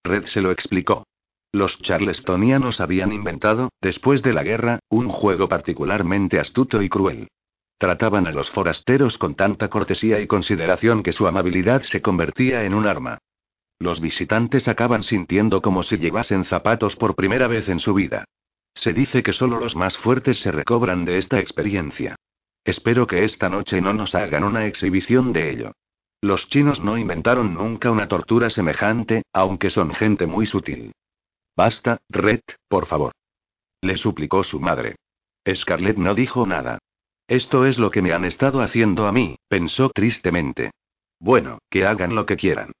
Red 0.03 0.25
se 0.25 0.41
lo 0.41 0.51
explicó. 0.51 1.05
Los 1.53 1.81
charlestonianos 1.81 2.79
habían 2.79 3.11
inventado, 3.11 3.71
después 3.81 4.23
de 4.23 4.31
la 4.31 4.43
guerra, 4.43 4.79
un 4.89 5.09
juego 5.09 5.49
particularmente 5.49 6.39
astuto 6.39 6.81
y 6.81 6.87
cruel. 6.87 7.27
Trataban 7.77 8.25
a 8.25 8.31
los 8.31 8.49
forasteros 8.49 9.17
con 9.17 9.35
tanta 9.35 9.67
cortesía 9.69 10.21
y 10.21 10.27
consideración 10.27 11.03
que 11.03 11.11
su 11.11 11.27
amabilidad 11.27 11.81
se 11.81 12.01
convertía 12.01 12.63
en 12.63 12.73
un 12.73 12.87
arma. 12.87 13.17
Los 13.79 13.99
visitantes 13.99 14.69
acaban 14.69 15.03
sintiendo 15.03 15.61
como 15.61 15.83
si 15.83 15.97
llevasen 15.97 16.45
zapatos 16.45 16.95
por 16.95 17.15
primera 17.15 17.47
vez 17.47 17.67
en 17.67 17.79
su 17.79 17.93
vida. 17.93 18.23
Se 18.73 18.93
dice 18.93 19.21
que 19.21 19.33
solo 19.33 19.59
los 19.59 19.75
más 19.75 19.97
fuertes 19.97 20.39
se 20.39 20.51
recobran 20.51 21.03
de 21.03 21.17
esta 21.17 21.39
experiencia. 21.39 22.15
Espero 22.63 23.07
que 23.07 23.25
esta 23.25 23.49
noche 23.49 23.81
no 23.81 23.93
nos 23.93 24.15
hagan 24.15 24.45
una 24.45 24.67
exhibición 24.67 25.33
de 25.33 25.51
ello. 25.51 25.71
Los 26.21 26.47
chinos 26.47 26.79
no 26.79 26.97
inventaron 26.97 27.55
nunca 27.55 27.91
una 27.91 28.07
tortura 28.07 28.49
semejante, 28.49 29.23
aunque 29.33 29.69
son 29.69 29.91
gente 29.93 30.27
muy 30.27 30.45
sutil. 30.45 30.93
Basta, 31.55 31.99
Red, 32.09 32.41
por 32.67 32.85
favor. 32.85 33.13
Le 33.81 33.97
suplicó 33.97 34.43
su 34.43 34.59
madre. 34.59 34.95
Scarlett 35.53 35.97
no 35.97 36.13
dijo 36.13 36.45
nada. 36.45 36.79
Esto 37.27 37.65
es 37.65 37.77
lo 37.77 37.91
que 37.91 38.01
me 38.01 38.13
han 38.13 38.25
estado 38.25 38.61
haciendo 38.61 39.07
a 39.07 39.11
mí, 39.11 39.37
pensó 39.47 39.89
tristemente. 39.89 40.71
Bueno, 41.19 41.59
que 41.69 41.85
hagan 41.85 42.15
lo 42.15 42.25
que 42.25 42.35
quieran. 42.35 42.71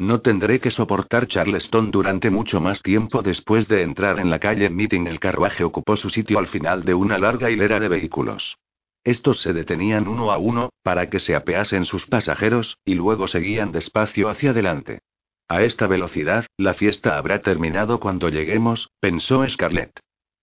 No 0.00 0.20
tendré 0.20 0.60
que 0.60 0.70
soportar 0.70 1.26
Charleston 1.26 1.90
durante 1.90 2.30
mucho 2.30 2.60
más 2.60 2.82
tiempo 2.82 3.22
después 3.22 3.66
de 3.66 3.82
entrar 3.82 4.20
en 4.20 4.30
la 4.30 4.38
calle 4.38 4.70
Meeting. 4.70 5.08
El 5.08 5.18
carruaje 5.18 5.64
ocupó 5.64 5.96
su 5.96 6.08
sitio 6.08 6.38
al 6.38 6.46
final 6.46 6.84
de 6.84 6.94
una 6.94 7.18
larga 7.18 7.50
hilera 7.50 7.80
de 7.80 7.88
vehículos. 7.88 8.56
Estos 9.02 9.40
se 9.40 9.52
detenían 9.52 10.06
uno 10.06 10.30
a 10.30 10.38
uno, 10.38 10.70
para 10.82 11.10
que 11.10 11.18
se 11.18 11.34
apeasen 11.34 11.84
sus 11.84 12.06
pasajeros, 12.06 12.78
y 12.84 12.94
luego 12.94 13.26
seguían 13.26 13.72
despacio 13.72 14.28
hacia 14.28 14.50
adelante. 14.50 15.00
A 15.48 15.62
esta 15.62 15.86
velocidad, 15.86 16.44
la 16.58 16.74
fiesta 16.74 17.16
habrá 17.16 17.40
terminado 17.40 18.00
cuando 18.00 18.28
lleguemos, 18.28 18.90
pensó 19.00 19.48
Scarlett. 19.48 19.98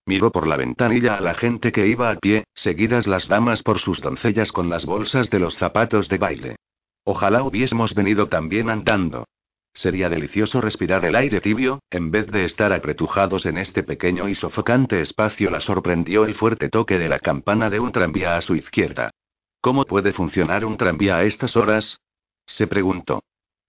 Miró 0.08 0.32
por 0.32 0.48
la 0.48 0.58
ventanilla 0.58 1.16
a 1.16 1.22
la 1.22 1.36
gente 1.36 1.72
que 1.72 1.88
iba 1.88 2.10
a 2.10 2.16
pie, 2.16 2.46
seguidas 2.56 3.06
las 3.06 3.28
damas 3.28 3.62
por 3.62 3.80
sus 3.80 4.02
doncellas 4.02 4.52
con 4.52 4.70
las 4.70 4.86
bolsas 4.86 5.30
de 5.30 5.40
los 5.40 5.56
zapatos 5.56 6.10
de 6.10 6.18
baile. 6.18 6.56
Ojalá 7.04 7.44
hubiésemos 7.44 7.94
venido 7.94 8.30
también 8.30 8.70
andando. 8.70 9.26
Sería 9.74 10.10
delicioso 10.10 10.60
respirar 10.60 11.06
el 11.06 11.16
aire 11.16 11.40
tibio, 11.40 11.82
en 11.92 12.10
vez 12.10 12.28
de 12.28 12.46
estar 12.46 12.74
apretujados 12.74 13.46
en 13.46 13.58
este 13.58 13.84
pequeño 13.84 14.28
y 14.28 14.34
sofocante 14.34 15.02
espacio. 15.02 15.52
La 15.52 15.62
sorprendió 15.62 16.26
el 16.26 16.34
fuerte 16.34 16.70
toque 16.70 16.98
de 16.98 17.10
la 17.10 17.20
campana 17.20 17.70
de 17.70 17.80
un 17.80 17.92
tranvía 17.92 18.38
a 18.38 18.42
su 18.42 18.56
izquierda. 18.56 19.12
¿Cómo 19.62 19.86
puede 19.86 20.14
funcionar 20.14 20.66
un 20.66 20.78
tranvía 20.78 21.18
a 21.18 21.24
estas 21.24 21.56
horas? 21.56 22.00
se 22.48 22.68
preguntó. 22.68 23.22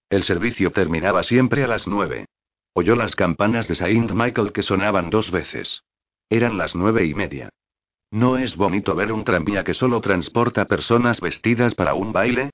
El 0.09 0.23
servicio 0.23 0.71
terminaba 0.71 1.21
siempre 1.23 1.63
a 1.63 1.67
las 1.67 1.85
nueve. 1.85 2.27
Oyó 2.73 2.95
las 2.95 3.15
campanas 3.15 3.67
de 3.67 3.75
Saint 3.75 4.11
Michael 4.11 4.53
que 4.53 4.63
sonaban 4.63 5.09
dos 5.09 5.31
veces. 5.31 5.83
Eran 6.29 6.57
las 6.57 6.75
nueve 6.75 7.05
y 7.05 7.13
media. 7.13 7.49
¿No 8.11 8.37
es 8.37 8.55
bonito 8.55 8.95
ver 8.95 9.11
un 9.11 9.25
tranvía 9.25 9.65
que 9.65 9.73
solo 9.73 9.99
transporta 9.99 10.65
personas 10.65 11.19
vestidas 11.19 11.75
para 11.75 11.93
un 11.93 12.13
baile? 12.13 12.51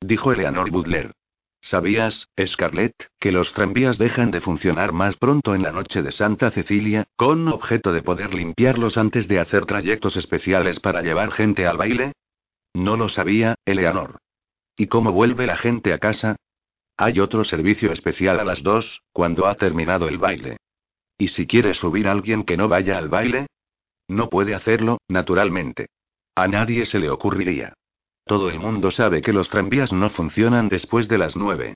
Dijo 0.00 0.32
Eleanor 0.32 0.70
Butler. 0.70 1.12
¿Sabías, 1.60 2.30
Scarlett, 2.42 2.94
que 3.18 3.32
los 3.32 3.52
tranvías 3.52 3.98
dejan 3.98 4.30
de 4.30 4.40
funcionar 4.40 4.92
más 4.92 5.16
pronto 5.16 5.54
en 5.54 5.62
la 5.62 5.72
noche 5.72 6.02
de 6.02 6.12
Santa 6.12 6.50
Cecilia, 6.50 7.08
con 7.16 7.48
objeto 7.48 7.92
de 7.92 8.02
poder 8.02 8.32
limpiarlos 8.32 8.96
antes 8.96 9.28
de 9.28 9.40
hacer 9.40 9.66
trayectos 9.66 10.16
especiales 10.16 10.80
para 10.80 11.02
llevar 11.02 11.30
gente 11.32 11.66
al 11.66 11.76
baile? 11.76 12.12
No 12.72 12.96
lo 12.96 13.08
sabía, 13.08 13.56
Eleanor. 13.66 14.18
¿Y 14.76 14.86
cómo 14.86 15.12
vuelve 15.12 15.46
la 15.46 15.56
gente 15.56 15.92
a 15.92 15.98
casa? 15.98 16.36
Hay 16.96 17.20
otro 17.20 17.44
servicio 17.44 17.92
especial 17.92 18.40
a 18.40 18.44
las 18.44 18.62
dos, 18.62 19.02
cuando 19.12 19.46
ha 19.46 19.54
terminado 19.54 20.08
el 20.08 20.18
baile. 20.18 20.56
¿Y 21.18 21.28
si 21.28 21.46
quiere 21.46 21.74
subir 21.74 22.08
alguien 22.08 22.44
que 22.44 22.56
no 22.56 22.68
vaya 22.68 22.96
al 22.96 23.08
baile? 23.08 23.46
No 24.08 24.30
puede 24.30 24.54
hacerlo, 24.54 24.98
naturalmente. 25.08 25.88
A 26.34 26.48
nadie 26.48 26.86
se 26.86 26.98
le 26.98 27.10
ocurriría. 27.10 27.74
Todo 28.24 28.50
el 28.50 28.58
mundo 28.58 28.90
sabe 28.90 29.22
que 29.22 29.32
los 29.32 29.48
tranvías 29.48 29.92
no 29.92 30.10
funcionan 30.10 30.68
después 30.68 31.08
de 31.08 31.18
las 31.18 31.36
nueve. 31.36 31.74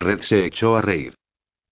Red 0.00 0.22
se 0.22 0.44
echó 0.46 0.76
a 0.76 0.82
reír. 0.82 1.14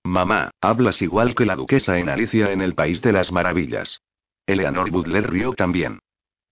Mamá, 0.05 0.51
hablas 0.60 1.02
igual 1.02 1.35
que 1.35 1.47
la 1.47 1.56
duquesa 1.56 1.98
en 1.98 2.09
Alicia 2.09 2.52
en 2.52 2.60
el 2.60 2.74
País 2.74 3.02
de 3.02 3.12
las 3.12 3.32
Maravillas. 3.32 4.01
Eleanor 4.47 4.90
Butler 4.90 5.31
rió 5.31 5.52
también. 5.55 6.01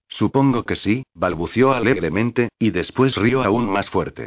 Supongo 0.08 0.64
que 0.64 0.76
sí, 0.76 1.04
balbució 1.14 1.72
alegremente, 1.72 2.48
y 2.58 2.70
después 2.70 3.16
rió 3.16 3.42
aún 3.42 3.70
más 3.70 3.90
fuerte. 3.90 4.26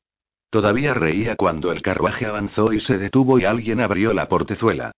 Todavía 0.51 0.93
reía 0.93 1.37
cuando 1.37 1.71
el 1.71 1.81
carruaje 1.81 2.25
avanzó 2.25 2.73
y 2.73 2.81
se 2.81 2.97
detuvo 2.97 3.39
y 3.39 3.45
alguien 3.45 3.79
abrió 3.79 4.13
la 4.13 4.27
portezuela. 4.27 4.91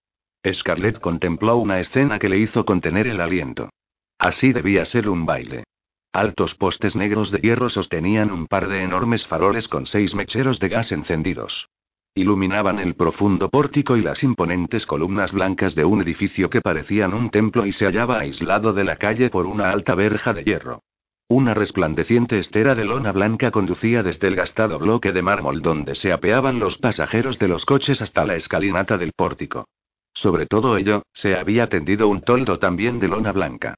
Scarlett 0.52 1.00
contempló 1.00 1.58
una 1.58 1.80
escena 1.80 2.18
que 2.18 2.28
le 2.28 2.40
hizo 2.40 2.66
contener 2.66 3.06
el 3.06 3.22
aliento. 3.22 3.70
Así 4.18 4.52
debía 4.52 4.84
ser 4.84 5.08
un 5.08 5.28
baile. 5.28 5.64
Altos 6.12 6.56
postes 6.56 6.96
negros 6.96 7.30
de 7.30 7.38
hierro 7.38 7.70
sostenían 7.70 8.32
un 8.32 8.48
par 8.48 8.68
de 8.68 8.82
enormes 8.82 9.28
faroles 9.28 9.68
con 9.68 9.86
seis 9.86 10.16
mecheros 10.16 10.60
de 10.60 10.70
gas 10.70 10.92
encendidos. 10.92 11.70
Iluminaban 12.16 12.80
el 12.80 12.96
profundo 12.96 13.50
pórtico 13.50 13.96
y 13.96 14.02
las 14.02 14.24
imponentes 14.24 14.88
columnas 14.88 15.32
blancas 15.32 15.76
de 15.76 15.86
un 15.86 16.02
edificio 16.02 16.50
que 16.50 16.62
parecían 16.62 17.14
un 17.14 17.30
templo 17.30 17.68
y 17.68 17.72
se 17.72 17.86
hallaba 17.86 18.20
aislado 18.20 18.74
de 18.74 18.86
la 18.86 18.96
calle 18.96 19.30
por 19.30 19.46
una 19.46 19.70
alta 19.70 19.94
verja 19.94 20.34
de 20.34 20.44
hierro. 20.44 20.82
Una 21.28 21.54
resplandeciente 21.54 22.38
estera 22.38 22.76
de 22.76 22.86
lona 22.86 23.12
blanca 23.12 23.50
conducía 23.52 24.04
desde 24.04 24.28
el 24.28 24.36
gastado 24.36 24.78
bloque 24.78 25.12
de 25.12 25.22
mármol 25.22 25.62
donde 25.62 25.96
se 25.96 26.12
apeaban 26.12 26.60
los 26.60 26.78
pasajeros 26.78 27.40
de 27.40 27.48
los 27.48 27.66
coches 27.66 28.02
hasta 28.02 28.26
la 28.26 28.36
escalinata 28.36 28.98
del 28.98 29.14
pórtico. 29.14 29.68
Sobre 30.14 30.46
todo 30.46 30.78
ello, 30.78 31.04
se 31.14 31.36
había 31.36 31.70
tendido 31.70 32.08
un 32.08 32.22
toldo 32.22 32.60
también 32.60 33.00
de 33.00 33.08
lona 33.08 33.32
blanca. 33.32 33.76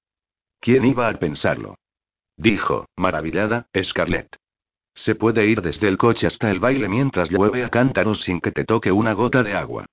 ¿Quién 0.60 0.86
iba 0.86 1.08
a 1.08 1.14
pensarlo? 1.14 1.78
Dijo, 2.36 2.88
maravillada, 2.98 3.68
Scarlett. 3.82 4.36
Se 4.94 5.16
puede 5.16 5.46
ir 5.46 5.62
desde 5.62 5.88
el 5.88 5.98
coche 5.98 6.28
hasta 6.28 6.50
el 6.52 6.60
baile 6.60 6.90
mientras 6.90 7.30
llueve 7.30 7.64
a 7.64 7.70
cántaros 7.70 8.24
sin 8.24 8.42
que 8.42 8.52
te 8.52 8.66
toque 8.66 8.92
una 8.92 9.14
gota 9.14 9.44
de 9.44 9.54
agua. 9.54 9.86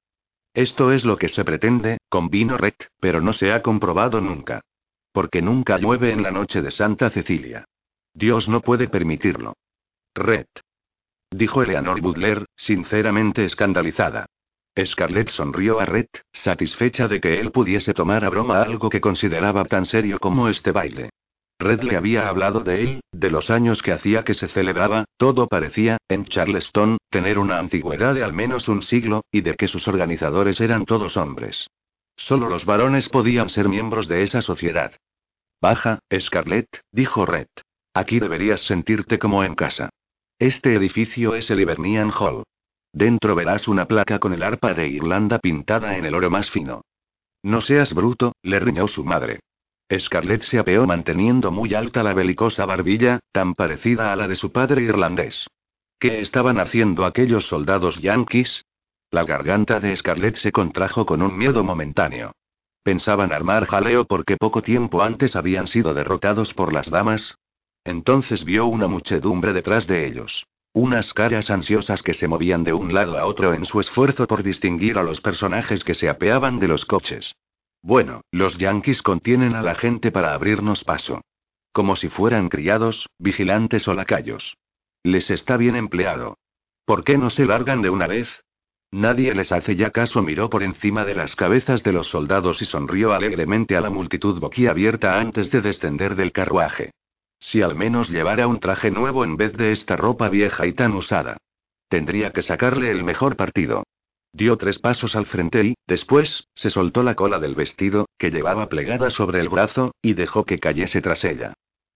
Esto 0.55 0.93
es 0.93 1.05
lo 1.05 1.17
que 1.17 1.29
se 1.29 1.45
pretende, 1.45 1.99
con 2.09 2.29
vino 2.29 2.57
pero 3.01 3.21
no 3.21 3.33
se 3.33 3.53
ha 3.53 3.63
comprobado 3.63 4.21
nunca. 4.21 4.63
Porque 5.13 5.43
nunca 5.43 5.79
llueve 5.79 6.11
en 6.11 6.23
la 6.23 6.31
noche 6.31 6.63
de 6.63 6.71
Santa 6.71 7.11
Cecilia. 7.11 7.65
Dios 8.15 8.49
no 8.49 8.61
puede 8.61 8.89
permitirlo. 8.89 9.55
Red. 10.15 10.47
Dijo 11.31 11.63
Eleanor 11.63 12.01
Butler, 12.01 12.47
sinceramente 12.57 13.45
escandalizada. 13.45 14.27
Scarlett 14.83 15.29
sonrió 15.29 15.81
a 15.81 15.85
Red, 15.85 16.07
satisfecha 16.33 17.09
de 17.09 17.21
que 17.21 17.41
él 17.41 17.53
pudiese 17.53 17.93
tomar 17.93 18.25
a 18.25 18.31
broma 18.31 18.63
algo 18.63 18.89
que 18.89 19.01
consideraba 19.01 19.65
tan 19.65 19.85
serio 19.85 20.19
como 20.19 20.49
este 20.49 20.73
baile. 20.73 21.11
Red 21.59 21.83
le 21.83 21.97
había 21.97 22.29
hablado 22.29 22.61
de 22.61 22.83
él, 22.83 23.01
de 23.13 23.31
los 23.31 23.51
años 23.51 23.83
que 23.83 23.93
hacía 23.93 24.25
que 24.25 24.35
se 24.35 24.49
celebraba, 24.49 25.05
todo 25.17 25.47
parecía, 25.47 25.99
en 26.09 26.25
Charleston, 26.25 26.99
tener 27.09 27.39
una 27.39 27.59
antigüedad 27.59 28.15
de 28.15 28.25
al 28.25 28.33
menos 28.33 28.69
un 28.69 28.83
siglo, 28.83 29.23
y 29.31 29.43
de 29.43 29.55
que 29.55 29.69
sus 29.69 29.87
organizadores 29.87 30.61
eran 30.61 30.87
todos 30.87 31.17
hombres. 31.17 31.69
Solo 32.23 32.49
los 32.49 32.65
varones 32.65 33.09
podían 33.09 33.49
ser 33.49 33.69
miembros 33.69 34.07
de 34.07 34.23
esa 34.23 34.43
sociedad. 34.43 34.93
Baja, 35.61 35.99
Scarlett, 36.17 36.69
dijo 36.93 37.27
Red. 37.27 37.49
Aquí 37.95 38.21
deberías 38.21 38.61
sentirte 38.61 39.19
como 39.19 39.43
en 39.43 39.57
casa. 39.57 39.91
Este 40.39 40.75
edificio 40.75 41.35
es 41.35 41.51
el 41.51 41.61
Hibernian 41.61 42.13
Hall. 42.13 42.45
Dentro 42.93 43.35
verás 43.35 43.67
una 43.67 43.89
placa 43.89 44.21
con 44.21 44.33
el 44.33 44.45
arpa 44.45 44.73
de 44.73 44.87
Irlanda 44.87 45.41
pintada 45.41 45.97
en 45.97 46.05
el 46.05 46.15
oro 46.15 46.31
más 46.31 46.49
fino. 46.49 46.83
No 47.43 47.61
seas 47.61 47.93
bruto, 47.93 48.37
le 48.43 48.61
riñó 48.61 48.87
su 48.87 49.05
madre. 49.05 49.41
Scarlett 49.93 50.43
se 50.43 50.61
apeó 50.61 50.87
manteniendo 50.87 51.51
muy 51.51 51.75
alta 51.75 52.05
la 52.05 52.15
belicosa 52.15 52.65
barbilla, 52.67 53.19
tan 53.33 53.55
parecida 53.55 54.13
a 54.13 54.17
la 54.17 54.29
de 54.29 54.37
su 54.37 54.53
padre 54.53 54.83
irlandés. 54.83 55.49
¿Qué 55.99 56.21
estaban 56.21 56.61
haciendo 56.61 57.05
aquellos 57.05 57.49
soldados 57.49 58.01
yanquis? 58.01 58.65
La 59.13 59.25
garganta 59.25 59.79
de 59.79 59.95
Scarlett 59.95 60.37
se 60.37 60.53
contrajo 60.53 61.05
con 61.05 61.21
un 61.21 61.37
miedo 61.37 61.63
momentáneo. 61.63 62.33
¿Pensaban 62.83 63.31
armar 63.31 63.67
jaleo 63.67 64.07
porque 64.07 64.39
poco 64.39 64.63
tiempo 64.63 65.03
antes 65.03 65.37
habían 65.37 65.67
sido 65.67 65.93
derrotados 65.93 66.55
por 66.55 66.73
las 66.73 66.91
damas? 66.91 67.37
Entonces 67.85 68.47
vio 68.47 68.65
una 68.65 68.89
muchedumbre 68.89 69.53
detrás 69.53 69.87
de 69.87 70.07
ellos. 70.07 70.47
Unas 70.73 71.13
caras 71.13 71.51
ansiosas 71.51 72.03
que 72.03 72.15
se 72.15 72.27
movían 72.27 72.65
de 72.65 72.73
un 72.73 72.95
lado 72.95 73.19
a 73.19 73.27
otro 73.27 73.53
en 73.53 73.67
su 73.67 73.81
esfuerzo 73.81 74.27
por 74.27 74.43
distinguir 74.43 74.97
a 74.97 75.03
los 75.03 75.21
personajes 75.21 75.85
que 75.85 75.93
se 75.93 76.09
apeaban 76.09 76.59
de 76.59 76.69
los 76.69 76.87
coches. 76.87 77.35
Bueno, 77.83 78.23
los 78.31 78.57
yanquis 78.57 79.03
contienen 79.03 79.55
a 79.55 79.61
la 79.61 79.75
gente 79.75 80.11
para 80.11 80.33
abrirnos 80.33 80.85
paso. 80.85 81.21
Como 81.73 81.97
si 81.97 82.09
fueran 82.09 82.49
criados, 82.49 83.11
vigilantes 83.19 83.87
o 83.89 83.93
lacayos. 83.93 84.57
Les 85.03 85.29
está 85.29 85.59
bien 85.59 85.77
empleado. 85.77 86.39
¿Por 86.87 87.05
qué 87.05 87.19
no 87.19 87.29
se 87.29 87.45
largan 87.45 87.83
de 87.83 87.91
una 87.91 88.07
vez? 88.07 88.43
Nadie 88.93 89.35
les 89.35 89.51
hace 89.53 89.75
ya 89.75 89.91
caso, 89.91 90.23
miró 90.23 90.51
por 90.51 90.63
encima 90.63 91.07
de 91.07 91.15
las 91.15 91.35
cabezas 91.35 91.83
de 91.83 91.93
los 91.93 92.09
soldados 92.09 92.61
y 92.61 92.67
sonrió 92.67 93.15
alegremente 93.15 93.75
a 93.75 93.81
la 93.81 93.89
multitud 93.89 94.39
boquiabierta 94.39 95.19
antes 95.19 95.51
de 95.51 95.63
descender 95.63 96.15
del 96.15 96.31
carruaje. 96.31 96.91
Si 97.41 97.63
al 97.63 97.75
menos 97.75 98.11
llevara 98.11 98.47
un 98.47 98.61
traje 98.61 98.91
nuevo 98.91 99.25
en 99.25 99.39
vez 99.39 99.55
de 99.55 99.73
esta 99.73 99.97
ropa 99.97 100.29
vieja 100.29 100.67
y 100.67 100.75
tan 100.75 100.93
usada. 100.93 101.39
Tendría 101.89 102.33
que 102.33 102.43
sacarle 102.43 102.91
el 102.91 103.03
mejor 103.03 103.35
partido. 103.35 103.83
Dio 104.35 104.59
tres 104.59 104.79
pasos 104.79 105.17
al 105.17 105.25
frente 105.25 105.65
y, 105.65 105.75
después, 105.87 106.49
se 106.55 106.69
soltó 106.69 107.03
la 107.03 107.15
cola 107.15 107.39
del 107.39 107.55
vestido, 107.55 108.07
que 108.19 108.31
llevaba 108.31 108.69
plegada 108.69 109.09
sobre 109.09 109.41
el 109.41 109.49
brazo, 109.49 109.95
y 110.03 110.13
dejó 110.13 110.45
que 110.45 110.59
cayese 110.59 111.01
tras 111.01 111.25
ella. 111.25 111.55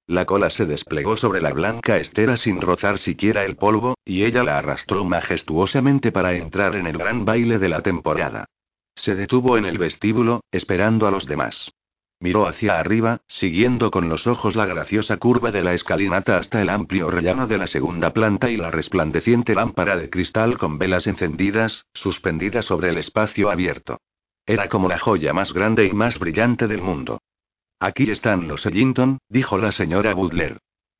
La 0.08 0.24
cola 0.24 0.50
se 0.50 0.66
desplegó 0.66 1.16
sobre 1.16 1.40
la 1.40 1.52
blanca 1.52 1.96
estera 1.96 2.36
sin 2.36 2.60
rozar 2.60 2.98
siquiera 2.98 3.44
el 3.44 3.56
polvo, 3.56 3.96
y 4.04 4.22
ella 4.22 4.44
la 4.44 4.58
arrastró 4.58 5.04
majestuosamente 5.04 6.12
para 6.12 6.34
entrar 6.34 6.76
en 6.76 6.86
el 6.86 6.96
gran 6.96 7.24
baile 7.24 7.58
de 7.58 7.68
la 7.68 7.82
temporada. 7.82 8.46
Se 8.94 9.16
detuvo 9.16 9.58
en 9.58 9.64
el 9.64 9.78
vestíbulo, 9.78 10.42
esperando 10.52 11.08
a 11.08 11.10
los 11.10 11.26
demás. 11.26 11.72
Miró 12.20 12.46
hacia 12.46 12.78
arriba, 12.78 13.20
siguiendo 13.26 13.90
con 13.90 14.08
los 14.08 14.26
ojos 14.26 14.56
la 14.56 14.64
graciosa 14.64 15.18
curva 15.18 15.50
de 15.50 15.62
la 15.62 15.74
escalinata 15.74 16.38
hasta 16.38 16.62
el 16.62 16.70
amplio 16.70 17.10
rellano 17.10 17.46
de 17.46 17.58
la 17.58 17.66
segunda 17.66 18.12
planta 18.12 18.48
y 18.48 18.56
la 18.56 18.70
resplandeciente 18.70 19.54
lámpara 19.54 19.96
de 19.96 20.08
cristal 20.08 20.56
con 20.56 20.78
velas 20.78 21.08
encendidas, 21.08 21.84
suspendida 21.92 22.62
sobre 22.62 22.90
el 22.90 22.98
espacio 22.98 23.50
abierto. 23.50 23.98
Era 24.46 24.68
como 24.68 24.88
la 24.88 24.98
joya 24.98 25.34
más 25.34 25.52
grande 25.52 25.84
y 25.84 25.92
más 25.92 26.18
brillante 26.18 26.68
del 26.68 26.80
mundo. 26.80 27.18
Aquí 27.78 28.10
están 28.10 28.48
los 28.48 28.64
Ellington, 28.64 29.18
dijo 29.28 29.58
la 29.58 29.70
señora 29.70 30.14
Butler. 30.14 30.58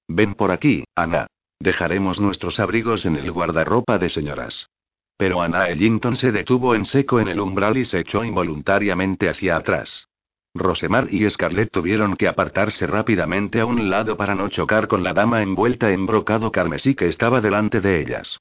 Ven 0.09 0.35
por 0.35 0.51
aquí, 0.51 0.85
Ana. 0.95 1.27
Dejaremos 1.59 2.21
nuestros 2.21 2.61
abrigos 2.61 3.07
en 3.07 3.17
el 3.17 3.33
guardarropa 3.33 3.99
de 3.99 4.11
señoras. 4.11 4.69
Pero 5.17 5.41
Ana 5.41 5.71
Ellington 5.71 6.17
se 6.17 6.33
detuvo 6.33 6.75
en 6.75 6.85
seco 6.85 7.19
en 7.19 7.29
el 7.29 7.41
umbral 7.41 7.79
y 7.79 7.87
se 7.87 8.01
echó 8.01 8.23
involuntariamente 8.25 9.31
hacia 9.31 9.57
atrás. 9.57 10.07
Rosemar 10.55 11.13
y 11.13 11.29
Scarlett 11.31 11.71
tuvieron 11.71 12.17
que 12.17 12.29
apartarse 12.29 12.87
rápidamente 12.87 13.61
a 13.61 13.67
un 13.67 13.89
lado 13.89 14.19
para 14.19 14.35
no 14.35 14.49
chocar 14.51 14.87
con 14.87 15.03
la 15.03 15.15
dama 15.15 15.43
envuelta 15.43 15.91
en 15.93 16.07
brocado 16.07 16.53
carmesí 16.53 16.95
que 16.95 17.09
estaba 17.09 17.41
delante 17.41 17.81
de 17.81 18.01
ellas. 18.01 18.39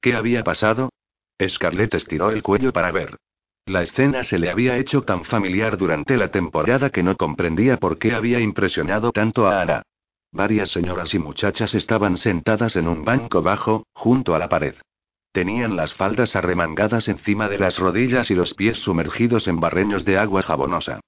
¿Qué 0.00 0.14
había 0.14 0.44
pasado? 0.44 0.90
Scarlett 1.46 1.94
estiró 1.94 2.30
el 2.30 2.42
cuello 2.42 2.72
para 2.72 2.92
ver. 2.92 3.16
La 3.68 3.82
escena 3.82 4.24
se 4.24 4.38
le 4.38 4.48
había 4.48 4.78
hecho 4.78 5.02
tan 5.02 5.24
familiar 5.24 5.76
durante 5.76 6.16
la 6.16 6.30
temporada 6.30 6.88
que 6.88 7.02
no 7.02 7.18
comprendía 7.18 7.76
por 7.76 7.98
qué 7.98 8.14
había 8.14 8.40
impresionado 8.40 9.12
tanto 9.12 9.46
a 9.46 9.60
Ana. 9.60 9.82
Varias 10.32 10.70
señoras 10.70 11.12
y 11.12 11.18
muchachas 11.18 11.74
estaban 11.74 12.16
sentadas 12.16 12.76
en 12.76 12.88
un 12.88 13.04
banco 13.04 13.42
bajo, 13.42 13.86
junto 13.92 14.34
a 14.34 14.38
la 14.38 14.48
pared. 14.48 14.74
Tenían 15.32 15.76
las 15.76 15.92
faldas 15.92 16.34
arremangadas 16.34 17.08
encima 17.08 17.50
de 17.50 17.58
las 17.58 17.78
rodillas 17.78 18.30
y 18.30 18.34
los 18.34 18.54
pies 18.54 18.78
sumergidos 18.78 19.46
en 19.48 19.60
barreños 19.60 20.06
de 20.06 20.16
agua 20.16 20.40
jabonosa. 20.40 21.00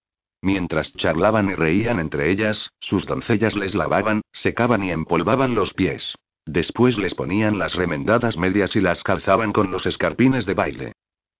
Mientras 0.42 0.92
charlaban 0.92 1.48
y 1.48 1.54
reían 1.54 1.98
entre 1.98 2.30
ellas, 2.30 2.68
sus 2.78 3.06
doncellas 3.06 3.56
les 3.56 3.74
lavaban, 3.74 4.20
secaban 4.32 4.84
y 4.84 4.90
empolvaban 4.90 5.54
los 5.54 5.72
pies. 5.72 6.14
Después 6.44 6.98
les 6.98 7.14
ponían 7.14 7.58
las 7.58 7.74
remendadas 7.74 8.36
medias 8.36 8.76
y 8.76 8.82
las 8.82 9.02
calzaban 9.02 9.52
con 9.52 9.70
los 9.70 9.86
escarpines 9.86 10.44
de 10.44 10.52
baile. 10.52 10.92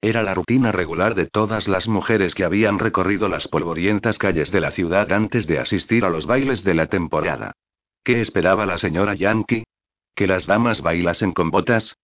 Era 0.03 0.23
la 0.23 0.35
rutina 0.35 0.73
regular 0.73 1.15
de 1.15 1.27
todas 1.27 1.69
las 1.69 1.87
mujeres 1.87 2.35
que 2.35 2.45
habían 2.45 2.79
recorrido 2.79 3.29
las 3.29 3.49
polvorientas 3.49 4.19
calles 4.19 4.51
de 4.51 4.61
la 4.61 4.71
ciudad 4.71 5.13
antes 5.13 5.47
de 5.47 5.59
asistir 5.59 6.05
a 6.05 6.11
los 6.11 6.27
bailes 6.27 6.65
de 6.65 6.75
la 6.75 6.87
temporada. 6.87 7.53
¿Qué 8.03 8.23
esperaba 8.23 8.65
la 8.65 8.79
señora 8.79 9.15
Yankee? 9.15 9.65
¿Que 10.15 10.27
las 10.27 10.47
damas 10.47 10.81
bailasen 10.81 11.33
con 11.33 11.51
botas? 11.51 11.97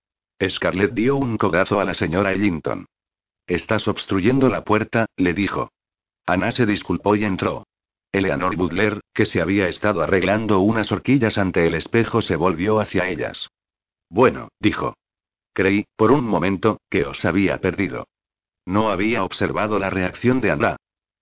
Scarlett 0.46 0.92
dio 0.92 1.16
un 1.16 1.38
cogazo 1.38 1.80
a 1.80 1.84
la 1.84 1.94
señora 1.94 2.32
Ellington. 2.32 2.86
Estás 3.46 3.88
obstruyendo 3.88 4.50
la 4.50 4.64
puerta, 4.64 5.06
le 5.16 5.32
dijo. 5.32 5.70
Ana 6.26 6.50
se 6.50 6.66
disculpó 6.66 7.16
y 7.16 7.24
entró. 7.24 7.64
Eleanor 8.12 8.56
Butler, 8.56 9.00
que 9.14 9.24
se 9.24 9.40
había 9.40 9.68
estado 9.68 10.02
arreglando 10.02 10.60
unas 10.60 10.92
horquillas 10.92 11.38
ante 11.38 11.66
el 11.66 11.74
espejo, 11.74 12.20
se 12.20 12.36
volvió 12.36 12.80
hacia 12.80 13.08
ellas. 13.08 13.48
Bueno, 14.10 14.48
dijo. 14.60 14.94
Creí, 15.56 15.86
por 15.96 16.12
un 16.12 16.26
momento, 16.26 16.82
que 16.90 17.06
os 17.06 17.24
había 17.24 17.62
perdido. 17.62 18.08
No 18.66 18.90
había 18.90 19.24
observado 19.24 19.78
la 19.78 19.88
reacción 19.88 20.42
de 20.42 20.50
Ana. 20.50 20.76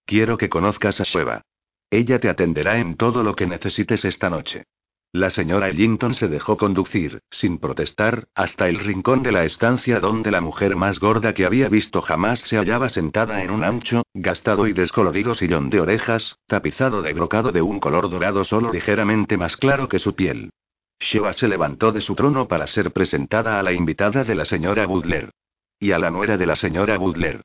Quiero 0.04 0.38
que 0.38 0.48
conozcas 0.48 1.00
a 1.00 1.04
Sheva. 1.04 1.42
Ella 1.88 2.18
te 2.18 2.28
atenderá 2.28 2.78
en 2.78 2.96
todo 2.96 3.22
lo 3.22 3.36
que 3.36 3.46
necesites 3.46 4.04
esta 4.04 4.30
noche. 4.30 4.64
La 5.12 5.30
señora 5.30 5.68
Ellington 5.68 6.14
se 6.14 6.26
dejó 6.26 6.56
conducir, 6.56 7.20
sin 7.30 7.58
protestar, 7.58 8.26
hasta 8.34 8.68
el 8.68 8.80
rincón 8.80 9.22
de 9.22 9.30
la 9.30 9.44
estancia 9.44 10.00
donde 10.00 10.32
la 10.32 10.40
mujer 10.40 10.74
más 10.74 10.98
gorda 10.98 11.32
que 11.32 11.46
había 11.46 11.68
visto 11.68 12.02
jamás 12.02 12.40
se 12.40 12.56
hallaba 12.56 12.88
sentada 12.88 13.44
en 13.44 13.52
un 13.52 13.62
ancho, 13.62 14.02
gastado 14.14 14.66
y 14.66 14.72
descolorido 14.72 15.36
sillón 15.36 15.70
de 15.70 15.78
orejas, 15.78 16.40
tapizado 16.48 17.02
de 17.02 17.12
brocado 17.12 17.52
de 17.52 17.62
un 17.62 17.78
color 17.78 18.10
dorado 18.10 18.42
solo 18.42 18.72
ligeramente 18.72 19.36
más 19.36 19.56
claro 19.56 19.88
que 19.88 20.00
su 20.00 20.16
piel. 20.16 20.50
Sheva 20.98 21.32
se 21.32 21.48
levantó 21.48 21.92
de 21.92 22.00
su 22.00 22.14
trono 22.14 22.48
para 22.48 22.66
ser 22.66 22.92
presentada 22.92 23.58
a 23.58 23.62
la 23.62 23.72
invitada 23.72 24.24
de 24.24 24.34
la 24.34 24.44
señora 24.44 24.86
Butler. 24.86 25.30
Y 25.78 25.92
a 25.92 25.98
la 25.98 26.10
nuera 26.10 26.36
de 26.36 26.46
la 26.46 26.56
señora 26.56 26.96
Butler. 26.96 27.42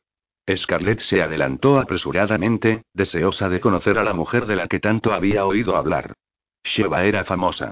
Scarlett 0.55 1.01
se 1.01 1.21
adelantó 1.21 1.79
apresuradamente, 1.79 2.83
deseosa 2.93 3.49
de 3.49 3.59
conocer 3.59 3.99
a 3.99 4.03
la 4.03 4.13
mujer 4.13 4.45
de 4.45 4.55
la 4.55 4.67
que 4.67 4.79
tanto 4.79 5.13
había 5.13 5.45
oído 5.45 5.75
hablar. 5.75 6.13
Sheva 6.63 7.03
era 7.03 7.23
famosa. 7.23 7.71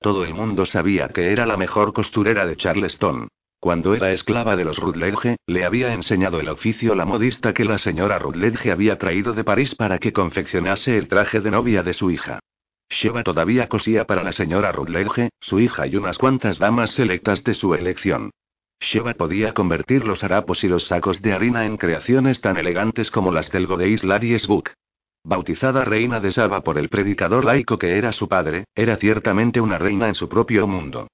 Todo 0.00 0.24
el 0.24 0.34
mundo 0.34 0.66
sabía 0.66 1.08
que 1.08 1.32
era 1.32 1.46
la 1.46 1.56
mejor 1.56 1.92
costurera 1.92 2.46
de 2.46 2.56
Charleston. 2.56 3.28
Cuando 3.60 3.94
era 3.94 4.12
esclava 4.12 4.54
de 4.54 4.64
los 4.64 4.78
Rutledge, 4.78 5.36
le 5.46 5.64
había 5.64 5.92
enseñado 5.92 6.40
el 6.40 6.48
oficio 6.48 6.94
la 6.94 7.04
modista 7.04 7.54
que 7.54 7.64
la 7.64 7.78
señora 7.78 8.18
Rutledge 8.18 8.70
había 8.70 8.98
traído 8.98 9.32
de 9.32 9.44
París 9.44 9.74
para 9.74 9.98
que 9.98 10.12
confeccionase 10.12 10.98
el 10.98 11.08
traje 11.08 11.40
de 11.40 11.50
novia 11.50 11.82
de 11.82 11.92
su 11.92 12.10
hija. 12.10 12.40
Sheva 12.88 13.22
todavía 13.22 13.66
cosía 13.66 14.06
para 14.06 14.22
la 14.22 14.32
señora 14.32 14.72
Rutledge, 14.72 15.30
su 15.40 15.60
hija 15.60 15.86
y 15.86 15.96
unas 15.96 16.18
cuantas 16.18 16.58
damas 16.58 16.90
selectas 16.90 17.42
de 17.44 17.54
su 17.54 17.74
elección. 17.74 18.30
Sheva 18.80 19.14
podía 19.14 19.54
convertir 19.54 20.06
los 20.06 20.22
harapos 20.22 20.62
y 20.64 20.68
los 20.68 20.86
sacos 20.86 21.22
de 21.22 21.32
harina 21.32 21.64
en 21.66 21.76
creaciones 21.76 22.40
tan 22.40 22.56
elegantes 22.56 23.10
como 23.10 23.32
las 23.32 23.50
del 23.50 23.66
Godeis 23.66 24.04
Ladies 24.04 24.46
Book. 24.46 24.70
Bautizada 25.24 25.84
reina 25.84 26.20
de 26.20 26.30
Saba 26.30 26.62
por 26.62 26.78
el 26.78 26.88
predicador 26.88 27.44
laico 27.44 27.78
que 27.78 27.98
era 27.98 28.12
su 28.12 28.28
padre, 28.28 28.66
era 28.74 28.96
ciertamente 28.96 29.60
una 29.60 29.78
reina 29.78 30.08
en 30.08 30.14
su 30.14 30.28
propio 30.28 30.66
mundo. 30.66 31.08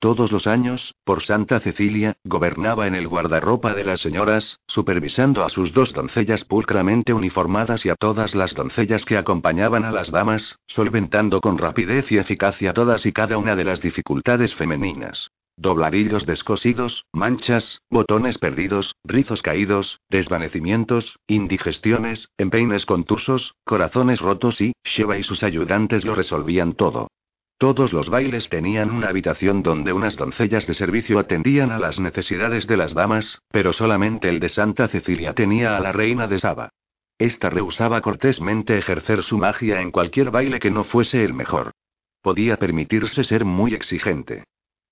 Todos 0.00 0.30
los 0.30 0.46
años, 0.46 0.94
por 1.02 1.22
Santa 1.24 1.58
Cecilia, 1.58 2.18
gobernaba 2.22 2.86
en 2.86 2.94
el 2.94 3.08
guardarropa 3.08 3.74
de 3.74 3.82
las 3.82 4.00
señoras, 4.00 4.60
supervisando 4.68 5.44
a 5.44 5.48
sus 5.48 5.72
dos 5.72 5.92
doncellas 5.92 6.44
pulcramente 6.44 7.12
uniformadas 7.12 7.84
y 7.84 7.88
a 7.88 7.96
todas 7.96 8.36
las 8.36 8.54
doncellas 8.54 9.04
que 9.04 9.16
acompañaban 9.16 9.84
a 9.84 9.90
las 9.90 10.12
damas, 10.12 10.60
solventando 10.68 11.40
con 11.40 11.58
rapidez 11.58 12.12
y 12.12 12.18
eficacia 12.18 12.72
todas 12.72 13.06
y 13.06 13.12
cada 13.12 13.38
una 13.38 13.56
de 13.56 13.64
las 13.64 13.80
dificultades 13.80 14.54
femeninas. 14.54 15.32
Dobladillos 15.56 16.26
descosidos, 16.26 17.04
manchas, 17.12 17.80
botones 17.90 18.38
perdidos, 18.38 18.94
rizos 19.02 19.42
caídos, 19.42 19.98
desvanecimientos, 20.08 21.18
indigestiones, 21.26 22.28
empeines 22.38 22.86
contusos, 22.86 23.56
corazones 23.64 24.20
rotos 24.20 24.60
y, 24.60 24.74
Sheva 24.84 25.18
y 25.18 25.24
sus 25.24 25.42
ayudantes 25.42 26.04
lo 26.04 26.14
resolvían 26.14 26.74
todo. 26.74 27.08
Todos 27.58 27.92
los 27.92 28.08
bailes 28.08 28.48
tenían 28.48 28.92
una 28.92 29.08
habitación 29.08 29.64
donde 29.64 29.92
unas 29.92 30.16
doncellas 30.16 30.64
de 30.68 30.74
servicio 30.74 31.18
atendían 31.18 31.72
a 31.72 31.80
las 31.80 31.98
necesidades 31.98 32.68
de 32.68 32.76
las 32.76 32.94
damas, 32.94 33.42
pero 33.50 33.72
solamente 33.72 34.28
el 34.28 34.38
de 34.38 34.48
Santa 34.48 34.86
Cecilia 34.86 35.34
tenía 35.34 35.76
a 35.76 35.80
la 35.80 35.90
reina 35.90 36.28
de 36.28 36.38
Saba. 36.38 36.70
Esta 37.18 37.50
rehusaba 37.50 38.00
cortésmente 38.00 38.78
ejercer 38.78 39.24
su 39.24 39.38
magia 39.38 39.80
en 39.80 39.90
cualquier 39.90 40.30
baile 40.30 40.60
que 40.60 40.70
no 40.70 40.84
fuese 40.84 41.24
el 41.24 41.34
mejor. 41.34 41.72
Podía 42.22 42.58
permitirse 42.58 43.24
ser 43.24 43.44
muy 43.44 43.74
exigente. 43.74 44.44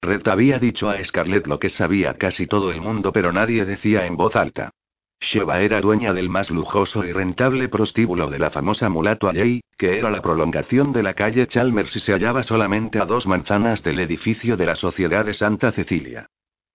Red 0.02 0.26
había 0.26 0.58
dicho 0.58 0.90
a 0.90 1.02
Scarlett 1.04 1.46
lo 1.46 1.60
que 1.60 1.68
sabía 1.68 2.14
casi 2.14 2.48
todo 2.48 2.72
el 2.72 2.80
mundo, 2.80 3.12
pero 3.12 3.32
nadie 3.32 3.64
decía 3.64 4.06
en 4.06 4.16
voz 4.16 4.34
alta. 4.34 4.72
Sheva 5.20 5.60
era 5.60 5.80
dueña 5.80 6.12
del 6.12 6.28
más 6.28 6.50
lujoso 6.50 7.04
y 7.04 7.12
rentable 7.12 7.68
prostíbulo 7.68 8.28
de 8.28 8.38
la 8.38 8.50
famosa 8.50 8.88
mulato 8.88 9.28
Alley, 9.28 9.62
que 9.76 9.98
era 9.98 10.10
la 10.10 10.22
prolongación 10.22 10.92
de 10.92 11.02
la 11.02 11.14
calle 11.14 11.46
Chalmers 11.46 11.96
y 11.96 12.00
se 12.00 12.12
hallaba 12.12 12.42
solamente 12.42 13.00
a 13.00 13.06
dos 13.06 13.26
manzanas 13.26 13.82
del 13.82 14.00
edificio 14.00 14.56
de 14.56 14.66
la 14.66 14.76
Sociedad 14.76 15.24
de 15.24 15.34
Santa 15.34 15.72
Cecilia. 15.72 16.28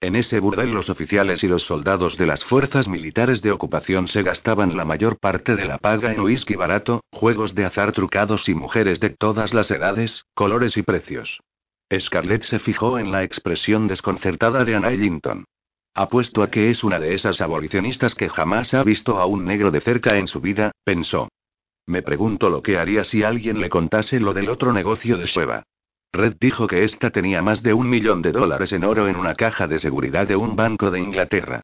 En 0.04 0.16
ese 0.16 0.40
burdel 0.40 0.72
los 0.72 0.90
oficiales 0.90 1.44
y 1.44 1.48
los 1.48 1.62
soldados 1.62 2.18
de 2.18 2.26
las 2.26 2.44
fuerzas 2.44 2.88
militares 2.88 3.44
de 3.44 3.52
ocupación 3.52 4.08
se 4.08 4.24
gastaban 4.24 4.76
la 4.76 4.84
mayor 4.84 5.20
parte 5.20 5.56
de 5.56 5.66
la 5.66 5.78
paga 5.78 6.12
en 6.12 6.22
whisky 6.22 6.56
barato, 6.56 7.04
juegos 7.12 7.54
de 7.54 7.66
azar 7.66 7.92
trucados 7.94 8.50
y 8.50 8.56
mujeres 8.56 9.00
de 9.00 9.12
todas 9.12 9.54
las 9.54 9.70
edades, 9.70 10.26
colores 10.34 10.76
y 10.76 10.82
precios. 10.82 11.42
Scarlett 11.96 12.44
se 12.44 12.58
fijó 12.58 12.98
en 12.98 13.12
la 13.12 13.24
expresión 13.24 13.88
desconcertada 13.88 14.66
de 14.66 14.76
Anna 14.76 14.90
Ellington. 14.90 15.46
Apuesto 15.94 16.42
a 16.42 16.50
que 16.50 16.70
es 16.70 16.86
una 16.86 17.00
de 17.00 17.14
esas 17.14 17.42
abolicionistas 17.42 18.16
que 18.16 18.30
jamás 18.30 18.74
ha 18.74 18.84
visto 18.84 19.20
a 19.20 19.26
un 19.26 19.44
negro 19.44 19.72
de 19.72 19.82
cerca 19.82 20.18
en 20.18 20.28
su 20.28 20.40
vida, 20.40 20.72
pensó. 20.86 21.28
Me 21.86 22.02
pregunto 22.02 22.50
lo 22.50 22.62
que 22.62 22.78
haría 22.78 23.04
si 23.04 23.24
alguien 23.24 23.60
le 23.60 23.70
contase 23.70 24.22
lo 24.22 24.34
del 24.34 24.50
otro 24.50 24.72
negocio 24.72 25.18
de 25.18 25.28
Sueva. 25.28 25.64
Red 26.14 26.38
dijo 26.40 26.68
que 26.68 26.86
ésta 26.86 27.10
tenía 27.10 27.42
más 27.42 27.62
de 27.62 27.74
un 27.74 27.90
millón 27.90 28.22
de 28.22 28.32
dólares 28.32 28.72
en 28.72 28.86
oro 28.86 29.10
en 29.10 29.18
una 29.18 29.36
caja 29.36 29.68
de 29.68 29.80
seguridad 29.80 30.28
de 30.28 30.38
un 30.38 30.56
banco 30.56 30.92
de 30.92 31.00
Inglaterra. 31.02 31.62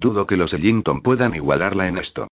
Dudo 0.00 0.26
que 0.26 0.36
los 0.36 0.52
Ellington 0.52 1.00
puedan 1.00 1.36
igualarla 1.36 1.86
en 1.86 1.98
esto. 1.98 2.26